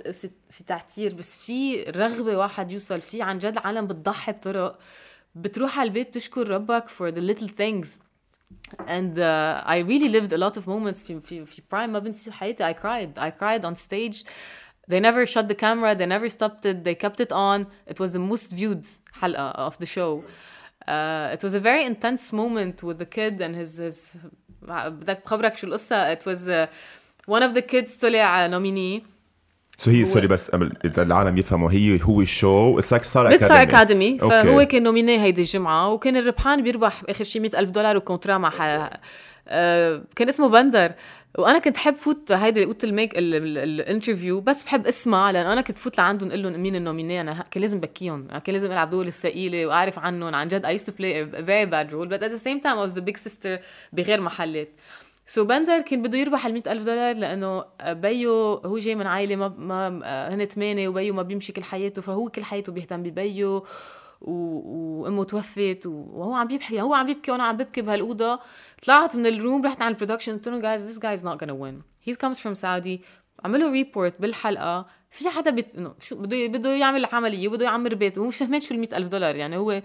في 0.51 0.65
تعتير 0.67 1.15
بس 1.15 1.39
في 1.39 1.83
رغبة 1.83 2.37
واحد 2.37 2.71
يوصل 2.73 3.01
فيه 3.01 3.25
عن 3.25 3.39
جد 3.39 3.59
عالم 3.59 3.87
بتضحي 3.87 4.33
بطرق. 4.33 4.79
بتروح 5.35 5.79
على 5.79 5.89
البيت 5.89 6.15
تشكر 6.15 6.49
ربك 6.49 6.85
for 6.89 7.15
the 7.15 7.21
little 7.21 7.49
things. 7.49 7.89
and 8.88 9.20
uh, 9.20 9.64
I 9.66 9.80
really 9.80 10.10
lived 10.10 10.32
a 10.34 10.38
lot 10.38 10.58
of 10.58 10.68
moments 10.68 11.04
في 11.04 11.20
في 11.20 11.46
في 11.46 11.62
prime 11.62 11.90
ما 11.90 12.00
بنسي 12.00 12.32
حياتي 12.32 12.64
I 12.64 12.74
cried 12.74 13.18
I 13.18 13.32
cried 13.32 13.66
on 13.66 13.76
stage 13.76 14.24
they 14.88 15.00
never 15.00 15.26
shut 15.26 15.48
the 15.48 15.56
camera 15.56 15.96
they 15.96 16.06
never 16.06 16.30
stopped 16.30 16.66
it 16.66 16.84
they 16.84 16.96
kept 16.96 17.20
it 17.20 17.32
on 17.32 17.68
it 17.88 18.00
was 18.00 18.14
the 18.14 18.20
most 18.20 18.52
viewed 18.52 18.86
حلقة 19.14 19.68
of 19.68 19.78
the 19.78 19.86
show 19.86 20.24
uh, 20.88 21.34
it 21.34 21.44
was 21.44 21.54
a 21.54 21.60
very 21.60 21.84
intense 21.84 22.32
moment 22.34 22.84
with 22.84 22.98
the 22.98 23.06
kid 23.06 23.42
and 23.42 23.56
his 23.56 23.78
his 23.78 24.18
بدك 24.62 25.24
بخبرك 25.26 25.56
شو 25.56 25.68
القصة 25.68 26.16
it 26.16 26.26
was 26.26 26.48
uh, 26.48 26.68
one 27.26 27.44
of 27.44 27.54
the 27.54 27.62
kids 27.62 27.98
طلع 28.02 28.48
nominee 28.48 29.11
سو 29.79 29.91
هي 29.91 30.05
سوري 30.05 30.27
بس 30.27 30.51
قبل 30.51 30.73
العالم 30.99 31.39
يفهموا 31.39 31.73
هي 31.73 31.99
هو 32.03 32.21
الشو 32.21 32.79
اتس 32.79 32.93
لايك 32.93 33.05
ستار 33.05 33.29
بيت 33.29 33.45
ستار 33.45 33.63
اكاديمي 33.63 34.17
اكاديمي 34.17 34.43
فهو 34.43 34.67
كان 34.67 34.83
نوميني 34.83 35.23
هيدي 35.23 35.41
الجمعة 35.41 35.91
وكان 35.93 36.17
الربحان 36.17 36.63
بيربح 36.63 37.05
باخر 37.05 37.25
شي 37.25 37.41
مئة 37.41 37.59
ألف 37.59 37.71
دولار 37.71 37.97
وكونترا 37.97 38.39
مع. 38.39 38.91
آه 39.49 40.03
كان 40.17 40.29
اسمه 40.29 40.49
بندر. 40.49 40.93
وأنا 41.39 41.59
كنت 41.59 41.77
حب 41.77 41.95
فوت 41.95 42.33
هيدي 42.33 42.65
اوضه 42.65 42.79
الميك 42.85 43.13
الانترفيو 43.17 44.41
بس 44.41 44.63
بحب 44.63 44.87
أسمع 44.87 45.31
لأن 45.31 45.47
أنا 45.47 45.61
كنت 45.61 45.79
فوت 45.79 45.99
لعندهم 45.99 46.29
أقول 46.29 46.43
لهم 46.43 46.61
مين 46.61 46.77
النوميني 46.77 47.21
أنا 47.21 47.45
كان 47.51 47.61
لازم 47.61 47.81
بكيهم. 47.81 48.27
كان 48.27 48.53
لازم 48.53 48.73
ألعب 48.73 48.91
دول 48.91 49.07
الثقيله 49.07 49.67
وأعرف 49.67 49.99
عنهم. 49.99 50.35
عن 50.35 50.49
جد 50.49 50.79
used 50.79 50.85
to 50.85 50.91
play 50.91 51.39
a 51.39 51.43
very 51.43 51.67
bad 51.71 51.93
role 51.93 52.09
but 52.09 52.23
at 52.23 52.33
the 52.33 52.43
same 52.45 52.61
time 52.61 52.79
I 52.79 52.89
was 52.89 52.95
the 52.95 53.05
big 53.11 53.19
sister 53.19 53.61
بغير 53.93 54.21
محلات. 54.21 54.69
سو 55.33 55.45
بندر 55.45 55.81
كان 55.81 56.03
بده 56.03 56.19
يربح 56.19 56.47
ال 56.47 56.69
ألف 56.69 56.85
دولار 56.85 57.17
لأنه 57.17 57.65
بيو 57.83 58.55
هو 58.55 58.79
جاي 58.79 58.95
من 58.95 59.07
عائلة 59.07 59.37
ما 59.37 59.49
ما 59.49 60.35
هن 60.35 60.45
ثمانيه 60.45 60.89
وبيو 60.89 61.15
ما 61.15 61.23
بيمشي 61.23 61.53
كل 61.53 61.63
حياته 61.63 62.03
فهو 62.03 62.29
كل 62.29 62.45
حياته 62.45 62.73
بيهتم 62.73 63.03
ببيو 63.03 63.67
وأمه 64.21 65.25
توفت 65.25 65.87
وهو 65.87 66.35
عم 66.35 66.47
بيبكي 66.47 66.81
هو 66.81 66.95
عم 66.95 67.07
بيبكي 67.07 67.31
وأنا 67.31 67.45
عم 67.45 67.57
ببكي 67.57 67.83
بهالاوضه 67.83 68.41
طلعت 68.87 69.17
من 69.17 69.27
الروم 69.27 69.67
رحت 69.67 69.83
على 69.83 69.95
البرودكشن 69.95 70.33
قلت 70.33 70.49
لهم 70.49 70.61
جايز 70.61 70.87
ذيس 70.87 70.99
جاي 70.99 71.13
از 71.13 71.25
نوت 71.25 71.45
gonna 71.45 71.55
win. 71.55 71.83
He 72.09 72.15
comes 72.15 72.39
from 72.39 72.55
Saudi. 72.55 73.05
عملوا 73.45 73.71
ريبورت 73.71 74.15
بالحلقة. 74.21 74.87
في 75.11 75.29
حدا 75.29 75.51
بت... 75.51 75.93
شو 76.01 76.17
بده 76.17 76.47
بده 76.47 76.71
يعمل 76.71 77.05
عملية 77.05 77.49
وبده 77.49 77.65
يعمر 77.65 77.95
بيت 77.95 78.19
ومش 78.19 78.37
فهمان 78.37 78.61
شو 78.61 78.75
ال 78.75 78.95
ألف 78.95 79.09
دولار. 79.09 79.37
يعني 79.37 79.57
هو 79.57 79.83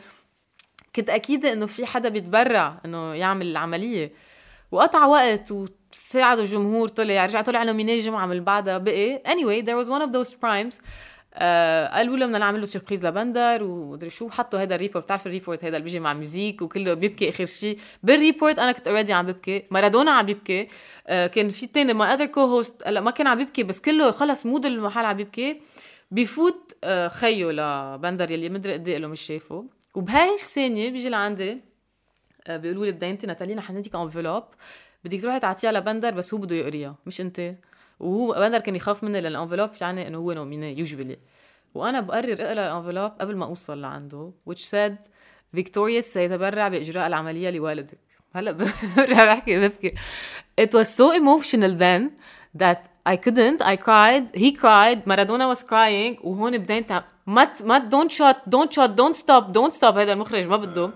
كنت 0.95 1.09
أكيدة 1.09 1.53
إنه 1.53 1.65
في 1.65 1.85
حدا 1.85 2.09
بيتبرع 2.09 2.81
إنه 2.85 3.13
يعمل 3.13 3.45
العملية 3.45 4.26
وقطع 4.71 5.05
وقت 5.05 5.51
وساعد 5.51 6.39
الجمهور 6.39 6.87
طلع 6.87 7.25
رجع 7.25 7.41
طلع 7.41 7.63
نوميني 7.63 7.99
جمعة 7.99 8.25
من 8.25 8.43
بعدها 8.43 8.77
بقي. 8.77 9.21
Anyway 9.27 9.65
there 9.65 9.83
was 9.83 9.89
one 9.89 10.01
of 10.01 10.11
those 10.11 10.33
primes 10.33 10.81
آه 11.39 11.87
قالوا 11.87 12.17
له 12.17 12.25
بدنا 12.25 12.37
نعمل 12.37 12.59
له 12.59 12.65
سربريز 12.65 13.05
لبندر 13.05 13.63
ومدري 13.63 14.09
شو 14.09 14.29
حطوا 14.29 14.59
هذا 14.59 14.75
الريبورت 14.75 15.05
بتعرف 15.05 15.27
الريبورت 15.27 15.63
هذا 15.63 15.77
اللي 15.77 15.83
بيجي 15.83 15.99
مع 15.99 16.13
ميوزيك 16.13 16.61
وكله 16.61 16.93
بيبكي 16.93 17.29
آخر 17.29 17.45
شيء 17.45 17.79
بالريبورت 18.03 18.59
أنا 18.59 18.71
كنت 18.71 18.87
اوريدي 18.87 19.13
عم 19.13 19.25
ببكي 19.25 19.63
مارادونا 19.71 20.11
عم 20.11 20.25
بيبكي 20.25 20.67
آه 21.07 21.27
كان 21.27 21.49
في 21.49 21.67
تاني 21.67 21.93
ما 21.93 22.13
اذر 22.13 22.25
كو 22.25 22.39
هوست 22.41 22.87
هلا 22.87 23.01
ما 23.01 23.11
كان 23.11 23.27
عم 23.27 23.37
بيبكي 23.37 23.63
بس 23.63 23.81
كله 23.81 24.11
خلص 24.11 24.45
مود 24.45 24.65
المحل 24.65 25.05
عم 25.05 25.17
بيبكي 25.17 25.61
بفوت 26.11 26.77
آه 26.83 27.07
خيو 27.07 27.51
لبندر 27.51 28.31
يلي 28.31 28.49
مدري 28.49 28.73
قد 28.73 28.89
له 28.89 29.07
مش 29.07 29.21
شايفه. 29.21 29.65
وبهاي 29.95 30.33
الثانية 30.33 30.89
بيجي 30.89 31.09
لعندي 31.09 31.61
بيقولوا 32.49 32.85
لي 32.85 32.91
بدينتي 32.91 33.27
ناتالي 33.27 33.55
نحن 33.55 33.77
نديك 33.77 33.95
انفلوب 33.95 34.43
بدك 35.05 35.21
تروحي 35.21 35.39
تعطيها 35.39 35.71
لبندر 35.71 36.11
بس 36.11 36.33
هو 36.33 36.39
بده 36.39 36.55
يقريها 36.55 36.95
مش 37.05 37.21
أنت؟ 37.21 37.55
وهو 37.99 38.33
بندر 38.33 38.59
كان 38.59 38.75
يخاف 38.75 39.03
مني 39.03 39.21
لأن 39.21 39.31
الانفلوب 39.31 39.69
يعني 39.81 40.07
إنه 40.07 40.17
هو 40.17 40.31
نوميني 40.31 40.79
يوجوالي 40.79 41.17
وأنا 41.73 42.01
بقرر 42.01 42.33
أقرأ 42.33 42.51
الانفلوب 42.51 43.11
قبل 43.21 43.35
ما 43.35 43.45
أوصل 43.45 43.81
لعنده 43.81 44.31
which 44.49 44.61
said 44.61 44.93
فيكتوريا 45.53 46.01
سيتبرع 46.01 46.67
بإجراء 46.67 47.07
العملية 47.07 47.49
لوالدك. 47.49 47.97
هلأ 48.35 48.51
برجع 48.97 49.25
بحكي 49.25 49.59
ببكي 49.59 49.93
it 50.61 50.69
was 50.73 50.87
so 50.87 51.11
emotional 51.11 51.73
then 51.77 52.11
that 52.57 52.79
I 53.07 53.15
couldn't. 53.15 53.61
I 53.61 53.75
cried. 53.77 54.25
He 54.35 54.51
cried. 54.51 55.05
Maradona 55.05 55.47
was 55.47 55.63
crying. 55.63 56.19
وهون 56.23 56.57
بديت 56.57 56.91
ما 57.27 57.53
ما 57.63 57.89
don't 57.89 58.11
shot 58.11 58.49
don't 58.49 58.71
shot 58.73 58.95
don't 58.95 59.15
stop 59.15 59.53
don't 59.53 59.73
stop 59.73 59.97
هذا 59.97 60.13
المخرج 60.13 60.47
ما 60.47 60.57
بده. 60.57 60.91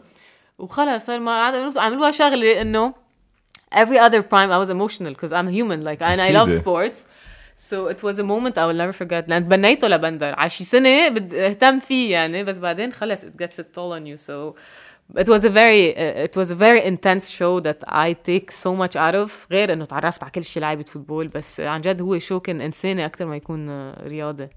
وخلص 0.61 1.06
صار 1.06 1.18
ما 1.18 1.72
عملوها 1.76 2.11
شغله 2.11 2.61
انه 2.61 2.94
every 3.74 3.98
other 3.98 4.22
prime 4.22 4.50
I 4.50 4.59
was 4.59 4.70
emotional 4.70 5.12
because 5.14 5.32
I'm 5.32 5.48
human 5.48 5.85
like 5.85 6.00
and 6.02 6.20
I 6.20 6.30
love 6.30 6.50
sports 6.62 7.06
so 7.54 7.87
it 7.88 8.02
was 8.02 8.18
a 8.18 8.24
moment 8.24 8.59
I 8.59 8.66
will 8.66 8.76
never 8.76 8.92
forget 8.92 9.28
لأن 9.28 9.44
تبنيته 9.44 9.88
لبندر 9.88 10.35
على 10.35 10.50
شي 10.50 10.64
سنة 10.64 11.09
بدي 11.09 11.46
اهتم 11.46 11.80
فيه 11.80 12.12
يعني 12.12 12.44
بس 12.44 12.59
بعدين 12.59 12.92
خلص 12.92 13.24
it 13.24 13.37
gets 13.42 13.59
a 13.59 13.62
toll 13.62 13.92
on 13.92 14.06
you 14.06 14.16
so 14.16 14.54
it 15.14 15.28
was 15.28 15.44
a 15.44 15.50
very 15.50 15.94
uh, 15.96 16.26
it 16.26 16.37
was 16.37 16.50
a 16.50 16.54
very 16.54 16.82
intense 16.92 17.30
show 17.30 17.61
that 17.61 17.80
I 17.87 18.12
take 18.12 18.50
so 18.50 18.74
much 18.74 18.96
out 18.96 19.14
of 19.14 19.30
غير 19.50 19.72
انه 19.72 19.85
تعرفت 19.85 20.22
على 20.22 20.32
كل 20.32 20.44
شيء 20.44 20.62
لعيبة 20.62 20.82
فوتبول 20.82 21.28
بس 21.28 21.61
عن 21.61 21.80
جد 21.80 22.00
هو 22.02 22.18
شو 22.18 22.40
كان 22.40 22.61
انساني 22.61 23.06
اكثر 23.06 23.26
ما 23.26 23.37
يكون 23.37 23.90
رياضي 23.90 24.48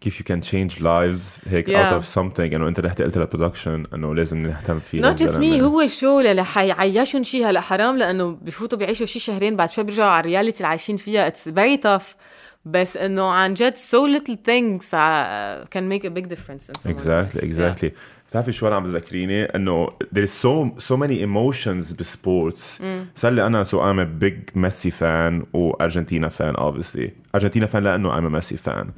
كيف 0.00 0.22
you 0.22 0.24
can 0.24 0.40
change 0.40 0.80
lives 0.80 1.48
هيك 1.48 1.70
out 1.70 2.02
of 2.02 2.06
something. 2.06 2.40
إنه 2.40 2.68
أنت 2.68 2.80
رحت 2.80 3.02
قلت 3.02 3.18
للبرودكشن 3.18 3.86
إنه 3.94 4.14
لازم 4.14 4.42
نهتم 4.42 4.80
فيه 4.80 5.12
not 5.12 5.16
just 5.16 5.34
me 5.34 5.62
هو 5.62 5.86
شو 5.86 6.20
اللي 6.20 6.44
حيعيشهم 6.44 7.22
شيء 7.22 7.46
هلا 7.50 7.60
حرام 7.60 7.98
لأنه 7.98 8.38
بفوتوا 8.42 8.78
بيعيشوا 8.78 9.06
شي 9.06 9.18
شهرين 9.18 9.56
بعد 9.56 9.70
شوي 9.70 9.84
بيرجعوا 9.84 10.10
على 10.10 10.20
الرياليتي 10.20 10.58
اللي 10.58 10.68
عايشين 10.68 10.96
فيها. 10.96 11.30
It's 11.30 11.50
very 11.50 11.82
tough. 11.82 12.14
بس 12.64 12.96
إنه 12.96 13.30
عن 13.30 13.54
جد 13.54 13.74
can 15.74 15.88
make 15.88 16.04
a 16.04 16.10
big 16.10 16.28
difference 16.28 16.68
in 16.68 16.74
some 16.80 16.90
exactly 16.90 17.40
exactly 17.40 17.88
yeah. 17.88 18.28
بتعرفي 18.28 18.52
شو 18.52 18.68
أنا 18.68 18.76
عم 18.76 18.82
بذكريني؟ 18.82 19.44
إنه 19.44 19.86
there 19.86 20.22
is 20.22 20.42
so 20.42 20.80
so 20.82 20.96
many 20.96 21.24
emotions 21.26 21.96
بسبورتس. 21.98 22.82
صار 23.14 23.32
لي 23.32 23.46
أنا 23.46 23.62
سو 23.62 23.90
ام 23.90 24.04
a 24.04 24.24
big 24.24 24.56
ميسي 24.56 24.90
فان 24.90 25.46
وارجنتينا 25.52 26.28
فان 26.28 26.54
obviously. 26.54 27.10
ارجنتينا 27.34 27.66
فان 27.66 27.82
لأنه 27.82 28.18
ام 28.18 28.32
ميسي 28.32 28.56
فان 28.56 28.90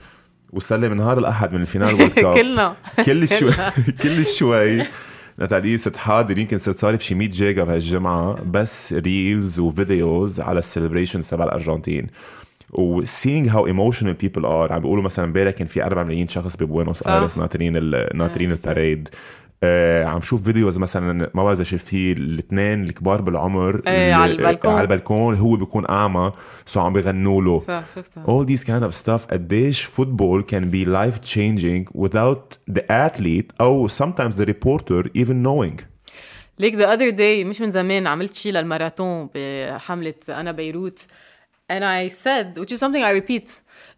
وصار 0.52 0.78
لي 0.78 0.88
من 0.88 0.96
نهار 0.96 1.18
الأحد 1.18 1.52
من 1.52 1.60
الفينال 1.60 1.94
وورلد 1.94 2.12
كاب 2.12 2.34
كلنا. 2.38 2.74
كل 3.06 3.28
شوي 3.28 3.52
كل 4.02 4.26
شوي. 4.26 4.82
نتالي 5.40 5.78
صرت 5.78 5.96
حاضر. 5.96 6.38
يمكن 6.38 6.58
صرت 6.58 6.76
صارف 6.76 7.04
شي 7.04 7.14
100 7.14 7.28
جيجا 7.28 7.64
بهالجمعه 7.64 8.38
بس 8.50 8.92
ريلز 8.92 9.58
وفيديوز 9.58 10.40
على 10.40 10.58
السليبريشنز 10.58 11.28
تبع 11.28 11.44
الأرجنتين. 11.44 12.06
و 12.72 13.02
seeing 13.04 13.46
how 13.46 13.64
emotional 13.66 14.14
people 14.24 14.42
are. 14.44 14.72
عم 14.72 14.78
بيقولوا 14.80 15.02
مثلا 15.02 15.24
امبارح 15.24 15.52
كان 15.54 15.66
في 15.66 15.84
4 15.86 16.02
ملايين 16.04 16.28
شخص 16.28 16.56
ببوينوس 16.56 17.02
آيرس 17.06 17.38
ناطرين 17.38 17.72
ناطرين 18.14 18.50
الباريد 18.52 19.08
آه 19.64 20.04
عم 20.04 20.20
شوف 20.20 20.42
فيديوز 20.42 20.78
مثلا 20.78 21.30
ما 21.34 21.44
بعرف 21.44 21.56
إذا 21.56 21.64
شفتيه 21.64 22.12
الاثنين 22.12 22.84
الكبار 22.84 23.22
بالعمر 23.22 23.82
إيه 23.86 24.14
على 24.14 24.32
البلكون. 24.32 24.70
على 24.70 24.82
البلكون 24.82 25.34
هو 25.34 25.56
بيكون 25.56 25.90
أعمى 25.90 26.32
سو 26.66 26.80
عم 26.80 26.92
بيغنوا 26.92 27.42
له. 27.42 27.60
صح 27.60 27.84
شفتها 27.94 28.24
all 28.26 28.46
these 28.46 28.64
kind 28.64 28.90
of 28.90 28.94
stuff 29.04 29.26
قديش 29.30 29.84
فوتبول 29.84 30.44
can 30.50 30.64
be 30.74 30.88
life 30.88 31.20
changing 31.28 32.02
without 32.02 32.74
the 32.74 32.82
athlete 32.90 33.54
أو 33.60 33.88
sometimes 33.88 34.34
the 34.34 34.46
reporter 34.46 35.04
even 35.18 35.42
knowing. 35.42 35.84
ليك 36.58 36.76
the 36.76 36.96
other 36.96 37.16
day 37.16 37.46
مش 37.46 37.60
من 37.60 37.70
زمان 37.70 38.06
عملت 38.06 38.34
شيء 38.34 38.52
للماراثون 38.52 39.28
بحملة 39.34 40.14
أنا 40.28 40.52
بيروت 40.52 41.06
and 41.72 41.82
I 41.82 42.12
said 42.12 42.58
which 42.58 42.72
is 42.72 42.80
something 42.80 43.02
I 43.02 43.22
repeat 43.22 43.50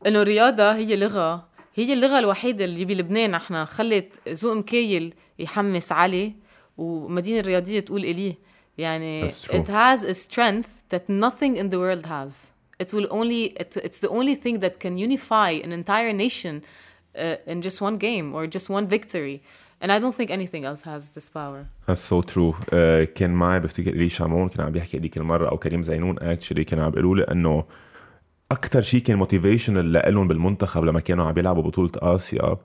إنه 0.06 0.22
الرياضة 0.22 0.74
هي 0.74 0.96
لغة 0.96 1.53
هي 1.74 1.92
اللغة 1.92 2.18
الوحيدة 2.18 2.64
اللي 2.64 2.84
بلبنان 2.84 3.30
نحن 3.30 3.64
خلت 3.64 4.28
ذوق 4.28 4.52
مكايل 4.52 5.14
يحمس 5.38 5.92
علي 5.92 6.32
ومدينة 6.78 7.40
الرياضية 7.40 7.80
تقول 7.80 8.04
إليه 8.04 8.34
يعني 8.78 9.28
it 9.30 9.68
has 9.68 10.02
a 10.02 10.14
strength 10.14 10.68
that 10.90 11.08
nothing 11.08 11.56
in 11.56 11.68
the 11.70 11.78
world 11.78 12.06
has 12.06 12.52
it 12.82 12.92
will 12.92 13.08
only 13.10 13.44
it, 13.62 13.76
it's 13.76 14.00
the 14.00 14.08
only 14.08 14.34
thing 14.34 14.58
that 14.58 14.80
can 14.80 14.98
unify 14.98 15.50
an 15.50 15.72
entire 15.72 16.12
nation 16.12 16.54
uh, 16.62 17.52
in 17.52 17.62
just 17.62 17.80
one 17.80 17.96
game 17.96 18.34
or 18.34 18.46
just 18.46 18.68
one 18.68 18.86
victory 18.96 19.36
and 19.80 19.92
I 19.92 19.98
don't 20.02 20.14
think 20.18 20.30
anything 20.30 20.64
else 20.70 20.82
has 20.90 21.02
this 21.16 21.28
power 21.28 21.60
That's 21.86 22.04
so 22.10 22.22
true 22.22 22.54
uh, 22.72 23.04
كان 23.14 23.30
معي 23.30 23.60
بفتكر 23.60 23.90
إلي 23.90 24.08
شامون 24.08 24.48
كان 24.48 24.64
عم 24.64 24.72
بيحكي 24.72 24.98
هذيك 24.98 25.16
المرة 25.16 25.48
أو 25.48 25.58
كريم 25.58 25.82
زينون 25.82 26.18
اكشلي 26.18 26.64
كانوا 26.64 26.84
عم 26.84 26.90
بيقولوا 26.90 27.16
لي 27.16 27.22
إنه 27.22 27.64
أكثر 28.54 28.82
شيء 28.82 29.00
كان 29.00 29.16
موتيفيشن 29.18 29.78
لهم 29.92 30.28
بالمنتخب 30.28 30.84
لما 30.84 31.00
كانوا 31.00 31.24
عم 31.24 31.38
يلعبوا 31.38 31.62
بطولة 31.62 31.90
آسيا 31.98 32.56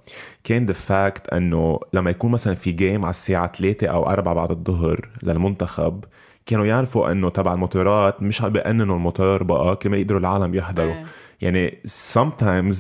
كان 0.44 0.66
ذا 0.66 0.74
فاكت 0.74 1.28
إنه 1.34 1.80
لما 1.94 2.10
يكون 2.10 2.32
مثلا 2.32 2.56
في 2.56 2.72
جيم 2.72 3.06
على 3.06 3.10
الساعة 3.10 3.52
3 3.52 3.88
أو 3.88 4.10
4 4.10 4.34
بعد 4.34 4.52
الظهر 4.52 5.10
للمنتخب 5.24 6.06
كانوا 6.46 6.66
يعرفوا 6.66 7.12
إنه 7.12 7.30
تبع 7.30 7.54
الموتورات 7.54 8.22
مش 8.24 8.42
عم 8.42 8.50
بيأننوا 8.50 8.96
الموتور 8.96 9.44
بقى 9.44 9.76
كرمال 9.76 10.00
يقدروا 10.00 10.20
العالم 10.20 10.56
يحضروا. 10.56 10.96
يعني 11.42 11.78
sometimes 12.14 12.78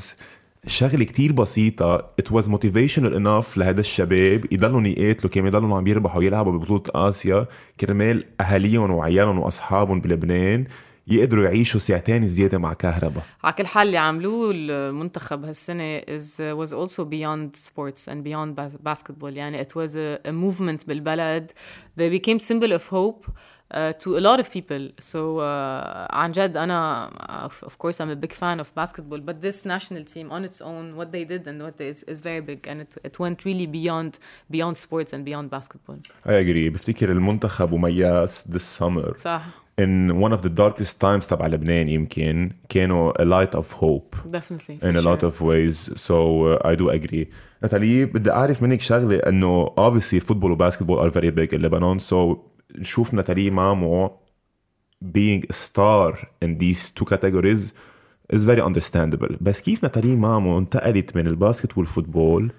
شغلة 0.67 1.03
كتير 1.03 1.31
بسيطة 1.31 1.97
it 2.21 2.33
was 2.35 2.43
motivational 2.45 3.13
enough 3.13 3.57
لهذا 3.57 3.79
الشباب 3.79 4.45
يضلوا 4.51 4.81
يقاتلوا 4.87 5.31
كمان 5.31 5.47
يضلوا 5.47 5.77
عم 5.77 5.87
يربحوا 5.87 6.23
يلعبوا 6.23 6.51
ببطولة 6.51 6.83
آسيا. 7.09 7.45
كرمال 7.79 8.23
أهاليهم 8.41 8.91
وعيالهم 8.91 9.39
وأصحابهم 9.39 10.01
بلبنان 10.01 10.65
يقدروا 11.09 11.43
يعيشوا 11.43 11.79
ساعتين 11.79 12.27
زيادة 12.27 12.57
مع 12.57 12.73
كهرباء 12.73 13.23
على 13.43 13.53
كل 13.53 13.67
حال 13.67 13.87
اللي 13.87 13.97
عملوه 13.97 14.51
المنتخب 14.53 15.45
هالسنة 15.45 15.99
is, 15.99 16.39
was 16.39 16.73
also 16.73 17.05
beyond 17.05 17.55
sports 17.55 18.07
and 18.07 18.23
beyond 18.23 18.55
basketball 18.89 19.33
يعني 19.33 19.63
it 19.63 19.69
was 19.75 19.95
a, 19.95 20.29
a 20.29 20.31
movement 20.31 20.87
بالبلد 20.87 21.51
they 21.99 22.19
became 22.19 22.39
symbol 22.39 22.71
of 22.73 22.87
hope 22.87 23.25
uh, 23.71 23.93
to 23.93 24.17
a 24.17 24.19
lot 24.19 24.39
of 24.39 24.49
people. 24.49 24.89
So 24.99 25.39
uh, 25.39 26.07
عن 26.11 26.31
جد 26.31 26.57
أنا 26.57 27.09
of, 27.47 27.63
of 27.63 27.77
course 27.77 27.99
I'm 28.01 28.09
a 28.09 28.15
big 28.15 28.33
fan 28.33 28.59
of 28.59 28.73
basketball, 28.75 29.19
but 29.19 29.41
this 29.41 29.65
national 29.65 30.03
team 30.03 30.31
on 30.31 30.43
its 30.43 30.61
own, 30.61 30.95
what 30.95 31.11
they 31.11 31.23
did 31.23 31.47
and 31.47 31.61
what 31.61 31.77
they 31.77 31.89
is, 31.89 32.03
is 32.03 32.21
very 32.21 32.41
big, 32.41 32.67
and 32.67 32.81
it, 32.81 32.97
it 33.03 33.19
went 33.19 33.45
really 33.45 33.67
beyond 33.67 34.11
beyond 34.49 34.75
sports 34.77 35.13
and 35.13 35.23
beyond 35.25 35.49
basketball. 35.49 35.99
I 36.25 36.33
agree 36.33 36.69
بفتكر 36.69 37.11
المنتخب 37.11 37.71
ومياس 37.71 38.47
this 38.47 38.79
summer 38.79 39.17
صح 39.17 39.41
in 39.78 40.20
one 40.20 40.32
of 40.32 40.42
the 40.42 40.48
darkest 40.48 41.00
times 41.00 41.26
تبع 41.26 41.46
لبنان 41.46 41.88
يمكن 41.88 42.50
كانوا 42.68 43.12
a 43.12 43.24
light 43.24 43.58
of 43.58 43.72
hope 43.72 44.16
definitely 44.28 44.78
in 44.82 44.94
for 44.94 44.98
a 44.98 45.02
lot 45.02 45.20
sure. 45.20 45.28
of 45.28 45.40
ways 45.40 45.90
so 45.96 46.46
uh, 46.46 46.70
I 46.70 46.74
do 46.74 46.90
agree 46.90 47.26
ناتالي 47.62 48.04
بدي 48.04 48.30
اعرف 48.30 48.62
منك 48.62 48.80
شغله 48.80 49.16
انه 49.16 49.66
obviously 49.66 50.20
football 50.20 50.44
وباسكتبول 50.44 51.10
are 51.10 51.14
very 51.14 51.30
big 51.30 51.58
in 51.58 51.62
Lebanon 51.62 51.98
so 51.98 52.38
نشوف 52.78 53.14
ناتالي 53.14 53.50
مامو 53.50 54.10
being 55.04 55.42
a 55.50 55.52
star 55.52 56.18
in 56.44 56.58
these 56.58 56.90
two 56.90 57.04
categories 57.04 57.72
is 58.32 58.44
very 58.44 58.60
understandable 58.60 59.36
بس 59.40 59.60
كيف 59.60 59.82
ناتالي 59.82 60.16
مامو 60.16 60.58
انتقلت 60.58 61.16
من 61.16 61.26
الباسكت 61.26 61.78
والفوتبول 61.78 62.52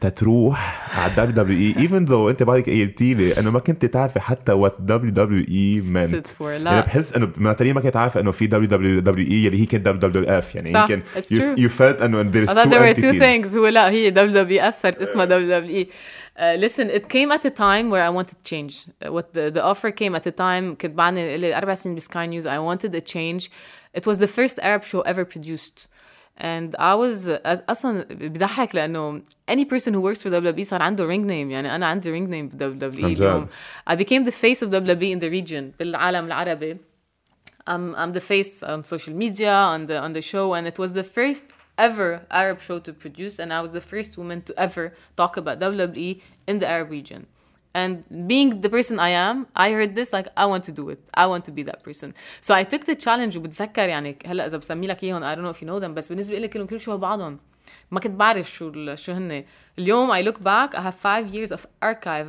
تتروح 0.00 0.90
على 0.98 1.10
الدبليو 1.10 1.34
دبليو 1.34 1.58
اي 1.58 1.82
ايفن 1.82 2.04
ذو 2.04 2.30
انت 2.30 2.42
بعدك 2.42 2.70
قلتي 2.70 3.14
لي 3.14 3.38
انه 3.38 3.50
ما 3.50 3.58
كنت 3.58 3.84
تعرفي 3.84 4.20
حتى 4.20 4.52
وات 4.52 4.76
دبليو 4.80 5.10
دبليو 5.12 5.44
اي 5.48 5.80
مانت 5.80 6.26
أنا 6.40 6.80
بحس 6.80 7.12
انه 7.12 7.32
ما 7.36 7.52
تاني 7.52 7.72
ما 7.72 7.80
كنت 7.80 7.96
عارفة 7.96 8.20
انه 8.20 8.30
في 8.30 8.46
دبليو 8.46 8.68
دبليو 8.68 9.00
دبليو 9.00 9.26
اي 9.26 9.46
اللي 9.46 9.60
هي 9.60 9.66
كانت 9.66 9.86
دبليو 9.86 10.10
دبليو 10.10 10.38
اف 10.38 10.54
يعني 10.54 10.72
يمكن 10.72 11.02
يو 11.32 11.68
فيلت 11.68 12.02
انه 12.02 12.20
ذير 12.20 12.42
از 12.42 12.54
تو 12.54 13.12
ثينجز 13.12 13.56
هو 13.56 13.66
لا 13.66 13.90
هي 13.90 14.10
دبليو 14.10 14.42
دبليو 14.42 14.60
اف 14.60 14.74
صارت 14.74 15.02
اسمها 15.02 15.24
دبليو 15.24 15.60
دبليو 15.60 15.76
اي 15.76 15.88
listen 16.40 16.88
it 16.88 17.08
came 17.08 17.30
at 17.32 17.44
a 17.44 17.50
time 17.50 17.90
where 17.90 18.02
I 18.02 18.10
wanted 18.18 18.38
change. 18.44 18.74
Uh, 18.86 19.12
what 19.12 19.34
the, 19.34 19.50
the 19.56 19.62
offer 19.62 19.90
came 19.90 20.14
at 20.14 20.26
a 20.26 20.30
time 20.30 20.76
أربع 21.54 21.74
سنين 21.74 21.94
بسكاي 21.94 22.26
نيوز 22.26 22.48
I 22.48 22.58
wanted 22.58 22.94
a 22.94 23.00
change. 23.00 23.50
It 23.94 24.06
was 24.06 24.18
the 24.18 24.28
first 24.28 24.58
Arab 24.62 24.84
show 24.84 25.00
ever 25.00 25.24
produced. 25.24 25.88
And 26.39 26.75
I 26.77 26.95
was 26.95 27.29
as 27.29 27.61
أصلا 27.69 28.05
بضحك 28.09 28.75
لأنه 28.75 29.21
any 29.47 29.65
person 29.65 29.93
who 29.93 30.01
works 30.01 30.21
for 30.21 30.29
WWE 30.29 30.61
صار 30.63 30.81
عنده 30.81 31.07
ring 31.07 31.25
name 31.25 31.51
يعني 31.51 31.75
أنا 31.75 31.85
عندي 31.85 32.11
ring 32.11 32.27
name 32.27 32.55
ب 32.55 32.79
WWE 32.81 33.03
عن 33.03 33.13
جد. 33.13 33.21
اليوم. 33.21 33.47
I 33.87 33.95
became 33.95 34.25
the 34.25 34.31
face 34.31 34.61
of 34.61 34.69
WWE 34.69 35.11
in 35.11 35.19
the 35.19 35.29
region 35.29 35.71
بالعالم 35.79 36.25
العربي. 36.25 36.77
I'm 37.67 37.95
I'm 37.95 38.11
the 38.11 38.21
face 38.21 38.61
on 38.63 38.83
social 38.83 39.13
media 39.13 39.53
on 39.53 39.87
the 39.87 39.97
on 39.97 40.13
the 40.13 40.21
show, 40.21 40.53
and 40.53 40.67
it 40.67 40.77
was 40.77 40.93
the 40.93 41.03
first 41.03 41.45
ever 41.77 42.21
Arab 42.29 42.59
show 42.61 42.79
to 42.79 42.93
produce, 42.93 43.39
and 43.39 43.51
I 43.53 43.61
was 43.61 43.71
the 43.71 43.81
first 43.81 44.17
woman 44.17 44.41
to 44.47 44.53
ever 44.65 44.93
talk 45.17 45.37
about 45.37 45.59
WWE 45.59 46.21
in 46.47 46.59
the 46.59 46.67
Arab 46.67 46.89
region. 46.91 47.21
And 47.83 47.93
being 48.31 48.61
the 48.61 48.69
person 48.69 48.95
I 48.99 49.09
am, 49.27 49.47
I 49.65 49.67
heard 49.77 49.91
this 49.99 50.09
like 50.17 50.27
I 50.37 50.45
want 50.51 50.63
to 50.69 50.71
do 50.81 50.85
it. 50.93 50.99
I 51.13 51.25
want 51.31 51.43
to 51.49 51.51
be 51.57 51.63
that 51.69 51.79
person. 51.87 52.09
So 52.45 52.53
I 52.55 52.63
took 52.63 52.85
the 52.85 52.95
challenge 52.95 53.35
وبتذكر 53.37 53.89
يعني 53.89 54.17
هلا 54.25 54.45
اذا 54.45 54.57
بسمي 54.57 54.87
لك 54.87 55.03
اياهم 55.03 55.21
I 55.23 55.35
don't 55.35 55.43
know 55.43 55.57
if 55.57 55.61
you 55.61 55.67
know 55.67 55.79
them 55.85 55.91
بس 55.93 56.09
بالنسبه 56.09 56.39
لي 56.39 56.47
كلهم 56.47 56.67
كل 56.67 56.79
شو 56.79 56.97
بعضهم. 56.97 57.39
ما 57.91 57.99
كنت 57.99 58.15
بعرف 58.15 58.51
شو 58.51 58.67
ال- 58.69 58.99
شو 58.99 59.11
هن. 59.11 59.43
اليوم 59.79 60.11
I 60.13 60.25
look 60.27 60.37
back 60.43 60.75
I 60.75 60.81
have 60.81 60.95
five 60.95 61.33
years 61.35 61.51
of 61.51 61.65
archive 61.85 62.27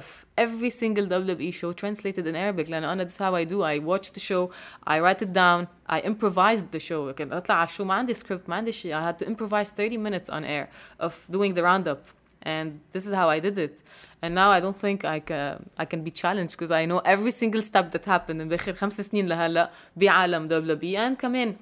of 0.00 0.24
every 0.36 0.70
single 0.70 1.06
WWE 1.06 1.52
show 1.60 1.72
translated 1.72 2.26
in 2.26 2.34
Arabic 2.36 2.70
لأنه 2.70 2.92
أنا 2.92 3.04
this 3.06 3.10
is 3.10 3.18
how 3.18 3.34
I 3.34 3.44
do 3.44 3.62
I 3.62 3.78
watch 3.78 4.12
the 4.12 4.20
show 4.20 4.50
I 4.86 5.00
write 5.00 5.22
it 5.22 5.32
down 5.32 5.66
I 5.88 6.00
improvised 6.00 6.72
the 6.72 6.80
show 6.80 7.12
كنت 7.18 7.32
أطلع 7.32 7.54
على 7.54 7.64
الشو 7.68 7.84
ما 7.84 7.94
عندي 7.94 8.14
script 8.14 8.48
ما 8.48 8.56
عندي 8.56 8.72
شيء 8.72 8.94
I 8.94 9.12
had 9.12 9.18
to 9.24 9.28
improvise 9.28 9.70
30 9.72 9.96
minutes 9.96 10.28
on 10.30 10.44
air 10.44 10.68
of 11.00 11.12
doing 11.30 11.54
the 11.54 11.62
roundup 11.62 11.98
and 12.42 12.68
this 12.92 13.06
is 13.06 13.12
how 13.12 13.28
I 13.28 13.40
did 13.40 13.58
it 13.58 13.82
and 14.22 14.34
now 14.34 14.50
I 14.50 14.60
don't 14.60 14.76
think 14.76 15.04
I 15.04 15.20
can 15.20 15.70
I 15.78 15.84
can 15.84 16.02
be 16.02 16.10
challenged 16.10 16.54
because 16.56 16.70
I 16.70 16.84
know 16.90 16.98
every 17.14 17.30
single 17.30 17.62
step 17.62 17.90
that 17.92 18.04
happened 18.04 18.38
من 18.40 18.48
بآخر 18.48 18.74
خمس 18.74 19.00
سنين 19.00 19.26
لهلا 19.26 19.70
بعالم 19.96 20.48
WWE 20.48 20.96
and 20.96 21.20
كمان 21.20 21.56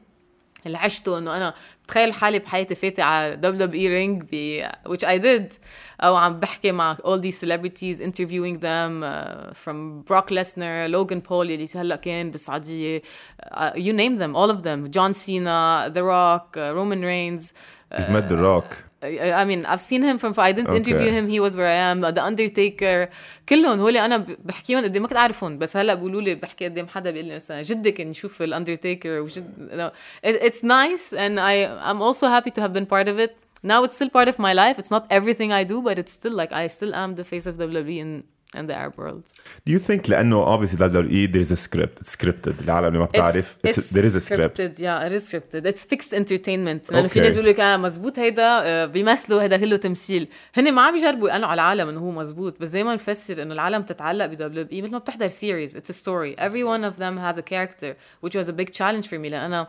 اللي 0.67 0.79
عشته 0.79 1.19
انه 1.19 1.37
انا 1.37 1.55
بتخيل 1.85 2.13
حالي 2.13 2.39
بحياتي 2.39 2.75
فاتي 2.75 3.03
على 3.03 3.37
دبليو 3.37 3.67
دبليو 3.67 3.81
اي 3.81 3.89
رينج 3.89 4.23
ب 4.33 4.63
which 4.89 5.05
I 5.05 5.19
did 5.19 5.55
او 6.01 6.17
عم 6.17 6.41
بحكي 6.41 6.73
مع 6.73 6.97
all 6.97 7.21
these 7.21 7.39
celebrities 7.45 8.01
interviewing 8.01 8.59
them 8.59 9.03
uh, 9.03 9.55
from 9.55 10.03
Brock 10.09 10.31
Lesnar, 10.31 10.89
Logan 10.89 11.21
Paul 11.29 11.33
اللي 11.33 11.67
هلا 11.75 11.97
كان 11.97 12.31
بالسعودية 12.31 13.03
uh, 13.43 13.73
you 13.75 13.93
name 13.93 14.17
them 14.17 14.35
all 14.35 14.51
of 14.51 14.63
them 14.63 14.91
John 14.91 15.15
Cena, 15.15 15.91
The 15.95 16.03
Rock, 16.03 16.57
uh, 16.57 16.75
Roman 16.75 17.03
Reigns 17.03 17.55
You've 17.99 18.11
met 18.11 18.29
The 18.29 18.37
Rock 18.37 18.87
I 19.03 19.09
I 19.43 19.45
mean 19.51 19.61
I've 19.73 19.85
seen 19.91 20.03
him 20.09 20.17
from 20.23 20.33
I 20.49 20.51
didn't 20.57 20.69
Okay. 20.71 20.81
interview 20.83 21.11
him 21.17 21.25
he 21.35 21.39
was 21.47 21.53
where 21.59 21.71
I 21.77 21.81
am 21.93 21.99
The 22.19 22.23
Undertaker 22.31 23.09
كلهم 23.49 23.81
هول 23.81 23.97
انا 23.97 24.17
ب- 24.17 24.37
بحكيهم 24.45 24.85
قد 24.85 24.95
إيه 24.95 25.01
ما 25.03 25.09
كنت 25.09 25.17
اعرفهم 25.17 25.59
بس 25.59 25.77
هلا 25.77 25.95
بيقولوا 25.95 26.21
لي 26.23 26.35
بحكي 26.35 26.65
قدام 26.65 26.89
حدا 26.89 27.11
بيقول 27.11 27.29
لي 27.29 27.35
مثلا 27.35 27.63
جدي 27.63 27.93
كان 27.93 28.11
يشوف 28.11 28.43
الاندرتيكر 28.43 29.21
وجد 29.21 29.47
no. 29.73 29.91
It- 30.29 30.43
it's 30.43 30.63
nice 30.63 31.13
and 31.13 31.39
I 31.41 31.55
I'm 31.91 32.01
also 32.03 32.27
happy 32.37 32.51
to 32.57 32.61
have 32.65 32.73
been 32.79 32.87
part 32.87 33.09
of 33.09 33.19
it 33.27 33.33
now 33.73 33.85
it's 33.87 33.97
still 34.01 34.11
part 34.19 34.29
of 34.33 34.37
my 34.47 34.53
life 34.63 34.77
it's 34.83 34.93
not 34.97 35.05
everything 35.19 35.51
I 35.61 35.63
do 35.73 35.77
but 35.89 35.97
it's 36.03 36.15
still 36.21 36.35
like 36.43 36.53
I 36.63 36.65
still 36.77 36.93
am 37.03 37.11
the 37.21 37.25
face 37.33 37.47
of 37.51 37.55
WWE 37.59 37.99
in 38.07 38.11
in 38.57 38.67
the 38.67 38.75
Arab 38.83 38.95
world 38.99 39.23
Do 39.67 39.73
you 39.73 39.79
think 39.89 40.09
لأنه 40.11 40.45
obviously 40.59 40.77
WWE 40.79 41.33
there's 41.35 41.53
a 41.53 41.57
script 41.57 42.01
it's 42.01 42.17
scripted 42.17 42.63
العالم 42.63 42.87
اللي 42.87 42.99
ما 42.99 43.05
بتعرف 43.05 43.57
it's, 43.67 43.71
there 43.71 44.05
is 44.05 44.17
a 44.17 44.21
script 44.21 44.59
scripted 44.59 44.79
yeah 44.81 45.09
it 45.09 45.13
is 45.13 45.31
scripted 45.33 45.67
it's 45.67 45.85
fixed 45.85 46.13
entertainment 46.15 46.93
لانه 46.93 47.09
في 47.09 47.15
Okay. 47.21 47.23
ناس 47.23 47.33
بيقولوا 47.35 47.53
لك 47.53 47.61
اه 47.61 47.77
مزبوط 47.77 48.19
هيدا 48.19 48.43
آه، 48.65 48.87
بيمثلوا 48.87 49.43
هيدا 49.43 49.57
كله 49.57 49.77
تمثيل 49.77 50.29
هن 50.55 50.73
ما 50.75 50.83
عم 50.83 50.97
يجربوا 50.97 51.29
يقنعوا 51.29 51.51
على 51.51 51.55
العالم 51.63 51.89
انه 51.89 52.01
هو 52.01 52.11
مزبوط 52.11 52.61
بس 52.61 52.71
دائما 52.71 52.95
بفسر 52.95 53.43
انه 53.43 53.55
العالم 53.55 53.83
تتعلق 53.83 54.27
ب 54.27 54.33
دبليو 54.35 54.67
اي 54.73 54.83
مثل 54.83 54.93
ما 54.93 54.99
بتحضر 54.99 55.29
سيريز 55.29 55.77
it's 55.79 55.91
a 55.91 55.95
story 55.97 56.41
every 56.41 56.65
one 56.65 56.85
of 56.93 56.99
them 57.01 57.19
has 57.19 57.39
a 57.39 57.43
character 57.53 57.95
which 58.27 58.35
was 58.43 58.49
a 58.49 58.53
big 58.53 58.71
challenge 58.79 59.07
for 59.09 59.19
me 59.19 59.31
لان 59.31 59.35
انا 59.35 59.69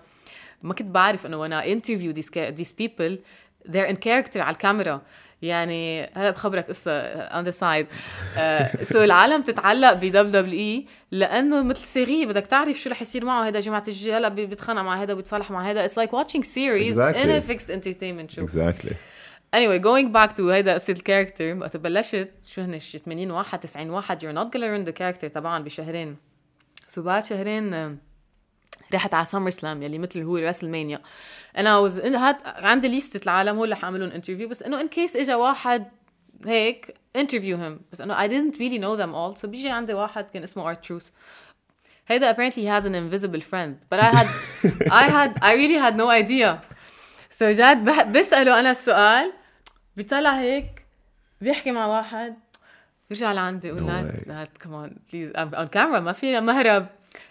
ما 0.63 0.73
كنت 0.73 0.87
بعرف 0.87 1.25
انه 1.25 1.47
when 1.47 1.63
I 1.63 1.67
interview 1.67 2.19
these 2.19 2.29
ca- 2.29 2.51
these 2.61 2.71
people 2.81 3.17
they're 3.71 3.89
in 3.93 3.95
character 3.95 4.37
على 4.37 4.53
الكاميرا 4.53 5.01
يعني 5.42 6.02
هلا 6.14 6.30
بخبرك 6.30 6.68
قصة 6.68 7.02
on 7.28 7.44
the 7.46 7.50
side. 7.58 7.86
سو 8.82 9.04
العالم 9.04 9.42
تتعلق 9.42 9.92
ب 9.92 10.00
دبليو 10.00 10.44
اي 10.60 10.86
لأنه 11.10 11.62
مثل 11.62 11.84
سيري 11.84 12.26
بدك 12.26 12.46
تعرف 12.46 12.76
شو 12.76 12.90
رح 12.90 13.02
يصير 13.02 13.24
معه 13.24 13.46
هيدا 13.46 13.60
جماعة 13.60 13.82
الجي 13.88 14.12
هلا 14.14 14.28
بي- 14.28 14.46
بيتخانق 14.46 14.82
مع 14.82 15.00
هيدا 15.00 15.12
وبيتصالح 15.12 15.50
مع 15.50 15.68
هيدا. 15.68 15.88
It's 15.88 15.90
like 15.92 16.10
watching 16.10 16.42
series 16.42 16.94
Exactly. 16.96 17.22
in 17.22 17.28
a 17.28 17.42
fixed 17.52 17.70
entertainment 17.70 18.34
show. 18.36 18.42
Exactly. 18.42 18.92
Anyway 19.56 19.78
going 19.84 20.12
back 20.12 20.36
to 20.36 20.40
هيدا 20.40 20.74
قصة 20.74 20.92
الكاركتر 20.92 21.54
وقت 21.58 21.76
بلشت 21.76 22.28
شو 22.46 22.62
هن 22.62 22.78
شي 22.78 22.98
80 22.98 23.30
واحد 23.30 23.60
90 23.60 23.90
واحد 23.90 24.20
you're 24.22 24.36
not 24.38 24.48
gonna 24.56 24.60
learn 24.62 24.88
the 24.92 24.94
character 25.02 25.32
طبعا 25.32 25.62
بشهرين. 25.64 26.16
سو 26.88 27.02
بعد 27.02 27.24
شهرين 27.24 27.98
رحت 28.94 29.14
على 29.14 29.24
سمر 29.24 29.50
سلام 29.50 29.82
يلي 29.82 29.98
مثل 29.98 30.22
هو 30.22 30.36
راسل 30.36 30.70
مانيا 30.70 31.00
أنا 31.56 31.88
in 31.88 32.14
هاد 32.14 32.36
عندي 32.44 32.88
ليستة 32.88 33.24
العالم 33.24 33.56
هو 33.56 33.64
اللي 33.64 33.76
حاعملهم 33.76 34.10
انترفيو 34.10 34.48
بس 34.48 34.62
إنه 34.62 34.80
ان 34.80 34.88
كيس 34.88 35.16
اجى 35.16 35.34
واحد 35.34 35.88
هيك 36.46 36.94
interview 37.18 37.56
him 37.56 37.80
بس 37.92 38.00
إنه 38.00 38.26
I 38.26 38.30
didn't 38.30 38.54
really 38.54 38.78
know 38.78 38.96
them 39.02 39.14
all 39.14 39.42
so 39.42 39.46
بيجي 39.46 39.70
عندي 39.70 39.94
واحد 39.94 40.24
كان 40.24 40.42
اسمه 40.42 40.74
Art 40.74 40.78
Truth. 40.78 41.06
هيدا 42.06 42.32
apparently 42.32 42.62
he 42.62 42.66
has 42.66 42.86
an 42.86 42.94
invisible 42.94 43.40
friend 43.40 43.74
but 43.94 44.04
I 44.04 44.10
had 44.16 44.26
I 45.02 45.08
had 45.08 45.30
I 45.42 45.52
really 45.54 45.78
had 45.86 45.96
no 45.96 46.08
idea. 46.22 46.58
So 47.38 47.42
جاد 47.42 48.12
بسأله 48.12 48.60
أنا 48.60 48.70
السؤال 48.70 49.32
بيطلع 49.96 50.40
هيك 50.40 50.86
بيحكي 51.40 51.70
مع 51.70 51.86
واحد 51.86 52.36
بيرجع 53.10 53.32
لعندي. 53.32 53.72
نات 54.26 54.58
كمان 54.58 54.96
بليز 55.12 55.32
اون 55.36 55.66
كاميرا 55.66 56.00
ما 56.00 56.12
في 56.12 56.40
مهرب. 56.40 56.86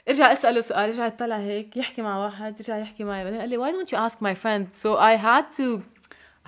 ارجع 0.09 0.31
اساله 0.31 0.61
سؤال 0.61 0.89
ارجع 0.89 1.05
يطلع 1.05 1.37
هيك 1.37 1.77
يحكي 1.77 2.01
مع 2.01 2.25
واحد 2.25 2.59
يرجع 2.59 2.77
يحكي 2.77 3.03
معي 3.03 3.23
بعدين 3.23 3.39
قال 3.39 3.49
لي 3.49 3.57
why 3.57 3.75
don't 3.75 3.89
you 3.89 3.97
ask 4.09 4.17
my 4.17 4.35
friend 4.43 4.83
so 4.83 4.97
I 4.97 5.15
had 5.25 5.57
to 5.57 5.81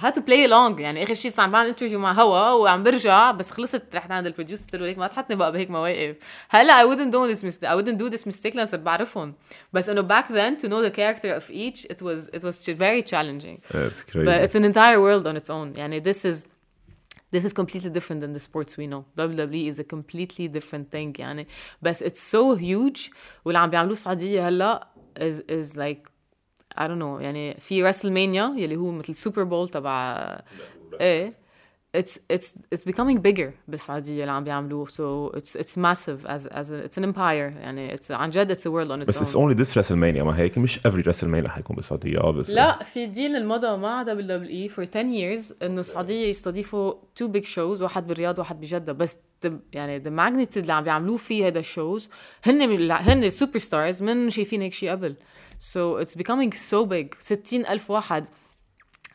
had 0.03 0.13
to 0.13 0.21
play 0.21 0.45
along 0.47 0.79
يعني 0.79 1.03
اخر 1.03 1.13
شيء 1.13 1.31
صار 1.31 1.45
عم 1.45 1.51
بعمل 1.51 1.67
انترفيو 1.67 1.99
مع 1.99 2.11
هوا 2.11 2.51
وعم 2.51 2.84
برجع 2.84 3.31
بس 3.31 3.51
خلصت 3.51 3.95
رحت 3.95 4.11
عند 4.11 4.25
البروديوسر 4.25 4.63
قلت 4.63 4.75
له 4.75 4.86
ليك 4.86 4.97
ما 4.97 5.07
تحطني 5.07 5.36
بقى 5.36 5.51
بهيك 5.51 5.69
مواقف 5.69 6.15
هلا 6.49 6.84
I 6.84 6.86
wouldn't 6.89 7.11
do 7.11 7.36
this 7.36 7.43
mistake 7.43 7.67
I 7.67 7.75
wouldn't 7.75 7.99
do 8.03 8.15
this 8.17 8.23
mistake 8.25 8.55
لأن 8.55 8.65
صرت 8.65 8.79
بعرفهم 8.79 9.34
بس 9.73 9.89
انه 9.89 10.07
back 10.07 10.25
then 10.25 10.63
to 10.63 10.67
know 10.67 10.89
the 10.89 10.95
character 10.95 11.39
of 11.39 11.51
each 11.51 11.86
it 11.86 12.01
was 12.01 12.29
it 12.38 12.43
was 12.43 12.69
very 12.69 13.03
challenging 13.11 13.57
it's 13.73 14.03
crazy 14.11 14.25
but 14.25 14.41
it's 14.43 14.55
an 14.55 14.65
entire 14.65 14.99
world 14.99 15.27
on 15.27 15.38
its 15.41 15.49
own 15.49 15.77
يعني 15.77 16.03
this 16.03 16.25
is 16.25 16.47
this 17.34 17.44
is 17.44 17.52
completely 17.52 17.90
different 17.90 18.20
than 18.22 18.32
the 18.32 18.40
sports 18.48 18.76
we 18.78 18.86
know 18.86 19.02
WWE 19.16 19.68
is 19.72 19.78
a 19.78 19.84
completely 19.84 20.48
different 20.48 20.86
thing 20.94 21.20
يعني 21.20 21.46
بس 21.82 22.02
it's 22.02 22.32
so 22.36 22.56
huge 22.59 23.11
واللي 23.44 23.59
عم 23.59 23.70
بيعملوه 23.70 23.92
السعودية 23.92 24.48
هلا 24.48 24.88
is 25.18 25.40
is 25.50 25.76
like 25.76 26.09
I 26.78 26.82
don't 26.86 26.98
know 27.00 27.20
يعني 27.20 27.61
في 27.61 27.82
راسل 27.82 28.12
مانيا 28.12 28.54
يلي 28.56 28.76
هو 28.76 28.90
مثل 28.90 29.14
سوبر 29.14 29.42
بول 29.42 29.68
تبع 29.68 30.16
ايه 31.00 31.41
it's 31.97 32.17
it's 32.33 32.57
it's 32.75 32.83
becoming 32.83 33.17
bigger 33.19 33.51
بالسعودية 33.67 34.21
اللي 34.21 34.31
عم 34.31 34.43
بيعملوه. 34.43 34.85
So 34.85 35.35
it's 35.35 35.55
it's 35.59 35.77
massive 35.77 36.25
as 36.25 36.47
as 36.47 36.71
a, 36.71 36.87
it's 36.87 36.97
an 36.97 37.03
empire. 37.03 37.53
يعني 37.61 37.97
it's 37.97 38.11
عن 38.11 38.29
جد 38.29 38.53
it's 38.53 38.61
a 38.61 38.69
world 38.69 38.91
on 38.91 39.01
its 39.01 39.07
بس 39.07 39.17
own. 39.17 39.25
it's 39.25 39.39
only 39.39 39.59
this 39.59 39.73
WrestleMania. 39.75 40.21
ما 40.23 40.37
هيك 40.37 40.57
مش 40.57 40.79
every 40.79 41.03
WrestleMania 41.03 41.47
حيكون 41.47 41.75
بالسعودية 41.75 42.19
obviously. 42.19 42.49
لا 42.49 42.83
في 42.83 43.05
ديل 43.05 43.35
المضى 43.35 43.77
مع 43.77 44.03
دبليو 44.03 44.37
دبليو 44.37 44.49
اي 44.49 44.69
for 44.69 44.89
10 44.89 45.03
years 45.03 45.53
إنه 45.63 45.79
السعوديه 45.79 46.27
يستضيفوا 46.29 46.93
تو 47.15 47.27
بيج 47.27 47.45
شوز 47.45 47.81
واحد 47.81 48.07
بالرياض 48.07 48.37
وواحد 48.37 48.61
بجدة. 48.61 48.93
بس 48.93 49.17
the, 49.45 49.51
يعني 49.73 49.99
the 50.03 50.07
magnitude 50.07 50.57
اللي 50.57 50.73
عم 50.73 50.83
بيعملوه 50.83 51.17
فيه 51.17 51.47
هذا 51.47 51.59
الشوز 51.59 52.09
هن 52.43 52.91
هن 52.91 53.29
سوبر 53.29 53.57
ستارز 53.57 54.03
من 54.03 54.29
شايفين 54.29 54.61
هيك 54.61 54.73
شيء 54.73 54.91
قبل. 54.91 55.15
So 55.59 56.03
it's 56.03 56.15
becoming 56.15 56.51
so 56.71 56.85
big. 56.85 57.15
60 57.19 57.65
ألف 57.65 57.91
واحد. 57.91 58.25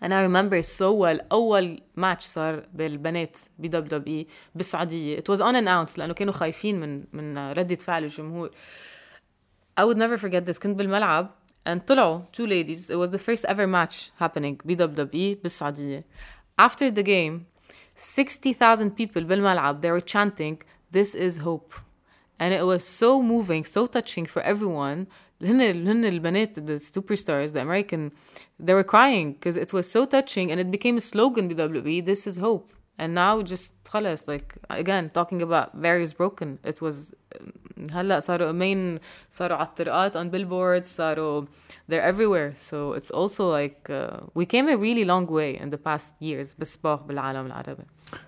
and 0.02 0.14
I 0.14 0.22
remember 0.22 0.62
so 0.62 0.91
well 0.91 1.20
أول 1.32 1.82
ماتش 1.96 2.24
صار 2.24 2.64
بالبنات 2.74 3.38
ب 3.60 3.66
دبليو 3.66 4.00
دبليو 4.00 4.26
بالسعودية 4.56 5.20
it 5.20 5.36
was 5.36 5.39
unannounced 5.39 5.98
لأنه 5.98 6.14
كانوا 6.14 6.34
خايفين 6.34 6.80
من 6.80 7.04
من 7.14 7.52
ردة 7.52 7.76
فعل 7.76 8.04
الجمهور 8.04 8.50
I 9.80 9.84
would 9.84 9.98
never 9.98 10.18
forget 10.18 10.46
this 10.46 10.60
كنت 10.60 10.78
بالملعب 10.78 11.30
and 11.70 11.80
طلعوا 11.88 12.22
two 12.34 12.46
ladies 12.46 12.89
it 12.89 12.96
was 12.96 13.10
the 13.10 13.20
first 13.20 13.46
ever 13.46 13.68
match 13.68 14.12
happening 14.20 14.58
ب 14.66 14.76
WWE 14.76 15.41
بالسعودية 15.44 16.04
after 16.62 16.91
the 16.91 17.04
game 17.04 17.46
60,000 17.96 18.91
people 18.98 19.22
بالملعب 19.22 19.82
they 19.82 19.91
were 19.91 20.02
chanting 20.02 20.58
this 20.91 21.16
is 21.16 21.38
hope 21.38 21.74
and 22.39 22.54
it 22.54 22.66
was 22.66 22.84
so 22.84 23.22
moving 23.22 23.64
so 23.64 23.86
touching 23.86 24.26
for 24.26 24.41
everyone 24.41 25.08
هن 25.41 25.62
هن 25.88 26.06
البنات 26.06 26.60
the 26.60 26.80
superstars 26.80 27.54
the 27.54 27.62
American 27.62 28.12
they 28.60 28.74
were 28.74 28.84
crying 28.84 29.34
because 29.34 29.58
it 29.58 29.74
was 29.74 29.89
so 29.91 30.06
touching 30.06 30.52
and 30.52 30.60
it 30.60 30.72
became 30.72 30.98
a 30.98 31.02
slogan 31.02 31.50
WWE 31.50 32.06
this 32.06 32.28
is 32.28 32.38
hope 32.38 32.74
and 32.98 33.14
now 33.14 33.41
just 33.41 33.74
خلص 33.89 34.30
like 34.30 34.56
again 34.70 35.10
talking 35.10 35.41
about 35.41 35.74
various 35.76 36.14
broken 36.14 36.60
it 36.64 36.82
was 36.82 37.14
هلا 37.91 38.20
صاروا 38.20 38.52
main 38.52 39.00
صاروا 39.32 39.58
على 39.58 39.68
الطرقات 39.68 40.18
on 40.18 40.32
billboards 40.32 40.86
صاروا 40.86 41.46
they're 41.91 42.14
everywhere 42.14 42.54
so 42.56 42.94
it's 42.94 43.12
also 43.12 43.50
like 43.50 43.89
uh, 43.89 44.20
we 44.36 44.46
came 44.46 44.70
a 44.70 44.78
really 44.78 45.06
long 45.06 45.26
way 45.28 45.58
in 45.58 45.70
the 45.70 45.78
past 45.78 46.16
years 46.22 46.56
بالسباق 46.60 47.04
بالعالم 47.06 47.46
العربي 47.46 47.84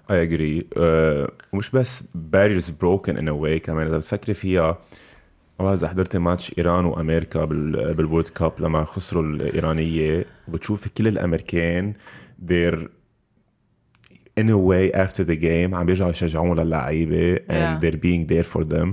I 0.09 0.13
agree 0.13 0.63
uh, 0.75 1.31
ومش 1.53 1.69
بس 1.69 2.03
barriers 2.03 2.69
broken 2.69 3.17
in 3.17 3.27
a 3.27 3.35
way 3.35 3.59
كمان 3.59 3.87
اذا 3.87 3.97
بتفكري 3.97 4.33
فيها 4.33 4.67
ما 4.67 4.75
بعرف 4.75 4.77
اذا 5.68 5.88
حضرتي 5.88 6.18
ماتش 6.18 6.54
ايران 6.58 6.84
وامريكا 6.84 7.44
بال 7.44 7.94
بالورد 7.94 8.28
كاب 8.28 8.52
لما 8.60 8.84
خسروا 8.84 9.22
الايرانيه 9.22 10.24
وبتشوفي 10.48 10.88
كل 10.88 11.08
الامريكان 11.08 11.92
they're 12.48 12.78
in 14.40 14.48
a 14.48 14.58
way 14.58 14.92
after 14.94 15.24
the 15.24 15.36
game 15.36 15.74
عم 15.74 15.86
بيرجعوا 15.86 16.10
يشجعون 16.10 16.60
للعيبه 16.60 17.36
and 17.36 17.40
Yeah. 17.50 17.80
they're 17.82 18.00
being 18.00 18.26
there 18.32 18.46
for 18.56 18.64
them 18.64 18.88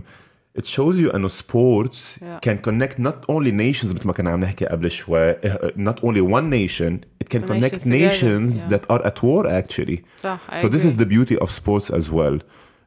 it 0.59 0.65
shows 0.65 0.95
you 0.99 1.15
انه 1.15 1.27
sports 1.27 1.97
Yeah. 2.19 2.49
can 2.49 2.57
connect 2.67 2.99
not 2.99 3.15
only 3.29 3.51
nations 3.51 3.93
مثل 3.95 4.07
ما 4.07 4.13
كنا 4.13 4.29
عم 4.31 4.39
نحكي 4.39 4.65
قبل 4.65 4.91
شوي 4.91 5.33
not 5.77 5.95
only 6.03 6.21
one 6.21 6.49
nation 6.51 6.93
it 7.23 7.29
can 7.29 7.41
The 7.41 7.47
connect 7.47 7.85
nations 7.85 7.85
nations 7.85 8.63
yeah. 8.63 8.69
that 8.77 8.83
are 8.93 9.05
at 9.05 9.23
war 9.23 9.47
actually 9.47 9.97
صح 10.23 10.39
I 10.49 10.61
so 10.61 10.67
this 10.67 10.85
agree. 10.85 10.91
is 10.91 10.95
the 10.97 11.05
beauty 11.05 11.37
of 11.43 11.49
sports 11.51 11.89
as 11.99 12.11
well. 12.11 12.37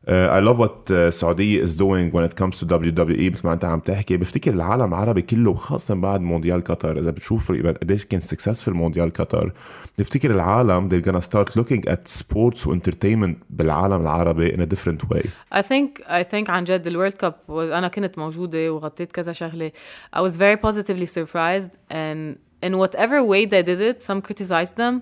Uh, 0.10 0.30
I 0.30 0.40
love 0.40 0.60
what 0.60 0.92
uh, 0.92 1.10
Saudi 1.10 1.58
is 1.58 1.76
doing 1.76 2.12
when 2.12 2.24
it 2.24 2.36
comes 2.36 2.60
to 2.60 2.66
WWE 2.66 3.32
مثل 3.32 3.48
ما 3.48 3.54
انت 3.54 3.66
عم 3.66 3.80
تحكي 3.80 4.18
بفتكر 4.18 4.54
العالم 4.54 4.94
العربي 4.94 5.22
كله 5.22 5.54
خاصة 5.54 5.96
بعد 5.96 6.22
مونديال 6.22 6.64
قطر 6.64 7.00
إذا 7.00 7.12
بتشوف 7.12 7.52
قديش 7.52 8.06
كان 8.06 8.22
successful 8.22 8.68
مونديال 8.68 9.14
قطر 9.14 9.52
بفتكر 10.00 10.32
العالم 10.32 10.90
they're 10.90 11.06
gonna 11.06 11.22
start 11.22 11.60
looking 11.60 11.90
at 11.90 12.08
sports 12.08 12.68
و 12.68 12.76
entertainment 12.76 13.36
بالعالم 13.50 14.02
العربي 14.02 14.52
in 14.52 14.60
a 14.60 14.66
different 14.66 15.10
way. 15.10 15.26
I 15.52 15.62
think 15.62 16.02
I 16.08 16.24
think 16.24 16.50
عن 16.50 16.64
جد 16.64 16.88
الورلد 16.88 17.14
كاب 17.14 17.36
انا 17.50 17.88
كنت 17.88 18.18
موجوده 18.18 18.74
وغطيت 18.74 19.12
كذا 19.12 19.32
شغله 19.32 19.72
I 20.16 20.20
was 20.20 20.38
very 20.38 20.58
positively 20.58 21.06
surprised 21.06 21.72
and 21.92 22.38
in 22.66 22.78
whatever 22.78 23.24
way 23.24 23.46
they 23.46 23.64
did 23.64 23.82
it 23.82 24.02
some 24.02 24.22
criticized 24.22 24.76
them 24.78 25.02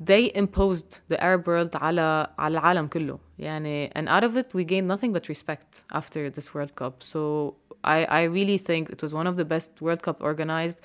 they 0.00 0.32
imposed 0.34 0.98
the 1.08 1.22
Arab 1.22 1.46
world 1.46 1.76
على 1.76 2.26
على 2.38 2.58
العالم 2.58 2.86
كله 2.86 3.18
يعني 3.38 3.90
and 3.90 4.08
out 4.08 4.24
of 4.24 4.36
it 4.36 4.54
we 4.54 4.64
gained 4.64 4.88
nothing 4.88 5.12
but 5.12 5.28
respect 5.28 5.84
after 5.92 6.30
this 6.30 6.54
World 6.54 6.74
Cup 6.74 7.02
so 7.02 7.54
I 7.84 8.04
I 8.04 8.22
really 8.24 8.58
think 8.58 8.90
it 8.90 9.02
was 9.02 9.12
one 9.14 9.26
of 9.26 9.36
the 9.36 9.44
best 9.44 9.70
World 9.80 10.02
Cup 10.02 10.22
organized 10.22 10.78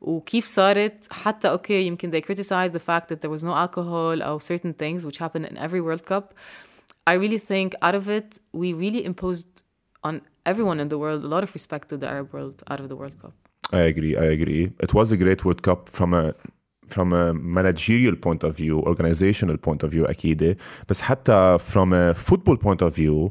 وكيف 0.00 0.44
صارت 0.44 1.12
حتى 1.12 1.48
اوكي 1.48 1.86
يمكن 1.86 2.10
they 2.10 2.20
criticized 2.20 2.72
the 2.72 2.80
fact 2.80 3.08
that 3.08 3.20
there 3.20 3.30
was 3.30 3.42
no 3.42 3.54
alcohol 3.54 4.22
or 4.22 4.40
certain 4.40 4.74
things 4.74 5.04
which 5.06 5.18
happen 5.18 5.44
in 5.44 5.56
every 5.56 5.80
World 5.80 6.04
Cup 6.06 6.34
I 7.06 7.14
really 7.14 7.38
think 7.38 7.74
out 7.82 7.94
of 7.94 8.08
it, 8.08 8.38
we 8.52 8.72
really 8.72 9.04
imposed 9.04 9.48
on 10.04 10.22
everyone 10.46 10.80
in 10.80 10.88
the 10.88 10.98
world 10.98 11.24
a 11.24 11.26
lot 11.26 11.42
of 11.42 11.52
respect 11.54 11.88
to 11.90 11.96
the 11.96 12.08
Arab 12.08 12.32
world 12.32 12.62
out 12.70 12.80
of 12.80 12.88
the 12.88 12.96
World 12.96 13.20
Cup. 13.20 13.34
I 13.72 13.80
agree. 13.92 14.16
I 14.16 14.24
agree. 14.24 14.72
It 14.80 14.94
was 14.94 15.12
a 15.12 15.16
great 15.16 15.44
World 15.44 15.62
Cup 15.62 15.88
from 15.88 16.14
a 16.14 16.34
from 16.88 17.12
a 17.12 17.32
managerial 17.34 18.16
point 18.16 18.42
of 18.44 18.56
view, 18.56 18.78
organizational 18.80 19.56
point 19.56 19.82
of 19.84 19.90
view 19.90 20.10
أكيد 20.10 20.56
بس 20.88 21.00
حتى 21.00 21.58
from 21.58 21.92
a 21.92 22.14
football 22.14 22.56
point 22.56 22.82
of 22.82 22.94
view 22.94 23.30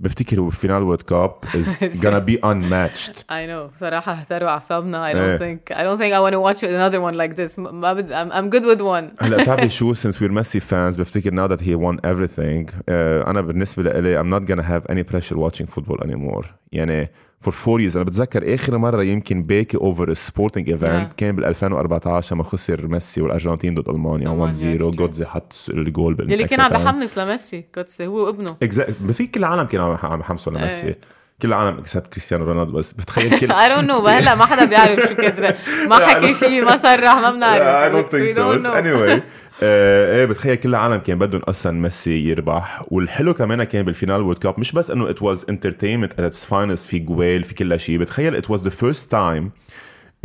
بفتكر 0.00 0.50
فينال 0.50 0.82
وورد 0.82 1.02
كاب 1.02 1.34
is 1.44 2.00
gonna 2.02 2.20
be 2.20 2.38
unmatched. 2.44 3.24
I 3.30 3.46
know 3.46 3.76
صراحة 3.80 4.12
اهتروا 4.12 4.48
أعصابنا 4.48 5.12
I 5.12 5.14
don't 5.14 5.18
إيه. 5.18 5.38
think 5.38 5.74
I 5.76 5.82
don't 5.82 5.98
think 5.98 6.12
I 6.12 6.20
want 6.20 6.32
to 6.34 6.40
watch 6.40 6.62
another 6.62 7.00
one 7.00 7.14
like 7.14 7.36
this 7.36 7.58
ما 7.58 7.92
بد 7.92 8.12
I'm, 8.12 8.32
I'm 8.32 8.50
good 8.56 8.64
with 8.64 8.80
one 8.80 9.24
هلا 9.24 9.42
بتعرفي 9.42 9.68
شو 9.68 9.94
since 9.94 10.14
we're 10.16 10.42
Messi 10.42 10.60
fans 10.60 10.98
بفتكر 10.98 11.30
now 11.30 11.48
that 11.52 11.60
he 11.60 11.74
won 11.74 11.96
everything 12.06 12.70
uh, 12.70 13.28
انا 13.28 13.40
بالنسبه 13.40 13.82
لإلي 13.82 14.22
I'm 14.22 14.40
not 14.40 14.46
gonna 14.46 14.62
have 14.62 14.92
any 14.92 15.02
pressure 15.02 15.36
watching 15.36 15.66
football 15.66 16.04
anymore 16.04 16.46
يعني 16.72 17.10
four 17.45 17.79
years. 17.79 17.95
أنا 17.95 18.03
بتذكر 18.03 18.53
آخر 18.53 18.77
مرة 18.77 19.03
يمكن 19.03 19.43
باكي 19.43 19.77
sporting 20.13 20.65
event 20.67 20.89
آه. 20.89 21.09
كان 21.17 21.35
بال 21.35 21.45
2014 21.45 22.35
لما 22.35 22.43
خسر 22.43 22.87
ميسي 22.87 23.21
والأرجنتين 23.21 23.75
ضد 23.75 23.89
ألمانيا. 23.89 24.27
ألمانيا، 24.31 24.77
1-0 24.77 24.79
it's 24.79 24.93
true. 24.93 24.97
جوتزي 24.97 25.25
حط 25.25 25.53
الجول 25.69 26.13
بال 26.13 26.31
يلي 26.33 26.43
كان 26.47 26.61
عم. 26.61 26.71
بحمس 26.71 27.17
لميسي 27.17 27.65
كوتسي 27.75 28.07
هو 28.07 28.25
وابنه 28.25 28.55
exactly 28.65 28.91
بفيك 29.01 29.31
كل 29.31 29.39
العالم 29.39 29.63
كانوا 29.63 29.97
عم 30.03 30.19
يحمسوا 30.19 30.53
لميسي. 30.53 30.87
إيه. 30.87 30.97
كل 31.41 31.47
العالم 31.47 31.77
اكسبت 31.77 32.07
كريستيانو 32.07 32.45
رونالدو 32.45 32.71
بس 32.71 32.93
بتخيل 32.93 33.39
كل 33.39 33.47
I 33.63 33.69
don't 33.69 33.87
know 33.89 34.07
هلا 34.07 34.35
ما 34.35 34.45
حدا 34.45 34.65
بيعرف 34.65 35.09
شو 35.09 35.15
كدرة 35.15 35.55
ما 35.87 35.95
حكي 36.07 36.33
شيء 36.33 36.65
ما 36.65 36.77
صرح 36.77 37.15
ما 37.15 37.31
بنعرف. 37.31 37.93
Think 38.11 38.13
We 38.13 38.33
so 38.33 38.37
don't 38.37 38.39
بس 38.39 38.65
anyway. 38.67 39.09
آه، 39.11 39.21
آه، 39.63 40.15
إيه 40.15 40.25
بتخيل 40.25 40.55
كل 40.55 40.69
العالم 40.69 40.95
كان 40.95 41.19
بدهم 41.19 41.41
أصلا 41.41 41.71
ميسي 41.81 42.29
يربح. 42.29 42.85
والحلو 42.87 43.33
كمان 43.33 43.63
كان 43.63 43.85
بالفينال 43.85 44.21
وورد 44.21 44.37
كاب 44.37 44.59
مش 44.59 44.71
بس 44.71 44.91
إنه 44.91 45.09
ات 45.09 45.21
واز 45.21 45.45
انترتينمنت 45.49 46.13
ات 46.13 46.19
اتس 46.19 46.45
فاينلز 46.45 46.85
في 46.85 46.99
جويل 46.99 47.43
في 47.43 47.53
كل 47.53 47.79
شيء. 47.79 47.97
بتخيل 47.97 48.35
ات 48.35 48.49
واز 48.49 48.63
ذا 48.63 48.69
فيرست 48.69 49.11
تايم 49.11 49.51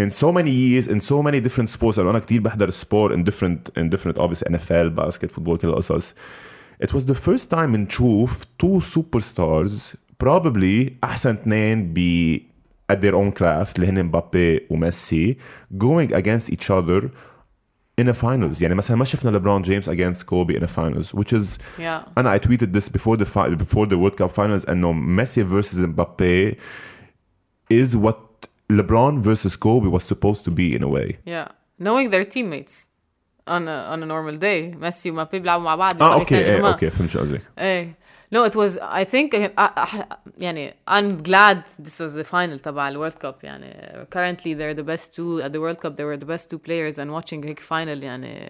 ان 0.00 0.08
سو 0.08 0.32
ماني 0.32 0.82
years 0.82 0.90
ان 0.90 1.00
سو 1.00 1.22
ماني 1.22 1.40
ديفرنت 1.40 1.68
sports. 1.68 1.98
أنا 1.98 2.18
كثير 2.18 2.40
بحضر 2.40 2.70
سبور 2.70 3.14
ان 3.14 3.24
ديفرنت 3.24 3.78
ان 3.78 3.88
ديفرنت 3.88 4.18
اوبس 4.18 4.44
ان 4.44 4.54
اف 4.54 4.72
ال 4.72 4.90
باسكت 4.90 5.30
فوتبول 5.30 5.58
كل 5.58 5.68
القصص. 5.68 6.14
ات 6.82 6.94
واز 6.94 7.04
ذا 7.04 7.14
was 7.36 7.46
تايم 7.48 7.84
first 7.84 7.88
تشوف 7.88 8.44
تو 8.58 8.80
سوبر 8.80 9.20
ستارز 9.20 9.94
بروبلي 10.20 10.92
أحسن 11.04 11.30
اثنين 11.30 11.92
ب 11.94 12.38
at 12.92 12.96
their 12.96 13.14
own 13.14 13.38
craft 13.40 13.72
اللي 13.76 13.86
هن 13.86 14.02
مبابي 14.02 14.66
وميسي 14.70 15.36
going 15.84 16.08
against 16.10 16.52
each 16.54 16.68
other 16.68 17.02
in 18.01 18.07
a 18.07 18.13
finals 18.13 18.61
يعني 18.61 18.75
مثلا 18.75 18.97
ما 18.97 19.05
شفنا 19.05 19.29
ليبرون 19.29 19.61
جيمس 19.61 19.89
against 19.89 20.23
Kobe 20.25 20.53
in 20.59 20.63
a 20.63 20.67
finals 20.67 21.13
which 21.19 21.33
is 21.39 21.57
Yeah. 21.79 21.81
انا 22.17 22.37
I 22.37 22.39
tweeted 22.41 22.73
this 22.77 22.89
before 22.89 23.17
the 23.17 23.25
fi- 23.25 23.55
before 23.55 23.85
the 23.87 23.97
World 23.97 24.17
Cup 24.21 24.31
finals 24.31 24.69
انه 24.69 24.91
ميسي 24.91 25.43
versus 25.43 25.77
Mbappe 25.85 26.55
is 27.73 27.95
what 27.95 28.17
LeBron 28.73 29.19
versus 29.19 29.55
Kobe 29.55 29.87
was 29.87 30.03
supposed 30.03 30.43
to 30.45 30.51
be 30.51 30.75
in 30.75 30.83
a 30.83 30.87
way 30.95 31.17
Yeah. 31.25 31.47
Knowing 31.79 32.09
their 32.13 32.25
teammates 32.35 32.75
on 33.55 33.61
a, 33.67 33.77
on 33.93 34.03
a 34.03 34.05
normal 34.05 34.37
day 34.37 34.75
ميسي 34.81 35.11
ومبابي 35.11 35.39
بيلعبوا 35.39 35.63
مع 35.65 35.75
بعض 35.75 36.03
اه 36.03 36.17
بباريس 36.17 36.19
اوكي 36.19 36.29
سان 36.29 36.37
ايه 36.43 36.51
جيرمان. 36.55 36.71
اوكي 36.71 36.89
فهمت 36.89 37.09
شو 37.09 37.19
قصدك 37.19 37.41
ايه 37.59 37.93
No, 38.31 38.43
it 38.43 38.55
was 38.55 38.77
I 39.01 39.05
think 39.05 39.33
uh, 39.33 39.49
uh, 39.57 40.03
يعني 40.37 40.73
I'm 40.87 41.23
glad 41.23 41.63
this 41.79 41.99
was 41.99 42.13
the 42.13 42.23
final 42.23 42.59
تبع 42.63 42.87
الورلد 42.89 43.13
كاب 43.13 43.35
يعني 43.43 44.05
currently 44.15 44.53
they're 44.53 44.73
the 44.73 44.83
best 44.83 45.15
two 45.15 45.41
at 45.41 45.53
the 45.53 45.61
World 45.61 45.79
Cup 45.81 45.95
they 45.95 46.03
were 46.03 46.17
the 46.17 46.25
best 46.25 46.49
two 46.49 46.59
players 46.59 46.99
and 46.99 47.11
watching 47.11 47.45
هيك 47.45 47.59
final 47.59 48.03
يعني 48.03 48.49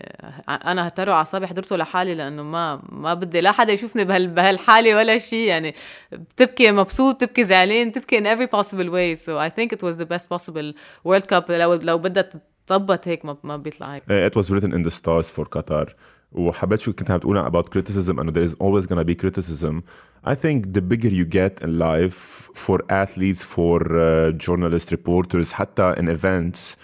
انا 0.50 0.88
هتروا 0.88 1.14
اعصابي 1.14 1.48
حضرته 1.48 1.76
لحالي 1.76 2.16
لانه 2.16 2.44
ما 2.44 2.82
ما 2.90 3.14
بدي 3.14 3.42
لا 3.42 3.52
حدا 3.52 3.74
يشوفني 3.74 4.06
بهال 4.06 4.28
بهالحاله 4.28 4.96
ولا 4.96 5.18
شيء 5.18 5.48
يعني 5.48 5.76
بتبكي 6.12 6.72
مبسوط 6.72 7.16
بتبكي 7.16 7.44
زعلان 7.44 7.92
تبكي 7.92 8.20
in 8.20 8.38
every 8.38 8.48
possible 8.48 8.90
way 8.90 9.16
so 9.26 9.38
I 9.38 9.50
think 9.50 9.74
it 9.74 9.84
was 9.84 9.96
the 9.98 10.06
best 10.06 10.30
possible 10.30 10.74
World 11.08 11.28
Cup 11.34 11.50
لو 11.50 11.74
لو 11.74 11.98
بدها 11.98 12.30
تطبط 12.68 13.08
هيك 13.08 13.26
ما 13.26 13.38
ما 13.44 13.58
بيطلع 13.58 13.96
هيك 13.96 14.04
Uh, 14.04 14.32
it 14.32 14.40
was 14.40 14.50
written 14.52 14.74
in 14.74 14.84
the 14.84 14.92
stars 14.92 15.30
for 15.32 15.46
Qatar 15.46 15.88
وحبيت 16.32 16.80
شو 16.80 16.94
كنت 16.94 17.12
عم 17.12 17.20
تقول 17.20 17.52
about 17.52 17.66
criticism 17.66 18.20
انه 18.20 18.32
there 18.32 18.50
is 18.50 18.54
always 18.54 18.86
gonna 18.86 19.04
be 19.04 19.16
criticism 19.16 19.82
I 20.26 20.36
think 20.36 20.74
the 20.74 20.82
bigger 20.82 21.10
you 21.10 21.26
get 21.26 21.62
in 21.62 21.80
life 21.80 22.50
for 22.54 22.80
athletes 22.90 23.44
for 23.44 23.82
uh, 23.82 24.32
journalists 24.32 24.92
reporters 24.92 25.52
حتى 25.52 25.94
in 25.94 26.08
events 26.08 26.76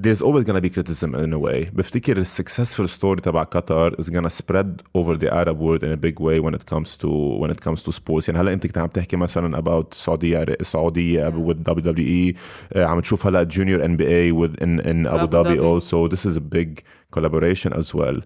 there's 0.00 0.22
always 0.22 0.44
gonna 0.44 0.60
be 0.60 0.70
criticism 0.70 1.14
in 1.14 1.32
a 1.32 1.38
way 1.38 1.70
بفتكر 1.72 2.14
the 2.14 2.24
successful 2.24 2.86
story 2.86 3.20
تبع 3.20 3.42
قطر 3.42 3.96
is 3.96 4.10
gonna 4.10 4.30
spread 4.30 4.82
over 4.94 5.16
the 5.16 5.28
Arab 5.32 5.58
world 5.58 5.82
in 5.82 5.90
a 5.90 5.96
big 5.96 6.20
way 6.20 6.38
when 6.40 6.54
it 6.54 6.64
comes 6.66 6.96
to 6.96 7.08
when 7.40 7.50
it 7.50 7.60
comes 7.60 7.82
to 7.82 7.92
sports 7.92 8.28
يعني 8.28 8.40
هلا 8.40 8.52
انت 8.52 8.66
كنت 8.66 8.78
عم 8.78 8.86
تحكي 8.86 9.16
مثلا 9.16 9.58
about 9.60 9.86
السعودية 9.92 10.42
السعودية 10.42 11.30
with 11.30 11.56
WWE 11.70 12.34
uh, 12.74 12.78
عم 12.78 13.00
تشوف 13.00 13.26
هلا 13.26 13.48
junior 13.48 13.80
NBA 13.82 14.32
with 14.32 14.62
in, 14.62 14.80
in 14.86 15.06
Abu, 15.06 15.18
Abu 15.18 15.26
Dhabi 15.26 15.58
Dhabi. 15.58 15.62
also 15.62 16.08
this 16.08 16.24
is 16.26 16.36
a 16.36 16.40
big 16.56 16.82
collaboration 17.16 17.72
as 17.72 17.94
well 17.94 18.20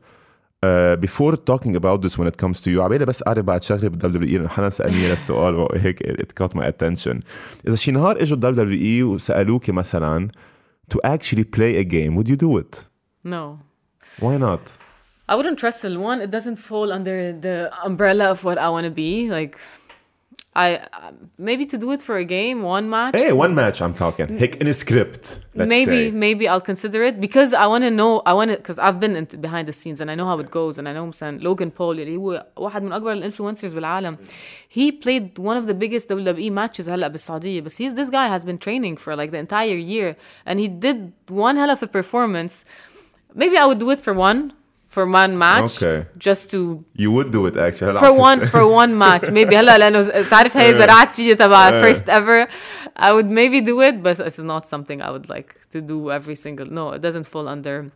Uh, 0.64 0.94
before 1.06 1.34
talking 1.50 1.74
about 1.74 1.98
this 2.02 2.14
when 2.18 2.28
it 2.28 2.36
comes 2.42 2.60
to 2.60 2.70
you 2.70 2.80
عبالي 2.80 3.04
بس 3.04 3.22
اعرف 3.26 3.44
بعد 3.44 3.62
شغله 3.62 3.88
بال 3.88 4.12
WWE 4.12 4.34
انه 4.34 4.48
حدا 4.48 4.68
سالني 4.68 5.12
هالسؤال 5.12 5.54
وهيك 5.54 6.02
it 6.02 6.42
caught 6.42 6.52
my 6.52 6.62
attention 6.64 7.16
اذا 7.68 7.76
شي 7.76 7.92
نهار 7.92 8.22
اجوا 8.22 8.50
ال 8.50 8.76
WWE 8.76 9.04
وسالوك 9.04 9.70
مثلا 9.70 10.28
to 10.89 10.99
actually 11.03 11.43
play 11.43 11.77
a 11.77 11.83
game 11.83 12.15
would 12.15 12.29
you 12.29 12.35
do 12.35 12.57
it 12.57 12.85
No. 13.23 13.59
why 14.19 14.37
not 14.37 14.61
I 15.29 15.35
wouldn't 15.35 15.61
wrestle. 15.61 15.99
One, 15.99 16.21
it 16.21 16.31
doesn't 16.31 16.55
fall 16.55 16.89
under 16.93 17.33
the 17.33 17.69
umbrella 17.83 18.25
of 18.31 18.45
what 18.45 18.57
I 18.57 18.69
want 18.69 18.85
to 18.85 18.91
be. 18.91 19.29
Like, 19.29 19.57
I 20.56 20.76
um, 20.92 21.30
maybe 21.38 21.64
to 21.66 21.78
do 21.78 21.92
it 21.92 22.02
for 22.02 22.16
a 22.18 22.24
game, 22.24 22.62
one 22.62 22.90
match. 22.90 23.14
hey 23.16 23.32
one 23.32 23.54
match 23.54 23.80
I'm 23.80 23.94
talking 23.94 24.26
هيك 24.38 24.60
in 24.60 24.66
a 24.66 24.74
script 24.74 25.40
let's 25.54 25.68
maybe 25.68 26.10
say 26.10 26.10
maybe 26.10 26.46
I'll 26.46 26.60
consider 26.60 27.02
it 27.02 27.20
because 27.20 27.54
I 27.54 27.66
want 27.66 27.84
to 27.84 27.90
know 27.90 28.20
I 28.26 28.32
want 28.34 28.50
to 28.50 28.56
because 28.56 28.78
I've 28.78 29.00
been 29.00 29.16
in, 29.16 29.24
behind 29.24 29.66
the 29.66 29.72
scenes 29.72 30.00
and 30.02 30.10
I 30.10 30.14
know 30.14 30.26
how 30.26 30.38
it 30.38 30.50
goes 30.50 30.78
and 30.78 30.86
I 30.88 30.92
know 30.92 31.06
مثلا 31.06 31.40
Logan 31.42 31.70
Paul 31.70 31.98
اللي 31.98 32.16
هو 32.16 32.46
واحد 32.56 32.82
من 32.82 32.92
اكبر 32.92 33.12
الانفلونسرز 33.12 33.74
بالعالم 33.74 34.16
he 34.68 34.92
played 34.92 35.38
one 35.38 35.56
of 35.56 35.66
the 35.66 35.74
biggest 35.74 36.08
WWE 36.08 36.50
matches 36.50 36.88
هلا 36.88 37.08
بالسعودية 37.08 37.60
بس 37.60 37.82
he's 37.82 37.94
this 37.94 38.10
guy 38.10 38.28
has 38.28 38.44
been 38.44 38.58
training 38.58 38.96
for 38.96 39.16
like 39.16 39.30
the 39.30 39.38
entire 39.38 39.76
year 39.76 40.16
and 40.46 40.58
he 40.60 40.68
did 40.68 41.12
one 41.30 41.56
hell 41.56 41.70
of 41.70 41.82
a 41.82 41.86
performance 41.86 42.64
maybe 43.34 43.56
I 43.56 43.64
would 43.66 43.78
do 43.78 43.90
it 43.90 44.00
for 44.00 44.12
one 44.12 44.52
for 44.88 45.04
one 45.06 45.38
match 45.38 45.82
Okay. 45.82 45.98
just 46.28 46.50
to 46.50 46.58
you 47.02 47.10
would 47.16 47.30
do 47.32 47.46
it 47.46 47.56
actually 47.56 47.90
هلا 47.90 48.00
for 48.00 48.04
عم 48.04 48.18
one 48.18 48.40
تحس- 48.40 48.50
for 48.52 48.64
one 48.82 48.92
match 49.02 49.30
maybe 49.30 49.54
هلا 49.56 49.78
لانه 49.78 50.02
تعرف 50.30 50.56
هي 50.56 50.72
زرعت 50.72 51.10
فيي 51.10 51.34
تبع 51.34 51.82
first 51.82 52.02
ever 52.08 52.48
I 52.98 53.10
would 53.12 53.30
maybe 53.30 53.60
do 53.60 53.80
it 53.80 54.02
but 54.02 54.18
it's 54.26 54.38
not 54.38 54.66
something 54.66 55.00
I 55.00 55.10
would 55.10 55.28
like 55.30 55.50
to 55.72 55.80
do 55.80 56.10
every 56.10 56.36
single 56.36 56.66
no 56.66 56.92
it 56.92 57.00
doesn't 57.02 57.26
fall 57.26 57.48
under 57.48 57.90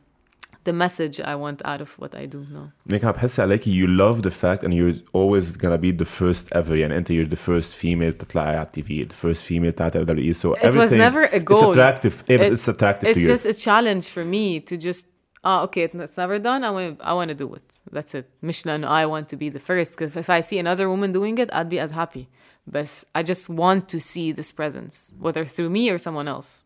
the 0.68 0.72
message 0.84 1.16
I 1.32 1.34
want 1.44 1.58
out 1.70 1.80
of 1.86 1.90
what 2.02 2.12
I 2.22 2.24
do 2.34 2.38
no 2.52 2.70
هيك 2.92 3.04
عم 3.04 3.12
بحس 3.12 3.40
عليكي 3.40 3.70
you 3.84 3.88
love 4.00 4.22
the 4.22 4.30
fact 4.32 4.64
and 4.66 4.72
you're 4.72 4.96
always 5.12 5.56
gonna 5.56 5.78
be 5.78 5.92
the 6.02 6.08
first 6.20 6.48
ever 6.56 6.72
يعني 6.76 6.96
انت 6.98 7.12
you're 7.12 7.30
the 7.34 7.38
first 7.50 7.74
female 7.84 8.12
تطلعي 8.18 8.56
على 8.56 8.62
التي 8.62 8.82
في 8.82 9.04
the 9.08 9.12
first 9.26 9.40
female 9.42 9.74
تاعت 9.76 9.96
ال 9.96 10.06
WWE 10.06 10.36
so 10.36 10.54
It 10.54 10.62
was 10.62 10.74
everything 10.74 10.98
never 10.98 11.24
a 11.24 11.38
it's 11.38 11.44
goal. 11.44 11.72
attractive 11.74 12.12
ايه 12.30 12.36
بس 12.38 12.46
It- 12.46 12.72
it's 12.72 12.74
attractive 12.76 13.08
it's 13.08 13.14
to 13.14 13.20
you 13.20 13.36
just 13.36 13.46
a 13.46 13.64
challenge 13.64 14.06
for 14.14 14.24
me 14.24 14.60
to 14.70 14.76
just 14.86 15.04
oh 15.44 15.58
okay 15.64 15.82
it's 15.86 15.94
it's 15.94 16.16
never 16.16 16.38
done 16.38 16.60
I 16.64 16.70
want 16.76 17.00
I 17.10 17.12
want 17.18 17.28
to 17.28 17.34
do 17.44 17.48
it 17.54 17.68
that's 17.92 18.14
it 18.14 18.26
مش 18.42 18.66
لأنه 18.66 18.86
I 18.88 19.06
want 19.06 19.28
to 19.28 19.36
be 19.36 19.48
the 19.48 19.60
first 19.60 19.90
because 19.96 20.16
if 20.16 20.28
I 20.30 20.40
see 20.40 20.58
another 20.58 20.88
woman 20.88 21.12
doing 21.12 21.38
it 21.38 21.48
I'd 21.52 21.68
be 21.68 21.78
as 21.78 21.92
happy 21.92 22.28
but 22.66 23.04
I 23.14 23.22
just 23.22 23.48
want 23.48 23.88
to 23.94 23.98
see 24.00 24.32
this 24.32 24.50
presence 24.52 25.12
whether 25.24 25.44
through 25.44 25.70
me 25.70 25.90
or 25.90 25.98
someone 25.98 26.28
else 26.28 26.64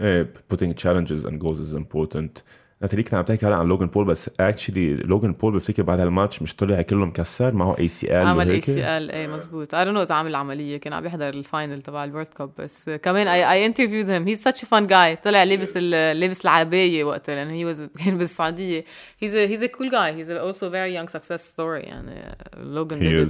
ايه 0.00 0.32
putting 0.48 0.74
challenges 0.74 1.24
and 1.24 1.38
goals 1.40 1.58
is 1.60 1.74
important 1.74 2.42
ناتالي 2.83 3.03
كنت 3.03 3.13
عم 3.13 3.23
تحكي 3.23 3.45
هلا 3.45 3.55
عن 3.55 3.67
لوجن 3.67 3.85
بول 3.87 4.05
بس 4.05 4.29
اكشلي 4.39 4.93
لوجن 4.95 5.31
بول 5.31 5.53
بفتكر 5.53 5.83
بعد 5.83 5.99
هالماتش 5.99 6.41
مش 6.41 6.55
طلع 6.55 6.81
كله 6.81 7.05
مكسر 7.05 7.53
معه 7.53 7.75
اي 7.79 7.87
سي 7.87 8.21
ال 8.21 8.27
عمل 8.27 8.49
اي 8.49 8.61
سي 8.61 8.97
ال 8.97 9.11
اي 9.11 9.27
مزبوط. 9.27 9.75
اي 9.75 9.85
دونت 9.85 9.95
نو 9.97 10.01
إذا 10.01 10.15
عامل 10.15 10.35
عمليه 10.35 10.77
كان 10.77 10.93
عم 10.93 11.05
يحضر 11.05 11.29
الفاينل 11.29 11.81
تبع 11.81 12.03
الورد 12.03 12.25
كوب 12.37 12.51
بس 12.57 12.89
كمان 12.89 13.27
اي 13.27 13.51
اي 13.51 13.65
انترفيو 13.65 14.05
هيم 14.07 14.27
هيز 14.27 14.41
ساتش 14.41 14.65
فان 14.65 14.87
جاي 14.87 15.15
طلع 15.15 15.43
لابس 15.43 15.77
لابس 15.77 16.41
العباية 16.41 17.03
وقتها 17.03 17.35
لأنه 17.35 17.53
هي 17.53 17.65
واز 17.65 17.83
كان 18.05 18.17
بالسعودية. 18.17 18.85
هيز 19.19 19.35
هيز 19.35 19.63
ا 19.63 19.67
كول 19.67 19.91
جاي 19.91 20.13
هيز 20.13 20.31
اولسو 20.31 20.69
فيري 20.71 20.95
يونغ 20.95 21.07
سكسس 21.07 21.51
ستوري 21.51 21.79
يعني 21.79 22.37
لوجن 22.57 22.99
ديد 22.99 23.29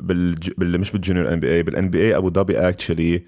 بال, 0.02 0.34
بال 0.58 0.80
مش 0.80 0.92
بالجونيور 0.92 1.32
ان 1.32 1.40
بي 1.40 1.52
اي 1.52 1.62
بالان 1.62 1.90
بي 1.90 2.02
اي 2.02 2.16
ابو 2.16 2.30
ظبي 2.30 2.72
actually 2.72 3.20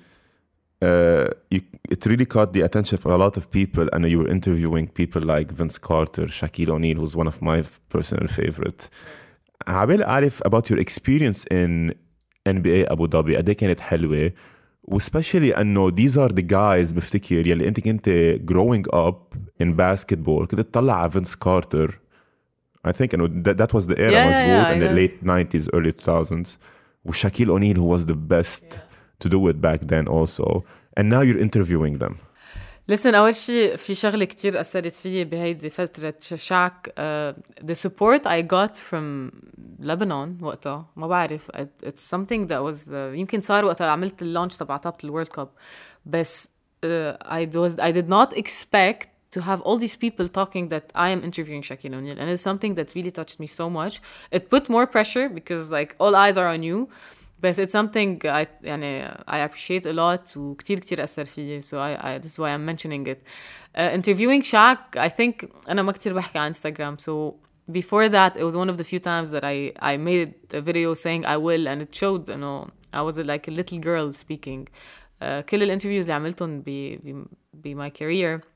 uh, 0.85 1.31
you, 1.55 1.61
it 1.91 2.07
really 2.07 2.27
caught 2.27 2.53
the 2.53 2.63
attention 2.63 2.99
of 2.99 3.07
a 3.07 3.17
lot 3.17 3.37
of 3.37 3.51
people 3.51 3.89
and 3.93 4.07
you 4.07 4.19
were 4.19 4.31
interviewing 4.37 4.87
people 5.03 5.23
like 5.23 5.53
Vince 5.53 5.79
Carter, 5.79 6.27
Shaquille 6.27 6.71
O'Neal 6.71 6.99
who's 6.99 7.17
one 7.17 7.29
of 7.29 7.43
my 7.43 7.63
personal 7.89 8.29
favorite 8.29 8.89
عبالي 9.67 10.05
اعرف 10.05 10.43
about 10.43 10.71
your 10.71 10.79
experience 10.79 11.45
in 11.53 11.93
NBA 12.49 12.91
ابو 12.93 13.07
ظبي 13.07 13.37
قد 13.37 13.49
إيه 13.49 13.57
كانت 13.57 13.81
حلوه 13.81 14.33
وسبيشلي 14.85 15.53
انه 15.53 15.91
these 15.91 16.13
are 16.17 16.33
the 16.33 16.43
guys 16.43 16.95
بفتكر 16.95 17.47
يلي 17.47 17.69
انت 17.69 17.81
كنت 17.81 18.37
growing 18.51 18.97
up 18.97 19.39
in 19.63 19.67
basketball 19.67 20.45
كنت 20.47 20.61
تطلع 20.61 20.95
على 20.95 21.11
فينس 21.11 21.37
كارتر 21.37 22.01
I 22.89 22.93
think 22.93 23.15
انه 23.15 23.43
that, 23.43 23.57
that 23.57 23.73
was 23.75 23.87
the 23.87 23.99
era 23.99 24.13
Yeah, 24.13 24.31
yeah, 24.31 24.31
مزبوط 24.31 24.67
yeah, 24.67 24.73
in 24.73 24.77
I 24.77 24.85
the 24.85 24.91
know. 24.91 24.99
late 25.01 25.25
90s 25.25 25.69
early 25.75 25.93
2000s 25.93 26.49
وشاكيل 27.05 27.51
O'Neal 27.51 27.77
who 27.77 27.99
was 27.99 28.05
the 28.07 28.17
best 28.33 28.79
to 29.25 29.29
do 29.29 29.49
it 29.49 29.61
back 29.61 29.81
then 29.89 30.07
also 30.09 30.65
and 30.97 31.09
now 31.09 31.21
you're 31.21 31.41
interviewing 31.49 31.99
them 31.99 32.15
listen 32.93 33.15
أول 33.15 33.35
شيء 33.35 33.77
في 33.77 33.95
شغلة 33.95 34.25
كتير 34.25 34.61
أثرت 34.61 34.93
فيي 34.93 35.25
بهيدي 35.25 35.71
فترة 35.71 36.15
شعك 36.35 36.89
uh, 36.89 37.65
the 37.67 37.75
support 37.75 38.27
I 38.27 38.43
got 38.43 38.77
from 38.77 39.31
Lebanon 39.83 40.43
وقتها 40.43 40.87
ما 40.97 41.07
بعرف 41.07 41.51
it, 41.51 41.87
it's 41.87 42.03
something 42.15 42.47
that 42.47 42.63
was 42.63 42.89
uh, 42.89 42.93
يمكن 42.93 43.41
صار 43.41 43.65
وقتها 43.65 43.87
عملت 43.87 44.23
اللانش 44.23 44.57
تبع 44.57 44.77
طابة 44.77 44.97
الورلد 45.05 45.29
كاب 45.29 45.49
بس 46.07 46.51
uh, 46.85 46.89
I 47.25 47.47
was 47.57 47.79
I 47.79 47.93
did 47.93 48.09
not 48.09 48.37
expect 48.39 49.08
to 49.35 49.41
have 49.49 49.61
all 49.67 49.79
these 49.85 49.97
people 50.05 50.27
talking 50.29 50.65
that 50.69 50.87
I 50.95 51.09
am 51.15 51.21
interviewing 51.29 51.63
Shaquille 51.63 51.95
O'Neal 51.99 52.19
and 52.21 52.27
it's 52.31 52.47
something 52.51 52.73
that 52.79 52.95
really 52.95 53.11
touched 53.11 53.39
me 53.43 53.49
so 53.61 53.67
much 53.69 53.95
it 54.31 54.43
put 54.55 54.69
more 54.69 54.87
pressure 54.87 55.27
because 55.29 55.73
like 55.79 55.91
all 55.99 56.15
eyes 56.25 56.37
are 56.37 56.49
on 56.57 56.63
you 56.63 56.89
بس 57.43 57.61
it's 57.61 57.73
something 57.73 58.21
I 58.25 58.47
يعني 58.63 59.25
I 59.29 59.39
appreciate 59.39 59.87
a 59.87 59.93
lot 59.93 60.37
وكتير 60.37 60.79
كتير 60.79 61.05
أثر 61.05 61.25
فيي 61.25 61.63
so 61.63 61.79
I, 61.79 62.15
I 62.15 62.19
this 62.19 62.33
is 62.33 62.39
why 62.39 62.51
I'm 62.51 62.65
mentioning 62.65 63.07
it 63.07 63.23
uh, 63.75 63.91
interviewing 63.99 64.43
Shaq 64.43 64.97
I 64.97 65.09
think 65.09 65.49
أنا 65.69 65.83
ما 65.83 65.93
كتير 65.93 66.13
بحكي 66.15 66.39
على 66.39 66.53
Instagram 66.55 67.01
so 67.01 67.35
before 67.73 68.09
that 68.09 68.37
it 68.37 68.45
was 68.45 68.57
one 68.57 68.69
of 68.71 68.77
the 68.77 68.85
few 68.85 69.01
times 69.01 69.31
that 69.31 69.45
I 69.45 69.73
I 69.93 69.97
made 69.97 70.35
a 70.53 70.61
video 70.61 70.95
saying 70.95 71.27
I 71.27 71.37
will 71.37 71.69
and 71.69 71.83
it 71.83 71.95
showed 71.95 72.29
you 72.29 72.39
know 72.39 72.69
I 72.93 73.03
was 73.03 73.19
like 73.33 73.49
a 73.49 73.55
little 73.61 73.79
girl 73.79 74.13
speaking 74.13 74.69
uh, 75.21 75.41
كل 75.41 75.63
الانترفيوز 75.63 76.05
اللي 76.05 76.15
عملتهم 76.15 76.61
ب 76.61 76.65
ب 77.05 77.25
ب 77.55 77.77
my 77.83 77.91
career 77.91 78.48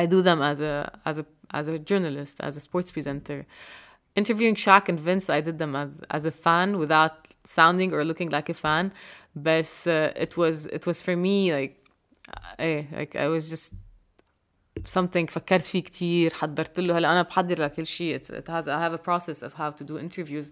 I 0.00 0.02
do 0.06 0.18
them 0.28 0.40
as 0.50 0.58
a 0.60 0.74
as 1.10 1.16
a 1.22 1.26
as 1.58 1.66
a 1.68 1.78
journalist 1.90 2.36
as 2.48 2.54
a 2.56 2.62
sports 2.68 2.90
presenter 2.90 3.38
interviewing 4.16 4.54
Shaq 4.54 4.88
and 4.88 4.98
Vince, 4.98 5.30
I 5.30 5.40
did 5.40 5.58
them 5.58 5.76
as 5.76 6.02
as 6.10 6.24
a 6.26 6.32
fan 6.32 6.78
without 6.78 7.12
sounding 7.44 7.92
or 7.92 8.04
looking 8.04 8.30
like 8.30 8.48
a 8.48 8.54
fan. 8.54 8.92
But 9.36 9.70
uh, 9.86 10.10
it 10.16 10.36
was 10.36 10.66
it 10.68 10.86
was 10.86 11.02
for 11.02 11.14
me 11.14 11.52
like, 11.52 11.74
eh, 12.58 12.84
like 12.92 13.14
I 13.14 13.28
was 13.28 13.50
just 13.50 13.74
something 14.89 15.25
فكرت 15.29 15.65
فيه 15.65 15.79
كتير 15.83 16.33
حضرت 16.33 16.79
له 16.79 16.97
هلا 16.97 17.11
انا 17.11 17.21
بحضر 17.21 17.61
لكل 17.63 17.85
شيء 17.85 18.19
it's, 18.19 18.25
it 18.27 18.47
has 18.47 18.65
I 18.67 18.79
have 18.89 18.93
a 18.93 19.01
process 19.09 19.43
of 19.43 19.53
how 19.53 19.69
to 19.69 19.83
do 19.85 19.97
interviews 19.99 20.45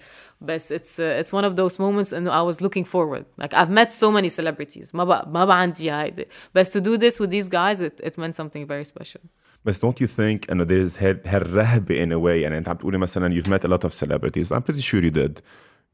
but 0.45 0.72
it's 0.72 0.99
uh, 0.99 1.22
it's 1.22 1.32
one 1.34 1.45
of 1.45 1.55
those 1.55 1.80
moments 1.80 2.14
انه 2.14 2.32
I 2.32 2.53
was 2.53 2.57
looking 2.62 2.86
forward 2.86 3.24
like 3.43 3.53
I've 3.53 3.70
met 3.72 3.91
so 3.93 4.12
many 4.12 4.30
celebrities 4.39 4.89
ما 4.95 5.03
بقى 5.03 5.30
ما 5.30 5.45
بقى 5.45 5.62
عندي 5.62 5.91
هيدي 5.91 6.28
but 6.57 6.64
to 6.66 6.80
do 6.82 6.97
this 6.97 7.20
with 7.20 7.30
these 7.30 7.49
guys 7.49 7.82
it, 7.82 8.07
it 8.07 8.14
meant 8.22 8.36
something 8.36 8.66
very 8.68 8.86
special 8.97 9.22
بس 9.66 9.86
don't 9.86 9.99
you 10.01 10.07
think 10.07 10.51
انه 10.51 10.66
there 10.66 10.89
is 10.89 10.97
هال- 11.03 11.22
هالرهبه 11.28 12.05
in 12.05 12.10
a 12.12 12.20
way 12.22 12.41
يعني 12.43 12.57
انت 12.57 12.70
عم 12.70 12.76
تقولي 12.76 12.97
مثلا 12.97 13.41
you've 13.41 13.47
met 13.47 13.70
a 13.70 13.72
lot 13.74 13.88
of 13.89 13.93
celebrities 13.93 14.51
I'm 14.51 14.62
pretty 14.62 14.82
sure 14.82 15.01
you 15.03 15.12
did 15.12 15.39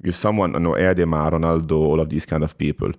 you're 0.07 0.21
someone 0.25 0.55
انه 0.55 0.73
قاعده 0.73 1.05
مع 1.05 1.29
رونالدو 1.29 1.97
all 1.97 2.07
of 2.07 2.09
these 2.13 2.25
kind 2.25 2.43
of 2.43 2.49
people 2.65 2.91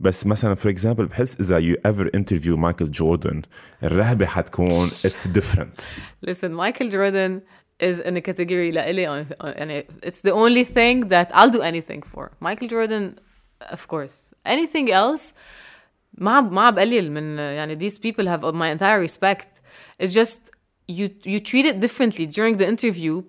بس 0.00 0.26
مثلا 0.26 0.54
for 0.54 0.68
example 0.68 1.02
بحس 1.02 1.40
اذا 1.40 1.60
you 1.60 1.76
ever 1.86 2.08
interview 2.16 2.56
Michael 2.56 2.90
Jordan 3.00 3.42
الرهبه 3.82 4.26
حتكون 4.26 4.90
it's 4.90 5.26
different 5.26 5.86
Listen, 6.26 6.54
Michael 6.54 6.90
Jordan 6.90 7.42
is 7.80 7.98
in 8.00 8.16
a 8.16 8.20
category 8.20 8.72
لإلي 8.72 9.26
يعني 9.42 9.86
it's 10.02 10.20
the 10.22 10.32
only 10.32 10.64
thing 10.64 11.08
that 11.08 11.30
I'll 11.34 11.50
do 11.50 11.62
anything 11.62 12.02
for. 12.02 12.32
Michael 12.40 12.68
Jordan, 12.68 13.18
of 13.60 13.86
course. 13.88 14.34
Anything 14.46 14.90
else 14.90 15.34
ما 16.14 16.40
ما 16.40 16.70
بقلل 16.70 17.10
من 17.12 17.38
يعني 17.38 17.76
these 17.76 17.98
people 17.98 18.26
have 18.26 18.54
my 18.54 18.68
entire 18.68 19.00
respect. 19.00 19.48
It's 19.98 20.12
just 20.12 20.50
you 20.88 21.10
you 21.24 21.40
treat 21.40 21.66
it 21.66 21.80
differently 21.80 22.26
during 22.26 22.56
the 22.56 22.66
interview. 22.66 23.22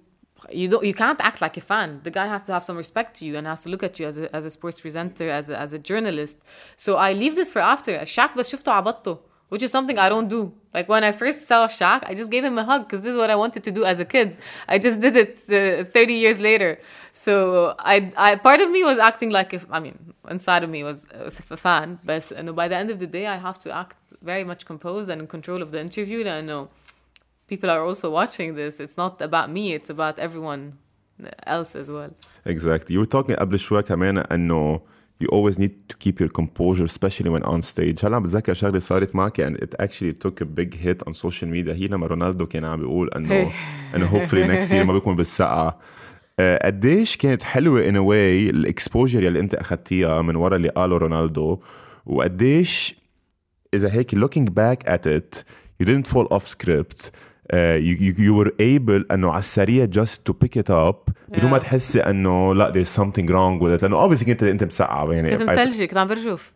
You 0.51 0.69
don't 0.69 0.85
you 0.85 0.95
can't 0.95 1.21
act 1.21 1.41
like 1.41 1.57
a 1.57 1.61
fan. 1.61 2.01
The 2.03 2.11
guy 2.11 2.27
has 2.27 2.43
to 2.45 2.53
have 2.53 2.65
some 2.65 2.77
respect 2.77 3.17
to 3.19 3.25
you 3.27 3.37
and 3.37 3.47
has 3.47 3.63
to 3.63 3.69
look 3.69 3.83
at 3.83 4.01
you 4.01 4.07
as 4.07 4.19
a 4.19 4.35
as 4.35 4.45
a 4.45 4.51
sports 4.51 4.81
presenter, 4.81 5.29
as 5.31 5.51
a, 5.51 5.59
as 5.59 5.73
a 5.73 5.79
journalist. 5.79 6.39
So 6.77 6.97
I 6.97 7.13
leave 7.13 7.35
this 7.37 7.53
for 7.53 7.61
after. 7.61 7.93
Shaq 7.99 8.37
بس 8.37 8.51
شفته 8.51 8.73
عبطته 8.73 9.19
which 9.53 9.63
is 9.63 9.71
something 9.71 9.99
I 9.99 10.09
don't 10.09 10.29
do. 10.29 10.51
Like 10.73 10.89
when 10.89 11.05
I 11.05 11.13
first 11.13 11.41
saw 11.47 11.69
Shaq, 11.69 12.05
I 12.07 12.15
just 12.15 12.31
gave 12.31 12.43
him 12.43 12.57
a 12.57 12.65
hug 12.65 12.85
because 12.87 13.03
this 13.03 13.11
is 13.11 13.19
what 13.19 13.29
I 13.29 13.37
wanted 13.37 13.63
to 13.65 13.71
do 13.71 13.85
as 13.85 14.01
a 14.01 14.07
kid. 14.07 14.39
I 14.67 14.79
just 14.79 14.99
did 15.03 15.15
it 15.15 15.33
uh, 15.51 15.85
30 15.85 16.15
years 16.15 16.39
later. 16.39 16.81
So 17.13 17.75
I, 17.79 18.11
I, 18.17 18.37
part 18.37 18.63
of 18.63 18.71
me 18.71 18.83
was 18.83 18.97
acting 18.97 19.29
like 19.29 19.53
if 19.53 19.67
I 19.71 19.79
mean, 19.79 20.15
inside 20.31 20.65
of 20.65 20.71
me 20.71 20.83
was, 20.85 21.07
was 21.23 21.39
a 21.51 21.59
fan, 21.59 21.99
but 22.03 22.33
you 22.35 22.45
know, 22.45 22.55
by 22.55 22.67
the 22.67 22.77
end 22.77 22.89
of 22.89 22.99
the 22.99 23.07
day, 23.07 23.27
I 23.27 23.37
have 23.37 23.61
to 23.61 23.77
act 23.77 23.97
very 24.23 24.43
much 24.43 24.65
composed 24.65 25.11
and 25.11 25.21
in 25.21 25.27
control 25.27 25.61
of 25.61 25.71
the 25.71 25.81
interview. 25.83 26.21
And 26.21 26.31
I 26.31 26.41
know 26.41 26.71
people 27.47 27.71
are 27.71 27.83
also 27.89 28.11
watching 28.11 28.55
this. 28.55 28.81
It's 28.81 28.97
not 28.97 29.15
about 29.29 29.49
me; 29.51 29.65
it's 29.79 29.91
about 29.91 30.19
everyone 30.19 30.63
else 31.47 31.77
as 31.77 31.91
well. 31.91 32.11
Exactly. 32.45 32.95
You 32.95 33.01
were 33.01 33.07
talking 33.07 33.37
قبل 33.37 33.59
شوي 33.59 33.83
كمان 33.83 34.19
انه 34.19 34.81
you 35.23 35.29
always 35.29 35.59
need 35.59 35.89
to 35.89 35.97
keep 35.97 36.21
your 36.21 36.29
composure 36.29 36.85
especially 36.85 37.31
when 37.31 37.43
on 37.43 37.63
stage 37.63 38.05
هلا 38.05 38.17
عم 38.17 38.23
بتذكر 38.23 38.55
شغله 38.55 38.79
صارت 38.79 39.15
معك 39.15 39.41
and 39.41 39.57
it 39.57 39.75
actually 39.83 40.13
took 40.13 40.41
a 40.41 40.45
big 40.45 40.75
hit 40.75 41.09
on 41.09 41.13
social 41.13 41.49
media 41.49 41.73
هي 41.73 41.87
لما 41.87 42.07
رونالدو 42.07 42.47
كان 42.47 42.65
عم 42.65 42.81
بيقول 42.81 43.11
انه 43.11 43.53
انه 43.95 44.11
hopefully 44.11 44.49
next 44.51 44.71
year 44.71 44.87
ما 44.87 44.93
بيكون 44.93 45.17
بالسقعه 45.17 45.79
آه، 46.39 46.67
قديش 46.67 47.17
كانت 47.17 47.43
حلوه 47.43 47.91
in 47.91 47.95
a 47.95 48.05
way 48.09 48.51
الاكسبوجر 48.55 49.23
يلي 49.23 49.41
انت 49.41 49.55
اخذتيها 49.55 50.23
من 50.23 50.37
ورا 50.37 50.57
اللي 50.57 50.69
قاله 50.69 50.97
رونالدو 50.97 51.59
وقديش 52.07 52.95
اذا 53.75 53.93
هيك 53.93 54.15
looking 54.15 54.47
back 54.51 54.89
at 54.89 55.07
it 55.07 55.43
you 55.83 55.87
didn't 55.87 56.07
fall 56.07 56.27
off 56.37 56.47
script 56.47 57.11
uh, 57.54 57.78
you, 57.80 57.96
you, 58.06 58.14
you 58.14 58.34
were 58.34 58.52
able 58.60 59.12
انه 59.12 59.30
على 59.30 59.40
السريع 59.40 59.88
just 59.94 60.30
to 60.30 60.34
pick 60.34 60.60
it 60.62 60.70
up 60.70 61.12
بدون 61.30 61.52
ما. 61.52 61.58
تحسي 61.58 62.00
إنه 62.00 62.56
لا 62.56 62.72
there's 62.72 63.00
something 63.00 63.26
wrong 63.28 63.62
with 63.62 63.80
it. 63.80 63.84
لأنه 63.84 64.08
obviously 64.10 64.26
كنت 64.26 64.44
أنت 64.44 64.64
مسقعة 64.64 65.14
يعني. 65.14 65.38
كنت 65.38 65.50
متلجة 65.50 65.86
كنت 65.86 65.98
عم 65.98 66.08
برجف 66.08 66.54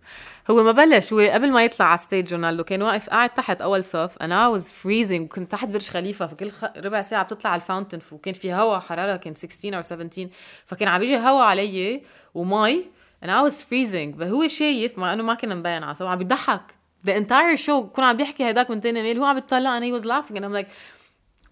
هو 0.49 0.63
ما 0.63 0.71
بلش 0.71 1.13
هو 1.13 1.19
قبل 1.19 1.51
ما 1.51 1.65
يطلع 1.65 1.85
على 1.85 1.97
ستيج 1.97 2.33
رونالدو 2.33 2.63
كان 2.63 2.81
واقف 2.81 3.09
قاعد 3.09 3.29
تحت 3.29 3.61
أول 3.61 3.83
صف 3.83 4.17
أنا 4.21 4.47
واز 4.47 4.73
فريزنج 4.73 5.27
كنت 5.27 5.51
تحت 5.51 5.67
برج 5.67 5.87
خليفة 5.89 6.27
فكل 6.27 6.51
خ... 6.51 6.65
ربع 6.77 7.01
ساعة 7.01 7.23
بتطلع 7.23 7.51
على 7.51 7.61
الفاونتن 7.61 7.99
وكان 8.11 8.33
في 8.33 8.53
هواء 8.53 8.79
حرارة 8.79 9.15
كان 9.15 9.35
16 9.35 9.75
أو 9.77 9.81
17 9.81 10.27
فكان 10.65 10.87
عم 10.87 10.99
بيجي 10.99 11.17
هواء 11.17 11.43
علي 11.43 12.01
ومي 12.33 12.83
and 13.23 13.29
I 13.29 13.41
was 13.49 13.61
freezing. 13.63 14.19
but 14.19 14.23
هو 14.23 14.47
شايف 14.47 14.97
مع 14.97 15.13
إنه 15.13 15.23
ما 15.23 15.33
كنا 15.33 15.55
مبين 15.55 15.83
على 15.83 15.95
عم 16.01 16.17
بيضحك. 16.17 16.61
the 17.06 17.12
entire 17.12 17.56
show 17.56 17.70
كنا 17.92 18.06
عم 18.06 18.16
بيحكي 18.16 18.50
هداك 18.50 18.70
من 18.70 18.80
تاني 18.80 19.02
ميل 19.02 19.18
هو 19.18 19.24
عم 19.24 19.34
بيطلع 19.34 19.80
and 19.80 19.82
he 19.82 20.00
was 20.00 20.04
laughing 20.04 20.36
and 20.36 20.44
I'm 20.44 20.52
like 20.52 20.68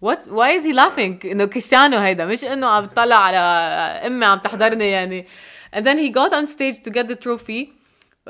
what 0.01 0.19
why 0.27 0.51
is 0.59 0.65
he 0.65 0.73
laughing 0.73 1.25
انه 1.25 1.45
كريستيانو 1.45 1.97
هيدا 1.97 2.25
مش 2.25 2.45
انه 2.45 2.67
عم 2.67 2.85
بيطلع 2.85 3.15
على 3.15 3.37
امي 4.07 4.25
عم 4.25 4.37
تحضرني 4.39 4.89
يعني 4.91 5.25
and 5.75 5.79
then 5.81 5.97
he 5.97 6.09
got 6.09 6.31
on 6.33 6.45
stage 6.47 6.79
to 6.87 6.91
get 6.91 7.07
the 7.07 7.15
trophy 7.15 7.67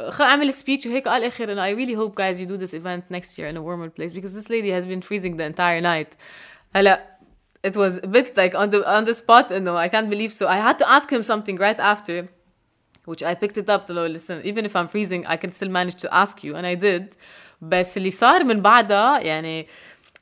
خ- 0.10 0.22
عمل 0.22 0.54
speech 0.54 0.88
وهيك 0.88 1.08
قال 1.08 1.24
اخر 1.24 1.52
انه 1.52 1.66
I 1.74 1.76
really 1.78 1.96
hope 1.96 2.16
guys 2.16 2.40
you 2.40 2.46
do 2.46 2.58
this 2.66 2.74
event 2.74 3.04
next 3.18 3.38
year 3.40 3.48
in 3.48 3.58
a 3.58 3.62
warmer 3.62 3.90
place 3.90 4.14
because 4.14 4.34
this 4.34 4.50
lady 4.50 4.70
has 4.70 4.86
been 4.86 5.02
freezing 5.02 5.38
the 5.38 5.44
entire 5.54 5.82
night 5.82 6.16
هلا 6.76 7.06
it 7.68 7.72
was 7.76 7.98
a 8.04 8.08
bit 8.08 8.38
like 8.38 8.54
on 8.56 8.70
the 8.70 8.86
on 8.88 9.06
the 9.10 9.14
spot 9.14 9.52
انه 9.52 9.88
I 9.88 9.90
can't 9.90 10.10
believe 10.10 10.32
so 10.32 10.48
I 10.48 10.58
had 10.58 10.78
to 10.80 10.90
ask 10.90 11.10
him 11.10 11.24
something 11.24 11.58
right 11.58 11.80
after 11.80 12.26
Which 13.11 13.23
I 13.31 13.35
picked 13.43 13.59
it 13.63 13.69
up 13.75 13.83
to 13.89 13.93
listen 14.17 14.37
even 14.51 14.63
if 14.69 14.75
I'm 14.79 14.89
freezing 14.95 15.23
I 15.35 15.37
can 15.43 15.51
still 15.59 15.73
manage 15.79 15.99
to 16.05 16.09
ask 16.23 16.35
you. 16.45 16.53
And 16.57 16.67
I 16.67 16.75
did. 16.87 17.05
بس 17.63 17.97
اللي 17.97 18.11
صار 18.11 18.45
من 18.45 18.63
بعدها 18.63 19.21
يعني 19.21 19.67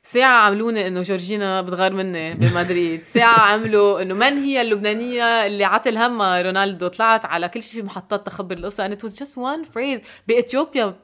ساعة 0.03 0.45
عملوني 0.45 0.87
إنه 0.87 1.01
جورجينا 1.01 1.61
بتغار 1.61 1.93
مني 1.93 2.31
بمدريد، 2.31 3.03
ساعة 3.15 3.39
عملوا 3.39 4.01
إنه 4.01 4.13
من 4.13 4.43
هي 4.43 4.61
اللبنانية 4.61 5.45
اللي 5.45 5.63
عطل 5.63 5.97
همها 5.97 6.41
رونالدو، 6.41 6.87
طلعت 6.87 7.25
على 7.25 7.49
كل 7.49 7.63
شيء 7.63 7.81
في 7.81 7.87
محطات 7.87 8.25
تخبر 8.25 8.57
القصة. 8.57 8.87
And 8.87 8.91
it 8.91 9.03
was 9.03 9.13
just 9.13 9.37
one 9.37 9.65
phrase. 9.65 10.01
بإثيوبيا 10.27 10.95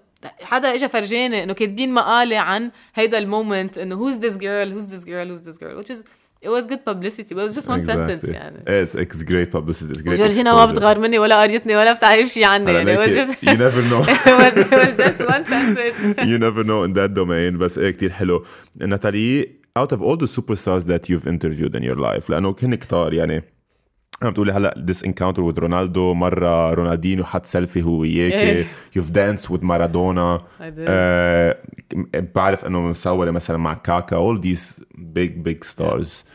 حدا 0.42 0.74
اجى 0.74 0.88
فرجاني 0.88 1.44
إنه 1.44 1.54
كاتبين 1.54 1.94
مقالة 1.94 2.38
عن 2.38 2.72
هيدا 2.96 3.18
المومنت 3.18 3.78
إنه 3.78 3.96
who's 3.96 4.16
this 4.16 4.38
girl 4.38 4.78
who's 4.78 4.88
this 4.88 5.06
girl 5.06 5.28
who's 5.28 5.46
this 5.48 5.58
girl 5.58 5.84
which 5.84 5.98
is 5.98 6.04
it 6.46 6.50
was 6.50 6.68
good 6.68 6.84
publicity 6.92 7.32
but 7.36 7.42
it 7.44 7.48
was 7.50 7.56
just 7.56 7.70
one 7.70 7.82
sentence 7.84 8.24
يعني 8.30 8.64
It's, 8.68 8.96
it's 8.96 9.24
great 9.24 9.52
publicity. 9.58 9.92
It's 9.92 10.02
great 10.02 10.08
وجورجينا 10.20 10.54
ما. 10.54 10.66
بتغار 10.66 11.00
مني 11.00 11.20
ولا 11.20 11.42
قريتني 11.42 11.76
ولا 11.76 11.94
بتعرف 11.94 12.28
شيء 12.30 12.46
عني 12.46 12.72
يعني 12.74 12.96
it 12.96 13.00
was 13.00 13.10
just 13.10 13.34
you 13.46 13.58
never 13.58 13.82
know 13.92 14.04
it 14.10 14.38
was 14.42 14.58
it 14.58 14.72
was 14.72 14.98
just 15.06 15.20
one 15.36 15.46
sentence 15.46 16.00
you 16.32 16.38
never 16.40 16.64
know 16.64 16.84
in 16.88 16.94
that 16.94 17.14
domain 17.20 17.58
بس 17.58 17.78
إيه 17.78 17.92
كتير 17.92 18.10
حلو 18.12 18.46
ناتالي 18.76 19.50
out 19.80 19.92
of 19.98 20.00
all 20.02 20.18
the 20.18 20.28
superstars 20.38 20.84
that 20.88 21.10
you've 21.10 21.28
interviewed 21.28 21.76
in 21.76 21.84
your 21.84 22.00
life 22.00 22.30
لأنه 22.30 22.54
كن 22.54 22.76
كتار 22.76 23.14
يعني 23.14 23.44
عم 24.22 24.34
تقولي 24.34 24.52
هلا 24.52 24.76
ذيس 24.80 25.04
انكاونتر 25.04 25.42
وذ 25.42 25.60
رونالدو 25.60 26.14
مرة 26.14 26.74
رونالدينو 26.74 27.24
حط 27.24 27.46
سيلفي 27.46 27.84
هو 27.84 27.98
وياكي 27.98 28.68
يوف 28.96 29.10
دانس 29.10 29.52
وذ 29.52 29.66
مارادونا 29.66 30.38
آه، 30.62 31.58
بعرف 32.36 32.66
إنه 32.66 32.82
مصورة 32.82 33.32
مثلا 33.32 33.58
مع 33.58 33.74
كاكا 33.74 34.16
اول 34.16 34.40
ذيس 34.40 34.84
بيج 34.96 35.32
بيج 35.32 35.64
ستارز 35.64 36.26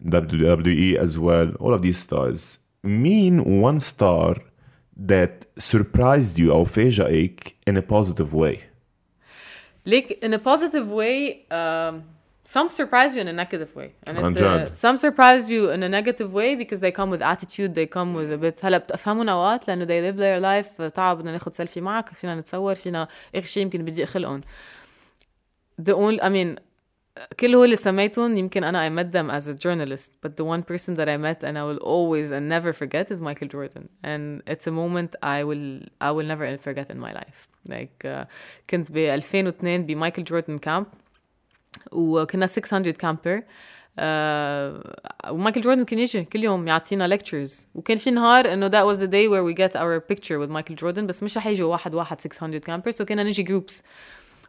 دبليو 0.00 0.54
دبليو 0.54 0.78
اي 0.78 1.02
از 1.02 1.18
ويل 1.18 1.54
اول 1.54 1.72
اوف 1.72 1.94
ستارز 1.94 2.60
مين 2.84 3.40
وان 3.40 3.78
ستار 3.78 4.54
that 4.96 5.46
surprised 5.58 6.38
you 6.38 6.50
أو 6.50 6.64
فاجئك 6.64 7.54
in 7.70 7.74
a 7.76 7.82
positive 7.82 8.32
way؟ 8.34 8.58
ليك 9.86 10.24
in 10.24 10.32
a 10.32 10.38
positive 10.38 10.88
way. 10.88 11.52
some 12.43 12.69
surprise 12.71 13.15
you 13.15 13.21
in 13.21 13.27
a 13.27 13.33
negative 13.33 13.75
way, 13.75 13.93
and 14.07 14.17
it's 14.17 14.37
عن 14.41 14.65
uh, 14.65 14.67
جد. 14.67 14.75
some 14.75 14.97
surprise 14.97 15.49
you 15.49 15.69
in 15.69 15.83
a 15.83 15.89
negative 15.89 16.33
way 16.33 16.55
because 16.55 16.79
they 16.79 16.91
come 16.91 17.09
with 17.11 17.21
attitude, 17.21 17.75
they 17.75 17.85
come 17.85 18.13
with 18.13 18.31
a 18.33 18.37
bit 18.37 18.65
هلا 18.65 18.77
بتفهموا 18.77 19.23
نوات 19.23 19.67
لأنه 19.67 19.85
they 19.85 20.01
live 20.01 20.17
their 20.17 20.39
life 20.39 20.91
تعال 20.91 21.17
بدنا 21.17 21.31
ناخد 21.31 21.53
سيلفي 21.53 21.81
معك 21.81 22.09
فينا 22.09 22.35
نتصور 22.35 22.75
فينا 22.75 23.07
آخر 23.35 23.45
شيء 23.45 23.63
يمكن 23.63 23.85
بضيق 23.85 24.07
خلقهم. 24.07 24.41
The 25.81 25.93
only 25.93 26.21
I 26.21 26.29
mean 26.29 26.59
كل 27.39 27.55
هو 27.55 27.63
اللي 27.63 27.75
سميتهم 27.75 28.37
يمكن 28.37 28.63
أنا 28.63 28.89
I 28.89 29.03
met 29.03 29.11
them 29.11 29.29
as 29.29 29.47
a 29.47 29.53
journalist 29.57 30.11
but 30.21 30.31
the 30.37 30.45
one 30.45 30.63
person 30.63 30.95
that 30.95 31.09
I 31.09 31.17
met 31.17 31.43
and 31.43 31.57
I 31.57 31.63
will 31.63 31.81
always 31.93 32.31
and 32.31 32.47
never 32.49 32.73
forget 32.73 33.11
is 33.11 33.21
Michael 33.21 33.47
Jordan 33.47 33.89
and 34.03 34.41
it's 34.47 34.67
a 34.67 34.71
moment 34.71 35.15
I 35.21 35.43
will 35.43 35.67
I 36.01 36.11
will 36.11 36.27
never 36.33 36.45
forget 36.57 36.89
in 36.89 36.99
my 36.99 37.13
life 37.21 37.39
like 37.67 38.05
uh, 38.05 38.25
كنت 38.69 38.91
ب 38.91 38.97
2002 38.97 39.85
بمايكل 39.85 40.23
جوردن 40.23 40.57
كامب 40.57 40.87
وكنا 41.92 42.46
600 42.46 42.92
كامبر 42.92 43.38
uh, 43.38 44.00
ومايكل 45.30 45.60
جوردن 45.60 45.84
كان 45.84 45.98
يجي 45.98 46.24
كل 46.24 46.44
يوم 46.44 46.68
يعطينا 46.68 47.16
lectures. 47.16 47.50
وكان 47.74 47.96
في 47.96 48.10
نهار 48.10 48.52
إنه 48.52 48.68
that 48.68 48.94
was 48.94 48.98
the 48.98 49.06
day 49.06 49.28
where 49.28 49.44
we 49.44 49.54
get 49.64 49.76
our 49.76 50.14
picture 50.14 50.38
with 50.38 50.50
مايكل 50.50 50.74
جوردن 50.74 51.06
بس 51.06 51.22
مش 51.22 51.36
رح 51.36 51.46
يجوا 51.46 51.70
واحد 51.70 51.94
واحد 51.94 52.20
600 52.20 52.60
كامبرز 52.60 53.02
so 53.02 53.04
كنا 53.04 53.22
نجي 53.22 53.44
groups. 53.44 53.82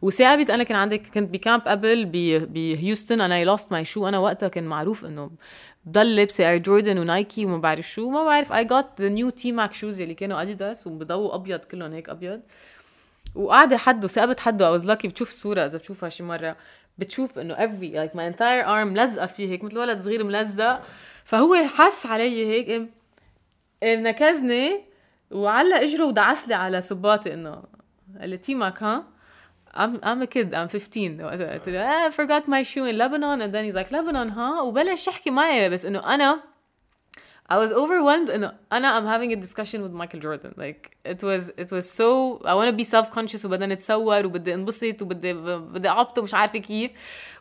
وثابت 0.02 0.50
أنا 0.50 0.64
كان 0.64 0.78
عندي 0.78 0.98
كنت 0.98 1.30
بكامب 1.30 1.62
قبل 1.62 2.06
بهيوستن 2.46 3.22
أنا 3.22 3.36
اي 3.36 3.46
لوست 3.46 3.72
ماي 3.72 3.86
شو 3.86 4.08
أنا 4.08 4.20
وقتها 4.20 4.50
كان 4.50 4.64
معروف 4.64 5.06
إنه 5.06 5.32
بضل 5.86 6.16
لابسة 6.16 6.50
اير 6.50 6.58
جوردن 6.58 6.98
ونايكي 6.98 7.46
وما 7.46 7.58
بعرف 7.58 7.90
شو. 7.90 8.10
ما 8.10 8.24
بعرف 8.24 8.54
اي 8.54 8.66
جوت 8.66 9.02
ذا 9.02 9.10
نيو 9.10 9.30
تي 9.30 9.52
ماك 9.52 9.74
شوز 9.74 10.02
اللي 10.02 10.14
كانوا 10.14 10.42
اديداس 10.42 10.88
وبضووا 10.88 11.36
أبيض 11.36 11.60
كلهم 11.60 11.94
هيك 11.94 12.10
أبيض. 12.10 12.42
وقاعدة 13.36 13.78
حده 13.78 14.08
ثابت 14.08 14.40
حده. 14.40 14.78
I 14.78 14.82
was 14.82 14.84
lucky. 14.84 15.06
بتشوف 15.08 15.30
الصورة 15.30 15.66
إذا 15.66 15.78
بتشوفها 15.78 16.10
شي 16.10 16.24
مرة. 16.24 16.56
بتشوف 16.98 17.39
إنه 17.39 17.56
every 17.56 17.96
like 17.96 18.12
my 18.14 18.36
entire 18.36 18.66
arm 18.66 18.88
ملزقه 18.88 19.26
فيه 19.26 19.50
هيك 19.50 19.64
مثل 19.64 19.78
ولد 19.78 20.00
صغير 20.00 20.24
ملزق. 20.24 20.82
فهو 21.24 21.56
حس 21.56 22.06
علي 22.06 22.46
هيك 22.46 22.70
قام 22.72 22.89
قام 23.84 24.08
نكزني 24.08 24.82
وعلق 25.32 25.76
إجره 25.78 26.06
ودعس 26.06 26.48
لي 26.48 26.54
على 26.54 26.82
صباطي 26.82 27.34
إنه 27.34 27.64
قال 28.20 28.30
لي 28.30 28.38
تيمك 28.38 28.84
ها؟ 28.84 29.04
I'm, 29.76 29.98
I'm 30.04 30.22
a 30.22 30.28
kid 30.28 30.54
I'm 30.54 30.68
15 30.68 31.24
وقتها 31.24 31.54
قلت 31.54 31.70
له 31.70 32.08
"Ah, 32.08 32.12
I 32.12 32.16
forgot 32.16 32.48
my 32.48 32.64
shoe 32.64 32.86
in 32.86 32.98
Lebanon. 32.98 33.41
And 33.41 33.52
then 33.54 33.66
he's 33.66 33.76
like 33.76 33.91
Lebanon 33.91 34.32
ها؟ 34.38 34.62
وبلش 34.62 35.08
يحكي 35.08 35.30
معي 35.32 35.70
بس 35.70 35.86
إنه 35.86 36.14
أنا 36.14 36.41
I 37.53 37.57
was 37.59 37.72
overwhelmed 37.72 38.31
and 38.31 38.51
أنا 38.72 39.01
I'm 39.01 39.07
having 39.07 39.33
a 39.33 39.41
discussion 39.47 39.83
with 39.83 39.93
Michael 40.03 40.20
Jordan 40.20 40.53
like 40.57 40.83
it 41.05 41.20
was 41.22 41.43
it 41.64 41.70
was 41.76 41.87
so 42.01 42.41
I 42.45 42.55
want 42.55 42.68
to 42.70 42.76
be 42.76 42.85
self 42.85 43.11
conscious 43.11 43.45
وبدنا 43.45 43.74
نتصور 43.74 44.26
وبدي 44.26 44.55
انبسط 44.55 45.03
وبدي 45.03 45.33
بدي 45.33 45.89
اعبط 45.89 46.18
ومش 46.18 46.35
عارفة 46.35 46.59
كيف 46.59 46.91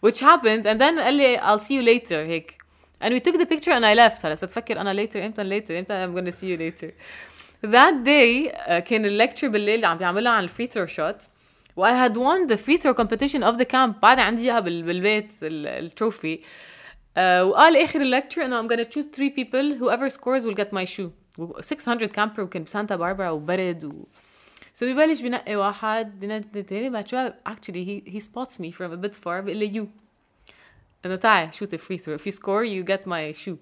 which 0.06 0.20
happened 0.20 0.64
and 0.66 0.80
then 0.82 1.00
قال 1.00 1.14
لي 1.14 1.38
I'll 1.40 1.60
see 1.62 1.76
you 1.82 1.84
later 1.84 2.14
هيك 2.14 2.54
and 3.04 3.14
we 3.14 3.20
took 3.20 3.38
the 3.40 3.46
picture 3.46 3.72
and 3.72 3.86
I 3.86 3.94
left 3.96 4.26
هلا 4.26 4.36
ستفكر 4.36 4.82
أنا 4.82 5.06
later 5.06 5.16
امتى 5.18 5.44
later 5.44 5.72
امتى 5.72 6.06
I'm 6.08 6.16
gonna 6.18 6.32
see 6.36 6.48
you 6.48 6.58
later 6.58 6.92
that 7.72 7.94
day 8.06 8.52
uh, 8.52 8.78
كان 8.80 9.06
الليكتشر 9.06 9.48
بالليل 9.48 9.76
اللي 9.76 9.88
عم 9.88 9.98
بيعملها 9.98 10.32
عن 10.32 10.44
الفري 10.44 10.68
ثرو 10.68 10.86
شوت 10.86 11.16
و 11.76 11.86
I 11.88 11.92
had 12.10 12.14
won 12.18 12.52
the 12.54 12.58
free 12.58 12.78
throw 12.78 12.94
competition 12.94 13.44
of 13.44 13.58
the 13.60 13.66
camp 13.66 14.02
بعد 14.02 14.20
عندي 14.20 14.42
اياها 14.52 14.60
بال- 14.60 14.84
بالبيت 14.84 15.30
ال- 15.44 15.68
التروفي 15.86 16.40
Uh, 17.18 17.20
وقال 17.20 17.78
اخر 17.78 18.02
الليكتشر 18.02 18.46
انه 18.46 18.62
I'm 18.62 18.72
gonna 18.72 18.86
choose 18.86 19.06
three 19.06 19.30
people 19.30 19.78
whoever 19.80 20.10
scores 20.10 20.46
will 20.46 20.56
get 20.56 20.72
my 20.74 20.86
shoe 20.86 21.12
و 21.38 21.62
600 21.62 22.08
كامبر 22.08 22.42
وكان 22.42 22.64
بسانتا 22.64 22.96
باربرا 22.96 23.30
وبرد 23.30 23.86
و 23.86 24.08
so 24.80 24.84
ببلش 24.84 25.22
بنقي 25.22 25.56
واحد 25.56 26.20
بنقي 26.20 26.64
تاني 26.64 26.90
بعد 26.90 27.08
شوي 27.08 27.30
actually 27.30 27.86
he, 27.86 28.12
he 28.12 28.20
spots 28.20 28.54
me 28.60 28.72
from 28.72 28.92
a 28.94 28.98
bit 29.08 29.16
far 29.16 29.28
بيقول 29.28 29.58
لي 29.58 29.82
you 29.82 29.86
انه 31.06 31.16
تعال 31.16 31.50
shoot 31.54 31.74
a 31.74 31.78
free 31.78 31.98
throw 31.98 32.22
if 32.22 32.26
you 32.26 32.32
score 32.32 32.64
you 32.64 32.84
get 32.92 33.06
my 33.06 33.34
shoe 33.46 33.58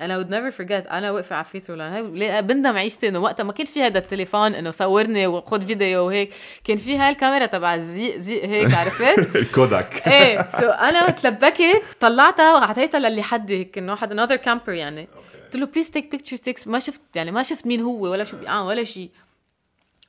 أنا 0.00 0.22
would 0.22 0.26
never 0.26 0.56
forget 0.56 0.92
أنا 0.92 1.10
واقفة 1.10 1.36
على 1.36 1.44
فري 1.44 1.76
لاين 1.76 2.40
بندم 2.46 2.76
عيشتي 2.76 3.08
إنه 3.08 3.18
وقتها 3.18 3.44
ما 3.44 3.52
كان 3.52 3.66
في 3.66 3.82
هذا 3.82 3.98
التليفون 3.98 4.54
إنه 4.54 4.70
صورني 4.70 5.26
وخذ 5.26 5.66
فيديو 5.66 6.06
وهيك. 6.06 6.32
كان 6.64 6.76
في 6.76 6.98
هاي 6.98 7.10
الكاميرا 7.10 7.46
تبع 7.46 7.74
الزيق 7.74 8.16
زيق 8.16 8.44
هيك 8.44 8.74
عرفت؟ 8.74 9.18
الكوداك 9.36 10.08
إيه 10.08 10.48
سو 10.50 10.66
أنا 10.66 11.10
تلبكت 11.10 11.82
طلعتها 12.00 12.54
وعطيتها 12.54 12.98
للي 12.98 13.22
حدي 13.22 13.58
هيك 13.58 13.78
إنه 13.78 13.92
واحد 13.92 14.12
انذر 14.12 14.36
كامبر 14.36 14.72
يعني. 14.72 15.08
قلت 15.44 15.56
له 15.56 15.66
بليز 15.66 15.90
تيك 15.90 16.10
بيكتشر 16.10 16.36
تيكس 16.36 16.66
ما 16.66 16.78
شفت 16.78 17.00
يعني 17.14 17.30
ما 17.30 17.42
شفت 17.42 17.66
مين 17.66 17.80
هو 17.80 18.02
ولا 18.02 18.24
شو 18.24 18.36
بيعمل 18.36 18.66
ولا 18.66 18.84
شيء 18.84 19.10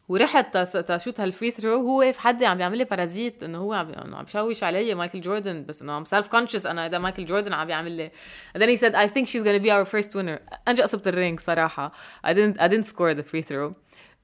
ورحت 0.09 0.57
تشوت 0.57 1.19
هالفري 1.19 1.51
ثرو 1.51 1.75
هو 1.75 1.99
واقف 1.99 2.17
حدي 2.17 2.45
عم 2.45 2.57
بيعمل 2.57 2.77
لي 2.77 2.83
بارازيت 2.83 3.43
انه 3.43 3.57
هو 3.57 3.73
عم 3.73 4.15
عم 4.15 4.23
بشوش 4.23 4.63
علي 4.63 4.95
مايكل 4.95 5.21
جوردن 5.21 5.65
بس 5.65 5.81
انه 5.81 5.93
عم 5.93 6.05
سيلف 6.05 6.27
كونشس 6.27 6.67
أنا 6.67 6.85
اذا 6.85 6.97
مايكل 6.97 7.25
جوردن 7.25 7.53
عم 7.53 7.67
بيعمل 7.67 7.91
لي 7.91 8.11
and 8.57 8.61
then 8.61 8.69
he 8.69 8.75
said 8.75 8.95
I 8.95 9.07
think 9.07 9.27
she's 9.27 9.43
gonna 9.43 9.59
be 9.59 9.71
our 9.71 9.85
first 9.85 10.09
winner 10.15 10.39
انجا 10.67 10.83
قصبت 10.83 11.07
الرينج 11.07 11.39
صراحة 11.39 11.91
I 12.27 12.29
didn't 12.29 12.61
I 12.61 12.67
didn't 12.67 12.85
score 12.85 13.13
the 13.13 13.23
free 13.23 13.43
throw 13.51 13.73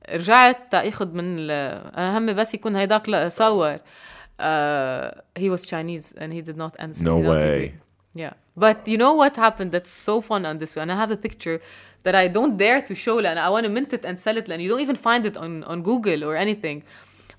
رجعت 0.09 0.71
تاخذ 0.71 1.07
من 1.07 1.49
اهم 1.49 2.34
بس 2.34 2.53
يكون 2.53 2.75
هيداك 2.75 3.27
صور 3.27 3.77
uh, 3.77 5.11
he 5.39 5.49
was 5.49 5.65
Chinese 5.65 6.13
and 6.17 6.34
he 6.34 6.41
did 6.41 6.57
not 6.57 6.75
answer 6.79 7.05
no 7.05 7.17
way 7.17 7.73
yeah 8.15 8.34
but 8.57 8.88
you 8.88 8.97
know 8.97 9.13
what 9.13 9.36
happened 9.36 9.71
that's 9.71 9.93
so 10.09 10.21
fun 10.21 10.45
on 10.45 10.57
this 10.57 10.75
one 10.75 10.89
I 10.89 10.95
have 10.95 11.11
a 11.11 11.17
picture 11.27 11.59
that 12.05 12.14
I 12.14 12.26
don't 12.28 12.57
dare 12.57 12.80
to 12.88 12.94
show 12.94 13.18
and 13.18 13.38
I 13.38 13.49
want 13.55 13.64
to 13.68 13.72
mint 13.76 13.92
it 13.92 14.05
and 14.05 14.14
sell 14.18 14.36
it 14.36 14.49
and 14.49 14.62
you 14.62 14.68
don't 14.72 14.84
even 14.86 14.97
find 14.97 15.22
it 15.26 15.36
on, 15.36 15.64
on 15.64 15.82
Google 15.82 16.20
or 16.28 16.36
anything. 16.36 16.78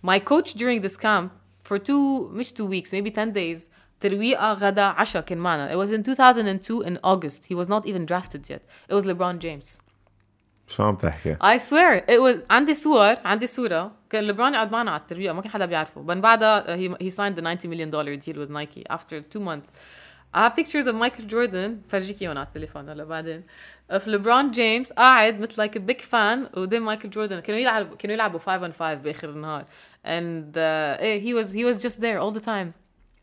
My 0.01 0.19
coach 0.19 0.49
during 0.61 0.81
this 0.81 0.97
camp 0.97 1.31
for 1.63 1.77
two 1.79 2.29
مش 2.33 2.53
two 2.53 2.65
weeks 2.65 2.91
maybe 2.91 3.11
10 3.11 3.31
days 3.33 3.69
ترويقة 3.99 4.53
غدا 4.53 4.81
عشاء 4.81 5.21
كان 5.21 5.37
معنا. 5.37 5.71
It 5.71 5.77
was 5.77 5.91
in 5.91 6.03
2002 6.03 6.81
in 6.81 6.99
August. 7.03 7.45
He 7.45 7.55
was 7.55 7.67
not 7.67 7.85
even 7.87 8.05
drafted 8.05 8.49
yet. 8.49 8.61
It 8.89 8.93
was 8.93 9.05
LeBron 9.05 9.39
James. 9.39 9.79
شو 10.67 10.83
عم 10.83 10.95
تحكي؟ 10.95 11.35
I 11.35 11.57
swear 11.57 12.03
it 12.07 12.19
was 12.19 12.43
عندي 12.49 12.73
صور 12.73 13.15
عندي 13.25 13.47
صورة 13.47 13.91
كان 14.09 14.23
ليبرون 14.23 14.55
قاعد 14.55 14.71
معنا 14.71 14.91
على 14.91 15.01
الترويقة 15.01 15.33
ما 15.33 15.41
كان 15.41 15.51
حدا 15.51 15.65
بيعرفه. 15.65 16.01
من 16.01 16.21
بعدها 16.21 16.77
he, 16.77 16.89
he 17.03 17.09
signed 17.09 17.35
the 17.35 17.41
90 17.41 17.67
million 17.67 17.89
dollar 17.89 18.15
deal 18.15 18.35
with 18.37 18.49
Nike 18.49 18.83
after 18.89 19.21
two 19.21 19.39
months. 19.39 19.67
I 20.35 20.39
have 20.39 20.55
pictures 20.55 20.87
of 20.87 20.95
Michael 20.95 21.25
Jordan 21.25 21.89
فرجيك 21.89 22.21
اياهم 22.21 22.37
على 22.37 22.47
التليفون 22.47 22.89
هلا 22.89 23.03
بعدين 23.03 23.43
of 23.91 24.01
LeBron 24.01 24.55
James 24.55 24.93
قاعد 24.93 25.39
مثل 25.39 25.67
like 25.67 25.75
a 25.75 25.79
big 25.79 26.01
fan 26.01 26.55
قدام 26.55 26.85
مايكل 26.85 27.09
جوردن 27.09 27.39
كانوا 27.39 27.59
يلعبوا 27.59 27.95
كانوا 27.95 28.13
يلعبوا 28.13 28.39
5 28.39 28.67
on 28.67 28.71
5 28.71 28.93
باخر 28.93 29.29
النهار 29.29 29.61
and 30.05 30.55
uh, 30.55 30.99
ايه 31.01 31.21
he 31.21 31.43
was 31.43 31.47
he 31.47 31.73
was 31.73 31.83
just 31.83 31.99
there 31.99 32.19
all 32.19 32.39
the 32.39 32.45
time 32.45 32.71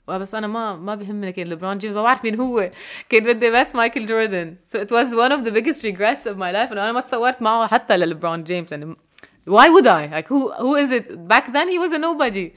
بس 0.09 0.35
انا 0.35 0.47
ما 0.47 0.77
ما 0.77 0.95
بيهمني 0.95 1.33
كان 1.33 1.47
ليبرون 1.47 1.79
جيمس 1.79 1.95
ما 1.95 2.03
بعرف 2.03 2.25
مين 2.25 2.41
هو 2.41 2.71
كان 3.09 3.23
بدي 3.23 3.51
بس 3.51 3.75
مايكل 3.75 4.07
جوردن 4.07 4.57
so 4.73 4.79
it 4.79 4.91
was 4.91 5.09
one 5.15 5.33
of 5.33 5.45
the 5.45 5.51
biggest 5.51 5.83
regrets 5.83 6.27
of 6.27 6.37
my 6.37 6.53
life 6.53 6.73
انه 6.73 6.85
انا 6.85 6.93
ما 6.93 7.01
تصورت 7.01 7.43
معه 7.43 7.67
حتى 7.67 7.97
لليبرون 7.97 8.45
جيمس 8.45 8.73
يعني 8.73 8.97
why 9.49 9.69
would 9.69 9.87
I 9.87 10.09
like 10.15 10.29
who 10.29 10.53
who 10.65 10.75
is 10.85 10.91
it 10.99 11.29
back 11.29 11.47
then 11.53 11.69
he 11.69 11.79
was 11.79 11.93
a 11.93 11.99
nobody 11.99 12.51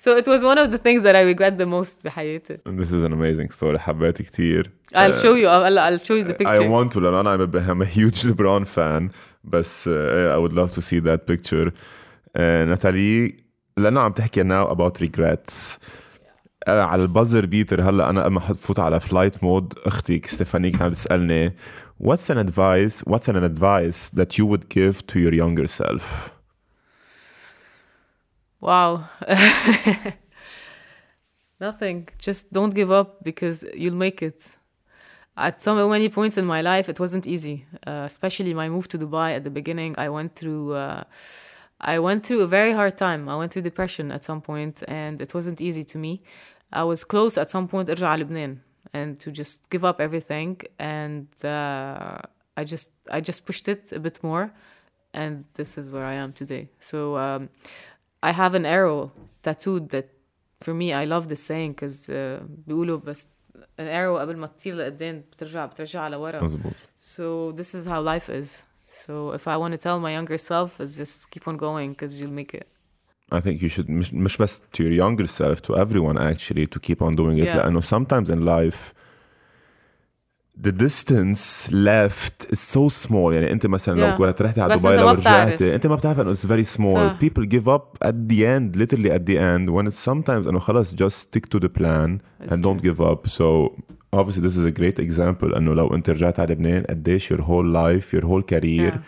So 0.00 0.16
it 0.16 0.26
was 0.26 0.42
one 0.44 0.58
of 0.58 0.70
the 0.70 0.78
things 0.78 1.02
that 1.02 1.16
I 1.16 1.22
regret 1.22 1.58
the 1.58 1.66
most 1.66 2.04
بحياتي. 2.04 2.58
This 2.66 2.90
is 2.92 3.02
an 3.02 3.12
amazing 3.12 3.50
story 3.50 3.78
حبيت 3.78 4.22
كثير. 4.22 4.70
I'll 4.94 5.12
show 5.12 5.34
you 5.34 5.48
I'll, 5.48 5.78
I'll 5.78 5.98
show 5.98 6.14
you 6.14 6.24
the 6.24 6.34
picture. 6.34 6.62
I 6.62 6.68
want 6.68 6.92
to 6.92 7.00
لأن 7.00 7.14
أنا 7.14 7.36
I'm 7.36 7.54
a, 7.54 7.72
I'm 7.72 7.82
a 7.82 7.86
huge 7.86 8.22
LeBron 8.22 8.66
fan 8.66 9.10
بس 9.44 9.88
uh, 9.88 10.34
I 10.34 10.38
would 10.38 10.52
love 10.52 10.72
to 10.72 10.82
see 10.82 11.00
that 11.00 11.26
picture. 11.26 11.70
Uh, 11.70 12.40
ناتالي 12.40 13.36
لأنه 13.76 14.00
عم 14.00 14.12
تحكي 14.12 14.42
now 14.42 14.70
about 14.70 15.00
regrets. 15.00 15.78
Uh, 16.66 16.68
على 16.68 17.02
البازر 17.02 17.46
بيتر 17.46 17.82
هلا 17.82 18.10
انا 18.10 18.20
لما 18.20 18.40
فوت 18.40 18.80
على 18.80 19.00
فلايت 19.00 19.44
مود 19.44 19.74
اختي 19.86 20.22
ستيفاني 20.24 20.70
كانت 20.70 20.82
عم 20.82 20.90
تسالني 20.90 21.56
what's 22.02 22.30
an 22.30 22.38
advice 22.38 23.02
what's 23.10 23.28
an 23.28 23.36
advice 23.36 24.10
that 24.10 24.38
you 24.38 24.44
would 24.46 24.68
give 24.68 25.06
to 25.06 25.18
your 25.18 25.32
younger 25.32 25.66
self 25.66 26.36
Wow. 28.60 29.08
Nothing. 31.60 32.08
Just 32.18 32.52
don't 32.52 32.74
give 32.74 32.90
up 32.90 33.22
because 33.22 33.64
you'll 33.74 33.94
make 33.94 34.22
it. 34.22 34.42
At 35.38 35.60
so 35.60 35.88
many 35.88 36.08
points 36.08 36.38
in 36.38 36.46
my 36.46 36.62
life, 36.62 36.88
it 36.88 36.98
wasn't 36.98 37.26
easy. 37.26 37.64
Uh, 37.86 38.04
especially 38.06 38.54
my 38.54 38.68
move 38.70 38.88
to 38.88 38.98
Dubai 38.98 39.36
at 39.36 39.44
the 39.44 39.50
beginning, 39.50 39.94
I 39.98 40.08
went 40.08 40.34
through. 40.34 40.72
Uh, 40.72 41.04
I 41.78 41.98
went 41.98 42.24
through 42.24 42.40
a 42.40 42.46
very 42.46 42.72
hard 42.72 42.96
time. 42.96 43.28
I 43.28 43.36
went 43.36 43.52
through 43.52 43.62
depression 43.62 44.10
at 44.10 44.24
some 44.24 44.40
point, 44.40 44.82
and 44.88 45.20
it 45.20 45.34
wasn't 45.34 45.60
easy 45.60 45.84
to 45.84 45.98
me. 45.98 46.22
I 46.72 46.84
was 46.84 47.04
close 47.04 47.36
at 47.38 47.50
some 47.50 47.68
point 47.68 47.88
ارجع 47.88 48.16
لبنان 48.16 48.58
and 48.92 49.20
to 49.20 49.30
just 49.30 49.68
give 49.70 49.84
up 49.84 50.00
everything 50.00 50.60
and 50.78 51.26
uh, 51.44 52.18
I 52.56 52.64
just 52.64 52.92
I 53.10 53.20
just 53.20 53.46
pushed 53.46 53.68
it 53.68 53.92
a 53.92 54.00
bit 54.00 54.22
more 54.22 54.52
and 55.12 55.44
this 55.54 55.78
is 55.78 55.90
where 55.90 56.04
I 56.04 56.14
am 56.14 56.32
today. 56.32 56.68
So 56.80 57.16
um, 57.16 57.48
I 58.22 58.32
have 58.32 58.54
an 58.54 58.66
arrow 58.66 59.10
tattooed 59.46 59.84
that 59.94 60.06
for 60.64 60.74
me 60.74 60.92
I 60.92 61.04
love 61.04 61.24
this 61.28 61.42
saying 61.50 61.72
because 61.72 62.08
uh, 62.08 62.42
بيقولوا 62.66 62.98
بس 62.98 63.28
an 63.80 63.84
arrow 63.84 64.18
قبل 64.20 64.36
ما 64.36 64.46
تطير 64.46 64.74
لقدام 64.74 65.24
بترجع 65.32 65.66
بترجع 65.66 66.08
لورا. 66.08 66.44
مزبوط. 66.44 66.72
So 67.00 67.52
this 67.56 67.74
is 67.74 67.86
how 67.86 68.00
life 68.00 68.28
is. 68.28 68.48
So 69.06 69.32
if 69.38 69.46
I 69.48 69.56
want 69.56 69.72
to 69.72 69.78
tell 69.78 70.00
my 70.00 70.12
younger 70.18 70.38
self 70.38 70.80
is 70.80 70.96
just 70.96 71.30
keep 71.30 71.46
on 71.48 71.56
going 71.56 71.90
because 71.92 72.18
you'll 72.18 72.38
make 72.42 72.54
it. 72.54 72.66
I 73.32 73.40
think 73.40 73.60
you 73.60 73.68
should 73.68 73.90
مش, 73.90 74.14
مش 74.14 74.36
بس 74.36 74.62
to 74.76 74.82
your 74.82 74.92
younger 75.02 75.26
self 75.26 75.60
to 75.62 75.76
everyone 75.76 76.16
actually 76.18 76.66
to 76.66 76.78
keep 76.80 77.02
on 77.02 77.14
doing 77.16 77.38
it 77.38 77.48
Yeah. 77.48 77.56
لأنه 77.56 77.80
sometimes 77.80 78.28
in 78.30 78.44
life 78.44 78.92
the 80.66 80.72
distance 80.72 81.70
left 81.70 82.36
is 82.52 82.60
so 82.74 82.88
small 83.06 83.32
يعني 83.32 83.52
انت 83.52 83.66
مثلا 83.66 83.94
Yeah. 84.16 84.20
لو 84.20 84.26
كنت 84.26 84.42
رحتي 84.42 84.60
على 84.60 84.74
بس 84.74 84.80
دبي 84.80 84.90
أنت 84.94 85.00
لو 85.00 85.06
ما 85.06 85.12
بتعرف. 85.12 85.46
رجعتي 85.48 85.74
انت 85.74 85.86
ما 85.86 85.94
بتعرف 85.94 86.20
انه 86.20 86.34
it's 86.34 86.38
very 86.46 86.66
small 86.76 86.94
صح. 86.96 87.18
people 87.24 87.44
give 87.48 87.68
up 87.68 88.08
at 88.08 88.14
the 88.32 88.40
end 88.40 88.76
literally 88.80 89.10
at 89.10 89.22
the 89.30 89.36
end 89.38 89.70
when 89.70 89.86
it's 89.90 90.10
sometimes 90.10 90.46
انه 90.48 90.58
خلص 90.58 90.94
just 90.94 91.14
stick 91.28 91.42
to 91.56 91.60
the 91.62 91.68
plan 91.68 92.18
It's 92.42 92.52
and 92.52 92.56
don't 92.62 92.80
true. 92.80 92.90
give 92.92 93.00
up 93.00 93.28
so 93.28 93.72
obviously 94.16 94.40
this 94.46 94.56
is 94.56 94.64
a 94.64 94.80
great 94.80 94.98
example 95.08 95.56
انه 95.56 95.74
لو 95.74 95.94
انت 95.94 96.10
رجعت 96.10 96.40
على 96.40 96.52
لبنان 96.54 96.82
قديش 96.82 97.32
your 97.32 97.36
whole 97.36 97.72
life 97.74 98.18
your 98.18 98.24
whole 98.24 98.42
career 98.54 98.92
Yeah. 98.92 98.98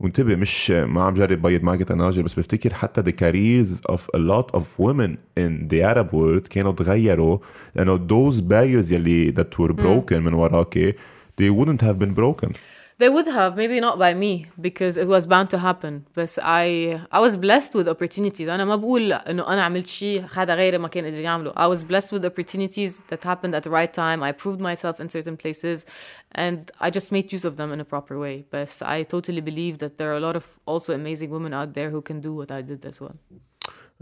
وانتبه 0.00 0.36
مش 0.36 0.70
ما 0.70 1.02
عم 1.02 1.14
جرب 1.14 1.42
بيض 1.42 1.62
معك 1.62 1.82
تناجر 1.82 2.22
بس 2.22 2.34
بفتكر 2.34 2.74
حتى 2.74 3.02
the 3.02 3.14
careers 3.14 3.92
of 3.92 4.00
a 4.00 4.18
lot 4.18 4.58
of 4.58 4.62
women 4.78 5.16
in 5.38 5.68
the 5.68 5.82
Arab 5.82 6.12
world 6.12 6.48
كانوا 6.50 6.72
تغيروا 6.72 7.38
لانه 7.76 7.96
those 8.08 8.40
barriers 8.40 8.92
يلي 8.92 9.32
that 9.32 9.58
were 9.58 9.72
broken 9.72 10.12
من 10.16 10.34
وراك 10.34 10.96
they 11.40 11.50
wouldn't 11.50 11.82
have 11.82 11.98
been 11.98 12.14
broken 12.14 12.52
They 13.02 13.08
would 13.08 13.26
have, 13.26 13.56
maybe 13.56 13.80
not 13.80 13.98
by 13.98 14.14
me, 14.14 14.32
because 14.60 14.96
it 14.96 15.08
was 15.08 15.26
bound 15.26 15.48
to 15.54 15.58
happen. 15.58 15.94
But 16.14 16.30
I 16.62 17.00
I 17.10 17.18
was 17.26 17.34
blessed 17.36 17.72
with 17.74 17.88
opportunities. 17.88 18.48
أنا 18.48 18.64
ما 18.64 18.76
بقول 18.76 19.12
إنه 19.12 19.48
أنا 19.48 19.62
عملت 19.64 19.86
شيء 19.86 20.26
حدا 20.26 20.54
غيري 20.54 20.78
ما 20.78 20.88
كان 20.88 21.04
قدر 21.06 21.20
يعمله. 21.20 21.52
I 21.56 21.66
was 21.66 21.82
blessed 21.82 22.12
with 22.12 22.24
opportunities 22.24 23.02
that 23.10 23.24
happened 23.24 23.54
at 23.56 23.62
the 23.64 23.70
right 23.70 23.92
time. 23.92 24.22
I 24.22 24.30
proved 24.32 24.60
myself 24.60 25.00
in 25.00 25.08
certain 25.08 25.36
places, 25.36 25.86
and 26.44 26.70
I 26.80 26.90
just 26.90 27.10
made 27.10 27.32
use 27.32 27.44
of 27.44 27.56
them 27.56 27.72
in 27.72 27.80
a 27.80 27.84
proper 27.84 28.14
way. 28.18 28.44
But 28.50 28.70
I 28.82 29.02
totally 29.02 29.40
believe 29.40 29.74
that 29.78 29.98
there 29.98 30.08
are 30.12 30.18
a 30.22 30.24
lot 30.28 30.36
of 30.36 30.44
also 30.66 30.90
amazing 30.94 31.30
women 31.30 31.52
out 31.60 31.70
there 31.78 31.90
who 31.94 32.00
can 32.00 32.20
do 32.20 32.32
what 32.40 32.50
I 32.58 32.60
did 32.70 32.80
as 32.90 32.96
well. 33.02 33.16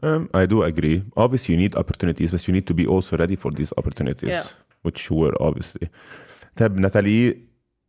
um, 0.06 0.22
I 0.42 0.44
do 0.52 0.58
agree 0.70 0.96
obviously 1.24 1.50
you 1.54 1.60
need 1.64 1.74
opportunities 1.82 2.28
but 2.34 2.40
you 2.46 2.52
need 2.56 2.66
to 2.70 2.74
be 2.80 2.86
also 2.94 3.12
ready 3.22 3.36
for 3.42 3.50
these 3.58 3.72
opportunities 3.80 4.30
Yeah. 4.36 4.44
which 4.86 5.00
you 5.10 5.14
were 5.22 5.34
obviously 5.48 5.88
طيب 6.56 6.80
ناتالي 6.80 7.38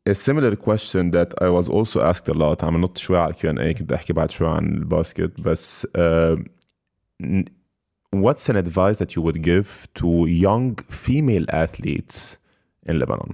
a 0.09 0.13
similar 0.13 0.55
question 0.55 1.11
that 1.11 1.29
I 1.41 1.49
was 1.49 1.69
also 1.69 2.01
asked 2.11 2.27
a 2.29 2.33
lot 2.33 2.63
عم 2.63 2.81
نط 2.81 2.97
شوي 2.97 3.17
على 3.17 3.31
الكيو 3.33 3.49
ان 3.51 3.59
اي 3.59 3.73
كنت 3.73 3.91
احكي 3.91 4.13
بعد 4.13 4.31
شوي 4.31 4.47
عن 4.47 4.65
الباسكت 4.65 5.41
بس 5.41 5.87
uh, 5.97 6.39
n- 7.23 7.45
what's 8.15 8.49
an 8.49 8.55
advice 8.55 8.97
that 8.99 9.15
you 9.15 9.21
would 9.21 9.41
give 9.41 9.87
to 10.01 10.09
young 10.27 10.75
female 11.05 11.45
athletes 11.63 12.37
in 12.89 12.99
Lebanon 12.99 13.33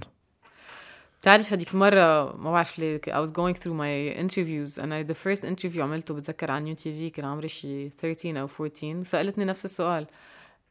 بتعرف 1.20 1.52
هذيك 1.52 1.74
المرة 1.74 2.36
ما 2.36 2.52
بعرف 2.52 2.78
ليه 2.78 3.00
I 3.08 3.26
was 3.26 3.30
going 3.30 3.54
through 3.60 3.74
my 3.74 4.18
interviews 4.20 4.82
and 4.82 4.92
I 4.92 5.12
the 5.12 5.16
first 5.26 5.44
interview 5.44 5.80
عملته 5.80 6.14
بتذكر 6.14 6.50
على 6.50 6.64
نيو 6.64 6.74
تي 6.74 6.92
في 6.92 7.10
كان 7.10 7.24
عمري 7.24 7.48
شي 7.48 7.88
13 7.90 8.40
أو 8.40 8.48
14 8.60 9.02
سألتني 9.04 9.44
نفس 9.44 9.64
السؤال 9.64 10.06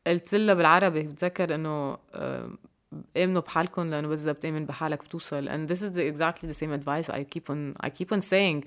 قلت 0.07 0.35
لها 0.35 0.53
بالعربي 0.55 1.01
بتذكر 1.01 1.55
إنه 1.55 1.97
آه، 2.13 2.49
آمنوا 3.17 3.41
بحالكم 3.41 3.89
لأنه 3.89 4.07
بس 4.07 4.21
إذا 4.23 4.31
بتآمن 4.31 4.65
بحالك 4.65 5.03
بتوصل 5.03 5.49
and 5.49 5.69
this 5.71 5.81
is 5.81 5.91
the, 5.91 6.01
exactly 6.01 6.47
the 6.47 6.53
same 6.53 6.73
advice 6.73 7.09
I 7.09 7.23
keep 7.23 7.49
on 7.49 7.75
I 7.85 7.89
keep 7.89 8.11
on 8.11 8.21
saying 8.21 8.63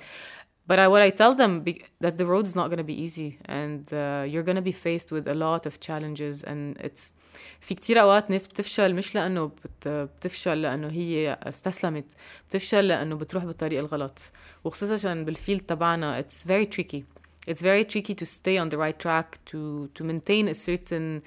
but 0.69 0.79
I, 0.79 0.87
what 0.87 1.03
I 1.03 1.11
tell 1.11 1.35
them 1.35 1.61
be, 1.61 1.83
that 2.01 2.19
the 2.19 2.27
road 2.33 2.47
is 2.47 2.55
not 2.55 2.67
going 2.71 2.79
to 2.79 2.91
be 2.95 2.99
easy 3.07 3.31
and 3.47 3.93
uh, 3.93 4.25
you're 4.31 4.47
going 4.51 4.61
to 4.63 4.69
be 4.73 4.77
faced 4.87 5.11
with 5.11 5.27
a 5.27 5.35
lot 5.35 5.67
of 5.67 5.81
challenges 5.81 6.45
and 6.45 6.77
it's 6.81 7.13
في 7.61 7.75
كتير 7.75 8.01
اوقات 8.01 8.31
ناس 8.31 8.47
بتفشل 8.47 8.95
مش 8.95 9.15
لانه 9.15 9.47
بت 9.47 9.89
بتفشل 9.89 10.63
لانه 10.63 10.89
هي 10.89 11.39
استسلمت 11.43 12.05
بتفشل 12.49 12.89
لانه 12.89 13.17
بتروح 13.17 13.45
بالطريق 13.45 13.79
الغلط 13.79 14.33
وخصوصا 14.65 15.15
بالفيلد 15.15 15.61
تبعنا 15.61 16.23
it's 16.23 16.49
very 16.49 16.67
tricky 16.77 17.16
it's 17.48 17.62
very 17.62 17.86
tricky 17.86 18.14
to 18.14 18.26
stay 18.26 18.58
on 18.58 18.70
the 18.70 18.78
right 18.78 19.00
track 19.00 19.40
to 19.46 19.90
to 19.96 20.04
maintain 20.04 20.48
a 20.48 20.54
certain 20.54 21.24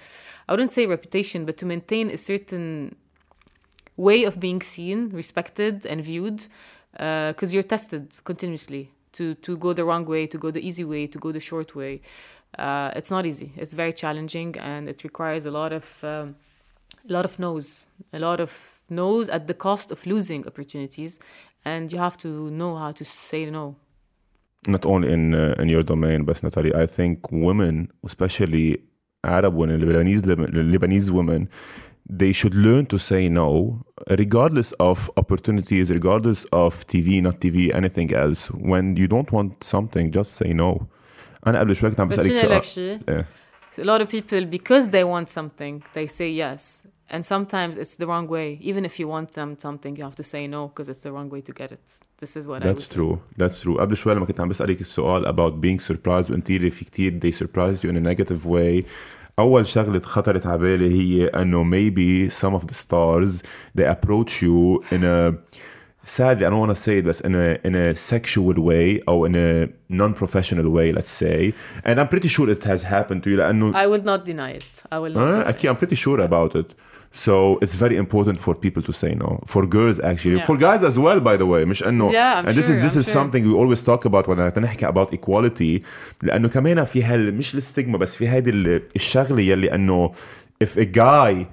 I 0.48 0.52
wouldn't 0.52 0.70
say 0.70 0.86
reputation 0.86 1.44
but 1.46 1.56
to 1.56 1.66
maintain 1.66 2.10
a 2.10 2.16
certain 2.16 2.96
way 3.96 4.24
of 4.24 4.40
being 4.40 4.62
seen, 4.62 5.10
respected, 5.10 5.84
and 5.84 6.02
viewed, 6.02 6.48
because 6.92 7.50
uh, 7.50 7.54
you're 7.54 7.62
tested 7.62 8.04
continuously 8.24 8.90
to 9.12 9.34
to 9.34 9.56
go 9.56 9.72
the 9.72 9.84
wrong 9.84 10.04
way, 10.04 10.26
to 10.26 10.38
go 10.38 10.50
the 10.50 10.64
easy 10.66 10.84
way, 10.84 11.06
to 11.06 11.18
go 11.18 11.32
the 11.32 11.40
short 11.40 11.74
way. 11.74 12.00
Uh, 12.58 12.90
it's 12.96 13.10
not 13.10 13.26
easy. 13.26 13.52
It's 13.56 13.74
very 13.74 13.92
challenging, 13.92 14.56
and 14.58 14.88
it 14.88 15.04
requires 15.04 15.46
a 15.46 15.50
lot 15.50 15.72
of 15.72 16.04
um, 16.04 16.36
a 17.08 17.12
lot 17.12 17.24
of 17.24 17.38
no's, 17.38 17.86
a 18.12 18.18
lot 18.18 18.40
of 18.40 18.52
no's 18.88 19.28
at 19.28 19.46
the 19.46 19.54
cost 19.54 19.90
of 19.90 20.04
losing 20.06 20.46
opportunities, 20.46 21.20
and 21.64 21.92
you 21.92 21.98
have 21.98 22.16
to 22.18 22.50
know 22.50 22.76
how 22.76 22.92
to 22.92 23.04
say 23.04 23.48
no 23.50 23.76
not 24.70 24.86
only 24.86 25.12
in 25.12 25.34
uh, 25.34 25.54
in 25.62 25.68
your 25.68 25.82
domain, 25.82 26.24
but 26.24 26.42
Nathalie, 26.42 26.74
I 26.74 26.86
think 26.86 27.30
women, 27.30 27.90
especially 28.04 28.66
Arab 29.24 29.54
women, 29.54 29.80
Lebanese 29.80 30.22
Lebanese 30.74 31.10
women, 31.10 31.48
they 32.08 32.32
should 32.32 32.54
learn 32.54 32.86
to 32.86 32.98
say 32.98 33.28
no, 33.28 33.84
regardless 34.08 34.72
of 34.72 35.10
opportunities, 35.16 35.90
regardless 35.90 36.44
of 36.52 36.86
TV, 36.86 37.22
not 37.22 37.40
TV, 37.40 37.72
anything 37.74 38.12
else. 38.12 38.50
When 38.50 38.96
you 38.96 39.06
don't 39.08 39.30
want 39.30 39.62
something, 39.62 40.10
just 40.10 40.32
say 40.32 40.52
no. 40.52 40.86
أنا 41.46 41.60
قبل 41.60 41.76
شوي 41.76 41.90
كنت 41.90 42.00
عم 42.00 42.08
بسألك 42.08 42.62
سؤال. 42.62 43.24
A 43.78 43.84
lot 43.84 44.00
of 44.00 44.08
people 44.08 44.44
because 44.44 44.88
they 44.90 45.04
want 45.04 45.28
something 45.30 45.82
they 45.94 46.06
say 46.06 46.28
yes 46.28 46.86
And 47.09 47.23
sometimes 47.23 47.77
it's 47.77 47.95
the 47.97 48.07
wrong 48.07 48.27
way. 48.27 48.57
Even 48.61 48.83
if 48.83 48.99
you 48.99 49.07
want 49.07 49.33
them 49.33 49.49
something, 49.59 49.95
you 49.95 50.03
have 50.03 50.15
to 50.15 50.23
say 50.23 50.47
no 50.47 50.67
because 50.69 50.89
it's 50.89 51.01
the 51.01 51.11
wrong 51.11 51.29
way 51.29 51.41
to 51.41 51.53
get 51.53 51.71
it. 51.71 51.85
This 52.17 52.35
is 52.35 52.47
what 52.47 52.63
That's 52.63 52.87
true. 52.89 53.13
Say. 53.15 53.33
That's 53.37 53.61
true. 53.61 53.77
قبل 53.77 53.97
شوي 53.97 54.13
لما 54.15 54.25
كنت 54.25 54.39
عم 54.39 54.49
بسألك 54.49 54.81
السؤال 54.81 55.25
about 55.25 55.61
being 55.61 55.79
surprised 55.79 56.31
وانت 56.31 56.51
في 56.51 56.85
كتير 56.85 57.19
they 57.19 57.31
surprised 57.31 57.83
you 57.83 57.89
in 57.89 57.97
a 57.97 58.01
negative 58.01 58.45
way. 58.45 58.85
اول 59.39 59.67
شغله 59.67 59.99
خطرت 59.99 60.45
على 60.45 60.57
بالي 60.57 60.89
هي 60.93 61.27
انه 61.27 61.63
maybe 61.63 62.31
some 62.31 62.53
of 62.59 62.67
the 62.67 62.73
stars 62.73 63.43
they 63.77 63.85
approach 63.85 64.41
you 64.41 64.83
in 64.91 65.03
a 65.03 65.33
sadly 66.05 66.45
I 66.45 66.49
don't 66.49 66.59
want 66.59 66.73
to 66.77 66.81
say 66.87 66.99
it 66.99 67.05
but 67.05 67.19
in 67.27 67.35
a 67.35 67.47
in 67.67 67.75
a 67.75 67.95
sexual 67.95 68.55
way 68.69 69.01
or 69.07 69.27
in 69.27 69.35
a 69.35 69.67
non-professional 69.89 70.67
way 70.77 70.87
let's 70.97 71.13
say 71.23 71.53
and 71.83 71.99
I'm 71.99 72.09
pretty 72.13 72.29
sure 72.35 72.49
it 72.49 72.63
has 72.63 72.81
happened 72.83 73.23
to 73.23 73.29
you 73.29 73.37
لأنه 73.37 73.73
I 73.73 73.87
will 73.87 74.03
not 74.03 74.23
deny 74.25 74.51
it 74.51 74.83
I 74.91 74.99
will 74.99 75.13
not 75.13 75.47
uh, 75.47 75.51
okay, 75.51 75.67
I'm 75.67 75.75
pretty 75.75 75.95
sure 75.95 76.19
about 76.21 76.55
it 76.55 76.73
so 77.15 77.57
it's 77.63 77.75
very 77.75 77.95
important 77.95 78.37
for 78.39 78.53
people 78.65 78.83
to 78.83 78.91
say 78.91 79.11
no. 79.15 79.39
For 79.45 79.65
girls 79.65 79.99
actually. 80.11 80.37
Yeah. 80.37 80.49
For 80.49 80.57
guys 80.57 80.83
as 80.83 80.99
well 80.99 81.19
by 81.19 81.37
the 81.37 81.45
way. 81.45 81.65
مش 81.65 81.83
انه 81.83 82.11
yeah, 82.11 82.41
I'm 82.41 82.47
and 82.47 82.55
this 82.57 82.67
sure, 82.67 82.75
is 82.75 82.83
this 82.83 82.95
I'm 82.95 82.99
is 82.99 83.05
sure. 83.05 83.13
something 83.13 83.43
we 83.47 83.53
always 83.53 83.81
talk 83.81 84.05
about 84.05 84.27
when 84.27 84.59
نحكي 84.59 84.87
about 84.87 85.13
equality 85.13 85.83
لانه 86.23 86.47
كمان 86.47 86.85
في 86.85 87.03
هال 87.03 87.35
مش 87.37 87.55
الستيغما 87.55 87.97
بس 87.97 88.15
في 88.15 88.29
هيدي 88.29 88.51
الشغله 88.95 89.41
يلي 89.41 89.75
انه 89.75 90.11
if 90.63 90.77
a 90.77 90.85
guy 90.85 91.45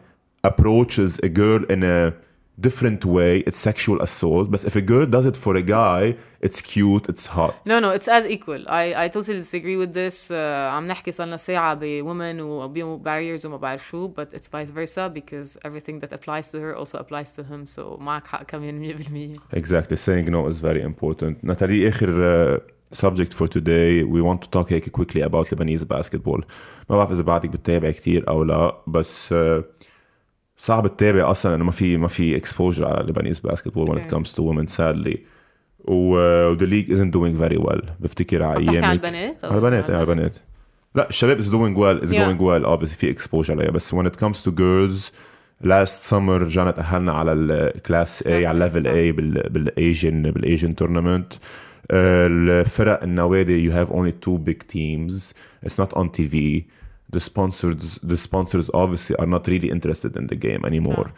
approaches 0.45 1.19
a 1.25 1.29
girl 1.29 1.63
in 1.71 1.83
a 1.83 2.13
different 2.61 3.05
way, 3.05 3.39
it's 3.41 3.59
sexual 3.59 4.01
assault. 4.03 4.51
But 4.51 4.65
if 4.65 4.77
a 4.77 4.81
girl 4.81 5.07
does 5.07 5.27
it 5.27 5.37
for 5.37 5.57
a 5.57 5.63
guy, 5.63 6.17
it's 6.41 6.61
cute, 6.61 7.09
it's 7.09 7.27
hot. 7.27 7.55
No, 7.67 7.79
no, 7.79 7.91
it's 7.91 8.09
as 8.09 8.27
equal. 8.27 8.69
I, 8.69 9.05
I 9.05 9.09
totally 9.09 9.39
disagree 9.39 9.77
with 9.77 9.93
this. 9.95 10.31
Uh, 10.31 10.71
عم 10.73 10.87
نحكي 10.87 11.11
صار 11.11 11.37
ساعة 11.37 11.75
ب 11.75 12.03
women 12.03 12.41
و 12.41 12.99
barriers 13.05 13.45
وما 13.45 13.57
بعرف 13.57 13.89
شو, 13.89 14.09
but 14.09 14.33
it's 14.35 14.49
vice 14.49 14.71
versa 14.71 15.11
because 15.15 15.59
everything 15.65 16.01
that 16.01 16.13
applies 16.13 16.51
to 16.51 16.61
her 16.61 16.77
also 16.77 16.99
applies 16.99 17.33
to 17.37 17.43
him. 17.43 17.67
So 17.67 17.99
معك 18.01 18.27
حق 18.27 18.43
كمان 18.43 19.37
100%. 19.37 19.57
Exactly. 19.57 19.97
Saying 19.97 20.31
no 20.31 20.49
is 20.49 20.61
very 20.61 20.83
important. 20.83 21.45
Natalie, 21.45 21.89
آخر 21.89 22.61
subject 22.93 23.33
for 23.33 23.49
today 23.49 24.05
we 24.05 24.21
want 24.21 24.43
to 24.43 24.51
talk 24.51 24.73
هيك 24.73 24.91
quickly 24.91 25.23
about 25.23 25.49
Lebanese 25.49 25.85
basketball. 25.85 26.41
ما 26.91 26.97
بعرف 26.97 27.11
إذا 27.11 27.23
بعدك 27.23 27.49
بتتابع 27.49 27.91
كثير 27.91 28.29
أو 28.29 28.43
لا 28.45 28.83
بس 28.87 29.35
uh, 29.35 29.63
صعب 30.58 30.88
تتابع 30.88 31.32
أصلا 31.32 31.56
إنه 31.56 31.64
ما 31.64 31.72
في 31.72 31.98
ما 31.98 32.08
في 32.08 32.36
اكسبوجر 32.36 32.88
على 32.88 33.08
لبنانيز 33.10 33.40
باسكتبول 33.40 33.88
when 33.88 34.04
it 34.04 34.10
comes 34.12 34.34
to 34.34 34.42
women 34.42 34.68
sadly. 34.78 35.18
و 35.86 36.18
ذا 36.54 36.66
ليج 36.66 36.94
isn't 36.94 37.12
doing 37.12 37.42
very 37.44 37.58
well 37.68 37.86
بفتكر 38.00 38.44
على 38.44 38.58
ايامك 38.60 38.84
على 38.84 38.94
البنات؟ 38.94 39.46
على 39.46 39.56
البنات 39.56 39.90
على 39.90 40.02
البنات. 40.02 40.36
لا 40.96 41.10
الشباب 41.10 41.42
is 41.42 41.46
doing 41.46 41.78
well 41.78 42.08
is 42.08 42.14
yeah. 42.14 42.18
going 42.18 42.40
well 42.40 42.66
obviously 42.66 42.98
في 42.98 43.10
اكسبوجر 43.10 43.54
عليها. 43.54 43.72
بس 43.72 43.96
when 43.96 44.06
it 44.06 44.16
comes 44.20 44.44
to 44.44 44.52
girls 44.52 45.12
last 45.64 46.10
summer 46.10 46.42
رجعنا 46.42 46.72
تأهلنا 46.72 47.12
على 47.12 47.32
الكلاس 47.32 48.24
A 48.24 48.28
على 48.28 48.52
الليفل 48.52 48.84
A 48.84 49.16
بالايجن 49.52 50.32
بالايجن 50.32 50.76
تورنمنت 50.76 51.34
الفرق 51.92 53.04
النوادي 53.04 53.70
you 53.70 53.74
have 53.74 53.90
only 53.92 54.12
two 54.12 54.38
big 54.38 54.68
teams. 54.68 55.34
It's 55.66 55.78
not 55.78 55.94
on 55.94 56.10
TV 56.10 56.34
the 57.13 57.21
sponsors 57.21 57.99
the 58.03 58.17
sponsors 58.17 58.71
obviously 58.75 59.17
are 59.17 59.27
not 59.27 59.47
really 59.47 59.71
interested 59.71 60.17
in 60.17 60.27
the 60.27 60.37
game 60.37 60.65
anymore 60.65 61.11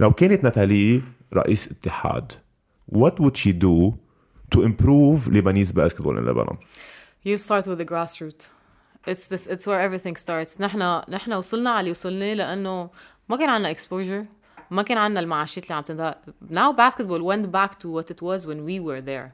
لو 0.00 0.12
كانت 0.12 0.44
ناتالي 0.44 1.02
رئيس 1.32 1.68
اتحاد 1.68 2.32
what 2.92 3.20
would 3.20 3.36
she 3.36 3.52
do 3.52 3.94
to 4.54 4.62
improve 4.62 5.28
Lebanese 5.28 5.72
basketball 5.74 6.16
in 6.18 6.24
Lebanon 6.26 6.58
you 7.24 7.36
start 7.36 7.66
with 7.66 7.78
the 7.78 7.84
grassroots 7.84 8.50
it's 9.06 9.28
this 9.28 9.46
it's 9.46 9.66
where 9.66 9.80
everything 9.80 10.16
starts 10.16 10.60
نحن 10.60 11.02
نحن 11.08 11.32
وصلنا 11.32 11.70
على 11.70 11.80
اللي 11.80 11.90
وصلنا 11.90 12.34
لانه 12.34 12.90
ما 13.28 13.36
كان 13.36 13.48
عندنا 13.48 13.74
exposure 13.74 14.26
ما 14.70 14.82
كان 14.82 14.98
عندنا 14.98 15.20
المعاشات 15.20 15.64
اللي 15.64 15.74
عم 15.74 15.82
تنضاء 15.82 16.22
now 16.50 16.72
basketball 16.72 17.22
went 17.22 17.50
back 17.50 17.78
to 17.78 17.88
what 17.88 18.10
it 18.10 18.22
was 18.22 18.46
when 18.46 18.64
we 18.64 18.80
were 18.80 19.00
there 19.00 19.32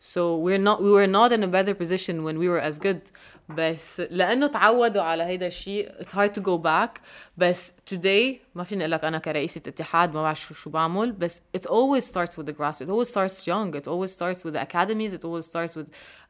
so 0.00 0.36
we're 0.36 0.58
not 0.68 0.82
we 0.82 0.90
were 0.90 1.06
not 1.06 1.32
in 1.32 1.42
a 1.42 1.48
better 1.48 1.74
position 1.74 2.22
when 2.26 2.38
we 2.38 2.48
were 2.48 2.60
as 2.60 2.78
good 2.78 3.10
بس 3.48 4.00
لانه 4.00 4.46
تعودوا 4.46 5.02
على 5.02 5.22
هيدا 5.22 5.46
الشيء 5.46 5.92
it's 6.00 6.12
hard 6.12 6.30
to 6.38 6.42
go 6.42 6.58
back 6.58 7.00
بس 7.36 7.72
today 7.90 8.34
ما 8.54 8.64
فيني 8.64 8.82
اقول 8.82 8.90
لك 8.90 9.04
انا 9.04 9.18
كرئيسة 9.18 9.62
اتحاد 9.66 10.14
ما 10.14 10.22
بعرف 10.22 10.40
شو 10.40 10.54
شو 10.54 10.70
بعمل 10.70 11.12
بس 11.12 11.42
it 11.56 11.60
always 11.60 12.04
starts 12.04 12.36
with 12.38 12.46
the 12.46 12.52
grass 12.52 12.80
it 12.80 12.88
always 12.88 13.08
starts 13.08 13.46
young 13.46 13.74
it 13.74 13.86
always 13.88 14.12
starts 14.12 14.44
with 14.44 14.52
the 14.54 14.62
academies 14.62 15.12
it 15.12 15.24
always 15.24 15.46
starts 15.46 15.76
with 15.76 15.86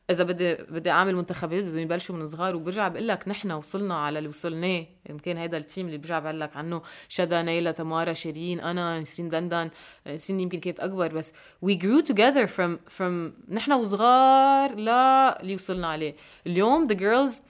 إذا 0.10 0.24
بدي 0.24 0.54
بدي 0.54 0.90
أعمل 0.90 1.16
منتخبات 1.16 1.64
بدهم 1.64 1.80
يبلشوا 1.80 2.16
من 2.16 2.26
صغار 2.26 2.56
وبرجع 2.56 2.88
بقول 2.88 3.08
لك 3.08 3.28
نحن 3.28 3.52
وصلنا 3.52 3.96
على 3.96 4.20
اللي 4.20 4.30
وصلناه. 4.30 4.86
يمكن 5.10 5.38
هذا 5.38 5.58
التيم 5.58 5.86
اللي 5.86 5.98
برجع 5.98 6.20
بقول 6.20 6.40
لك 6.40 6.56
عنه 6.58 6.82
شدا 7.08 7.42
نيلا 7.42 7.72
تمارا 7.72 8.14
شيرين 8.14 8.60
أنا 8.60 9.00
نسرين 9.00 9.30
دندن. 9.30 9.70
نسرين 10.08 10.40
يمكن 10.40 10.60
كانت 10.60 10.80
أكبر 10.80 11.08
بس 11.08 11.34
we 11.66 11.70
grew 11.70 12.12
together 12.12 12.48
from 12.48 12.98
from 12.98 13.32
نحن 13.50 13.72
وصغار 13.72 14.76
لا 14.76 15.42
اللي 15.42 15.54
وصلنا 15.54 15.88
عليه. 15.88 16.16
اليوم 16.48 16.88
the 16.88 16.96
girls 16.96 17.42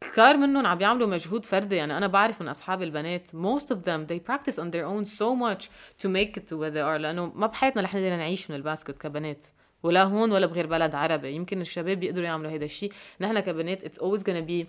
كتار 0.00 0.36
منهم 0.36 0.66
عم 0.66 0.78
بيعملوا 0.78 1.06
مجهود 1.06 1.46
فردي. 1.46 1.76
يعني 1.76 1.96
أنا 1.96 2.06
بعرف 2.06 2.42
من 2.42 2.48
أصحاب 2.48 2.82
البنات 2.82 3.30
most 3.30 3.66
of 3.74 3.78
them 3.78 4.06
they 4.10 4.20
practice 4.30 4.58
on 4.58 4.70
their 4.70 4.86
own 4.86 5.04
so 5.04 5.34
much 5.34 5.64
to 6.02 6.08
make 6.08 6.36
it 6.36 6.46
to 6.48 6.56
where 6.56 6.70
they 6.70 6.82
are. 6.82 7.00
لأنه 7.00 7.32
ما 7.34 7.46
بحياتنا 7.46 7.82
رح 7.82 7.94
نقدر 7.94 8.16
نعيش 8.16 8.50
من 8.50 8.56
الباسكت 8.56 8.98
كبنات. 8.98 9.46
ولا 9.86 10.02
هون 10.02 10.32
ولا 10.32 10.46
بغير 10.46 10.66
بلد 10.66 10.94
عربي 10.94 11.32
يمكن 11.32 11.60
الشباب 11.60 12.00
بيقدروا 12.00 12.26
يعملوا 12.26 12.50
هذا 12.50 12.64
الشيء 12.64 12.92
نحن 13.20 13.40
كبنات 13.40 13.84
it's 13.84 13.98
always 13.98 14.22
gonna 14.22 14.46
be 14.52 14.66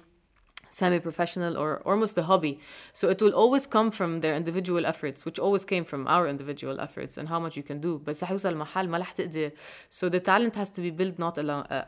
semi-professional 0.70 1.54
or 1.58 1.82
almost 1.86 2.18
a 2.18 2.24
hobby 2.24 2.60
so 2.94 3.10
it 3.10 3.22
will 3.22 3.36
always 3.42 3.66
come 3.66 3.90
from 3.92 4.22
their 4.24 4.36
individual 4.36 4.86
efforts 4.86 5.26
which 5.26 5.40
always 5.40 5.64
came 5.66 5.86
from 5.92 6.08
our 6.08 6.28
individual 6.28 6.80
efforts 6.80 7.18
and 7.18 7.30
how 7.30 7.40
much 7.40 7.56
you 7.58 7.64
can 7.64 7.80
do 7.80 7.98
بس 8.06 8.24
رح 8.24 8.32
يوصل 8.32 8.56
محل 8.56 8.90
ما 8.90 8.98
رح 8.98 9.12
تقدر 9.12 9.52
so 9.90 10.10
the 10.10 10.20
talent 10.20 10.56
has 10.56 10.70
to 10.70 10.82
be 10.82 10.92
built 10.92 11.20
not 11.20 11.38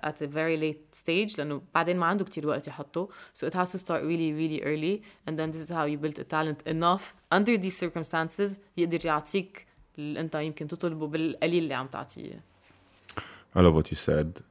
at 0.10 0.22
a 0.22 0.28
very 0.28 0.58
late 0.58 0.96
stage 0.96 1.38
لأنه 1.38 1.62
بعدين 1.76 1.98
ما 1.98 2.06
عنده 2.06 2.26
كتير 2.26 2.48
وقت 2.48 2.68
يحطه 2.68 3.10
so 3.34 3.48
it 3.48 3.54
has 3.54 3.72
to 3.72 3.78
start 3.78 4.02
really 4.04 4.32
really 4.34 4.62
early 4.64 5.02
and 5.28 5.38
then 5.38 5.52
this 5.52 5.62
is 5.62 5.70
how 5.70 5.86
you 5.86 5.98
build 5.98 6.20
a 6.20 6.24
talent 6.24 6.62
enough 6.68 7.16
under 7.32 7.58
these 7.58 7.78
circumstances 7.78 8.58
يقدر 8.78 9.06
يعطيك 9.06 9.68
اللي 9.98 10.20
انت 10.20 10.36
يمكن 10.36 10.68
تطلبه 10.68 11.08
بالقليل 11.08 11.64
اللي 11.64 11.74
عم 11.74 11.88
تعطيه 11.88 12.50
I 13.56 13.62
love 13.62 13.74
what 13.74 13.90
you 13.92 13.98
said. 13.98 14.42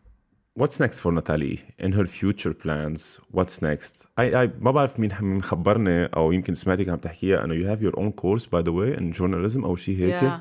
What's 0.55 0.81
next 0.81 0.99
for 1.01 1.13
Nathalie 1.13 1.61
in 1.79 1.93
her 1.93 2.07
future 2.07 2.53
plans? 2.53 3.21
What's 3.31 3.63
next? 3.63 4.07
I, 4.17 4.25
I 4.35 4.51
ما 4.61 4.71
بعرف 4.71 5.01
مين 5.01 5.11
مخبرني 5.21 6.05
او 6.05 6.33
يمكن 6.33 6.55
سمعتك 6.55 6.89
عم 6.89 6.97
تحكيها 6.97 7.45
انه 7.45 7.55
you 7.55 7.77
have 7.77 7.83
your 7.83 7.99
own 8.01 8.13
course 8.13 8.47
by 8.47 8.63
the 8.63 8.73
way 8.73 8.95
in 8.99 9.13
journalism 9.13 9.65
او 9.65 9.77
شيء 9.77 9.99
هيك. 9.99 10.21
Yeah. 10.21 10.41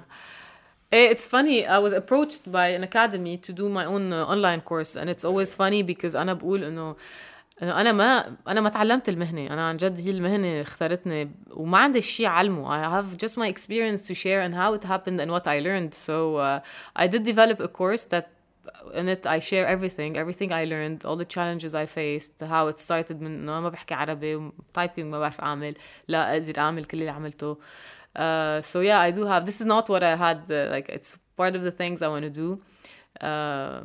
Eh, 0.91 1.11
it's 1.11 1.27
funny 1.27 1.67
I 1.67 1.79
was 1.79 1.93
approached 1.93 2.51
by 2.51 2.67
an 2.69 2.83
academy 2.83 3.37
to 3.37 3.53
do 3.53 3.69
my 3.69 3.85
own 3.85 4.13
uh, 4.13 4.33
online 4.33 4.61
course 4.61 4.95
and 4.95 5.09
it's 5.09 5.25
always 5.25 5.53
funny 5.53 5.83
because 5.83 6.15
انا 6.15 6.33
بقول 6.33 6.63
انه 6.63 6.95
انا 7.61 7.91
ما 7.91 8.35
انا 8.47 8.61
ما 8.61 8.69
تعلمت 8.69 9.09
المهنه 9.09 9.47
انا 9.47 9.67
عن 9.67 9.77
جد 9.77 9.99
هي 9.99 10.09
المهنه 10.09 10.61
اختارتني 10.61 11.31
وما 11.49 11.77
عندي 11.77 12.01
شيء 12.01 12.25
علمه 12.25 12.65
I 12.69 13.01
have 13.01 13.17
just 13.17 13.33
my 13.37 13.47
experience 13.47 14.07
to 14.07 14.13
share 14.13 14.41
and 14.41 14.53
how 14.55 14.73
it 14.73 14.83
happened 14.83 15.19
and 15.21 15.31
what 15.31 15.47
I 15.47 15.59
learned 15.59 15.93
so 15.93 16.35
uh, 16.37 16.59
I 16.95 17.07
did 17.07 17.23
develop 17.23 17.59
a 17.59 17.67
course 17.67 18.05
that 18.05 18.36
in 18.94 19.08
it 19.08 19.26
I 19.26 19.38
share 19.38 19.66
everything 19.66 20.16
everything 20.16 20.52
I 20.52 20.64
learned 20.64 21.04
all 21.04 21.16
the 21.16 21.24
challenges 21.24 21.74
I 21.74 21.86
faced 21.86 22.34
how 22.40 22.68
it 22.68 22.78
started 22.78 23.20
من 23.20 23.26
انه 23.26 23.60
ما 23.60 23.68
بحكي 23.68 23.94
عربي 23.94 24.50
تايبينج 24.74 25.12
ما 25.12 25.18
بعرف 25.18 25.40
اعمل 25.40 25.74
لا 26.08 26.32
اقدر 26.32 26.58
اعمل 26.58 26.84
كل 26.84 26.98
اللي 26.98 27.10
عملته 27.10 27.54
uh, 28.18 28.60
so 28.60 28.80
yeah 28.80 28.98
I 28.98 29.10
do 29.10 29.24
have 29.24 29.46
this 29.46 29.60
is 29.60 29.66
not 29.66 29.88
what 29.88 30.02
I 30.02 30.16
had 30.16 30.38
uh, 30.50 30.70
like 30.70 30.88
it's 30.88 31.16
part 31.36 31.54
of 31.56 31.62
the 31.62 31.70
things 31.70 32.02
I 32.02 32.08
want 32.08 32.24
to 32.24 32.30
do 32.30 32.60
uh, 33.26 33.80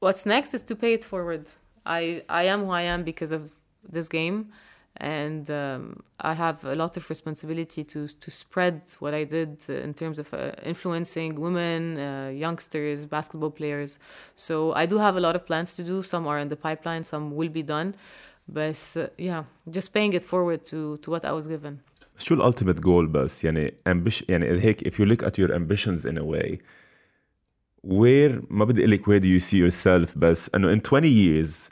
what's 0.00 0.24
next 0.26 0.54
is 0.54 0.62
to 0.62 0.74
pay 0.76 0.92
it 0.94 1.04
forward 1.04 1.44
I 1.84 2.22
I 2.28 2.44
am 2.52 2.60
who 2.64 2.70
I 2.70 2.82
am 2.82 3.00
because 3.10 3.32
of 3.32 3.52
this 3.96 4.08
game 4.08 4.38
and 4.98 5.50
um, 5.50 6.02
I 6.20 6.32
have 6.34 6.64
a 6.64 6.74
lot 6.74 6.96
of 6.96 7.08
responsibility 7.08 7.84
to 7.84 8.08
to 8.08 8.30
spread 8.30 8.82
what 8.98 9.12
I 9.14 9.24
did 9.24 9.68
in 9.68 9.92
terms 9.94 10.18
of 10.18 10.32
uh, 10.32 10.52
influencing 10.64 11.34
women, 11.40 11.98
uh, 11.98 12.30
youngsters, 12.34 13.06
basketball 13.06 13.50
players. 13.50 13.98
So 14.34 14.72
I 14.72 14.86
do 14.86 14.98
have 14.98 15.16
a 15.16 15.20
lot 15.20 15.36
of 15.36 15.44
plans 15.46 15.74
to 15.76 15.82
do. 15.82 16.02
Some 16.02 16.26
are 16.26 16.38
in 16.38 16.48
the 16.48 16.56
pipeline, 16.56 17.04
some 17.04 17.36
will 17.36 17.50
be 17.50 17.62
done. 17.62 17.94
But 18.48 18.80
uh, 18.96 19.08
yeah, 19.18 19.44
just 19.70 19.92
paying 19.92 20.12
it 20.14 20.24
forward 20.24 20.64
to 20.66 20.96
to 20.98 21.10
what 21.10 21.24
I 21.24 21.32
was 21.32 21.46
given. 21.46 21.80
شو 22.18 22.34
الالتيميت 22.34 22.80
جول 22.80 23.06
بس 23.06 23.44
يعني 23.44 23.74
ambition 23.88 24.24
يعني 24.28 24.46
هيك 24.60 24.88
if 24.88 24.92
you 24.92 25.04
look 25.04 25.26
at 25.26 25.38
your 25.38 25.52
ambitions 25.52 26.06
in 26.06 26.18
a 26.18 26.24
way 26.24 26.58
where 27.86 28.42
ما 28.50 28.64
بدي 28.64 28.80
اقول 28.80 28.90
لك 28.90 29.10
where 29.10 29.20
do 29.20 29.26
you 29.26 29.44
see 29.44 29.58
yourself 29.58 30.18
بس 30.18 30.50
انه 30.54 30.76
in 30.76 30.80
20 30.80 31.02
years 31.04 31.70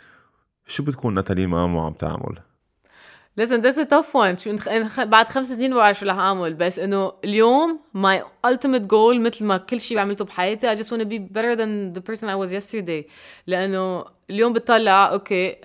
شو 0.66 0.83
بتكون 0.83 1.14
ناتالي 1.14 1.47
مامو 1.47 1.81
عم 1.81 1.93
تعمل؟ 1.93 2.39
Listen 3.38 3.62
this 3.62 3.78
is 3.78 3.78
a 3.78 3.86
tough 3.86 4.14
one 4.14 4.38
شو 4.38 4.58
بعد 5.06 5.30
خمس 5.30 5.48
سنين 5.48 5.74
بعرف 5.74 6.00
شو 6.00 6.06
رح 6.06 6.18
اعمل 6.18 6.54
بس 6.54 6.80
انه 6.80 7.14
اليوم 7.24 7.80
my 7.98 8.20
ultimate 8.48 8.86
goal 8.88 9.16
مثل 9.20 9.46
ما 9.46 9.58
كل 9.58 9.82
شيء 9.82 9.98
عملته 10.00 10.26
بحياتي 10.26 10.76
I 10.76 10.80
just 10.80 10.88
want 10.90 11.02
to 11.02 11.06
be 11.06 11.20
better 11.20 11.56
than 11.56 11.94
the 11.98 12.02
person 12.02 12.28
I 12.30 12.36
was 12.46 12.52
yesterday 12.54 13.10
لأنه 13.48 14.06
اليوم 14.30 14.54
بتطلع 14.54 15.12
أوكي 15.14 15.56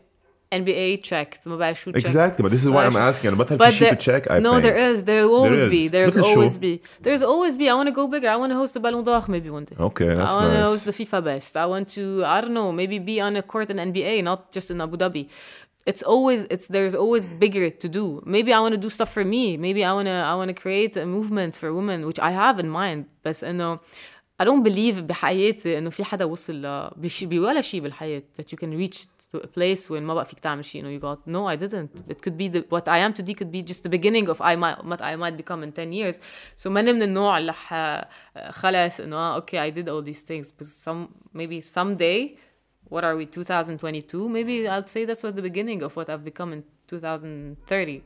NBA 0.55 1.01
checked 1.09 1.47
ما 1.47 1.57
بعرف 1.57 1.81
شو 1.81 1.93
checked 1.93 1.95
Exactly 1.97 2.43
but 2.45 2.51
this 2.51 2.65
is 2.65 2.71
why 2.71 2.85
I'm 2.87 2.97
asking 2.97 3.25
يعني 3.25 3.37
بطل 3.37 3.59
في 3.59 3.73
شيء 3.73 3.95
check 3.95 4.23
I 4.31 4.39
No 4.41 4.53
think. 4.53 4.62
there 4.62 4.77
is 4.93 5.05
there 5.05 5.27
will 5.29 5.45
always 5.45 5.91
There 5.91 6.07
be 6.07 6.07
مثل 6.07 6.23
شو؟ 6.25 6.35
always 6.35 6.57
be 6.59 6.81
there's 7.07 7.23
always 7.23 7.57
be 7.57 7.69
I 7.71 7.75
want 7.75 7.89
to 7.89 7.95
go 8.01 8.07
bigger 8.07 8.29
I 8.29 8.37
want 8.37 8.53
to 8.53 8.59
host 8.62 8.75
the 8.75 8.81
Ballon 8.81 9.03
d'Or 9.05 9.23
maybe 9.29 9.51
one 9.59 9.65
day 9.71 9.77
Okay, 9.89 10.11
that's 10.19 10.31
I 10.31 10.35
want 10.37 10.53
to 10.53 10.61
nice. 10.61 10.69
host 10.71 10.85
the 10.91 10.95
FIFA 11.01 11.21
best 11.31 11.53
I 11.57 11.67
want 11.73 11.87
to 11.97 12.05
I 12.35 12.41
don't 12.43 12.55
know 12.61 12.71
maybe 12.81 12.97
be 13.11 13.17
on 13.27 13.33
a 13.43 13.45
court 13.53 13.69
in 13.73 13.77
NBA 13.91 14.15
not 14.31 14.41
just 14.57 14.69
in 14.73 14.79
Abu 14.87 14.97
Dhabi 15.03 15.25
it's 15.91 16.03
always 16.14 16.41
it's 16.53 16.68
there's 16.76 16.95
always 17.03 17.26
bigger 17.43 17.70
to 17.84 17.88
do 17.99 18.05
maybe 18.36 18.51
I 18.57 18.60
want 18.66 18.74
to 18.78 18.82
do 18.88 18.89
stuff 18.97 19.12
for 19.18 19.26
me 19.36 19.43
maybe 19.57 19.82
I 19.89 19.91
want 19.97 20.07
to 20.14 20.18
I 20.32 20.34
want 20.39 20.49
to 20.53 20.57
create 20.66 20.93
a 20.97 21.05
movement 21.05 21.53
for 21.62 21.70
women 21.80 21.99
which 22.10 22.20
I 22.30 22.32
have 22.32 22.60
in 22.64 22.70
mind 22.70 23.05
بس 23.26 23.43
انه 23.43 23.80
I 24.41 24.45
don't 24.45 24.64
believe 24.64 24.99
بحياتي 24.99 25.78
انه 25.78 25.89
في 25.89 26.03
حدا 26.03 26.26
وصل 26.26 26.53
ل 26.66 26.91
بشي 26.95 27.26
بولا 27.26 27.62
شيء 27.62 27.82
بالحياة 27.82 28.24
that 28.41 28.45
you 28.45 28.57
can 28.57 28.72
reach 28.72 28.97
to 29.34 29.38
a 29.39 29.47
place 29.47 29.89
when 29.89 30.01
ما 30.01 30.14
بقى 30.14 30.26
فيك 30.26 30.39
تعمل 30.39 30.66
شيء 30.66 30.82
انه 30.82 30.99
you 30.99 31.01
got 31.01 31.20
no 31.28 31.47
I 31.57 31.62
didn't 31.64 32.12
it 32.12 32.22
could 32.22 32.38
be 32.38 32.47
the 32.55 32.64
what 32.76 32.88
I 32.88 32.99
am 33.07 33.14
today 33.14 33.34
could 33.34 33.51
be 33.51 33.62
just 33.72 33.84
the 33.84 33.89
beginning 33.89 34.30
of 34.30 34.41
I 34.41 34.55
might 34.55 34.86
what 34.86 35.01
I 35.01 35.16
might 35.16 35.38
become 35.38 35.64
in 35.64 35.72
10 35.72 35.91
years 35.93 36.20
so 36.55 36.68
ماني 36.70 36.93
من 36.93 37.01
النوع 37.01 37.38
اللي 37.38 37.53
ح 37.53 37.74
خلص 38.49 38.99
انه 38.99 39.16
آه 39.16 39.39
okay 39.39 39.72
I 39.72 39.76
did 39.76 39.88
all 39.89 40.12
these 40.12 40.24
things 40.24 40.51
but 40.51 40.66
some 40.68 41.07
maybe 41.34 41.62
someday 41.62 42.38
what 42.89 43.05
are 43.05 43.16
we 43.16 43.26
2022 43.26 44.28
maybe 44.28 44.68
I'll 44.68 44.87
say 44.87 45.05
that's 45.05 45.22
what 45.22 45.37
the 45.37 45.43
beginning 45.43 45.82
of 45.82 45.97
what 45.97 46.09
I've 46.11 46.24
become 46.24 46.53
in 46.53 46.64
2030 46.89 48.03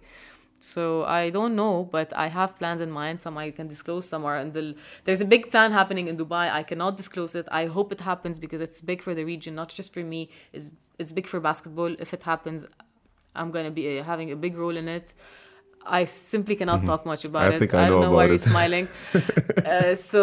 so 0.60 1.04
I 1.04 1.30
don't 1.30 1.54
know, 1.54 1.88
but 1.90 2.12
I 2.16 2.26
have 2.26 2.58
plans 2.58 2.80
in 2.80 2.90
mind. 2.90 3.20
Some 3.20 3.38
I 3.38 3.50
can 3.52 3.68
disclose, 3.68 4.08
some 4.08 4.24
are 4.24 4.44
the. 4.44 4.74
There's 5.04 5.20
a 5.20 5.24
big 5.24 5.50
plan 5.50 5.70
happening 5.72 6.08
in 6.08 6.16
Dubai. 6.16 6.50
I 6.50 6.62
cannot 6.64 6.96
disclose 6.96 7.34
it. 7.36 7.46
I 7.52 7.66
hope 7.66 7.92
it 7.92 8.00
happens 8.00 8.38
because 8.38 8.60
it's 8.60 8.80
big 8.82 9.00
for 9.00 9.14
the 9.14 9.24
region, 9.24 9.54
not 9.54 9.68
just 9.68 9.94
for 9.94 10.00
me. 10.00 10.30
It's 10.52 10.72
it's 10.98 11.12
big 11.12 11.26
for 11.28 11.38
basketball. 11.38 11.94
If 12.00 12.12
it 12.12 12.22
happens, 12.24 12.66
I'm 13.36 13.50
gonna 13.52 13.70
be 13.70 13.98
uh, 13.98 14.02
having 14.02 14.32
a 14.32 14.36
big 14.36 14.56
role 14.56 14.76
in 14.76 14.88
it. 14.88 15.14
I 15.86 16.04
simply 16.04 16.56
cannot 16.56 16.84
talk 16.84 17.06
much 17.06 17.24
about 17.24 17.52
I 17.52 17.54
it. 17.54 17.58
think 17.60 17.74
I 17.74 17.86
don't 17.88 18.00
know 18.00 18.06
know 18.06 18.12
why 18.16 18.24
about 18.24 18.30
you're 18.30 18.38
smiling. 18.38 18.88
uh, 19.64 19.94
so 19.94 20.20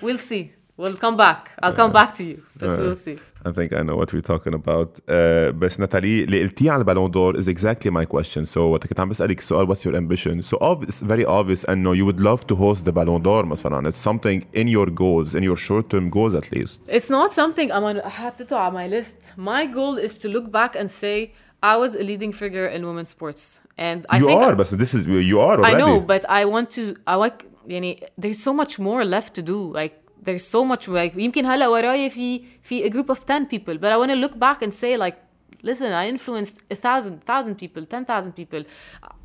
we'll 0.00 0.16
see. 0.16 0.52
We'll 0.78 0.94
come 0.94 1.16
back. 1.16 1.50
I'll 1.62 1.72
come 1.74 1.92
back 1.92 2.14
to 2.14 2.24
you. 2.24 2.42
But 2.56 2.70
Uh, 2.70 2.76
we'll 2.80 2.94
see. 2.94 3.18
I 3.45 3.51
think 3.51 3.73
I 3.73 3.81
know 3.83 3.97
what 3.97 4.13
we're 4.13 4.21
talking 4.21 4.53
about. 4.53 4.99
Uh, 5.09 5.51
بس 5.51 5.79
ناتالي 5.79 6.23
اللي 6.23 6.41
قلتيه 6.41 6.71
على 6.71 6.79
البالون 6.79 7.11
دور 7.11 7.41
is 7.41 7.47
exactly 7.47 7.89
my 7.89 8.05
question. 8.05 8.45
So 8.45 8.57
وقت 8.57 8.87
كنت 8.87 8.99
عم 8.99 9.09
بسألك 9.09 9.39
السؤال 9.39 9.67
what's 9.67 9.85
your 9.85 9.95
ambition? 9.95 10.41
So 10.41 10.57
ob- 10.61 10.83
it's 10.83 11.01
very 11.01 11.25
obvious 11.25 11.69
انه 11.69 11.95
you 11.95 12.05
would 12.05 12.19
love 12.19 12.47
to 12.47 12.55
host 12.55 12.85
the 12.85 12.91
Ballon 12.91 13.21
d'Or 13.21 13.45
مثلا. 13.45 13.91
It's 13.91 14.09
something 14.09 14.43
in 14.53 14.67
your 14.67 14.89
goals, 14.89 15.35
in 15.35 15.43
your 15.43 15.57
short-term 15.57 16.09
goals 16.09 16.33
at 16.35 16.51
least. 16.51 16.79
It's 16.87 17.09
not 17.09 17.31
something 17.31 17.71
I'm 17.71 17.83
on 17.83 18.01
حطيته 18.01 18.57
على 18.57 18.73
my 18.73 18.87
list. 18.87 19.15
My 19.37 19.65
goal 19.65 19.97
is 19.97 20.17
to 20.17 20.29
look 20.29 20.51
back 20.51 20.75
and 20.75 20.89
say 20.89 21.31
I 21.63 21.77
was 21.77 21.95
a 21.95 22.03
leading 22.03 22.33
figure 22.33 22.67
in 22.67 22.85
women's 22.85 23.09
sports. 23.09 23.61
And 23.77 24.05
I 24.09 24.17
you 24.19 24.27
think 24.27 24.41
are, 24.41 24.55
but 24.55 24.67
this 24.83 24.93
is 24.93 25.07
you 25.07 25.39
are 25.39 25.57
already. 25.57 25.75
I 25.75 25.79
know, 25.83 25.99
but 26.13 26.23
I 26.29 26.45
want 26.45 26.67
to 26.77 26.83
I 27.07 27.15
like 27.15 27.45
يعني 27.67 27.99
there's 28.17 28.41
so 28.47 28.53
much 28.53 28.79
more 28.79 29.05
left 29.05 29.33
to 29.35 29.41
do. 29.41 29.71
Like 29.79 29.93
there's 30.21 30.45
so 30.45 30.63
much 30.63 30.87
like 30.87 31.15
يمكن 31.17 31.45
هلا 31.45 31.67
وراي 31.67 32.09
في 32.09 32.41
في 32.63 32.89
a 32.89 32.93
group 32.93 33.09
of 33.09 33.25
10 33.25 33.45
people, 33.45 33.77
but 33.77 33.91
I 33.91 33.97
want 33.97 34.11
to 34.11 34.15
look 34.15 34.39
back 34.39 34.61
and 34.61 34.73
say 34.73 34.97
like 34.97 35.15
listen, 35.63 35.91
I 35.93 36.07
influenced 36.09 36.57
a 36.71 36.75
thousand, 36.75 37.23
thousand 37.23 37.55
people, 37.55 37.85
10,000 37.85 38.33
people. 38.33 38.63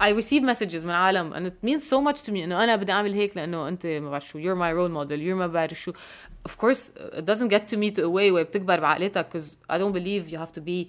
I 0.01 0.11
receive 0.11 0.43
messages 0.43 0.85
من 0.85 0.91
عالم 0.91 1.35
and 1.35 1.47
it 1.47 1.63
means 1.63 1.85
so 1.89 2.01
much 2.01 2.23
to 2.23 2.33
me 2.33 2.43
انه 2.43 2.65
انا 2.65 2.77
بدي 2.77 2.93
اعمل 2.93 3.15
هيك 3.15 3.37
لانه 3.37 3.69
انت 3.69 3.87
ما 3.87 4.11
بعرف 4.11 4.27
شو 4.27 4.39
you're 4.39 4.59
my 4.59 4.73
role 4.73 4.93
model, 4.93 5.19
you're 5.19 5.37
ما 5.37 5.47
بعرف 5.47 5.81
شو. 5.81 5.93
Of 6.49 6.57
course, 6.59 6.93
it 7.19 7.25
doesn't 7.25 7.49
get 7.49 7.69
to 7.69 7.77
me 7.77 7.91
to 7.91 8.03
a 8.05 8.11
way 8.11 8.31
where 8.31 8.45
بتكبر 8.45 8.81
بعقلتك 8.81 9.27
because 9.33 9.57
I 9.69 9.79
don't 9.79 9.93
believe 9.93 10.33
you 10.33 10.39
have 10.39 10.53
to 10.53 10.61
be 10.61 10.89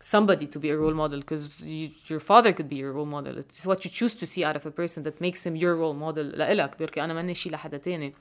somebody 0.00 0.46
to 0.46 0.58
be 0.60 0.70
a 0.70 0.76
role 0.76 0.94
model 0.94 1.20
because 1.20 1.66
your 2.10 2.20
father 2.20 2.52
could 2.52 2.68
be 2.68 2.76
your 2.76 2.92
role 2.92 3.10
model. 3.16 3.38
It's 3.38 3.66
what 3.66 3.84
you 3.84 3.90
choose 3.90 4.14
to 4.14 4.26
see 4.26 4.44
out 4.44 4.56
of 4.56 4.66
a 4.66 4.70
person 4.70 5.02
that 5.06 5.20
makes 5.20 5.40
him 5.46 5.56
your 5.56 5.74
role 5.76 5.94
model 5.94 6.24
لإلك 6.36 6.78
بركي 6.78 7.04
أنا 7.04 7.14
ماني 7.14 7.34
شي 7.34 7.50
لحدا 7.50 7.76
تاني. 7.76 8.14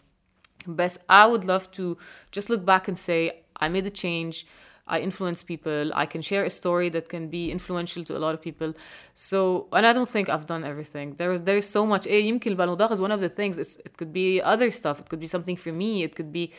But 0.68 0.98
I 1.10 1.28
would 1.28 1.46
love 1.46 1.72
to 1.72 1.98
just 2.32 2.50
look 2.50 2.66
back 2.66 2.88
and 2.88 2.98
say 2.98 3.42
I 3.58 3.70
made 3.70 3.86
a 3.86 3.90
change. 3.92 4.48
I 4.88 5.00
influence 5.00 5.42
people. 5.42 5.92
I 5.96 6.06
can 6.06 6.22
share 6.22 6.44
a 6.46 6.50
story 6.50 6.90
that 6.90 7.10
can 7.10 7.28
be 7.28 7.52
influential 7.52 8.04
to 8.04 8.16
a 8.16 8.20
lot 8.20 8.36
of 8.36 8.42
people. 8.42 8.74
So, 9.16 9.68
and 9.74 9.86
I 9.86 9.94
don't 9.94 10.08
think 10.08 10.30
I've 10.30 10.46
done 10.46 10.64
everything. 10.64 11.16
There 11.16 11.32
is 11.34 11.42
there 11.42 11.58
is 11.58 11.68
so 11.68 11.86
much. 11.86 12.06
إيه 12.08 12.24
يمكن 12.30 12.52
البالون 12.52 12.78
d'Or 12.78 12.94
is 12.94 13.02
one 13.02 13.12
of 13.12 13.20
the 13.20 13.30
things. 13.30 13.58
It's, 13.58 13.78
it 13.78 13.98
could 13.98 14.14
be 14.14 14.42
other 14.42 14.70
stuff. 14.70 15.00
It 15.00 15.10
could 15.10 15.20
be 15.20 15.28
something 15.28 15.56
for 15.56 15.72
me. 15.72 16.04
It 16.04 16.16
could 16.16 16.32
be 16.32 16.52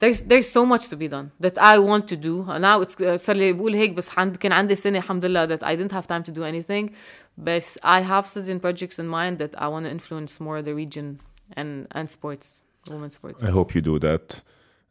there's 0.00 0.22
there's 0.24 0.48
so 0.48 0.64
much 0.64 0.88
to 0.88 0.96
be 0.96 1.08
done 1.08 1.32
that 1.40 1.58
I 1.58 1.78
want 1.78 2.06
to 2.08 2.16
do. 2.16 2.44
Now 2.44 2.80
it's 2.80 2.94
صار 2.96 3.36
لي 3.36 3.52
بقول 3.52 3.74
هيك 3.74 3.92
بس 3.92 4.18
عند 4.18 4.36
كان 4.36 4.52
عندي 4.52 4.74
سنة 4.74 4.98
الحمد 4.98 5.24
لله 5.24 5.46
that 5.46 5.62
I 5.64 5.74
didn't 5.74 5.92
have 5.92 6.06
time 6.06 6.22
to 6.22 6.32
do 6.32 6.44
anything. 6.44 6.94
But 7.36 7.76
I 7.82 8.00
have 8.00 8.26
certain 8.26 8.60
projects 8.60 8.98
in 8.98 9.08
mind 9.08 9.38
that 9.38 9.60
I 9.60 9.66
want 9.68 9.86
to 9.86 9.90
influence 9.90 10.38
more 10.40 10.62
the 10.62 10.74
region 10.74 11.18
and 11.56 11.88
and 11.90 12.08
sports, 12.08 12.62
women's 12.89 13.15
sports. 13.15 13.43
I 13.43 13.51
hope 13.51 13.75
you 13.75 13.81
do 13.81 13.99
that. 13.99 14.41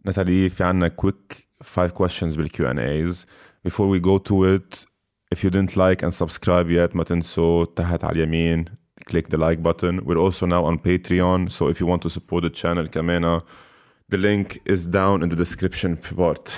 Nathalie, 0.04 0.48
we 0.48 0.50
have 0.58 0.82
a 0.82 0.90
quick 0.90 1.46
five 1.62 1.94
questions 1.94 2.36
with 2.36 2.52
Q 2.52 2.66
and 2.66 2.78
A's 2.78 3.26
Before 3.62 3.86
we 3.86 4.00
go 4.00 4.18
to 4.18 4.44
it, 4.44 4.84
if 5.30 5.44
you 5.44 5.50
didn't 5.50 5.76
like 5.76 6.02
and 6.02 6.12
subscribe 6.12 6.68
yet, 6.68 6.94
ما 6.94 7.04
تنسوا 7.04 7.64
تحت 7.64 8.04
على 8.04 8.12
اليمين 8.12 8.64
click 9.06 9.28
the 9.28 9.36
like 9.36 9.62
button. 9.62 10.04
We're 10.04 10.18
also 10.18 10.46
now 10.46 10.64
on 10.64 10.78
Patreon, 10.78 11.50
so 11.50 11.68
if 11.68 11.80
you 11.80 11.86
want 11.86 12.02
to 12.02 12.10
support 12.10 12.42
the 12.42 12.50
channel 12.50 12.86
Kamena, 12.86 13.36
uh, 13.36 13.40
the 14.08 14.18
link 14.18 14.60
is 14.64 14.86
down 14.86 15.22
in 15.22 15.28
the 15.28 15.36
description 15.36 15.96
part. 15.96 16.54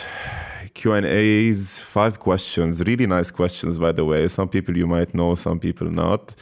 Q&As, 0.75 1.79
five 1.79 2.19
questions, 2.19 2.83
really 2.85 3.07
nice 3.07 3.31
questions 3.31 3.79
by 3.79 3.93
the 3.93 4.05
way. 4.05 4.27
Some 4.29 4.49
people 4.49 4.77
you 4.77 4.87
might 4.87 5.15
know, 5.15 5.35
some 5.35 5.61
people 5.61 5.89
not. 5.89 6.35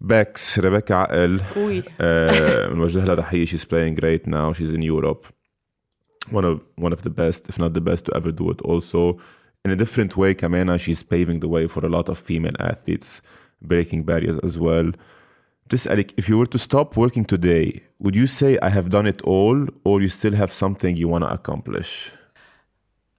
Bex 0.00 0.58
Rebecca 0.58 0.90
عقل 0.92 1.40
Oui. 1.40 1.82
uh, 1.82 2.72
بنوجه 2.72 3.04
لها 3.04 3.14
تحية 3.14 3.46
she's 3.46 3.64
playing 3.64 3.94
great 4.00 4.26
now 4.26 4.52
she's 4.52 4.72
in 4.74 4.82
Europe 4.82 5.26
one 6.30 6.44
of 6.44 6.60
one 6.84 6.92
of 6.92 7.02
the 7.02 7.10
best 7.10 7.48
if 7.48 7.58
not 7.58 7.72
the 7.74 7.80
best 7.80 8.04
to 8.04 8.16
ever 8.16 8.30
do 8.30 8.50
it 8.50 8.60
also 8.62 9.18
in 9.64 9.70
a 9.70 9.76
different 9.76 10.16
way 10.16 10.32
كمان 10.32 10.78
she's 10.78 11.02
paving 11.02 11.40
the 11.40 11.48
way 11.48 11.66
for 11.66 11.84
a 11.84 11.88
lot 11.88 12.08
of 12.08 12.18
female 12.18 12.56
athletes 12.60 13.20
breaking 13.62 14.02
barriers 14.04 14.38
as 14.44 14.58
well 14.58 14.92
تسألك 15.68 16.10
if 16.20 16.28
you 16.28 16.38
were 16.38 16.46
to 16.46 16.58
stop 16.58 16.96
working 16.96 17.24
today 17.24 17.80
would 17.98 18.14
you 18.14 18.26
say 18.26 18.58
I 18.62 18.68
have 18.68 18.88
done 18.90 19.06
it 19.06 19.22
all 19.22 19.66
or 19.84 20.00
you 20.02 20.08
still 20.08 20.34
have 20.34 20.52
something 20.52 20.96
you 20.96 21.08
want 21.08 21.24
to 21.24 21.32
accomplish 21.32 22.10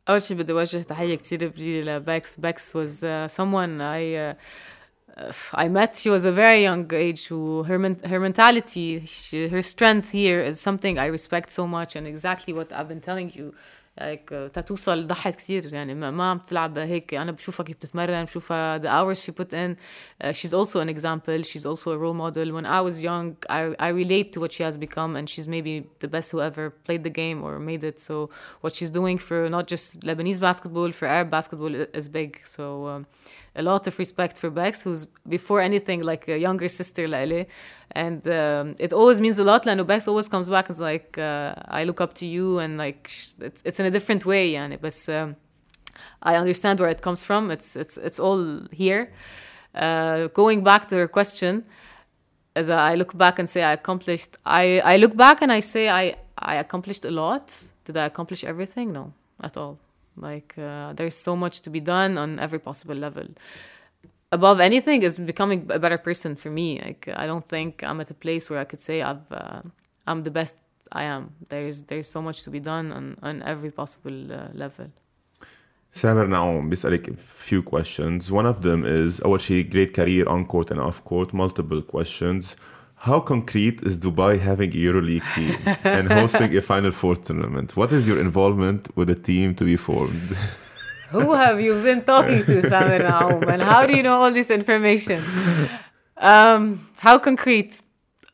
أول 0.10 0.22
شيء 0.22 0.38
بدي 0.38 0.52
أوجه 0.52 0.82
تحية 0.82 1.16
كتير 1.16 1.48
كبيرة 1.48 1.98
لباكس. 1.98 2.40
باكس 2.40 2.78
was 2.78 3.04
uh, 3.04 3.28
someone 3.28 3.82
I 3.82 4.16
uh, 4.16 4.34
I 5.54 5.68
met. 5.68 5.96
She 5.96 6.10
was 6.10 6.26
a 6.26 6.32
very 6.32 6.62
young 6.62 6.86
age. 6.94 7.28
Who 7.28 7.64
her 7.64 7.80
men- 7.80 8.02
her 8.12 8.20
mentality, 8.20 9.04
she, 9.06 9.48
her 9.48 9.62
strength 9.62 10.12
here 10.12 10.40
is 10.42 10.60
something 10.60 11.00
I 11.00 11.08
respect 11.08 11.50
so 11.52 11.66
much, 11.68 11.96
and 11.96 12.06
exactly 12.06 12.54
what 12.54 12.72
I've 12.72 12.88
been 12.88 13.02
telling 13.02 13.32
you. 13.40 13.54
like 14.00 14.32
uh, 14.32 14.50
تتوصل 14.54 15.08
ضحت 15.08 15.36
كثير 15.36 15.74
يعني 15.74 15.96
ما, 15.96 16.12
ما 16.12 16.30
عم 16.32 16.38
تلعب 16.40 16.78
هيك 16.78 17.14
انا 17.14 17.32
بشوفها 17.32 17.66
كيف 17.66 17.76
بتتمرن 17.76 18.26
بشوفها 18.26 18.78
the 18.80 18.86
hours 18.88 19.24
she 19.24 19.32
put 19.32 19.54
in 19.54 19.76
uh, 20.24 20.32
she's 20.32 20.54
also 20.54 20.80
an 20.80 20.90
example 20.90 21.42
she's 21.44 21.66
also 21.66 21.92
a 21.92 21.98
role 21.98 22.14
model 22.14 22.48
when 22.58 22.66
I 22.68 22.80
was 22.82 23.04
young 23.04 23.36
I, 23.50 23.62
I 23.80 23.88
relate 23.90 24.28
to 24.34 24.40
what 24.40 24.52
she 24.54 24.62
has 24.64 24.78
become 24.78 25.16
and 25.16 25.28
she's 25.28 25.48
maybe 25.48 25.74
the 26.04 26.08
best 26.16 26.28
who 26.32 26.40
ever 26.50 26.70
played 26.88 27.04
the 27.10 27.14
game 27.22 27.40
or 27.44 27.52
made 27.72 27.84
it 27.92 28.00
so 28.00 28.16
what 28.62 28.72
she's 28.78 28.92
doing 29.00 29.18
for 29.28 29.38
not 29.50 29.66
just 29.74 29.86
Lebanese 30.08 30.40
basketball 30.50 30.92
for 31.00 31.06
Arab 31.18 31.30
basketball 31.38 31.74
i- 31.82 31.88
is 32.00 32.08
big 32.20 32.30
so 32.56 32.66
um, 32.92 33.02
a 33.55 33.63
lot 33.63 33.87
of 33.87 33.99
respect 33.99 34.39
for 34.39 34.51
Bex, 34.51 34.83
who's 34.83 35.05
before 35.29 35.61
anything 35.61 36.03
like 36.03 36.29
a 36.29 36.39
younger 36.39 36.69
sister 36.69 37.07
Lele. 37.07 37.47
And 37.91 38.27
um, 38.27 38.75
it 38.79 38.93
always 38.93 39.21
means 39.21 39.39
a 39.39 39.45
lot. 39.45 39.65
Lano 39.65 39.87
Bex 39.87 40.09
always 40.09 40.29
comes 40.29 40.49
back 40.49 40.69
and 40.69 40.75
is 40.75 40.81
like, 40.81 41.19
uh, 41.19 41.55
I 41.69 41.85
look 41.85 42.01
up 42.01 42.15
to 42.15 42.27
you, 42.27 42.59
and 42.59 42.79
like, 42.79 43.11
it's, 43.41 43.63
it's 43.65 43.79
in 43.81 43.87
a 43.87 43.91
different 43.91 44.25
way. 44.25 44.53
Yani. 44.53 44.79
But 44.81 45.15
um, 45.15 45.37
I 46.23 46.37
understand 46.37 46.81
where 46.81 46.89
it 46.89 47.03
comes 47.03 47.23
from. 47.23 47.51
It's, 47.51 47.77
it's, 47.77 47.99
it's 47.99 48.19
all 48.19 48.63
here. 48.73 49.13
Uh, 49.75 50.29
going 50.29 50.65
back 50.65 50.89
to 50.89 50.97
her 50.97 51.09
question, 51.09 51.65
as 52.55 52.71
I 52.71 52.95
look 52.95 53.17
back 53.17 53.39
and 53.39 53.49
say 53.49 53.63
I 53.63 53.73
accomplished, 53.73 54.37
I, 54.47 54.81
I 54.81 54.97
look 54.97 55.17
back 55.17 55.43
and 55.43 55.53
I 55.53 55.61
say 55.61 55.89
I, 55.89 56.17
I 56.39 56.57
accomplished 56.57 57.05
a 57.05 57.11
lot. 57.11 57.63
Did 57.85 57.97
I 57.97 58.07
accomplish 58.07 58.45
everything? 58.45 58.93
No, 58.93 59.13
at 59.43 59.57
all. 59.57 59.79
Like 60.16 60.56
uh, 60.58 60.94
there's 60.94 61.16
so 61.16 61.36
much 61.36 61.62
to 61.62 61.70
be 61.70 61.80
done 61.80 62.18
on 62.18 62.40
every 62.40 62.60
possible 62.60 62.96
level. 62.96 63.28
Above 64.32 64.60
anything 64.60 65.04
is 65.04 65.18
becoming 65.18 65.68
a 65.70 65.80
better 65.80 65.98
person 65.98 66.36
for 66.36 66.50
me. 66.50 66.82
Like 66.82 67.08
I 67.16 67.26
don't 67.28 67.48
think 67.48 67.84
I'm 67.84 68.02
at 68.02 68.10
a 68.10 68.14
place 68.14 68.50
where 68.50 68.60
I 68.60 68.66
could 68.66 68.82
say 68.82 69.02
I've 69.02 69.32
uh, 69.32 69.62
I'm 70.06 70.24
the 70.24 70.32
best 70.32 70.56
I 70.92 71.04
am. 71.04 71.24
There's 71.50 71.84
there's 71.84 72.08
so 72.08 72.22
much 72.22 72.44
to 72.44 72.50
be 72.50 72.60
done 72.60 72.92
on 72.92 73.18
on 73.22 73.44
every 73.44 73.72
possible 73.72 74.18
uh, 74.32 74.50
level. 74.54 74.88
سامر 75.94 76.26
نعوم 76.26 76.70
بيسألك 76.70 77.16
few 77.20 77.64
questions. 77.64 78.32
One 78.32 78.46
of 78.46 78.62
them 78.62 78.86
is 78.86 79.22
أول 79.22 79.42
شيء 79.42 79.70
great 79.70 79.94
career 79.94 80.28
on 80.28 80.46
court 80.46 80.72
and 80.72 80.80
off 80.80 81.04
court. 81.04 81.34
Multiple 81.34 81.82
questions. 81.82 82.56
How 83.09 83.19
concrete 83.19 83.83
is 83.83 83.99
Dubai 83.99 84.39
having 84.39 84.71
a 84.71 84.77
EuroLeague 84.77 85.29
team 85.35 85.57
and 85.83 86.07
hosting 86.09 86.57
a 86.57 86.63
Final 86.63 86.93
Four 86.93 87.17
tournament? 87.17 87.77
What 87.77 87.91
is 87.91 88.07
your 88.07 88.21
involvement 88.21 88.97
with 88.97 89.09
the 89.09 89.17
team 89.17 89.57
to 89.57 89.65
be 89.65 89.75
formed? 89.75 90.29
Who 91.11 91.33
have 91.33 91.61
you 91.61 91.83
been 91.83 92.05
talking 92.05 92.45
to, 92.45 92.63
Samir 92.71 93.03
Naum? 93.03 93.43
And 93.53 93.61
how 93.61 93.87
do 93.89 93.97
you 93.97 94.05
know 94.05 94.21
all 94.21 94.31
this 94.31 94.51
information? 94.53 95.21
Um, 96.17 96.89
how 97.01 97.19
concrete? 97.19 97.83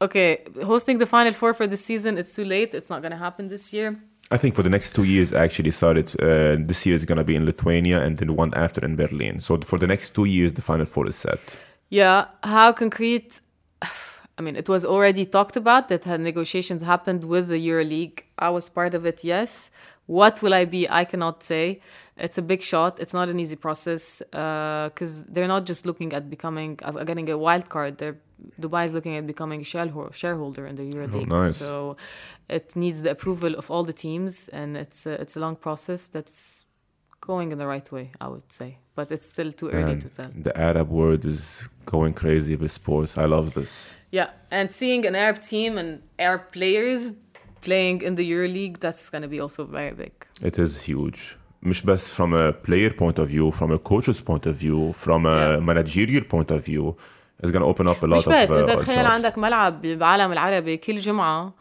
Okay, 0.03 0.45
hosting 0.62 0.99
the 0.99 1.07
Final 1.07 1.32
Four 1.32 1.55
for 1.55 1.66
the 1.66 1.78
season, 1.78 2.19
it's 2.19 2.35
too 2.35 2.45
late. 2.45 2.74
It's 2.74 2.90
not 2.90 3.01
going 3.01 3.12
to 3.12 3.23
happen 3.27 3.49
this 3.49 3.73
year. 3.73 3.99
I 4.31 4.36
think 4.36 4.55
for 4.55 4.62
the 4.62 4.69
next 4.69 4.95
two 4.95 5.05
years, 5.05 5.32
I 5.32 5.45
actually 5.45 5.70
started. 5.70 6.15
Uh, 6.20 6.57
this 6.70 6.85
year 6.85 6.95
is 6.95 7.07
going 7.07 7.16
to 7.16 7.24
be 7.24 7.36
in 7.36 7.47
Lithuania 7.47 8.05
and 8.05 8.19
then 8.19 8.36
one 8.36 8.53
after 8.53 8.85
in 8.85 8.97
Berlin. 8.97 9.40
So 9.40 9.59
for 9.62 9.78
the 9.78 9.86
next 9.86 10.11
two 10.11 10.27
years, 10.27 10.53
the 10.53 10.61
Final 10.61 10.85
Four 10.85 11.07
is 11.07 11.16
set. 11.16 11.57
Yeah, 11.89 12.27
how 12.43 12.74
concrete? 12.74 13.40
I 14.39 14.40
mean, 14.40 14.56
it 14.56 14.69
was 14.69 14.85
already 14.85 15.24
talked 15.27 15.56
about 15.56 15.89
that 15.89 16.05
had 16.05 16.20
negotiations 16.20 16.82
happened 16.82 17.24
with 17.24 17.48
the 17.48 17.60
EuroLeague. 17.69 18.20
I 18.39 18.51
was 18.51 18.69
part 18.69 18.94
of 18.94 19.05
it, 19.05 19.24
yes. 19.24 19.70
What 20.06 20.40
will 20.43 20.55
I 20.55 20.65
be? 20.65 20.89
I 20.89 21.05
cannot 21.05 21.43
say. 21.43 21.81
It's 22.16 22.39
a 22.39 22.43
big 22.43 22.62
shot. 22.62 22.98
It's 23.01 23.12
not 23.12 23.28
an 23.28 23.39
easy 23.40 23.56
process 23.56 24.23
because 24.31 25.15
uh, 25.23 25.27
they're 25.32 25.52
not 25.56 25.66
just 25.66 25.86
looking 25.86 26.12
at 26.12 26.31
becoming 26.31 26.78
uh, 26.82 27.05
getting 27.05 27.28
a 27.31 27.36
wild 27.36 27.69
card. 27.69 27.98
They're 27.98 28.19
Dubai 28.60 28.85
is 28.85 28.93
looking 28.93 29.16
at 29.16 29.27
becoming 29.27 29.62
a 29.62 29.65
shareholder 29.65 30.66
in 30.66 30.77
the 30.77 30.85
EuroLeague. 30.93 31.31
Oh, 31.31 31.43
nice. 31.43 31.56
So 31.56 31.97
it 32.48 32.77
needs 32.77 33.02
the 33.02 33.10
approval 33.10 33.55
of 33.56 33.70
all 33.70 33.85
the 33.85 33.93
teams, 33.93 34.48
and 34.48 34.77
it's 34.77 35.06
a, 35.06 35.20
it's 35.20 35.36
a 35.36 35.40
long 35.40 35.56
process 35.56 36.09
that's 36.09 36.66
going 37.30 37.47
in 37.53 37.57
the 37.64 37.68
right 37.73 37.88
way, 37.97 38.05
I 38.26 38.27
would 38.34 38.49
say. 38.60 38.69
But 38.97 39.07
it's 39.15 39.27
still 39.34 39.51
too 39.60 39.69
early 39.77 39.93
And 39.93 40.01
to 40.05 40.10
tell. 40.18 40.31
the 40.47 40.53
Arab 40.69 40.88
world 40.99 41.23
is 41.34 41.41
going 41.93 42.14
crazy 42.23 42.55
with 42.61 42.72
sports. 42.81 43.11
I 43.23 43.26
love 43.35 43.47
this. 43.60 43.73
Yeah, 44.18 44.30
and 44.57 44.65
seeing 44.80 45.01
an 45.10 45.15
Arab 45.26 45.39
team 45.51 45.72
and 45.81 45.89
Arab 46.27 46.43
players 46.57 47.01
playing 47.68 47.97
in 48.07 48.14
the 48.19 48.26
EuroLeague, 48.31 48.76
that's 48.85 49.03
going 49.14 49.23
to 49.27 49.31
be 49.35 49.39
also 49.45 49.61
very 49.80 49.93
big. 50.03 50.14
It 50.49 50.55
is 50.65 50.72
huge. 50.89 51.38
مش 51.64 51.81
بس 51.85 52.14
from 52.19 52.34
a 52.34 52.51
player 52.68 52.89
point 53.01 53.18
of 53.19 53.27
view, 53.30 53.51
from 53.51 53.72
a 53.72 53.80
coach's 53.80 54.22
point 54.22 54.45
of 54.45 54.55
view, 54.55 54.93
from 55.05 55.26
a 55.26 55.38
Yeah. 55.38 55.60
managerial 55.72 56.23
point 56.35 56.51
of 56.51 56.61
view, 56.69 56.85
it's 57.41 57.51
going 57.53 57.64
to 57.65 57.69
open 57.73 57.88
up 57.88 58.03
a 58.03 58.07
lot 58.07 58.15
مش 58.18 58.26
of 58.27 58.30
بس 58.31 58.51
uh, 58.51 58.55
انت 58.55 58.69
تخيل 58.80 58.95
jobs. 58.95 59.10
عندك 59.10 59.38
ملعب 59.38 59.81
بعالم 59.81 60.31
العربي 60.31 60.77
كل 60.77 60.97
جمعة 60.97 61.53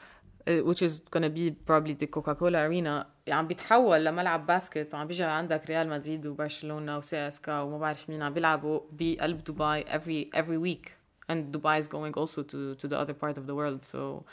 uh, 0.50 0.50
which 0.68 0.82
is 0.82 1.00
gonna 1.16 1.28
be 1.30 1.50
probably 1.70 1.94
the 2.02 2.06
Coca-Cola 2.06 2.58
Arena 2.68 3.06
عم 3.33 3.47
بيتحول 3.47 4.05
لملعب 4.05 4.45
باسكت 4.45 4.93
وعم 4.93 5.07
بيجي 5.07 5.23
عندك 5.23 5.69
ريال 5.69 5.89
مدريد 5.89 6.27
وبرشلونة 6.27 6.97
وسي 6.97 7.27
اس 7.27 7.41
كا 7.41 7.59
وما 7.59 7.77
بعرف 7.77 8.09
مين 8.09 8.21
عم 8.21 8.33
بيلعبوا 8.33 8.79
بقلب 8.91 9.43
دبي 9.43 9.83
every 9.83 10.29
every 10.39 10.57
week 10.57 10.91
and 11.29 11.51
Dubai 11.53 11.77
is 11.79 11.87
going 11.87 12.13
also 12.13 12.43
to 12.43 12.75
to 12.75 12.87
the 12.87 12.97
other 12.97 13.13
part 13.13 13.37
of 13.37 13.45
the 13.47 13.55
world 13.59 13.85
so 13.85 14.23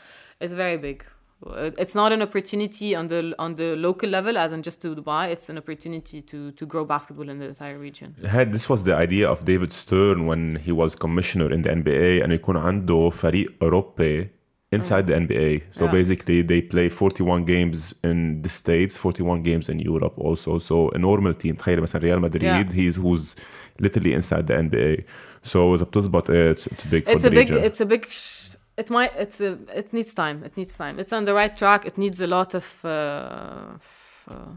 it's 0.41 0.53
very 0.53 0.79
big 0.89 1.05
it's 1.83 1.95
not 1.95 2.11
an 2.17 2.23
opportunity 2.23 2.95
on 2.95 3.09
the 3.09 3.21
on 3.45 3.57
the 3.57 3.77
local 3.77 4.09
level 4.09 4.39
as 4.39 4.53
in 4.53 4.63
just 4.69 4.81
to 4.83 4.89
Dubai 5.01 5.25
it's 5.35 5.49
an 5.53 5.59
opportunity 5.59 6.23
to 6.31 6.39
to 6.53 6.65
grow 6.73 6.85
basketball 6.95 7.29
in 7.29 7.39
the 7.43 7.49
entire 7.55 7.79
region 7.79 8.09
had 8.37 8.53
this 8.57 8.67
was 8.73 8.81
the 8.89 8.95
idea 9.07 9.27
of 9.35 9.45
David 9.45 9.73
Stern 9.73 10.27
when 10.31 10.43
he 10.67 10.73
was 10.81 10.91
commissioner 10.95 11.49
in 11.55 11.61
the 11.63 11.71
NBA 11.71 12.23
and 12.25 12.33
يكون 12.33 12.57
عنده 12.57 13.11
فريق 13.11 13.55
أوروبي 13.63 14.29
inside 14.74 15.08
the 15.08 15.16
NBA. 15.16 15.52
So 15.78 15.86
Yeah. 15.86 15.92
basically 15.92 16.42
they 16.44 16.62
play 16.62 16.90
41 16.90 17.44
games 17.46 17.94
in 18.04 18.42
the 18.44 18.50
States, 18.50 18.98
41 18.98 19.42
games 19.44 19.68
in 19.70 19.80
Europe 19.80 20.14
also. 20.18 20.60
So 20.60 20.90
a 20.96 20.98
normal 21.00 21.34
team 21.34 21.56
تخيل 21.56 21.82
مثلا 21.82 22.02
ريال 22.02 22.20
مدريد 22.22 22.72
Yeah. 22.72 22.76
he's 22.76 22.96
who's 22.98 23.36
literally 23.82 24.14
inside 24.14 24.46
the 24.48 24.54
NBA. 24.56 25.04
So 25.44 25.56
إذا 25.76 25.84
بتزبط 25.86 26.30
إيه, 26.30 26.54
it's, 26.54 26.68
it's 26.68 26.84
big 26.92 27.06
for 27.06 27.12
it's 27.12 27.22
the 27.24 27.28
a 27.28 27.32
big 27.32 27.50
region. 27.50 27.58
it's 27.64 27.82
a 27.82 27.86
big 27.86 28.06
sh- 28.10 28.56
it 28.82 28.90
might 28.92 29.12
it's 29.24 29.40
a 29.42 29.52
it 29.82 29.88
needs 29.94 30.14
time 30.14 30.38
it 30.48 30.54
needs 30.60 30.74
time 30.78 30.96
it's 31.02 31.14
on 31.18 31.24
the 31.26 31.34
right 31.42 31.54
track 31.62 31.82
it 31.90 31.96
needs 32.04 32.18
a 32.22 32.28
lot 32.38 32.52
of 32.60 32.66
uh, 32.86 32.90
f- 32.90 32.90
uh, 32.94 34.03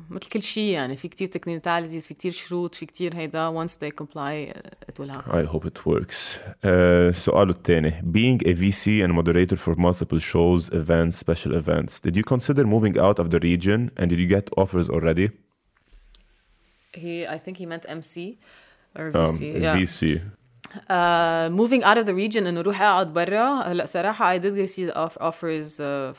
مثل 0.10 0.30
كل 0.30 0.41
شيء 0.44 0.73
يعني 0.73 0.95
في 0.95 1.07
كتير 1.07 1.27
technicalities 1.27 2.07
في 2.07 2.14
كتير 2.14 2.31
شروط 2.31 2.76
في 2.76 2.85
كتير 2.85 3.15
هيدا 3.15 3.65
once 3.65 3.72
they 3.72 3.91
comply 4.03 4.53
uh, 4.53 4.60
it 4.91 4.99
will 4.99 5.10
happen 5.11 5.31
I 5.31 5.44
hope 5.53 5.65
it 5.65 5.85
works. 5.85 6.38
Uh, 6.64 7.11
سؤاله 7.11 7.52
الثاني 7.52 7.91
being 7.91 8.48
a 8.48 8.53
VC 8.53 9.03
and 9.07 9.14
moderator 9.14 9.56
for 9.57 9.76
multiple 9.76 10.19
shows, 10.19 10.69
events, 10.73 11.18
special 11.18 11.53
events, 11.53 11.99
did 11.99 12.15
you 12.18 12.23
consider 12.34 12.64
moving 12.65 12.98
out 12.98 13.19
of 13.19 13.30
the 13.30 13.39
region 13.39 13.91
and 13.98 14.10
did 14.10 14.19
you 14.19 14.27
get 14.38 14.49
offers 14.57 14.89
already? 14.89 15.30
he 16.94 17.26
I 17.35 17.38
think 17.44 17.57
he 17.61 17.65
meant 17.73 17.85
MC 17.99 18.14
or 18.98 19.06
Um, 19.07 19.14
VC 19.26 19.39
yeah. 19.65 19.76
VC. 19.77 20.02
Uh, 20.98 21.49
moving 21.61 21.81
out 21.84 21.98
of 21.98 22.06
the 22.06 22.14
region 22.14 22.48
انه 22.48 22.61
روح 22.61 22.81
اقعد 22.81 23.14
برا 23.14 23.61
هلا 23.61 23.85
صراحة 23.85 24.38
I 24.38 24.41
did 24.41 24.53
receive 24.68 24.91
off- 24.95 25.18
offers 25.22 25.80
uh, 25.80 26.14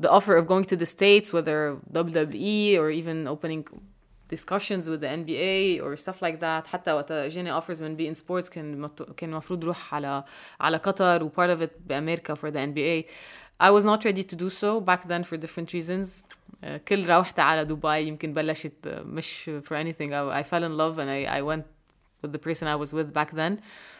the 0.00 0.10
offer 0.16 0.34
of 0.36 0.46
going 0.46 0.64
to 0.72 0.76
the 0.76 0.86
states 0.86 1.32
whether 1.32 1.58
WWE 1.92 2.78
or 2.80 2.88
even 3.00 3.16
opening 3.34 3.62
discussions 4.28 4.88
with 4.90 5.00
the 5.00 5.06
NBA 5.20 5.82
or 5.82 5.96
stuff 5.96 6.22
like 6.22 6.38
that 6.40 6.66
حتى 6.66 6.92
وقت 6.92 7.10
اجاني 7.10 7.60
offers 7.60 7.80
من 7.80 7.96
بي 7.96 8.08
ان 8.08 8.14
سبورتس 8.14 8.50
كان 8.50 8.80
مط- 8.80 9.12
كان 9.16 9.30
المفروض 9.30 9.64
روح 9.64 9.94
على 9.94 10.24
على 10.60 10.76
قطر 10.76 11.22
و 11.24 11.30
part 11.30 11.58
of 11.58 11.62
it 11.62 11.70
بامريكا 11.86 12.34
for 12.34 12.50
the 12.50 12.58
NBA 12.58 13.04
I 13.60 13.70
was 13.70 13.84
not 13.84 14.04
ready 14.04 14.22
to 14.22 14.36
do 14.36 14.48
so 14.50 14.80
back 14.80 15.08
then 15.08 15.24
for 15.24 15.36
different 15.36 15.72
reasons 15.72 16.24
uh, 16.64 16.76
كل 16.88 17.06
روحت 17.08 17.40
على 17.40 17.64
دبي 17.64 18.06
يمكن 18.08 18.34
بلشت 18.34 18.72
uh, 18.86 18.88
مش 19.06 19.50
for 19.64 19.72
anything 19.74 20.10
I, 20.12 20.40
I 20.40 20.42
fell 20.42 20.62
in 20.64 20.76
love 20.76 20.98
and 20.98 21.08
I, 21.10 21.38
I 21.38 21.42
went 21.42 21.64
with 22.22 22.32
the 22.32 22.38
person 22.48 22.66
I 22.68 22.76
was 22.76 22.92
with 22.92 23.12
back 23.12 23.30
then. 23.32 23.52
Uh, 23.58 23.91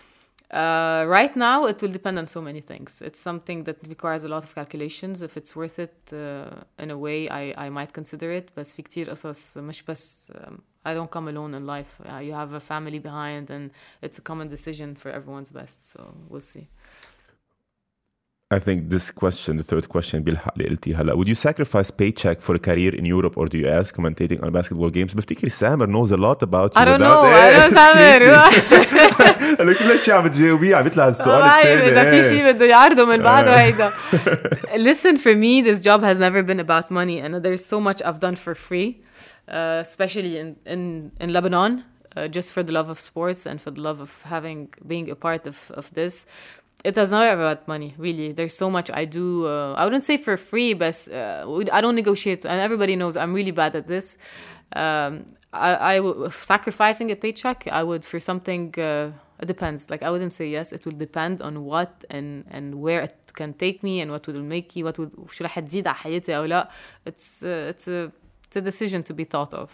right 0.52 1.34
now, 1.36 1.66
it 1.66 1.80
will 1.82 1.92
depend 1.92 2.18
on 2.18 2.26
so 2.26 2.40
many 2.40 2.60
things. 2.60 3.02
It's 3.02 3.20
something 3.20 3.64
that 3.64 3.76
requires 3.88 4.24
a 4.24 4.28
lot 4.28 4.44
of 4.44 4.54
calculations. 4.54 5.22
If 5.22 5.36
it's 5.36 5.54
worth 5.54 5.78
it 5.78 5.96
uh, 6.12 6.82
in 6.82 6.90
a 6.90 6.98
way, 6.98 7.28
I, 7.28 7.66
I 7.66 7.68
might 7.70 7.92
consider 7.92 8.30
it. 8.32 8.50
بس 8.56 8.74
في 8.74 8.82
كتير 8.82 9.10
قصص 9.10 9.58
مش 9.58 9.82
بس 9.82 10.32
um, 10.34 10.60
I 10.86 10.94
don't 10.94 11.10
come 11.10 11.28
alone 11.28 11.54
in 11.54 11.66
life. 11.66 12.00
Uh, 12.10 12.18
you 12.18 12.32
have 12.32 12.52
a 12.54 12.60
family 12.60 12.98
behind, 12.98 13.50
and 13.50 13.70
it's 14.00 14.18
a 14.18 14.22
common 14.22 14.48
decision 14.48 14.94
for 14.94 15.10
everyone's 15.10 15.50
best. 15.50 15.84
So 15.84 16.14
we'll 16.28 16.40
see. 16.40 16.66
I 18.52 18.58
think 18.58 18.88
this 18.88 19.10
question, 19.10 19.58
the 19.58 19.62
third 19.62 19.88
question, 19.88 20.16
بيلحق 20.24 20.52
اللي 20.56 20.68
قلتيه 20.68 21.00
هلا. 21.00 21.14
Would 21.14 21.28
you 21.28 21.34
sacrifice 21.34 21.90
paycheck 21.90 22.40
for 22.40 22.54
a 22.54 22.58
career 22.58 22.94
in 22.94 23.04
Europe 23.04 23.36
or 23.36 23.46
the 23.48 23.58
US 23.66 23.92
commentating 23.92 24.42
on 24.42 24.50
basketball 24.52 24.90
games? 24.90 25.14
بفتكر 25.14 25.48
سامر 25.48 25.86
knows 25.86 26.10
a 26.10 26.16
lot 26.16 26.42
about 26.42 26.74
you. 26.74 26.80
I 26.80 26.84
don't 26.84 27.00
without- 27.00 27.00
know. 27.00 27.24
I 27.24 27.44
إيه، 27.44 27.68
don't 27.68 27.74
سكتي. 27.74 29.62
هلا 29.62 29.72
كل 29.72 29.84
الاشياء 29.84 30.16
عم 30.18 30.24
بتجاوبيه 30.24 30.76
عم 30.76 30.82
بيطلع 30.84 31.08
السؤال 31.08 31.40
ما 31.40 31.46
بعرف 31.46 31.66
الثاني 31.66 31.88
اذا 31.88 32.10
في 32.10 32.16
إيه. 32.16 32.22
شيء 32.30 32.52
بده 32.52 32.64
يعرضه 32.66 33.04
من 33.04 33.22
بعده 33.22 33.60
هيدا 33.60 33.90
listen 34.76 35.16
for 35.16 35.34
me 35.34 35.62
this 35.62 35.82
job 35.84 36.00
has 36.02 36.18
never 36.18 36.42
been 36.42 36.60
about 36.60 36.90
money 36.90 37.18
and 37.20 37.34
there's 37.44 37.64
so 37.64 37.80
much 37.80 38.02
I've 38.04 38.20
done 38.20 38.36
for 38.36 38.54
free 38.68 38.90
uh, 39.48 39.82
especially 39.86 40.32
in 40.42 40.48
in 40.74 40.80
in 41.24 41.28
Lebanon 41.36 41.72
uh, 42.16 42.28
just 42.36 42.48
for 42.54 42.62
the 42.68 42.72
love 42.78 42.88
of 42.94 42.98
sports 43.10 43.40
and 43.50 43.56
for 43.64 43.70
the 43.76 43.82
love 43.88 43.98
of 44.06 44.10
having 44.34 44.58
being 44.92 45.06
a 45.16 45.18
part 45.26 45.42
of 45.52 45.56
of 45.80 45.86
this 45.98 46.14
it 46.84 46.94
has 46.96 47.10
not 47.10 47.26
about 47.36 47.66
money 47.74 47.90
really 47.98 48.32
there's 48.32 48.56
so 48.56 48.68
much 48.70 48.88
I 48.90 49.04
do 49.04 49.26
uh, 49.46 49.74
I 49.80 49.84
wouldn't 49.86 50.04
say 50.04 50.16
for 50.16 50.36
free 50.36 50.72
but 50.74 50.96
uh, 51.12 51.44
we- 51.48 51.70
I 51.70 51.80
don't 51.80 51.96
negotiate 52.02 52.44
and 52.44 52.58
everybody 52.68 52.94
knows 53.00 53.14
I'm 53.16 53.32
really 53.34 53.50
bad 53.62 53.72
at 53.80 53.86
this 53.94 54.16
um, 54.76 55.12
I, 55.52 55.94
I 55.94 55.96
w- 55.96 56.30
sacrificing 56.30 57.10
a 57.10 57.16
paycheck 57.16 57.66
I 57.80 57.82
would 57.82 58.04
for 58.04 58.20
something 58.20 58.74
uh, 58.78 59.10
it 59.42 59.46
depends 59.46 59.88
like 59.90 60.02
I 60.02 60.10
wouldn't 60.10 60.32
say 60.32 60.46
yes 60.48 60.72
it 60.72 60.84
will 60.86 60.98
depend 61.06 61.42
on 61.42 61.64
what 61.64 62.04
and 62.10 62.44
and 62.50 62.66
where 62.84 63.00
it 63.08 63.16
can 63.34 63.54
take 63.54 63.82
me 63.82 64.00
and 64.02 64.10
what 64.10 64.26
will 64.28 64.42
make 64.54 64.74
me 64.76 64.82
what 64.86 64.98
would 64.98 65.12
شو 65.30 65.44
رح 65.44 65.58
تزيد 65.60 65.86
على 65.88 65.96
حياتي 65.96 66.36
أو 66.36 66.44
لا 66.44 66.68
it's 67.08 67.42
uh, 67.42 67.72
it's 67.72 67.88
a 67.88 68.12
it's 68.46 68.56
a 68.56 68.60
decision 68.60 69.02
to 69.02 69.14
be 69.14 69.24
thought 69.24 69.54
of 69.54 69.70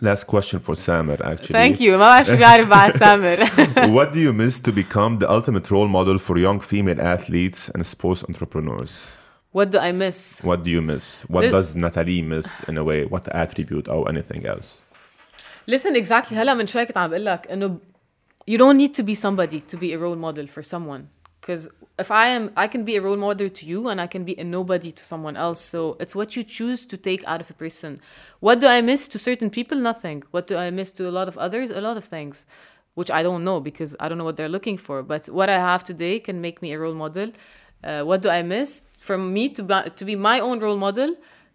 Last 0.00 0.24
question 0.24 0.60
for 0.60 0.74
Samer, 0.74 1.18
actually. 1.24 1.52
Thank 1.52 1.80
you. 1.80 1.92
ما 1.92 2.08
بعرف 2.08 2.26
شو 2.26 2.36
بعرف 2.36 3.02
What 3.94 4.12
do 4.12 4.20
you 4.20 4.32
miss 4.32 4.58
to 4.60 4.72
become 4.72 5.18
the 5.18 5.30
ultimate 5.30 5.70
role 5.70 5.88
model 5.88 6.18
for 6.18 6.38
young 6.38 6.60
female 6.60 7.00
athletes 7.00 7.68
and 7.74 7.84
sports 7.84 8.24
entrepreneurs? 8.24 9.16
What 9.52 9.70
do 9.70 9.78
I 9.78 9.92
miss? 9.92 10.38
What 10.42 10.62
do 10.64 10.70
you 10.70 10.80
miss? 10.80 11.22
What 11.22 11.50
does 11.50 11.74
Nathalie 11.76 12.22
miss 12.22 12.60
in 12.68 12.78
a 12.78 12.84
way? 12.84 13.04
What 13.04 13.28
attribute 13.34 13.88
or 13.88 14.08
anything 14.08 14.46
else? 14.46 14.84
Listen, 15.66 15.96
exactly. 15.96 16.36
you 18.46 18.58
don't 18.58 18.76
need 18.76 18.94
to 18.94 19.02
be 19.02 19.14
somebody 19.14 19.60
to 19.60 19.76
be 19.76 19.92
a 19.92 19.98
role 19.98 20.16
model 20.16 20.46
for 20.46 20.62
someone 20.62 21.08
because 21.40 21.68
if 22.00 22.10
i 22.10 22.26
am 22.28 22.50
i 22.56 22.66
can 22.66 22.82
be 22.84 22.96
a 22.96 23.02
role 23.02 23.16
model 23.16 23.48
to 23.48 23.66
you 23.66 23.88
and 23.88 24.00
i 24.00 24.06
can 24.06 24.24
be 24.24 24.34
a 24.38 24.44
nobody 24.44 24.90
to 24.92 25.02
someone 25.02 25.36
else. 25.36 25.60
So 25.60 25.96
it's 26.00 26.14
what 26.14 26.34
you 26.36 26.42
choose 26.42 26.86
to 26.86 26.96
take 26.96 27.22
out 27.26 27.40
of 27.40 27.50
a 27.50 27.54
person. 27.54 28.00
What 28.40 28.60
do 28.60 28.66
i 28.66 28.80
miss 28.80 29.08
to 29.08 29.18
certain 29.18 29.50
people? 29.50 29.78
Nothing. 29.78 30.22
What 30.30 30.46
do 30.46 30.56
i 30.56 30.70
miss 30.70 30.90
to 30.92 31.08
a 31.08 31.12
lot 31.18 31.28
of 31.28 31.36
others? 31.38 31.70
A 31.70 31.80
lot 31.80 31.96
of 31.96 32.04
things 32.04 32.46
which 32.94 33.10
i 33.10 33.22
don't 33.22 33.44
know 33.44 33.60
because 33.60 33.94
i 34.00 34.08
don't 34.08 34.18
know 34.18 34.24
what 34.24 34.36
they're 34.36 34.54
looking 34.56 34.78
for. 34.86 35.02
But 35.02 35.28
what 35.28 35.48
i 35.48 35.58
have 35.70 35.82
today 35.84 36.18
can 36.20 36.40
make 36.40 36.62
me 36.62 36.72
a 36.72 36.78
role 36.78 36.94
model. 37.04 37.28
Uh, 37.82 38.02
what 38.02 38.22
do 38.22 38.28
i 38.28 38.42
miss? 38.42 38.82
From 38.96 39.32
me 39.32 39.48
to, 39.56 39.92
to 39.98 40.04
be 40.04 40.16
my 40.16 40.40
own 40.40 40.58
role 40.58 40.76
model? 40.76 41.14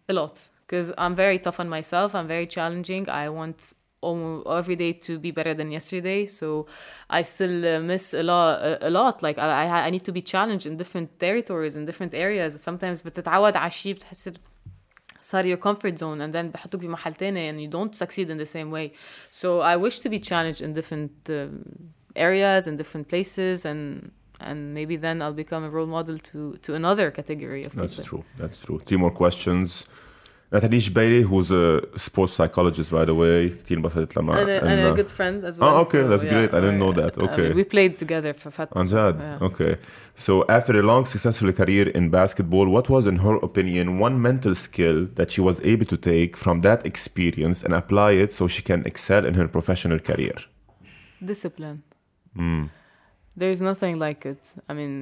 A 0.10 0.14
lot 0.14 0.50
because 0.66 0.92
i'm 0.98 1.16
very 1.16 1.40
tough 1.40 1.60
on 1.60 1.70
myself. 1.70 2.16
I'm 2.16 2.28
very 2.28 2.48
challenging. 2.48 3.10
I 3.10 3.30
want 3.30 3.74
every 4.05 4.77
day 4.77 4.93
to 4.95 5.19
be 5.19 5.31
better 5.31 5.55
than 5.55 5.71
yesterday. 5.71 6.27
So 6.27 6.67
I 7.11 7.23
still 7.23 7.67
uh, 7.67 7.81
miss 7.81 8.15
a 8.15 8.23
lot. 8.23 8.63
A, 8.63 8.89
a 8.89 8.91
lot. 8.91 9.23
Like 9.23 9.39
I, 9.39 9.65
I, 9.65 9.87
I 9.87 9.91
need 9.91 10.05
to 10.05 10.13
be 10.13 10.23
challenged 10.23 10.67
in 10.67 10.77
different 10.77 11.19
territories 11.19 11.77
in 11.77 11.85
different 11.85 12.15
areas. 12.15 12.61
Sometimes 12.61 13.03
بتتعود 13.03 13.57
على 13.57 13.71
شيء 13.71 13.95
بتحس 13.95 14.33
صار 15.21 15.45
your 15.45 15.59
comfort 15.59 15.99
zone 15.99 16.21
and 16.21 16.33
then 16.33 16.51
بحطوك 16.51 16.81
بمحل 16.81 17.13
تاني 17.15 17.51
and 17.51 17.61
you 17.61 17.69
don't 17.69 17.95
succeed 17.95 18.31
in 18.31 18.39
the 18.39 18.47
same 18.47 18.71
way. 18.71 18.93
So 19.31 19.61
I 19.61 19.77
wish 19.77 19.99
to 19.99 20.09
be 20.09 20.19
challenged 20.19 20.63
in 20.63 20.73
different 20.73 21.13
um, 21.29 21.93
areas 22.17 22.67
and 22.67 22.79
different 22.79 23.09
places 23.09 23.65
and 23.67 24.11
and 24.41 24.73
maybe 24.73 24.97
then 24.97 25.21
I'll 25.21 25.41
become 25.45 25.63
a 25.65 25.71
role 25.71 25.87
model 25.87 26.19
to 26.31 26.57
to 26.63 26.75
another 26.75 27.11
category 27.11 27.65
of 27.65 27.75
That's 27.75 27.97
people. 27.97 28.09
true. 28.09 28.25
That's 28.39 28.65
true. 28.65 28.79
Three 28.87 28.97
more 28.97 29.15
questions. 29.23 29.85
Natalie 30.55 30.79
Jbeiri, 30.79 31.23
who's 31.23 31.51
a 31.53 31.81
sports 31.97 32.33
psychologist, 32.33 32.91
by 32.91 33.05
the 33.05 33.15
way. 33.15 33.51
كتير 33.51 33.77
انبسطت 33.79 34.17
لما 34.17 34.43
And 34.43 34.49
a, 34.49 34.65
and 34.65 34.81
a 34.81 35.03
good 35.03 35.11
friend 35.11 35.45
as 35.45 35.59
well. 35.61 35.69
Oh, 35.77 35.81
okay, 35.85 36.03
so, 36.03 36.09
that's 36.09 36.25
yeah, 36.25 36.31
great. 36.35 36.55
I 36.55 36.61
didn't 36.61 36.79
know 36.81 36.93
yeah. 36.93 37.03
that. 37.03 37.19
I 37.19 37.21
mean, 37.23 37.31
Okay. 37.31 37.53
we 37.55 37.65
played 37.65 37.99
together 37.99 38.33
for 38.35 38.51
فترة. 38.51 38.77
عن 38.79 38.87
جد? 38.87 39.21
Yeah. 39.21 39.45
Okay. 39.49 39.77
So 40.17 40.45
after 40.49 40.73
a 40.79 40.83
long 40.83 41.05
successful 41.05 41.53
career 41.53 41.87
in 41.99 42.11
basketball, 42.11 42.67
what 42.77 42.87
was 42.91 43.07
in 43.07 43.17
her 43.27 43.37
opinion 43.49 43.87
one 44.07 44.21
mental 44.21 44.55
skill 44.67 44.99
that 45.19 45.29
she 45.31 45.41
was 45.41 45.57
able 45.73 45.87
to 45.95 45.97
take 45.97 46.33
from 46.45 46.57
that 46.63 46.81
experience 46.85 47.59
and 47.65 47.73
apply 47.83 48.11
it 48.23 48.31
so 48.33 48.43
she 48.55 48.63
can 48.71 48.81
excel 48.91 49.23
in 49.31 49.35
her 49.41 49.47
professional 49.57 50.01
career? 50.11 50.37
discipline 51.33 51.79
there's 53.41 53.61
nothing 53.71 53.95
like 54.07 54.21
it 54.33 54.43
I 54.71 54.73
mean 54.81 54.95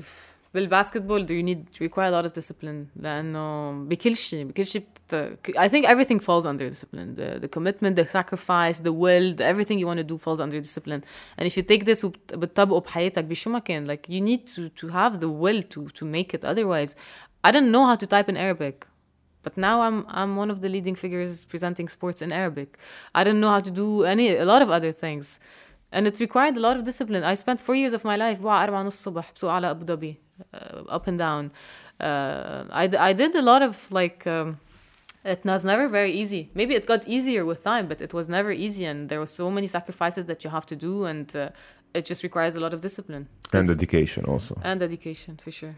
if 0.00 0.08
بالباسكتبول 0.54 1.26
you 1.26 1.42
need 1.42 1.78
you 1.78 1.88
require 1.88 2.08
a 2.08 2.22
lot 2.22 2.26
of 2.26 2.32
discipline 2.32 2.86
لأنه 2.96 3.72
بكل 3.72 4.16
شيء 4.16 4.44
بكل 4.44 4.66
شيء 4.66 4.82
بت... 4.82 5.36
I 5.58 5.68
think 5.68 5.84
everything 5.84 6.20
falls 6.20 6.46
under 6.46 6.68
discipline 6.68 7.14
the, 7.14 7.40
the 7.40 7.48
commitment 7.48 7.96
the 7.96 8.06
sacrifice 8.06 8.78
the 8.78 8.92
will 8.92 9.34
the 9.34 9.44
everything 9.44 9.78
you 9.78 9.86
want 9.86 9.98
to 9.98 10.04
do 10.04 10.18
falls 10.18 10.40
under 10.40 10.58
discipline 10.60 11.02
and 11.38 11.46
if 11.46 11.56
you 11.56 11.62
take 11.62 11.84
this 11.84 12.04
وبتطبقه 12.04 12.80
بحياتك 12.80 13.24
بشو 13.24 13.50
ما 13.50 13.58
كان 13.58 13.86
like 13.86 14.08
you 14.08 14.20
need 14.20 14.46
to 14.46 14.68
to 14.80 14.88
have 14.88 15.20
the 15.20 15.28
will 15.28 15.62
to 15.62 15.88
to 15.98 16.04
make 16.04 16.34
it 16.34 16.44
otherwise 16.44 16.94
I 17.44 17.50
didn't 17.50 17.72
know 17.72 17.84
how 17.86 17.96
to 17.96 18.06
type 18.06 18.28
in 18.28 18.36
Arabic 18.36 18.86
but 19.44 19.56
now 19.56 19.82
I'm 19.82 20.06
I'm 20.08 20.36
one 20.42 20.50
of 20.50 20.58
the 20.62 20.68
leading 20.68 20.96
figures 21.04 21.44
presenting 21.52 21.86
sports 21.96 22.20
in 22.22 22.32
Arabic. 22.32 22.78
I 23.14 23.20
didn't 23.24 23.40
know 23.44 23.52
how 23.56 23.60
to 23.68 23.72
do 23.82 23.86
any 24.12 24.26
a 24.44 24.46
lot 24.52 24.62
of 24.62 24.70
other 24.70 24.92
things. 25.04 25.38
And 25.92 26.08
it 26.08 26.18
required 26.18 26.56
a 26.56 26.60
lot 26.60 26.76
of 26.76 26.82
discipline. 26.90 27.22
I 27.22 27.34
spent 27.34 27.60
four 27.60 27.76
years 27.76 27.92
of 27.92 28.02
my 28.04 28.16
life 28.16 28.38
بوعى 28.40 28.64
أربعة 28.64 28.82
نص 28.82 28.94
الصبح 28.96 29.32
بسوق 29.34 29.50
على 29.50 29.70
أبو 29.70 29.86
ظبي 29.86 30.12
uh, 30.12 30.27
up 30.96 31.06
and 31.06 31.18
down. 31.18 31.52
Uh, 32.00 32.64
I, 32.70 32.86
d- 32.86 32.96
I 32.96 33.12
did 33.12 33.34
a 33.34 33.42
lot 33.42 33.62
of 33.62 33.74
like 33.90 34.26
um, 34.26 34.58
it 35.24 35.40
was 35.44 35.64
never 35.64 35.86
very 35.88 36.12
easy. 36.12 36.50
Maybe 36.54 36.74
it 36.74 36.86
got 36.86 37.02
easier 37.16 37.42
with 37.44 37.62
time, 37.62 37.86
but 37.88 38.00
it 38.00 38.12
was 38.12 38.28
never 38.28 38.50
easy, 38.52 38.84
and 38.84 39.08
there 39.08 39.20
were 39.20 39.32
so 39.42 39.50
many 39.50 39.66
sacrifices 39.66 40.24
that 40.26 40.44
you 40.44 40.50
have 40.50 40.66
to 40.66 40.76
do, 40.76 41.04
and 41.04 41.26
uh, 41.36 41.48
it 41.98 42.04
just 42.10 42.22
requires 42.22 42.56
a 42.56 42.60
lot 42.60 42.72
of 42.74 42.80
discipline 42.80 43.24
And 43.52 43.68
dedication 43.68 44.22
also. 44.32 44.52
and 44.62 44.80
dedication 44.80 45.32
for 45.44 45.50
sure. 45.52 45.74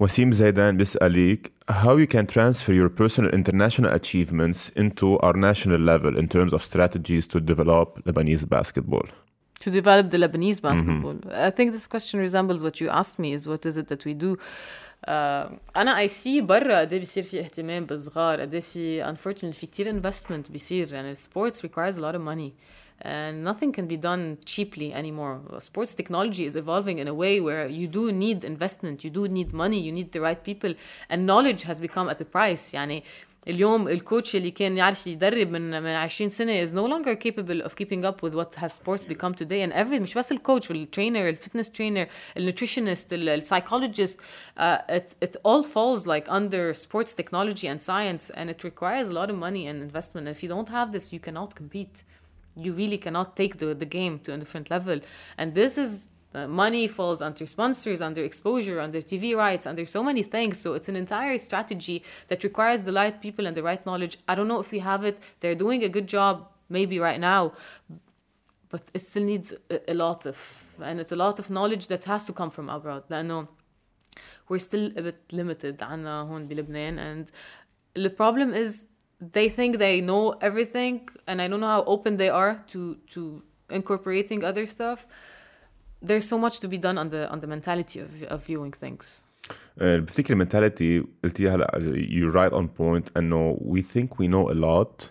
Wasim 0.00 0.32
Zaidan 0.32 0.76
بيسألك 0.76 1.50
how 1.68 1.96
you 1.96 2.06
can 2.08 2.26
transfer 2.26 2.72
your 2.74 2.88
personal 2.88 3.30
international 3.30 3.92
achievements 3.92 4.70
into 4.74 5.18
our 5.20 5.34
national 5.34 5.78
level 5.78 6.18
in 6.18 6.26
terms 6.28 6.52
of 6.52 6.62
strategies 6.62 7.26
to 7.28 7.40
develop 7.40 8.02
Lebanese 8.04 8.46
basketball. 8.48 9.06
to 9.60 9.70
develop 9.70 10.10
the 10.10 10.18
Lebanese 10.18 10.60
basketball. 10.60 11.16
I 11.48 11.50
think 11.50 11.72
this 11.72 11.86
question 11.86 12.20
resembles 12.20 12.62
what 12.62 12.80
you 12.80 12.88
asked 13.00 13.18
me 13.18 13.32
is 13.32 13.42
what 13.52 13.64
is 13.70 13.78
it 13.78 13.86
that 13.88 14.04
we 14.04 14.14
do 14.14 14.36
uh, 15.08 15.50
انا 15.76 16.06
I 16.06 16.08
see 16.08 16.40
برا 16.42 16.80
قد 16.80 16.92
ايه 16.92 16.98
بيصير 16.98 17.22
في 17.22 17.40
اهتمام 17.40 17.86
بالصغار 17.86 18.40
قد 18.40 18.54
ايه 18.54 18.60
في 18.60 19.14
unfortunately 19.14 19.54
في 19.54 19.66
كتير 19.66 20.00
investment 20.02 20.50
بيصير 20.50 20.92
يعني 20.92 21.16
sports 21.16 21.58
requires 21.66 21.96
a 21.96 22.00
lot 22.00 22.14
of 22.14 22.20
money 22.20 22.52
and 23.02 23.44
nothing 23.44 23.72
can 23.72 23.86
be 23.88 23.96
done 23.96 24.38
cheaply 24.46 24.92
anymore 24.92 25.36
sports 25.58 25.94
technology 25.94 26.44
is 26.50 26.54
evolving 26.56 26.98
in 27.02 27.08
a 27.08 27.14
way 27.22 27.40
where 27.40 27.66
you 27.80 27.86
do 27.88 28.12
need 28.12 28.44
investment 28.44 28.96
you 29.04 29.10
do 29.10 29.22
need 29.38 29.52
money 29.52 29.80
you 29.86 29.92
need 29.98 30.10
the 30.16 30.20
right 30.28 30.42
people 30.50 30.72
and 31.10 31.18
knowledge 31.30 31.62
has 31.70 31.78
become 31.80 32.08
at 32.08 32.20
a 32.20 32.24
price 32.24 32.74
يعني 32.74 33.02
اليوم 33.48 33.88
الكوتش 33.88 34.36
اللي 34.36 34.50
كان 34.50 34.76
يعرف 34.76 35.06
يدرب 35.06 35.50
من 35.50 35.82
من 35.82 35.90
20 35.90 36.30
سنه 36.30 36.64
is 36.64 36.68
no 36.68 36.86
longer 36.88 37.14
capable 37.14 37.66
of 37.66 37.74
keeping 37.74 38.04
up 38.04 38.22
with 38.22 38.34
what 38.34 38.54
has 38.54 38.72
sports 38.72 39.04
become 39.04 39.34
today 39.34 39.62
and 39.62 39.72
every 39.72 40.00
مش 40.00 40.14
بس 40.14 40.32
الكوتش 40.32 40.68
والtrainer 40.68 41.34
الفitness 41.34 41.68
trainer 41.68 42.06
الnutritionist 42.38 43.12
الpsychologist 43.12 44.18
uh, 44.58 44.78
it, 44.88 45.14
it 45.20 45.36
all 45.44 45.62
falls 45.62 46.06
like 46.06 46.26
under 46.28 46.72
sports 46.72 47.14
technology 47.14 47.66
and 47.68 47.80
science 47.82 48.30
and 48.30 48.50
it 48.50 48.64
requires 48.64 49.08
a 49.08 49.12
lot 49.12 49.28
of 49.30 49.36
money 49.36 49.66
and 49.68 49.82
investment 49.82 50.26
and 50.26 50.36
if 50.36 50.42
you 50.42 50.48
don't 50.48 50.70
have 50.78 50.88
this 50.92 51.12
you 51.12 51.20
cannot 51.26 51.54
compete 51.54 51.96
you 52.64 52.72
really 52.72 53.00
cannot 53.06 53.28
take 53.40 53.58
the, 53.58 53.68
the 53.82 53.90
game 53.98 54.14
to 54.24 54.32
a 54.32 54.38
different 54.42 54.70
level 54.70 54.98
and 55.38 55.54
this 55.54 55.76
is 55.84 56.08
uh, 56.34 56.48
money 56.48 56.88
falls 56.88 57.22
under 57.22 57.46
sponsors, 57.46 58.02
under 58.02 58.24
exposure, 58.24 58.80
under 58.80 59.00
TV 59.00 59.36
rights, 59.36 59.66
under 59.66 59.84
so 59.84 60.02
many 60.02 60.22
things. 60.22 60.60
So 60.60 60.74
it's 60.74 60.88
an 60.88 60.96
entire 60.96 61.38
strategy 61.38 62.02
that 62.28 62.42
requires 62.42 62.82
the 62.82 62.92
right 62.92 63.20
people 63.20 63.46
and 63.46 63.56
the 63.56 63.62
right 63.62 63.84
knowledge. 63.86 64.18
I 64.26 64.34
don't 64.34 64.48
know 64.48 64.58
if 64.58 64.72
we 64.72 64.80
have 64.80 65.04
it. 65.04 65.22
They're 65.40 65.54
doing 65.54 65.84
a 65.84 65.88
good 65.88 66.08
job 66.08 66.48
maybe 66.68 66.98
right 66.98 67.20
now, 67.20 67.52
but 68.68 68.82
it 68.92 69.02
still 69.02 69.22
needs 69.22 69.52
a, 69.70 69.92
a 69.92 69.94
lot 69.94 70.26
of 70.26 70.36
and 70.82 70.98
it's 70.98 71.12
a 71.12 71.16
lot 71.16 71.38
of 71.38 71.50
knowledge 71.50 71.86
that 71.86 72.04
has 72.04 72.24
to 72.24 72.32
come 72.32 72.50
from 72.50 72.68
abroad. 72.68 73.04
لأنه 73.10 73.46
we're 74.48 74.58
still 74.58 74.86
a 74.96 75.02
bit 75.02 75.20
limited 75.32 75.78
عنا 75.78 76.22
هون 76.22 76.48
بلبنان 76.48 76.98
and 76.98 77.30
the 77.94 78.10
problem 78.10 78.52
is 78.52 78.88
they 79.20 79.48
think 79.48 79.78
they 79.78 80.00
know 80.00 80.32
everything 80.40 81.08
and 81.28 81.40
I 81.40 81.46
don't 81.48 81.60
know 81.60 81.74
how 81.78 81.84
open 81.84 82.16
they 82.16 82.28
are 82.28 82.64
to 82.68 82.96
to 83.10 83.42
incorporating 83.70 84.44
other 84.44 84.66
stuff 84.66 85.06
there's 86.02 86.26
so 86.28 86.38
much 86.38 86.60
to 86.60 86.68
be 86.68 86.78
done 86.78 86.98
on 86.98 87.08
the 87.10 87.22
on 87.32 87.40
the 87.40 87.46
mentality 87.46 87.98
of, 88.00 88.10
of 88.34 88.44
viewing 88.46 88.72
things 88.84 89.04
آه، 89.78 89.98
بفتكر 89.98 90.32
المنتاليتي 90.32 91.04
قلتيها 91.24 91.54
هلا 91.54 91.70
you're 92.08 92.34
right 92.34 92.54
on 92.56 92.64
point 92.80 93.16
انه 93.16 93.58
we 93.70 93.80
think 93.82 94.08
we 94.22 94.28
know 94.28 94.50
a 94.50 94.54
lot 94.54 95.04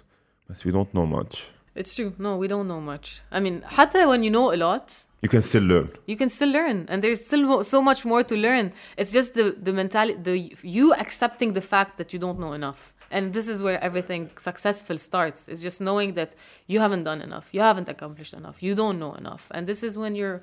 بس 0.50 0.68
we 0.68 0.72
don't 0.72 0.94
know 0.98 1.06
much. 1.20 1.38
it's 1.80 1.96
true 1.96 2.12
no 2.20 2.38
we 2.38 2.48
don't 2.48 2.68
know 2.68 2.82
much 2.96 3.08
I 3.36 3.40
mean 3.40 3.64
حتى 3.64 4.06
when 4.06 4.24
you 4.24 4.32
know 4.32 4.52
a 4.54 4.58
lot 4.58 4.92
You 5.26 5.30
can 5.30 5.42
still 5.42 5.66
learn. 5.74 5.88
you 6.12 6.18
can 6.22 6.30
still 6.38 6.52
learn 6.60 6.78
and 6.92 6.98
there's 7.04 7.22
still 7.30 7.44
mo- 7.52 7.64
so 7.74 7.80
much 7.90 8.02
more 8.12 8.24
to 8.32 8.36
learn 8.48 8.66
it's 9.00 9.14
just 9.20 9.30
the 9.40 9.46
the 9.68 9.74
mentality 9.82 10.18
the 10.30 10.36
you 10.80 10.86
accepting 11.06 11.50
the 11.60 11.66
fact 11.74 11.92
that 12.00 12.08
you 12.14 12.20
don't 12.26 12.40
know 12.44 12.54
enough 12.62 12.82
and 13.16 13.24
this 13.38 13.48
is 13.54 13.58
where 13.66 13.80
everything 13.90 14.24
successful 14.50 14.98
starts 15.10 15.40
it's 15.52 15.64
just 15.68 15.80
knowing 15.88 16.10
that 16.20 16.32
you 16.72 16.78
haven't 16.86 17.04
done 17.10 17.20
enough 17.28 17.46
you 17.56 17.62
haven't 17.70 17.88
accomplished 17.96 18.34
enough 18.42 18.58
you 18.68 18.74
don't 18.82 18.98
know 19.04 19.14
enough 19.24 19.44
and 19.56 19.62
this 19.72 19.82
is 19.88 19.94
when 20.04 20.14
you're 20.22 20.40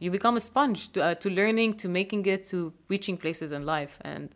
you 0.00 0.10
become 0.10 0.36
a 0.36 0.40
sponge 0.40 0.92
to, 0.92 1.02
uh, 1.02 1.14
to 1.14 1.30
learning 1.30 1.72
to 1.74 1.88
making 1.88 2.26
it 2.26 2.44
to 2.44 2.72
reaching 2.88 3.16
places 3.16 3.52
in 3.52 3.64
life 3.64 3.98
and 4.02 4.30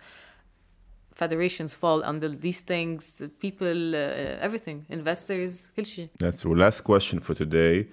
federations 1.14 1.74
fall 1.74 2.02
under 2.04 2.28
these 2.28 2.60
things 2.62 3.22
people 3.40 3.94
uh, 3.94 4.46
everything 4.46 4.86
investors 4.88 5.70
كل 5.76 5.86
شيء 5.86 6.08
That's 6.18 6.42
true. 6.42 6.54
Last 6.54 6.80
question 6.82 7.20
for 7.20 7.34
today. 7.34 7.88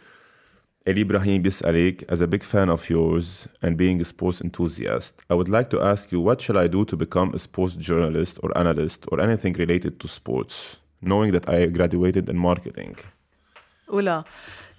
Ali 0.87 1.01
Ibrahim 1.01 1.41
بيسألك 1.43 2.05
as 2.09 2.21
a 2.21 2.27
big 2.27 2.43
fan 2.43 2.69
of 2.69 2.89
yours 2.89 3.47
and 3.61 3.75
being 3.75 3.99
a 3.99 4.05
sports 4.05 4.41
enthusiast, 4.41 5.21
I 5.29 5.33
would 5.33 5.49
like 5.49 5.69
to 5.71 5.81
ask 5.81 6.13
you 6.13 6.21
what 6.21 6.39
shall 6.39 6.57
I 6.57 6.67
do 6.67 6.85
to 6.85 6.95
become 6.95 7.33
a 7.33 7.39
sports 7.39 7.75
journalist 7.75 8.39
or 8.41 8.57
analyst 8.57 9.05
or 9.11 9.19
anything 9.19 9.53
related 9.53 9.99
to 9.99 10.07
sports, 10.07 10.77
knowing 11.01 11.33
that 11.33 11.49
I 11.49 11.65
graduated 11.77 12.29
in 12.29 12.37
marketing? 12.37 12.95
Ola. 13.89 14.25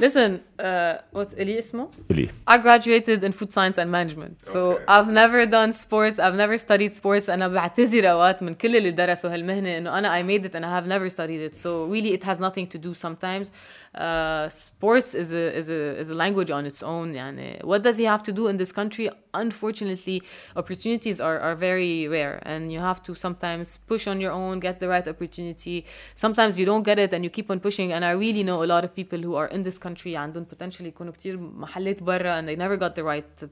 Listen, 0.00 0.40
uh, 0.60 0.98
what 1.12 1.32
Eli 1.40 1.58
اسمه? 1.58 1.88
Ali. 2.12 2.28
I 2.46 2.56
graduated 2.58 3.24
in 3.24 3.32
food 3.32 3.52
science 3.52 3.78
and 3.78 3.90
management. 3.90 4.34
So 4.46 4.58
Okay. 4.58 4.84
I've 4.88 5.08
never 5.22 5.44
done 5.46 5.72
sports, 5.72 6.18
I've 6.20 6.36
never 6.36 6.56
studied 6.58 6.92
sports 6.94 7.30
أنا 7.30 7.48
بعتذر 7.48 8.10
أوقات 8.10 8.42
من 8.42 8.54
كل 8.54 8.76
اللي 8.76 8.90
درسوا 8.90 9.34
هالمهنة 9.34 9.78
إنه 9.78 9.98
أنا 9.98 10.20
I 10.22 10.22
made 10.24 10.44
it 10.44 10.54
and 10.54 10.64
I 10.64 10.70
have 10.80 10.86
never 10.86 11.08
studied 11.08 11.40
it. 11.50 11.56
So 11.56 11.84
really 11.86 12.12
it 12.12 12.22
has 12.24 12.38
nothing 12.40 12.66
to 12.68 12.78
do 12.78 12.94
sometimes. 12.94 13.50
Uh, 13.94 14.48
sports 14.48 15.14
is 15.14 15.32
a, 15.32 15.56
is, 15.56 15.70
a, 15.70 15.98
is 15.98 16.10
a 16.10 16.14
language 16.14 16.50
on 16.50 16.66
its 16.66 16.82
own 16.82 17.14
يعني 17.14 17.64
what 17.64 17.82
does 17.82 17.96
he 17.98 18.04
have 18.04 18.22
to 18.22 18.32
do 18.32 18.48
in 18.48 18.56
this 18.56 18.72
country? 18.72 19.10
Unfortunately, 19.34 20.22
opportunities 20.56 21.20
are, 21.20 21.38
are 21.38 21.54
very 21.54 22.08
rare 22.08 22.40
and 22.42 22.72
you 22.72 22.80
have 22.80 23.02
to 23.02 23.14
sometimes 23.14 23.78
push 23.86 24.06
on 24.06 24.20
your 24.20 24.32
own, 24.32 24.60
get 24.60 24.80
the 24.80 24.88
right 24.88 25.06
opportunity. 25.06 25.84
Sometimes 26.14 26.58
you 26.58 26.66
don't 26.66 26.82
get 26.82 26.98
it 26.98 27.12
and 27.12 27.24
you 27.24 27.30
keep 27.30 27.50
on 27.50 27.60
pushing 27.60 27.92
and 27.92 28.04
I 28.04 28.12
really 28.12 28.42
know 28.42 28.62
a 28.62 28.68
lot 28.74 28.84
of 28.84 28.94
people 28.94 29.18
who 29.18 29.34
are 29.34 29.46
in 29.46 29.62
this 29.62 29.78
country 29.78 30.14
عندهم 30.16 30.44
potentially 30.44 30.88
يكونوا 30.88 31.12
كتير 31.12 31.36
محلات 31.36 32.02
برا 32.02 32.40
and 32.40 32.48
they 32.48 32.56
never 32.56 32.76
got 32.76 32.94
the 32.94 33.04
right 33.04 33.48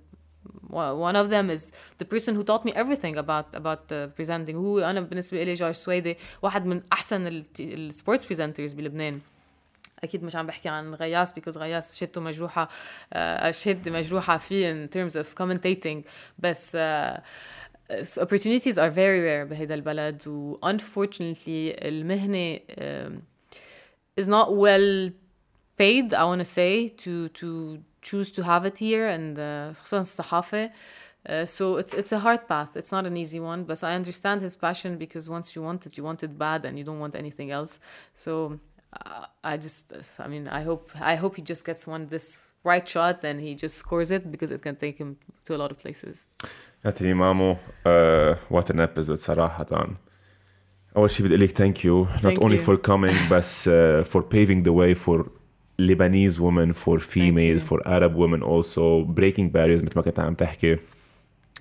one 0.71 1.17
of 1.17 1.31
them 1.31 1.51
is 1.51 1.73
the 1.99 2.05
person 2.05 2.35
who 2.35 2.43
taught 2.43 2.65
me 2.65 2.73
everything 2.73 3.17
about 3.17 3.55
about 3.55 3.93
uh, 3.93 4.09
presenting 4.17 4.57
هو 4.57 4.79
انا 4.79 5.01
بالنسبه 5.01 5.45
لي 5.45 5.55
جورج 5.55 5.75
سويدي 5.75 6.17
واحد 6.43 6.67
من 6.67 6.83
احسن 6.93 7.43
السبورتس 7.61 8.25
بريزنترز 8.25 8.73
بلبنان 8.73 9.21
اكيد 10.05 10.25
مش 10.25 10.37
عم 10.37 10.47
بحكي 10.47 10.69
عن 10.69 10.95
غياس 10.95 11.33
because 11.33 11.57
غياس 11.57 11.99
شدته 11.99 12.21
مجروحه 12.21 12.69
uh, 13.15 13.51
شد 13.51 13.89
مجروحه 13.89 14.37
فيه 14.37 14.87
in 14.87 14.89
terms 14.89 15.13
of 15.13 15.27
commentating 15.43 16.09
بس 16.39 16.77
uh, 16.77 17.21
opportunities 18.21 18.77
are 18.77 18.91
very 18.91 19.21
rare 19.21 19.49
بهيدا 19.51 19.75
البلد 19.75 20.29
و 20.29 20.59
unfortunately 20.67 21.77
المهنة 21.85 22.59
um, 22.59 23.13
is 24.21 24.29
not 24.29 24.49
well 24.57 25.11
paid 25.79 26.15
I 26.15 26.25
want 26.25 26.39
to 26.39 26.51
say 26.59 26.89
to 26.89 27.29
to 27.29 27.79
choose 28.03 28.31
to 28.31 28.43
have 28.43 28.65
it 28.65 28.79
here 28.79 29.09
and 29.09 29.39
uh, 29.39 29.79
خصوصا 29.83 30.01
الصحافة 30.01 30.71
uh, 31.29 31.45
so 31.45 31.77
it's 31.77 31.93
it's 31.93 32.13
a 32.13 32.21
hard 32.21 32.47
path. 32.47 32.77
It's 32.77 32.93
not 32.93 33.05
an 33.05 33.17
easy 33.17 33.41
one, 33.41 33.65
but 33.65 33.83
I 33.83 33.95
understand 34.01 34.43
his 34.43 34.55
passion 34.67 34.97
because 34.97 35.29
once 35.29 35.57
you 35.57 35.63
want 35.63 35.85
it, 35.87 35.93
you 35.99 36.05
want 36.05 36.23
it 36.23 36.39
bad, 36.39 36.65
and 36.65 36.79
you 36.79 36.85
don't 36.85 37.01
want 37.01 37.15
anything 37.17 37.51
else. 37.51 37.81
So 38.15 38.61
uh, 38.93 39.27
I 39.53 39.57
just, 39.67 39.85
I 40.25 40.27
mean, 40.33 40.45
I 40.49 40.63
hope 40.69 40.85
I 41.13 41.15
hope 41.23 41.33
he 41.37 41.43
just 41.53 41.65
gets 41.69 41.83
one 41.95 42.03
this 42.15 42.27
right 42.71 42.87
shot 42.95 43.17
and 43.29 43.37
he 43.41 43.51
just 43.65 43.77
scores 43.83 44.11
it 44.17 44.23
because 44.35 44.51
it 44.57 44.61
can 44.67 44.77
take 44.85 44.97
him 45.03 45.11
to 45.47 45.51
a 45.57 45.59
lot 45.63 45.71
of 45.71 45.79
places. 45.79 46.25
هاتي 46.85 47.15
مامو 47.15 47.57
وات 48.51 48.71
ان 48.71 48.81
ابيزود 48.81 49.17
صراحة 49.19 49.97
أول 50.97 51.11
شيء 51.11 51.27
بدي 51.27 51.35
أقول 51.35 51.45
لك 51.49 51.59
thank 51.59 51.79
you 51.85 52.23
not 52.23 52.23
Thank 52.23 52.43
only 52.45 52.59
you. 52.59 52.67
for 52.67 52.77
coming 52.91 53.31
بس 53.33 53.69
uh, 53.69 54.05
for 54.05 54.23
paving 54.23 54.63
the 54.63 54.73
way 54.73 54.95
for 54.95 55.27
Lebanese 55.81 56.39
women 56.41 56.73
for 56.73 56.99
females 56.99 57.63
you. 57.63 57.69
for 57.71 57.79
Arab 57.87 58.15
women 58.15 58.43
also 58.43 59.05
breaking 59.05 59.49
barriers 59.51 59.83
مثل 59.83 59.93
ما 59.97 60.03
كنت 60.03 60.21
عم 60.21 60.35
تحكي 60.35 60.77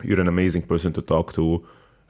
you're 0.03 0.19
an 0.22 0.27
amazing 0.27 0.61
person 0.61 0.91
to 0.93 1.01
talk 1.01 1.34
to 1.34 1.61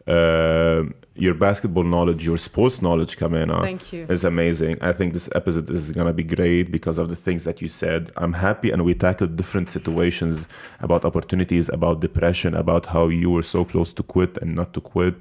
uh, 0.08 0.84
your 1.26 1.34
basketball 1.34 1.84
knowledge 1.84 2.24
your 2.26 2.38
sports 2.38 2.82
knowledge 2.82 3.16
كمان 3.16 3.48
Thank 3.50 3.94
you. 3.94 4.06
is 4.10 4.24
amazing. 4.24 4.76
I 4.82 4.92
think 4.92 5.14
this 5.14 5.30
episode 5.34 5.70
is 5.70 5.92
gonna 5.92 6.14
be 6.14 6.24
great 6.24 6.72
because 6.72 6.98
of 7.00 7.08
the 7.10 7.16
things 7.16 7.44
that 7.46 7.62
you 7.62 7.68
said. 7.68 8.12
I'm 8.18 8.34
happy, 8.34 8.70
and 8.74 8.84
we 8.86 8.94
tackled 8.94 9.36
different 9.42 9.70
situations 9.78 10.48
about 10.86 11.02
opportunities, 11.06 11.66
about 11.70 11.96
depression, 12.02 12.52
about 12.64 12.84
how 12.94 13.08
you 13.22 13.30
were 13.36 13.48
so 13.56 13.62
close 13.72 13.94
to 13.94 14.04
quit 14.04 14.38
and 14.42 14.50
not 14.60 14.70
to 14.76 14.82
quit. 14.94 15.20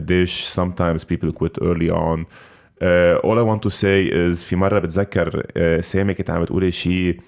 dish. 0.00 0.34
Sometimes 0.60 0.98
people 1.12 1.30
quit 1.40 1.54
early 1.70 1.90
on. 1.90 2.18
Uh, 2.82 3.14
all 3.26 3.36
I 3.38 3.42
want 3.50 3.62
to 3.62 3.70
say 3.70 3.98
is 4.06 4.44
في 4.44 4.56
مرة 4.56 4.78
بتذكر 4.78 5.42
uh, 5.42 5.80
سامي 5.80 6.14
كنت 6.14 6.30
عم 6.30 6.42
بتقولي 6.42 6.70
شيء 6.70 7.20
uh, 7.20 7.22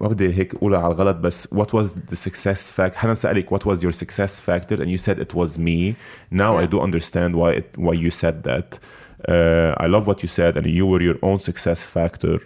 ما 0.00 0.08
بدي 0.08 0.34
هيك 0.34 0.54
اقولها 0.54 0.80
على 0.80 0.94
الغلط 0.94 1.16
بس 1.16 1.48
what 1.54 1.68
was 1.74 1.86
the 2.12 2.16
success 2.16 2.70
factor 2.78 2.94
حدا 2.96 3.14
سألك 3.14 3.54
what 3.54 3.62
was 3.66 3.78
your 3.82 3.92
success 3.92 4.40
factor 4.40 4.76
and 4.82 4.88
you 4.88 4.98
said 4.98 5.18
it 5.18 5.34
was 5.34 5.58
me 5.58 5.94
now 6.30 6.56
I 6.56 6.62
Yeah. 6.62 6.70
do 6.72 6.80
understand 6.80 7.34
why 7.34 7.50
it, 7.60 7.68
why 7.76 7.94
you 8.04 8.10
said 8.10 8.36
that 8.50 8.68
uh, 9.28 9.84
I 9.84 9.86
love 9.94 10.04
what 10.10 10.18
you 10.24 10.28
said 10.38 10.52
and 10.58 10.66
you 10.78 10.84
were 10.90 11.02
your 11.10 11.18
own 11.28 11.38
success 11.50 11.80
factor 11.96 12.38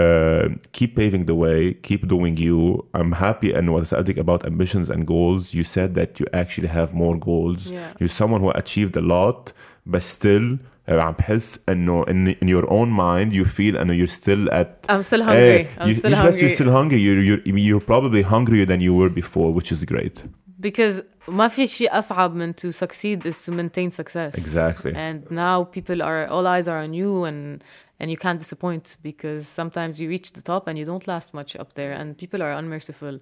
uh, 0.00 0.48
keep 0.72 0.90
paving 0.96 1.24
the 1.30 1.34
way 1.44 1.60
keep 1.88 2.02
doing 2.14 2.34
you 2.46 2.84
I'm 2.94 3.12
happy 3.12 3.52
and 3.52 3.64
was 3.70 3.90
سألتك 3.90 4.18
about 4.18 4.44
ambitions 4.46 4.90
and 4.90 5.06
goals 5.06 5.54
you 5.54 5.64
said 5.64 5.94
that 5.94 6.18
you 6.20 6.26
actually 6.32 6.68
have 6.68 6.94
more 6.94 7.16
goals 7.18 7.70
Yeah. 7.70 7.78
you're 8.00 8.08
someone 8.22 8.40
who 8.40 8.50
achieved 8.50 8.96
a 8.96 9.02
lot 9.02 9.52
but 9.86 10.02
still 10.02 10.58
عم 10.88 11.12
بحس 11.12 11.64
انه 11.68 12.04
in, 12.04 12.34
in 12.44 12.48
your 12.48 12.66
own 12.70 12.88
mind 12.90 13.32
you 13.34 13.44
feel 13.44 13.76
انه 13.76 14.06
you're 14.06 14.10
still 14.10 14.50
at 14.52 14.90
I'm 14.92 15.02
still 15.02 15.22
hungry. 15.22 15.66
Eh, 15.66 15.82
I'm 15.82 15.88
you, 15.88 15.94
still 15.94 16.10
مش 16.10 16.20
بس 16.20 16.38
hungry. 16.38 16.42
you're 16.42 16.56
still 16.56 16.70
hungry 16.70 16.98
you're, 17.00 17.22
you're, 17.22 17.58
you're 17.58 17.86
probably 17.92 18.22
hungrier 18.22 18.66
than 18.66 18.80
you 18.80 18.94
were 19.00 19.10
before 19.22 19.52
which 19.58 19.72
is 19.72 19.84
great 19.84 20.22
because 20.60 21.02
ما 21.28 21.48
في 21.48 21.66
شيء 21.66 21.98
أصعب 21.98 22.34
من 22.34 22.52
to 22.54 22.72
succeed 22.72 23.26
is 23.26 23.44
to 23.46 23.52
maintain 23.52 23.90
success. 23.90 24.34
exactly 24.38 24.92
And 24.94 25.30
now 25.30 25.64
people 25.64 26.02
are 26.02 26.26
all 26.26 26.46
eyes 26.46 26.68
are 26.68 26.78
on 26.86 26.92
you 26.94 27.24
and 27.24 27.62
and 28.00 28.06
you 28.12 28.16
can't 28.24 28.40
disappoint 28.44 28.96
because 29.10 29.42
sometimes 29.60 29.92
you 30.00 30.06
reach 30.08 30.28
the 30.32 30.42
top 30.42 30.62
and 30.68 30.74
you 30.80 30.84
don't 30.84 31.06
last 31.06 31.28
much 31.32 31.50
up 31.62 31.70
there 31.74 31.92
and 31.92 32.06
people 32.22 32.40
are 32.46 32.52
unmerciful. 32.62 33.14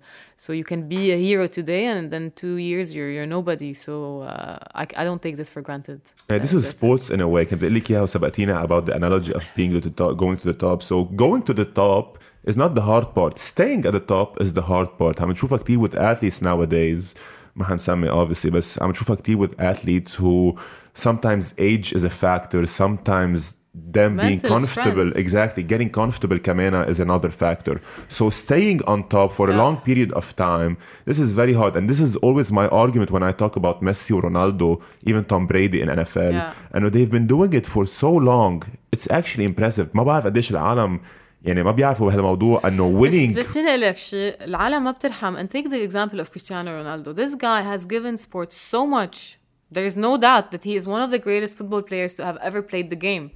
So 0.44 0.48
you 0.60 0.64
can 0.64 0.80
be 0.88 1.02
a 1.12 1.18
hero 1.28 1.46
today 1.46 1.84
and 1.94 2.10
then 2.12 2.24
two 2.42 2.56
years 2.70 2.86
you're 2.94 3.10
you're 3.16 3.30
nobody. 3.38 3.72
So 3.86 3.94
uh, 4.22 4.58
I, 4.82 4.84
I 5.00 5.04
don't 5.08 5.22
take 5.26 5.36
this 5.40 5.50
for 5.54 5.60
granted. 5.68 6.00
Yeah, 6.30 6.38
this 6.44 6.52
Uh, 6.54 6.58
is 6.58 6.64
that's 6.64 6.74
it. 6.74 6.76
sports 6.78 7.06
in 7.14 7.20
a 7.20 7.28
way 7.34 7.44
كنت 7.44 7.60
بقول 7.60 7.74
لك 7.74 7.90
اياها 7.90 8.02
وسبقتينا 8.02 8.66
about 8.66 8.84
the 8.86 8.94
analogy 8.96 9.32
of 9.34 9.42
being 9.56 9.72
to 9.80 9.80
the 9.88 9.94
top, 10.00 10.16
going 10.24 10.36
to 10.42 10.46
the 10.52 10.58
top 10.66 10.82
so 10.82 11.04
going 11.24 11.42
to 11.42 11.54
the 11.54 11.68
top 11.82 12.18
is 12.50 12.56
not 12.56 12.74
the 12.74 12.82
hard 12.90 13.06
part 13.14 13.38
staying 13.38 13.84
at 13.88 13.92
the 13.92 14.06
top 14.14 14.40
is 14.40 14.52
the 14.52 14.62
hard 14.70 14.88
part 14.98 15.20
عم 15.20 15.30
نشوفها 15.30 15.58
كتير 15.58 15.88
with 15.88 15.92
athletes 15.94 16.42
nowadays 16.42 17.16
ما 17.56 17.64
حنسمي 17.64 18.08
obviously 18.10 18.48
بس 18.50 18.82
عم 18.82 18.90
نشوفها 18.90 19.16
كتير 19.16 19.46
with 19.46 19.52
athletes 19.60 20.14
who 20.14 20.58
sometimes 20.94 21.54
age 21.58 21.92
is 21.92 22.04
a 22.04 22.10
factor 22.10 22.66
sometimes 22.66 23.55
them 23.98 24.12
being 24.16 24.38
Mental 24.40 24.50
comfortable 24.54 25.08
strength. 25.10 25.24
exactly 25.24 25.62
getting 25.72 25.90
comfortable 26.00 26.38
كمان 26.38 26.84
is 26.94 27.00
another 27.00 27.30
factor 27.30 27.76
so 28.08 28.28
staying 28.30 28.80
on 28.92 28.98
top 29.14 29.30
for 29.38 29.46
a 29.48 29.52
Yeah. 29.52 29.62
long 29.62 29.76
period 29.88 30.10
of 30.20 30.26
time 30.36 30.72
this 31.08 31.18
is 31.24 31.30
very 31.42 31.54
hard 31.60 31.72
and 31.78 31.84
this 31.90 32.00
is 32.06 32.12
always 32.26 32.48
my 32.60 32.66
argument 32.82 33.08
when 33.16 33.22
I 33.30 33.32
talk 33.42 33.54
about 33.60 33.76
Messi 33.88 34.10
or 34.16 34.20
Ronaldo 34.28 34.68
even 35.10 35.22
Tom 35.32 35.42
Brady 35.50 35.78
in 35.82 35.88
NFL 36.00 36.32
Yeah. 36.38 36.72
and 36.74 36.80
they've 36.94 37.12
been 37.18 37.26
doing 37.34 37.52
it 37.60 37.66
for 37.74 37.84
so 38.02 38.10
long 38.30 38.54
it's 38.94 39.06
actually 39.18 39.44
impressive 39.52 39.86
ما 39.94 40.02
بعرف 40.02 40.24
قديش 40.26 40.50
العالم 40.50 41.00
يعني 41.42 41.62
ما 41.62 41.70
بيعرفوا 41.70 42.06
بهالموضوع 42.10 42.60
انه 42.68 43.02
winning 43.02 43.36
بس 43.36 43.52
فيني 43.52 43.68
اقول 43.68 43.80
لك 43.80 43.96
شيء 43.96 44.36
العالم 44.44 44.84
ما 44.84 44.90
بترحم 44.90 45.36
and 45.36 45.48
take 45.48 45.68
the 45.68 45.88
example 45.90 46.20
of 46.20 46.30
Cristiano 46.32 46.68
Ronaldo 46.70 47.14
this 47.16 47.34
guy 47.34 47.62
has 47.72 47.86
given 47.86 48.16
sports 48.16 48.56
so 48.72 48.86
much 48.86 49.38
there 49.74 49.86
is 49.90 49.96
no 49.96 50.12
doubt 50.26 50.46
that 50.52 50.64
he 50.68 50.74
is 50.80 50.84
one 50.86 51.02
of 51.06 51.10
the 51.14 51.22
greatest 51.26 51.54
football 51.58 51.82
players 51.90 52.12
to 52.18 52.22
have 52.28 52.38
ever 52.48 52.60
played 52.70 52.88
the 52.94 53.00
game 53.08 53.26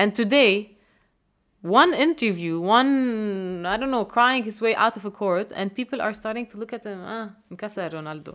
and 0.00 0.08
today 0.20 0.52
one 1.80 1.92
interview 2.06 2.54
one 2.76 2.90
I 3.72 3.76
don't 3.80 3.90
know 3.96 4.04
crying 4.16 4.42
his 4.50 4.58
way 4.64 4.74
out 4.84 4.94
of 4.98 5.04
a 5.10 5.10
court 5.22 5.48
and 5.58 5.66
people 5.80 5.98
are 6.06 6.12
starting 6.22 6.46
to 6.52 6.56
look 6.60 6.72
at 6.78 6.84
him 6.84 7.00
ah 7.16 7.28
انكسر 7.52 7.94
رونالدو 7.94 8.34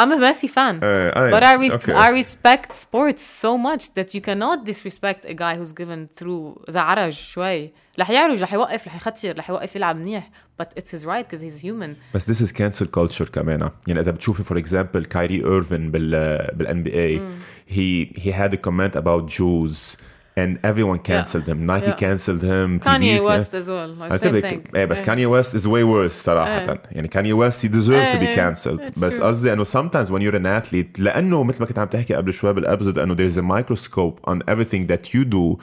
I'm 0.00 0.12
a 0.12 0.16
Messi 0.26 0.48
fan 0.56 0.74
Uh, 0.82 1.10
I- 1.22 1.30
but 1.34 1.42
I, 1.50 1.54
re- 1.62 1.72
okay. 1.78 1.92
I 2.06 2.08
respect 2.22 2.68
sports 2.86 3.22
so 3.44 3.50
much 3.68 3.82
that 3.96 4.08
you 4.14 4.20
cannot 4.28 4.58
disrespect 4.70 5.20
a 5.24 5.34
guy 5.44 5.54
who's 5.58 5.72
given 5.72 6.00
through 6.18 6.64
إذا 6.68 6.80
عرج 6.80 7.12
شوي 7.12 7.72
رح 7.98 8.10
يعرج 8.10 8.42
رح 8.42 8.52
يوقف 8.52 8.86
رح 8.86 8.96
يخسر 8.96 9.38
رح 9.38 9.50
يوقف 9.50 9.76
يلعب 9.76 9.96
منيح 9.96 10.30
but 10.62 10.66
it's 10.78 10.90
his 10.90 11.04
right 11.06 11.24
because 11.28 11.40
he's 11.42 11.60
human 11.64 11.96
بس 12.14 12.30
this 12.30 12.40
is 12.44 12.52
cancel 12.52 12.86
culture 12.86 13.30
كمان 13.32 13.70
يعني 13.88 14.00
اذا 14.00 14.10
بتشوفي 14.10 14.44
for 14.44 14.62
example 14.64 15.08
كايري 15.08 15.44
ايرفين 15.44 15.90
بال 15.90 16.10
بالان 16.54 16.82
بي 16.82 16.94
اي 17.02 17.20
he 17.68 18.18
he 18.20 18.32
had 18.32 18.52
a 18.54 18.58
comment 18.68 18.96
about 19.00 19.26
Jews 19.38 19.96
and 20.40 20.52
everyone 20.70 20.98
cancelled 21.10 21.46
him 21.50 21.58
Nike 21.72 21.86
Yeah. 21.90 22.04
cancelled 22.06 22.42
him 22.52 22.68
Kanye 22.80 23.18
TVs 23.18 23.24
West 23.30 23.52
as 23.60 23.66
well 23.68 23.88
like 24.00 24.12
same 24.12 24.32
قلت 24.34 24.46
thing 24.46 24.54
لك 24.54 24.76
ايه 24.76 24.84
بس 24.84 24.98
إيه. 24.98 25.04
كاني 25.06 25.26
ويست 25.26 25.56
is 25.56 25.64
way 25.66 25.84
worse 25.84 26.12
صراحة 26.12 26.58
إيه. 26.60 26.80
يعني 26.92 27.08
كاني 27.08 27.32
ويست 27.32 27.66
he 27.66 27.68
deserves 27.70 28.14
to 28.14 28.18
be 28.18 28.28
إيه. 28.38 28.54
cancelled 28.54 28.80
It's 28.88 29.00
بس 29.00 29.18
true. 29.18 29.22
قصدي 29.22 29.52
انه 29.52 29.64
sometimes 29.64 30.06
when 30.08 30.20
you're 30.22 30.38
an 30.38 30.46
athlete 30.66 30.98
لانه 31.00 31.44
مثل 31.44 31.60
ما 31.60 31.66
كنت 31.66 31.78
عم 31.78 31.86
تحكي 31.86 32.14
قبل 32.14 32.32
شوي 32.32 32.52
بالابيزود 32.52 32.98
انه 32.98 33.14
there's 33.16 33.36
a 33.36 33.42
microscope 33.42 34.30
on 34.30 34.38
everything 34.54 34.86
that 34.92 35.08
you 35.14 35.24
do 35.24 35.58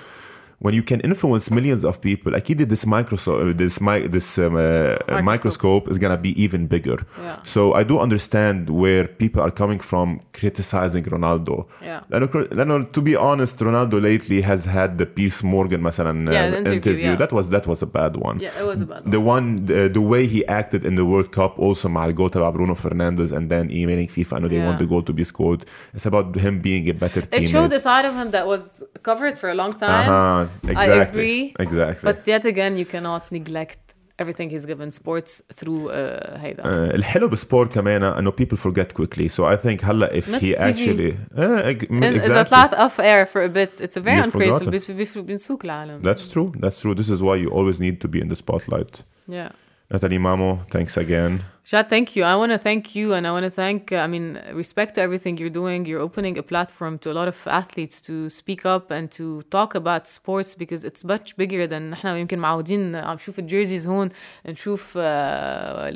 when 0.65 0.73
you 0.79 0.83
can 0.91 0.99
influence 1.09 1.45
millions 1.51 1.83
of 1.83 1.95
people 2.01 2.35
اكيد 2.35 2.73
this 2.73 2.85
microscope 2.85 3.57
this 3.57 3.81
mi- 3.81 4.07
this 4.15 4.37
um, 4.39 4.55
uh, 4.55 5.21
microscope 5.21 5.89
is 5.91 5.97
gonna 5.97 6.17
be 6.27 6.31
even 6.45 6.61
bigger 6.75 6.99
Yeah. 6.99 7.35
so 7.53 7.61
I 7.73 7.83
do 7.83 7.95
understand 8.07 8.69
where 8.81 9.03
people 9.23 9.41
are 9.45 9.53
coming 9.61 9.79
from 9.91 10.07
criticizing 10.39 11.03
Ronaldo 11.15 11.55
Yeah. 11.81 12.01
لانه 12.09 12.29
لانه 12.51 12.85
to 12.97 13.01
be 13.01 13.15
honest 13.17 13.59
Ronaldo 13.61 13.95
lately 14.09 14.41
has 14.41 14.61
had 14.65 14.97
the 14.97 15.05
Piers 15.05 15.43
Morgan 15.43 15.81
مثلا 15.81 16.31
Yeah, 16.31 16.49
the 16.63 16.69
uh, 16.69 16.73
interview, 16.73 17.11
yeah. 17.11 17.15
that 17.17 17.31
was 17.33 17.49
that 17.49 17.67
was 17.67 17.81
a 17.83 17.89
bad 17.97 18.13
one 18.17 18.37
yeah 18.39 18.61
it 18.61 18.65
was 18.71 18.81
a 18.81 18.85
bad 18.85 19.01
one 19.03 19.11
the 19.15 19.21
one 19.33 19.45
the, 19.65 19.89
the 19.97 20.05
way 20.11 20.23
he 20.35 20.39
acted 20.61 20.81
in 20.89 20.93
the 20.95 21.05
World 21.11 21.29
Cup 21.39 21.59
also 21.59 21.85
مع 21.89 22.05
الجول 22.05 22.29
تبع 22.29 22.49
برونو 22.49 22.73
فرنانديز 22.75 23.33
and 23.33 23.37
then 23.49 23.69
emailing 23.71 24.07
FIFA 24.17 24.33
انه 24.33 24.47
they 24.47 24.51
Yeah. 24.51 24.67
want 24.69 24.79
the 24.83 24.89
goal 24.91 25.03
to 25.09 25.13
be 25.13 25.23
scored 25.23 25.61
it's 25.97 26.05
about 26.11 26.37
him 26.45 26.61
being 26.61 26.89
a 26.89 26.93
better 27.03 27.21
it 27.21 27.47
showed 27.47 27.71
teammate 27.71 27.75
a 27.75 27.79
side 27.79 28.05
of 28.05 28.13
him 28.21 28.31
that 28.35 28.45
was 28.53 28.61
covered 29.09 29.35
for 29.41 29.47
a 29.49 29.55
long 29.61 29.71
time 29.85 30.09
uh-huh 30.09 30.45
exactly 30.75 31.19
agree, 31.19 31.53
exactly 31.65 32.05
but 32.11 32.19
yet 32.33 32.43
again 32.53 32.73
you 32.81 32.85
cannot 32.93 33.23
neglect 33.39 33.79
everything 34.23 34.47
he's 34.55 34.65
given 34.71 34.89
sports 35.01 35.31
through 35.59 35.81
uh, 35.89 36.37
هيدا 36.39 36.63
Uh, 36.63 36.95
الحلو 36.95 37.27
بالسبورت 37.27 37.73
كمان 37.75 38.03
انه 38.03 38.31
people 38.31 38.55
forget 38.57 38.93
quickly 39.01 39.27
so 39.29 39.43
I 39.43 39.65
think 39.65 39.83
هلا 39.85 40.09
if 40.19 40.23
Not 40.29 40.41
he 40.41 40.55
TV. 40.55 40.59
actually 40.59 41.11
uh, 41.37 41.69
eg- 41.69 41.89
And 41.89 42.03
إذا 42.03 42.43
exactly 42.43 42.49
طلعت 42.49 42.73
off 42.73 42.99
air 42.99 43.25
for 43.33 43.41
a 43.43 43.49
bit 43.49 43.85
it's 43.85 43.97
a 43.97 44.01
very 44.01 44.17
You've 44.21 44.25
ungrateful 44.35 44.59
forgotten. 44.59 44.69
بيس- 44.71 44.91
بيف- 44.91 45.17
بينسوك 45.17 45.65
العالم 45.65 46.01
that's 46.01 46.27
true 46.33 46.51
that's 46.59 46.79
true 46.81 46.93
this 46.95 47.09
is 47.09 47.21
why 47.21 47.35
you 47.35 47.49
always 47.49 47.79
need 47.79 47.99
to 48.01 48.07
be 48.07 48.19
in 48.21 48.29
the 48.29 48.35
spotlight 48.35 49.03
yeah 49.27 49.49
Nathalie 49.92 50.18
Mamo, 50.18 50.64
thanks 50.68 50.96
again. 50.96 51.42
Jad, 51.64 51.88
thank 51.90 52.14
you. 52.14 52.22
I 52.22 52.36
want 52.36 52.52
to 52.52 52.58
thank 52.58 52.94
you, 52.94 53.12
and 53.12 53.26
I 53.26 53.32
want 53.32 53.42
to 53.44 53.50
thank, 53.50 53.92
I 53.92 54.06
mean, 54.06 54.40
respect 54.52 54.94
to 54.94 55.00
everything 55.00 55.36
you're 55.36 55.50
doing. 55.50 55.84
You're 55.84 56.00
opening 56.00 56.38
a 56.38 56.44
platform 56.44 56.98
to 56.98 57.10
a 57.10 57.14
lot 57.20 57.26
of 57.26 57.36
athletes 57.48 58.00
to 58.02 58.30
speak 58.30 58.64
up 58.64 58.92
and 58.92 59.10
to 59.12 59.42
talk 59.50 59.74
about 59.74 60.06
sports 60.06 60.54
because 60.54 60.84
it's 60.84 61.04
much 61.04 61.36
bigger 61.36 61.66
than 61.66 61.90
نحن 61.90 62.08
يمكن 62.08 62.38
معودين 62.38 62.96
عم 62.96 63.14
نشوف 63.14 63.38
الجيرزيز 63.38 63.88
هون 63.88 64.08
نشوف 64.46 64.96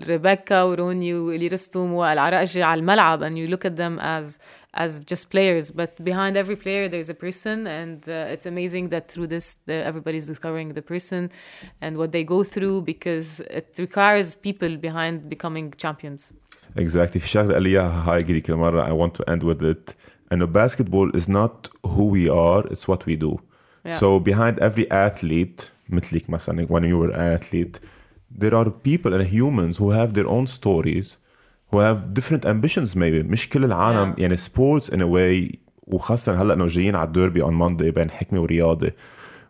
ريبيكا 0.08 0.62
وروني 0.62 1.14
واليرستوم 1.14 1.92
والعراقجي 1.92 2.62
على 2.62 2.80
الملعب 2.80 3.24
and 3.24 3.34
you 3.34 3.46
look 3.46 3.64
at 3.64 3.76
them 3.76 3.98
as 3.98 4.38
as 4.73 4.99
just 5.11 5.29
players 5.29 5.71
but 5.71 5.91
behind 6.03 6.37
every 6.37 6.55
player 6.55 6.87
there's 6.87 7.09
a 7.09 7.13
person 7.13 7.67
and 7.67 8.07
uh, 8.07 8.33
it's 8.33 8.45
amazing 8.45 8.89
that 8.89 9.07
through 9.07 9.27
this 9.27 9.57
uh, 9.67 9.73
everybody's 9.89 10.27
discovering 10.27 10.73
the 10.73 10.81
person 10.81 11.31
and 11.81 11.97
what 11.97 12.11
they 12.11 12.23
go 12.23 12.43
through 12.43 12.81
because 12.81 13.39
it 13.59 13.69
requires 13.77 14.35
people 14.35 14.77
behind 14.77 15.29
becoming 15.29 15.73
champions 15.77 16.33
Exactly. 16.75 17.19
في 17.21 17.27
شغلة 17.27 17.53
قال 17.53 17.63
لي 17.63 17.69
إياها 17.69 18.13
هايجري 18.13 18.41
كل 18.41 18.55
مرة 18.55 18.85
I 18.85 18.91
want 18.91 19.13
to 19.15 19.23
end 19.31 19.43
with 19.43 19.63
it 19.63 19.95
إنه 20.31 20.45
basketball 20.45 21.15
is 21.15 21.27
not 21.27 21.69
who 21.83 22.05
we 22.05 22.29
are 22.29 22.63
it's 22.67 22.87
what 22.87 23.05
we 23.05 23.15
do. 23.15 23.39
Yeah. 23.85 23.91
So 23.91 24.19
behind 24.19 24.59
every 24.59 24.91
athlete 24.91 25.71
مثلك 25.89 26.29
مثلا 26.29 26.67
when 26.67 26.83
you 26.83 26.97
were 26.97 27.11
an 27.11 27.37
athlete 27.37 27.79
there 28.31 28.53
are 28.55 28.69
people 28.69 29.13
and 29.13 29.23
humans 29.23 29.77
who 29.77 29.89
have 29.91 30.13
their 30.13 30.27
own 30.27 30.45
stories 30.45 31.17
who 31.73 31.77
have 31.77 32.19
different 32.19 32.45
ambitions 32.45 32.95
maybe 32.95 33.23
مش 33.25 33.49
كل 33.49 33.65
العالم 33.65 34.13
Yeah. 34.13 34.19
يعني 34.19 34.37
sports 34.37 34.85
in 34.89 34.97
a 34.99 35.05
way 35.15 35.55
وخاصة 35.87 36.41
هلا 36.41 36.53
انه 36.53 36.65
جايين 36.65 36.95
على 36.95 37.07
الديربي 37.07 37.43
on 37.43 37.47
Monday 37.69 37.83
بين 37.93 38.11
حكمة 38.11 38.39
ورياضة 38.41 38.91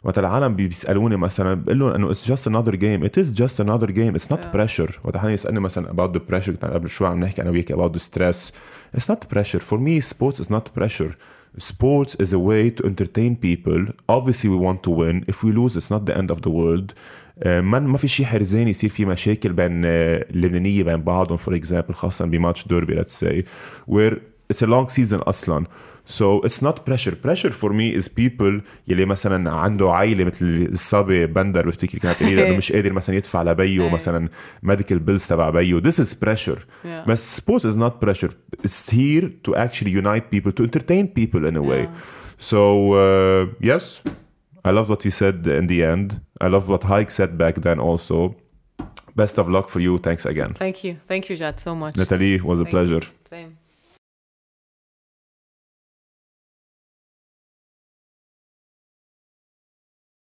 وقت 0.03 0.19
العالم 0.19 0.55
بي- 0.55 0.67
بيسالوني 0.67 1.17
مثلا 1.17 1.53
بقول 1.53 1.79
لهم 1.79 1.89
انه 1.89 2.13
it's 2.13 2.17
just 2.27 2.51
another 2.51 2.71
game 2.75 3.03
it 3.09 3.21
is 3.23 3.33
just 3.41 3.59
another 3.65 3.87
game 3.91 4.15
it's 4.19 4.29
not 4.35 4.39
Yeah. 4.39 4.55
pressure 4.57 4.91
وقت 5.03 5.17
حدا 5.17 5.31
يسالني 5.31 5.59
مثلا 5.59 5.89
about 5.91 6.15
the 6.17 6.19
pressure 6.33 6.49
كنا 6.51 6.73
قبل 6.73 6.89
شوي 6.89 7.07
عم 7.07 7.19
نحكي 7.19 7.41
انا 7.41 7.49
وياك 7.49 7.73
about 7.73 7.91
the 7.97 8.01
stress 8.01 8.51
it's 8.97 9.05
not 9.13 9.35
pressure 9.35 9.59
for 9.59 9.77
me 9.77 10.01
sports 10.13 10.39
is 10.39 10.49
not 10.49 10.79
pressure 10.81 11.11
sports 11.57 12.15
is 12.23 12.31
a 12.33 12.39
way 12.49 12.69
to 12.69 12.83
entertain 12.91 13.35
people 13.35 13.81
obviously 14.17 14.47
we 14.53 14.57
want 14.67 14.79
to 14.87 14.91
win 15.01 15.15
if 15.31 15.37
we 15.43 15.51
lose 15.59 15.73
it's 15.79 15.91
not 15.95 16.01
the 16.09 16.15
end 16.21 16.29
of 16.35 16.39
the 16.41 16.49
world 16.51 16.91
آه، 16.91 16.93
آه، 17.42 17.60
ما 17.60 17.78
ما 17.80 17.98
في 17.98 18.08
شيء 18.08 18.26
حرزان 18.26 18.68
يصير 18.68 18.90
في 18.90 19.04
مشاكل 19.04 19.52
بين 19.52 19.82
آه، 19.84 20.26
اللبنانية 20.30 20.82
بين 20.82 21.02
بعضهم 21.02 21.36
فور 21.36 21.56
اكزامبل 21.56 21.94
خاصه 21.94 22.24
بماتش 22.24 22.68
دوربي 22.68 22.94
ليتس 22.94 23.20
سي 23.20 23.44
وير 23.86 24.22
اتس 24.50 24.62
ا 24.62 24.66
لونج 24.66 24.88
سيزون 24.88 25.20
أصلا. 25.20 25.64
سو 26.06 26.38
اتس 26.38 26.62
نوت 26.62 26.86
بريشر 26.86 27.16
بريشر 27.24 27.52
فور 27.52 27.72
مي 27.72 27.96
از 27.96 28.08
بيبل 28.08 28.62
يلي 28.88 29.04
مثلا 29.04 29.50
عنده 29.50 29.92
عائله 29.92 30.24
مثل 30.24 30.68
الصبي 30.72 31.26
بندر 31.26 31.66
بفتكر 31.66 31.98
كانت 31.98 32.20
قليلة 32.22 32.42
لأنه 32.42 32.56
مش 32.56 32.72
قادر 32.72 32.92
مثلا 32.92 33.16
يدفع 33.16 33.42
لبيه 33.42 33.88
مثلا 33.88 34.28
ميديكال 34.62 34.98
بيلز 34.98 35.26
تبع 35.26 35.50
بيه 35.50 35.80
ذس 35.84 36.00
از 36.00 36.14
بريشر 36.14 36.66
بس 37.08 37.36
سبورتس 37.36 37.66
از 37.66 37.78
نوت 37.78 38.02
بريشر 38.02 38.30
اتس 38.60 38.94
هير 38.94 39.32
تو 39.44 39.52
اكشلي 39.52 39.90
يونايت 39.90 40.24
بيبل 40.32 40.52
تو 40.52 40.64
انترتين 40.64 41.06
بيبل 41.06 41.46
ان 41.46 41.56
ا 41.56 41.60
واي 41.60 41.88
سو 42.38 42.96
يس 43.60 44.02
I 44.64 44.70
love 44.70 44.88
what 44.88 45.04
you 45.04 45.10
said 45.10 45.46
in 45.46 45.66
the 45.66 45.84
end. 45.84 46.20
I 46.40 46.48
love 46.48 46.68
what 46.68 46.84
Hike 46.84 47.10
said 47.10 47.36
back 47.36 47.56
then 47.56 47.78
also. 47.78 48.34
Best 49.14 49.38
of 49.38 49.48
luck 49.48 49.68
for 49.68 49.80
you. 49.80 49.98
Thanks 49.98 50.24
again. 50.26 50.54
Thank 50.54 50.82
you. 50.84 50.98
Thank 51.06 51.28
you 51.30 51.36
Jad 51.36 51.60
so 51.60 51.74
much. 51.74 51.96
Nathalie 51.96 52.40
was 52.40 52.60
a 52.60 52.64
Thank 52.64 52.72
you. 52.72 52.78
pleasure. 52.78 53.00
Same 53.28 53.58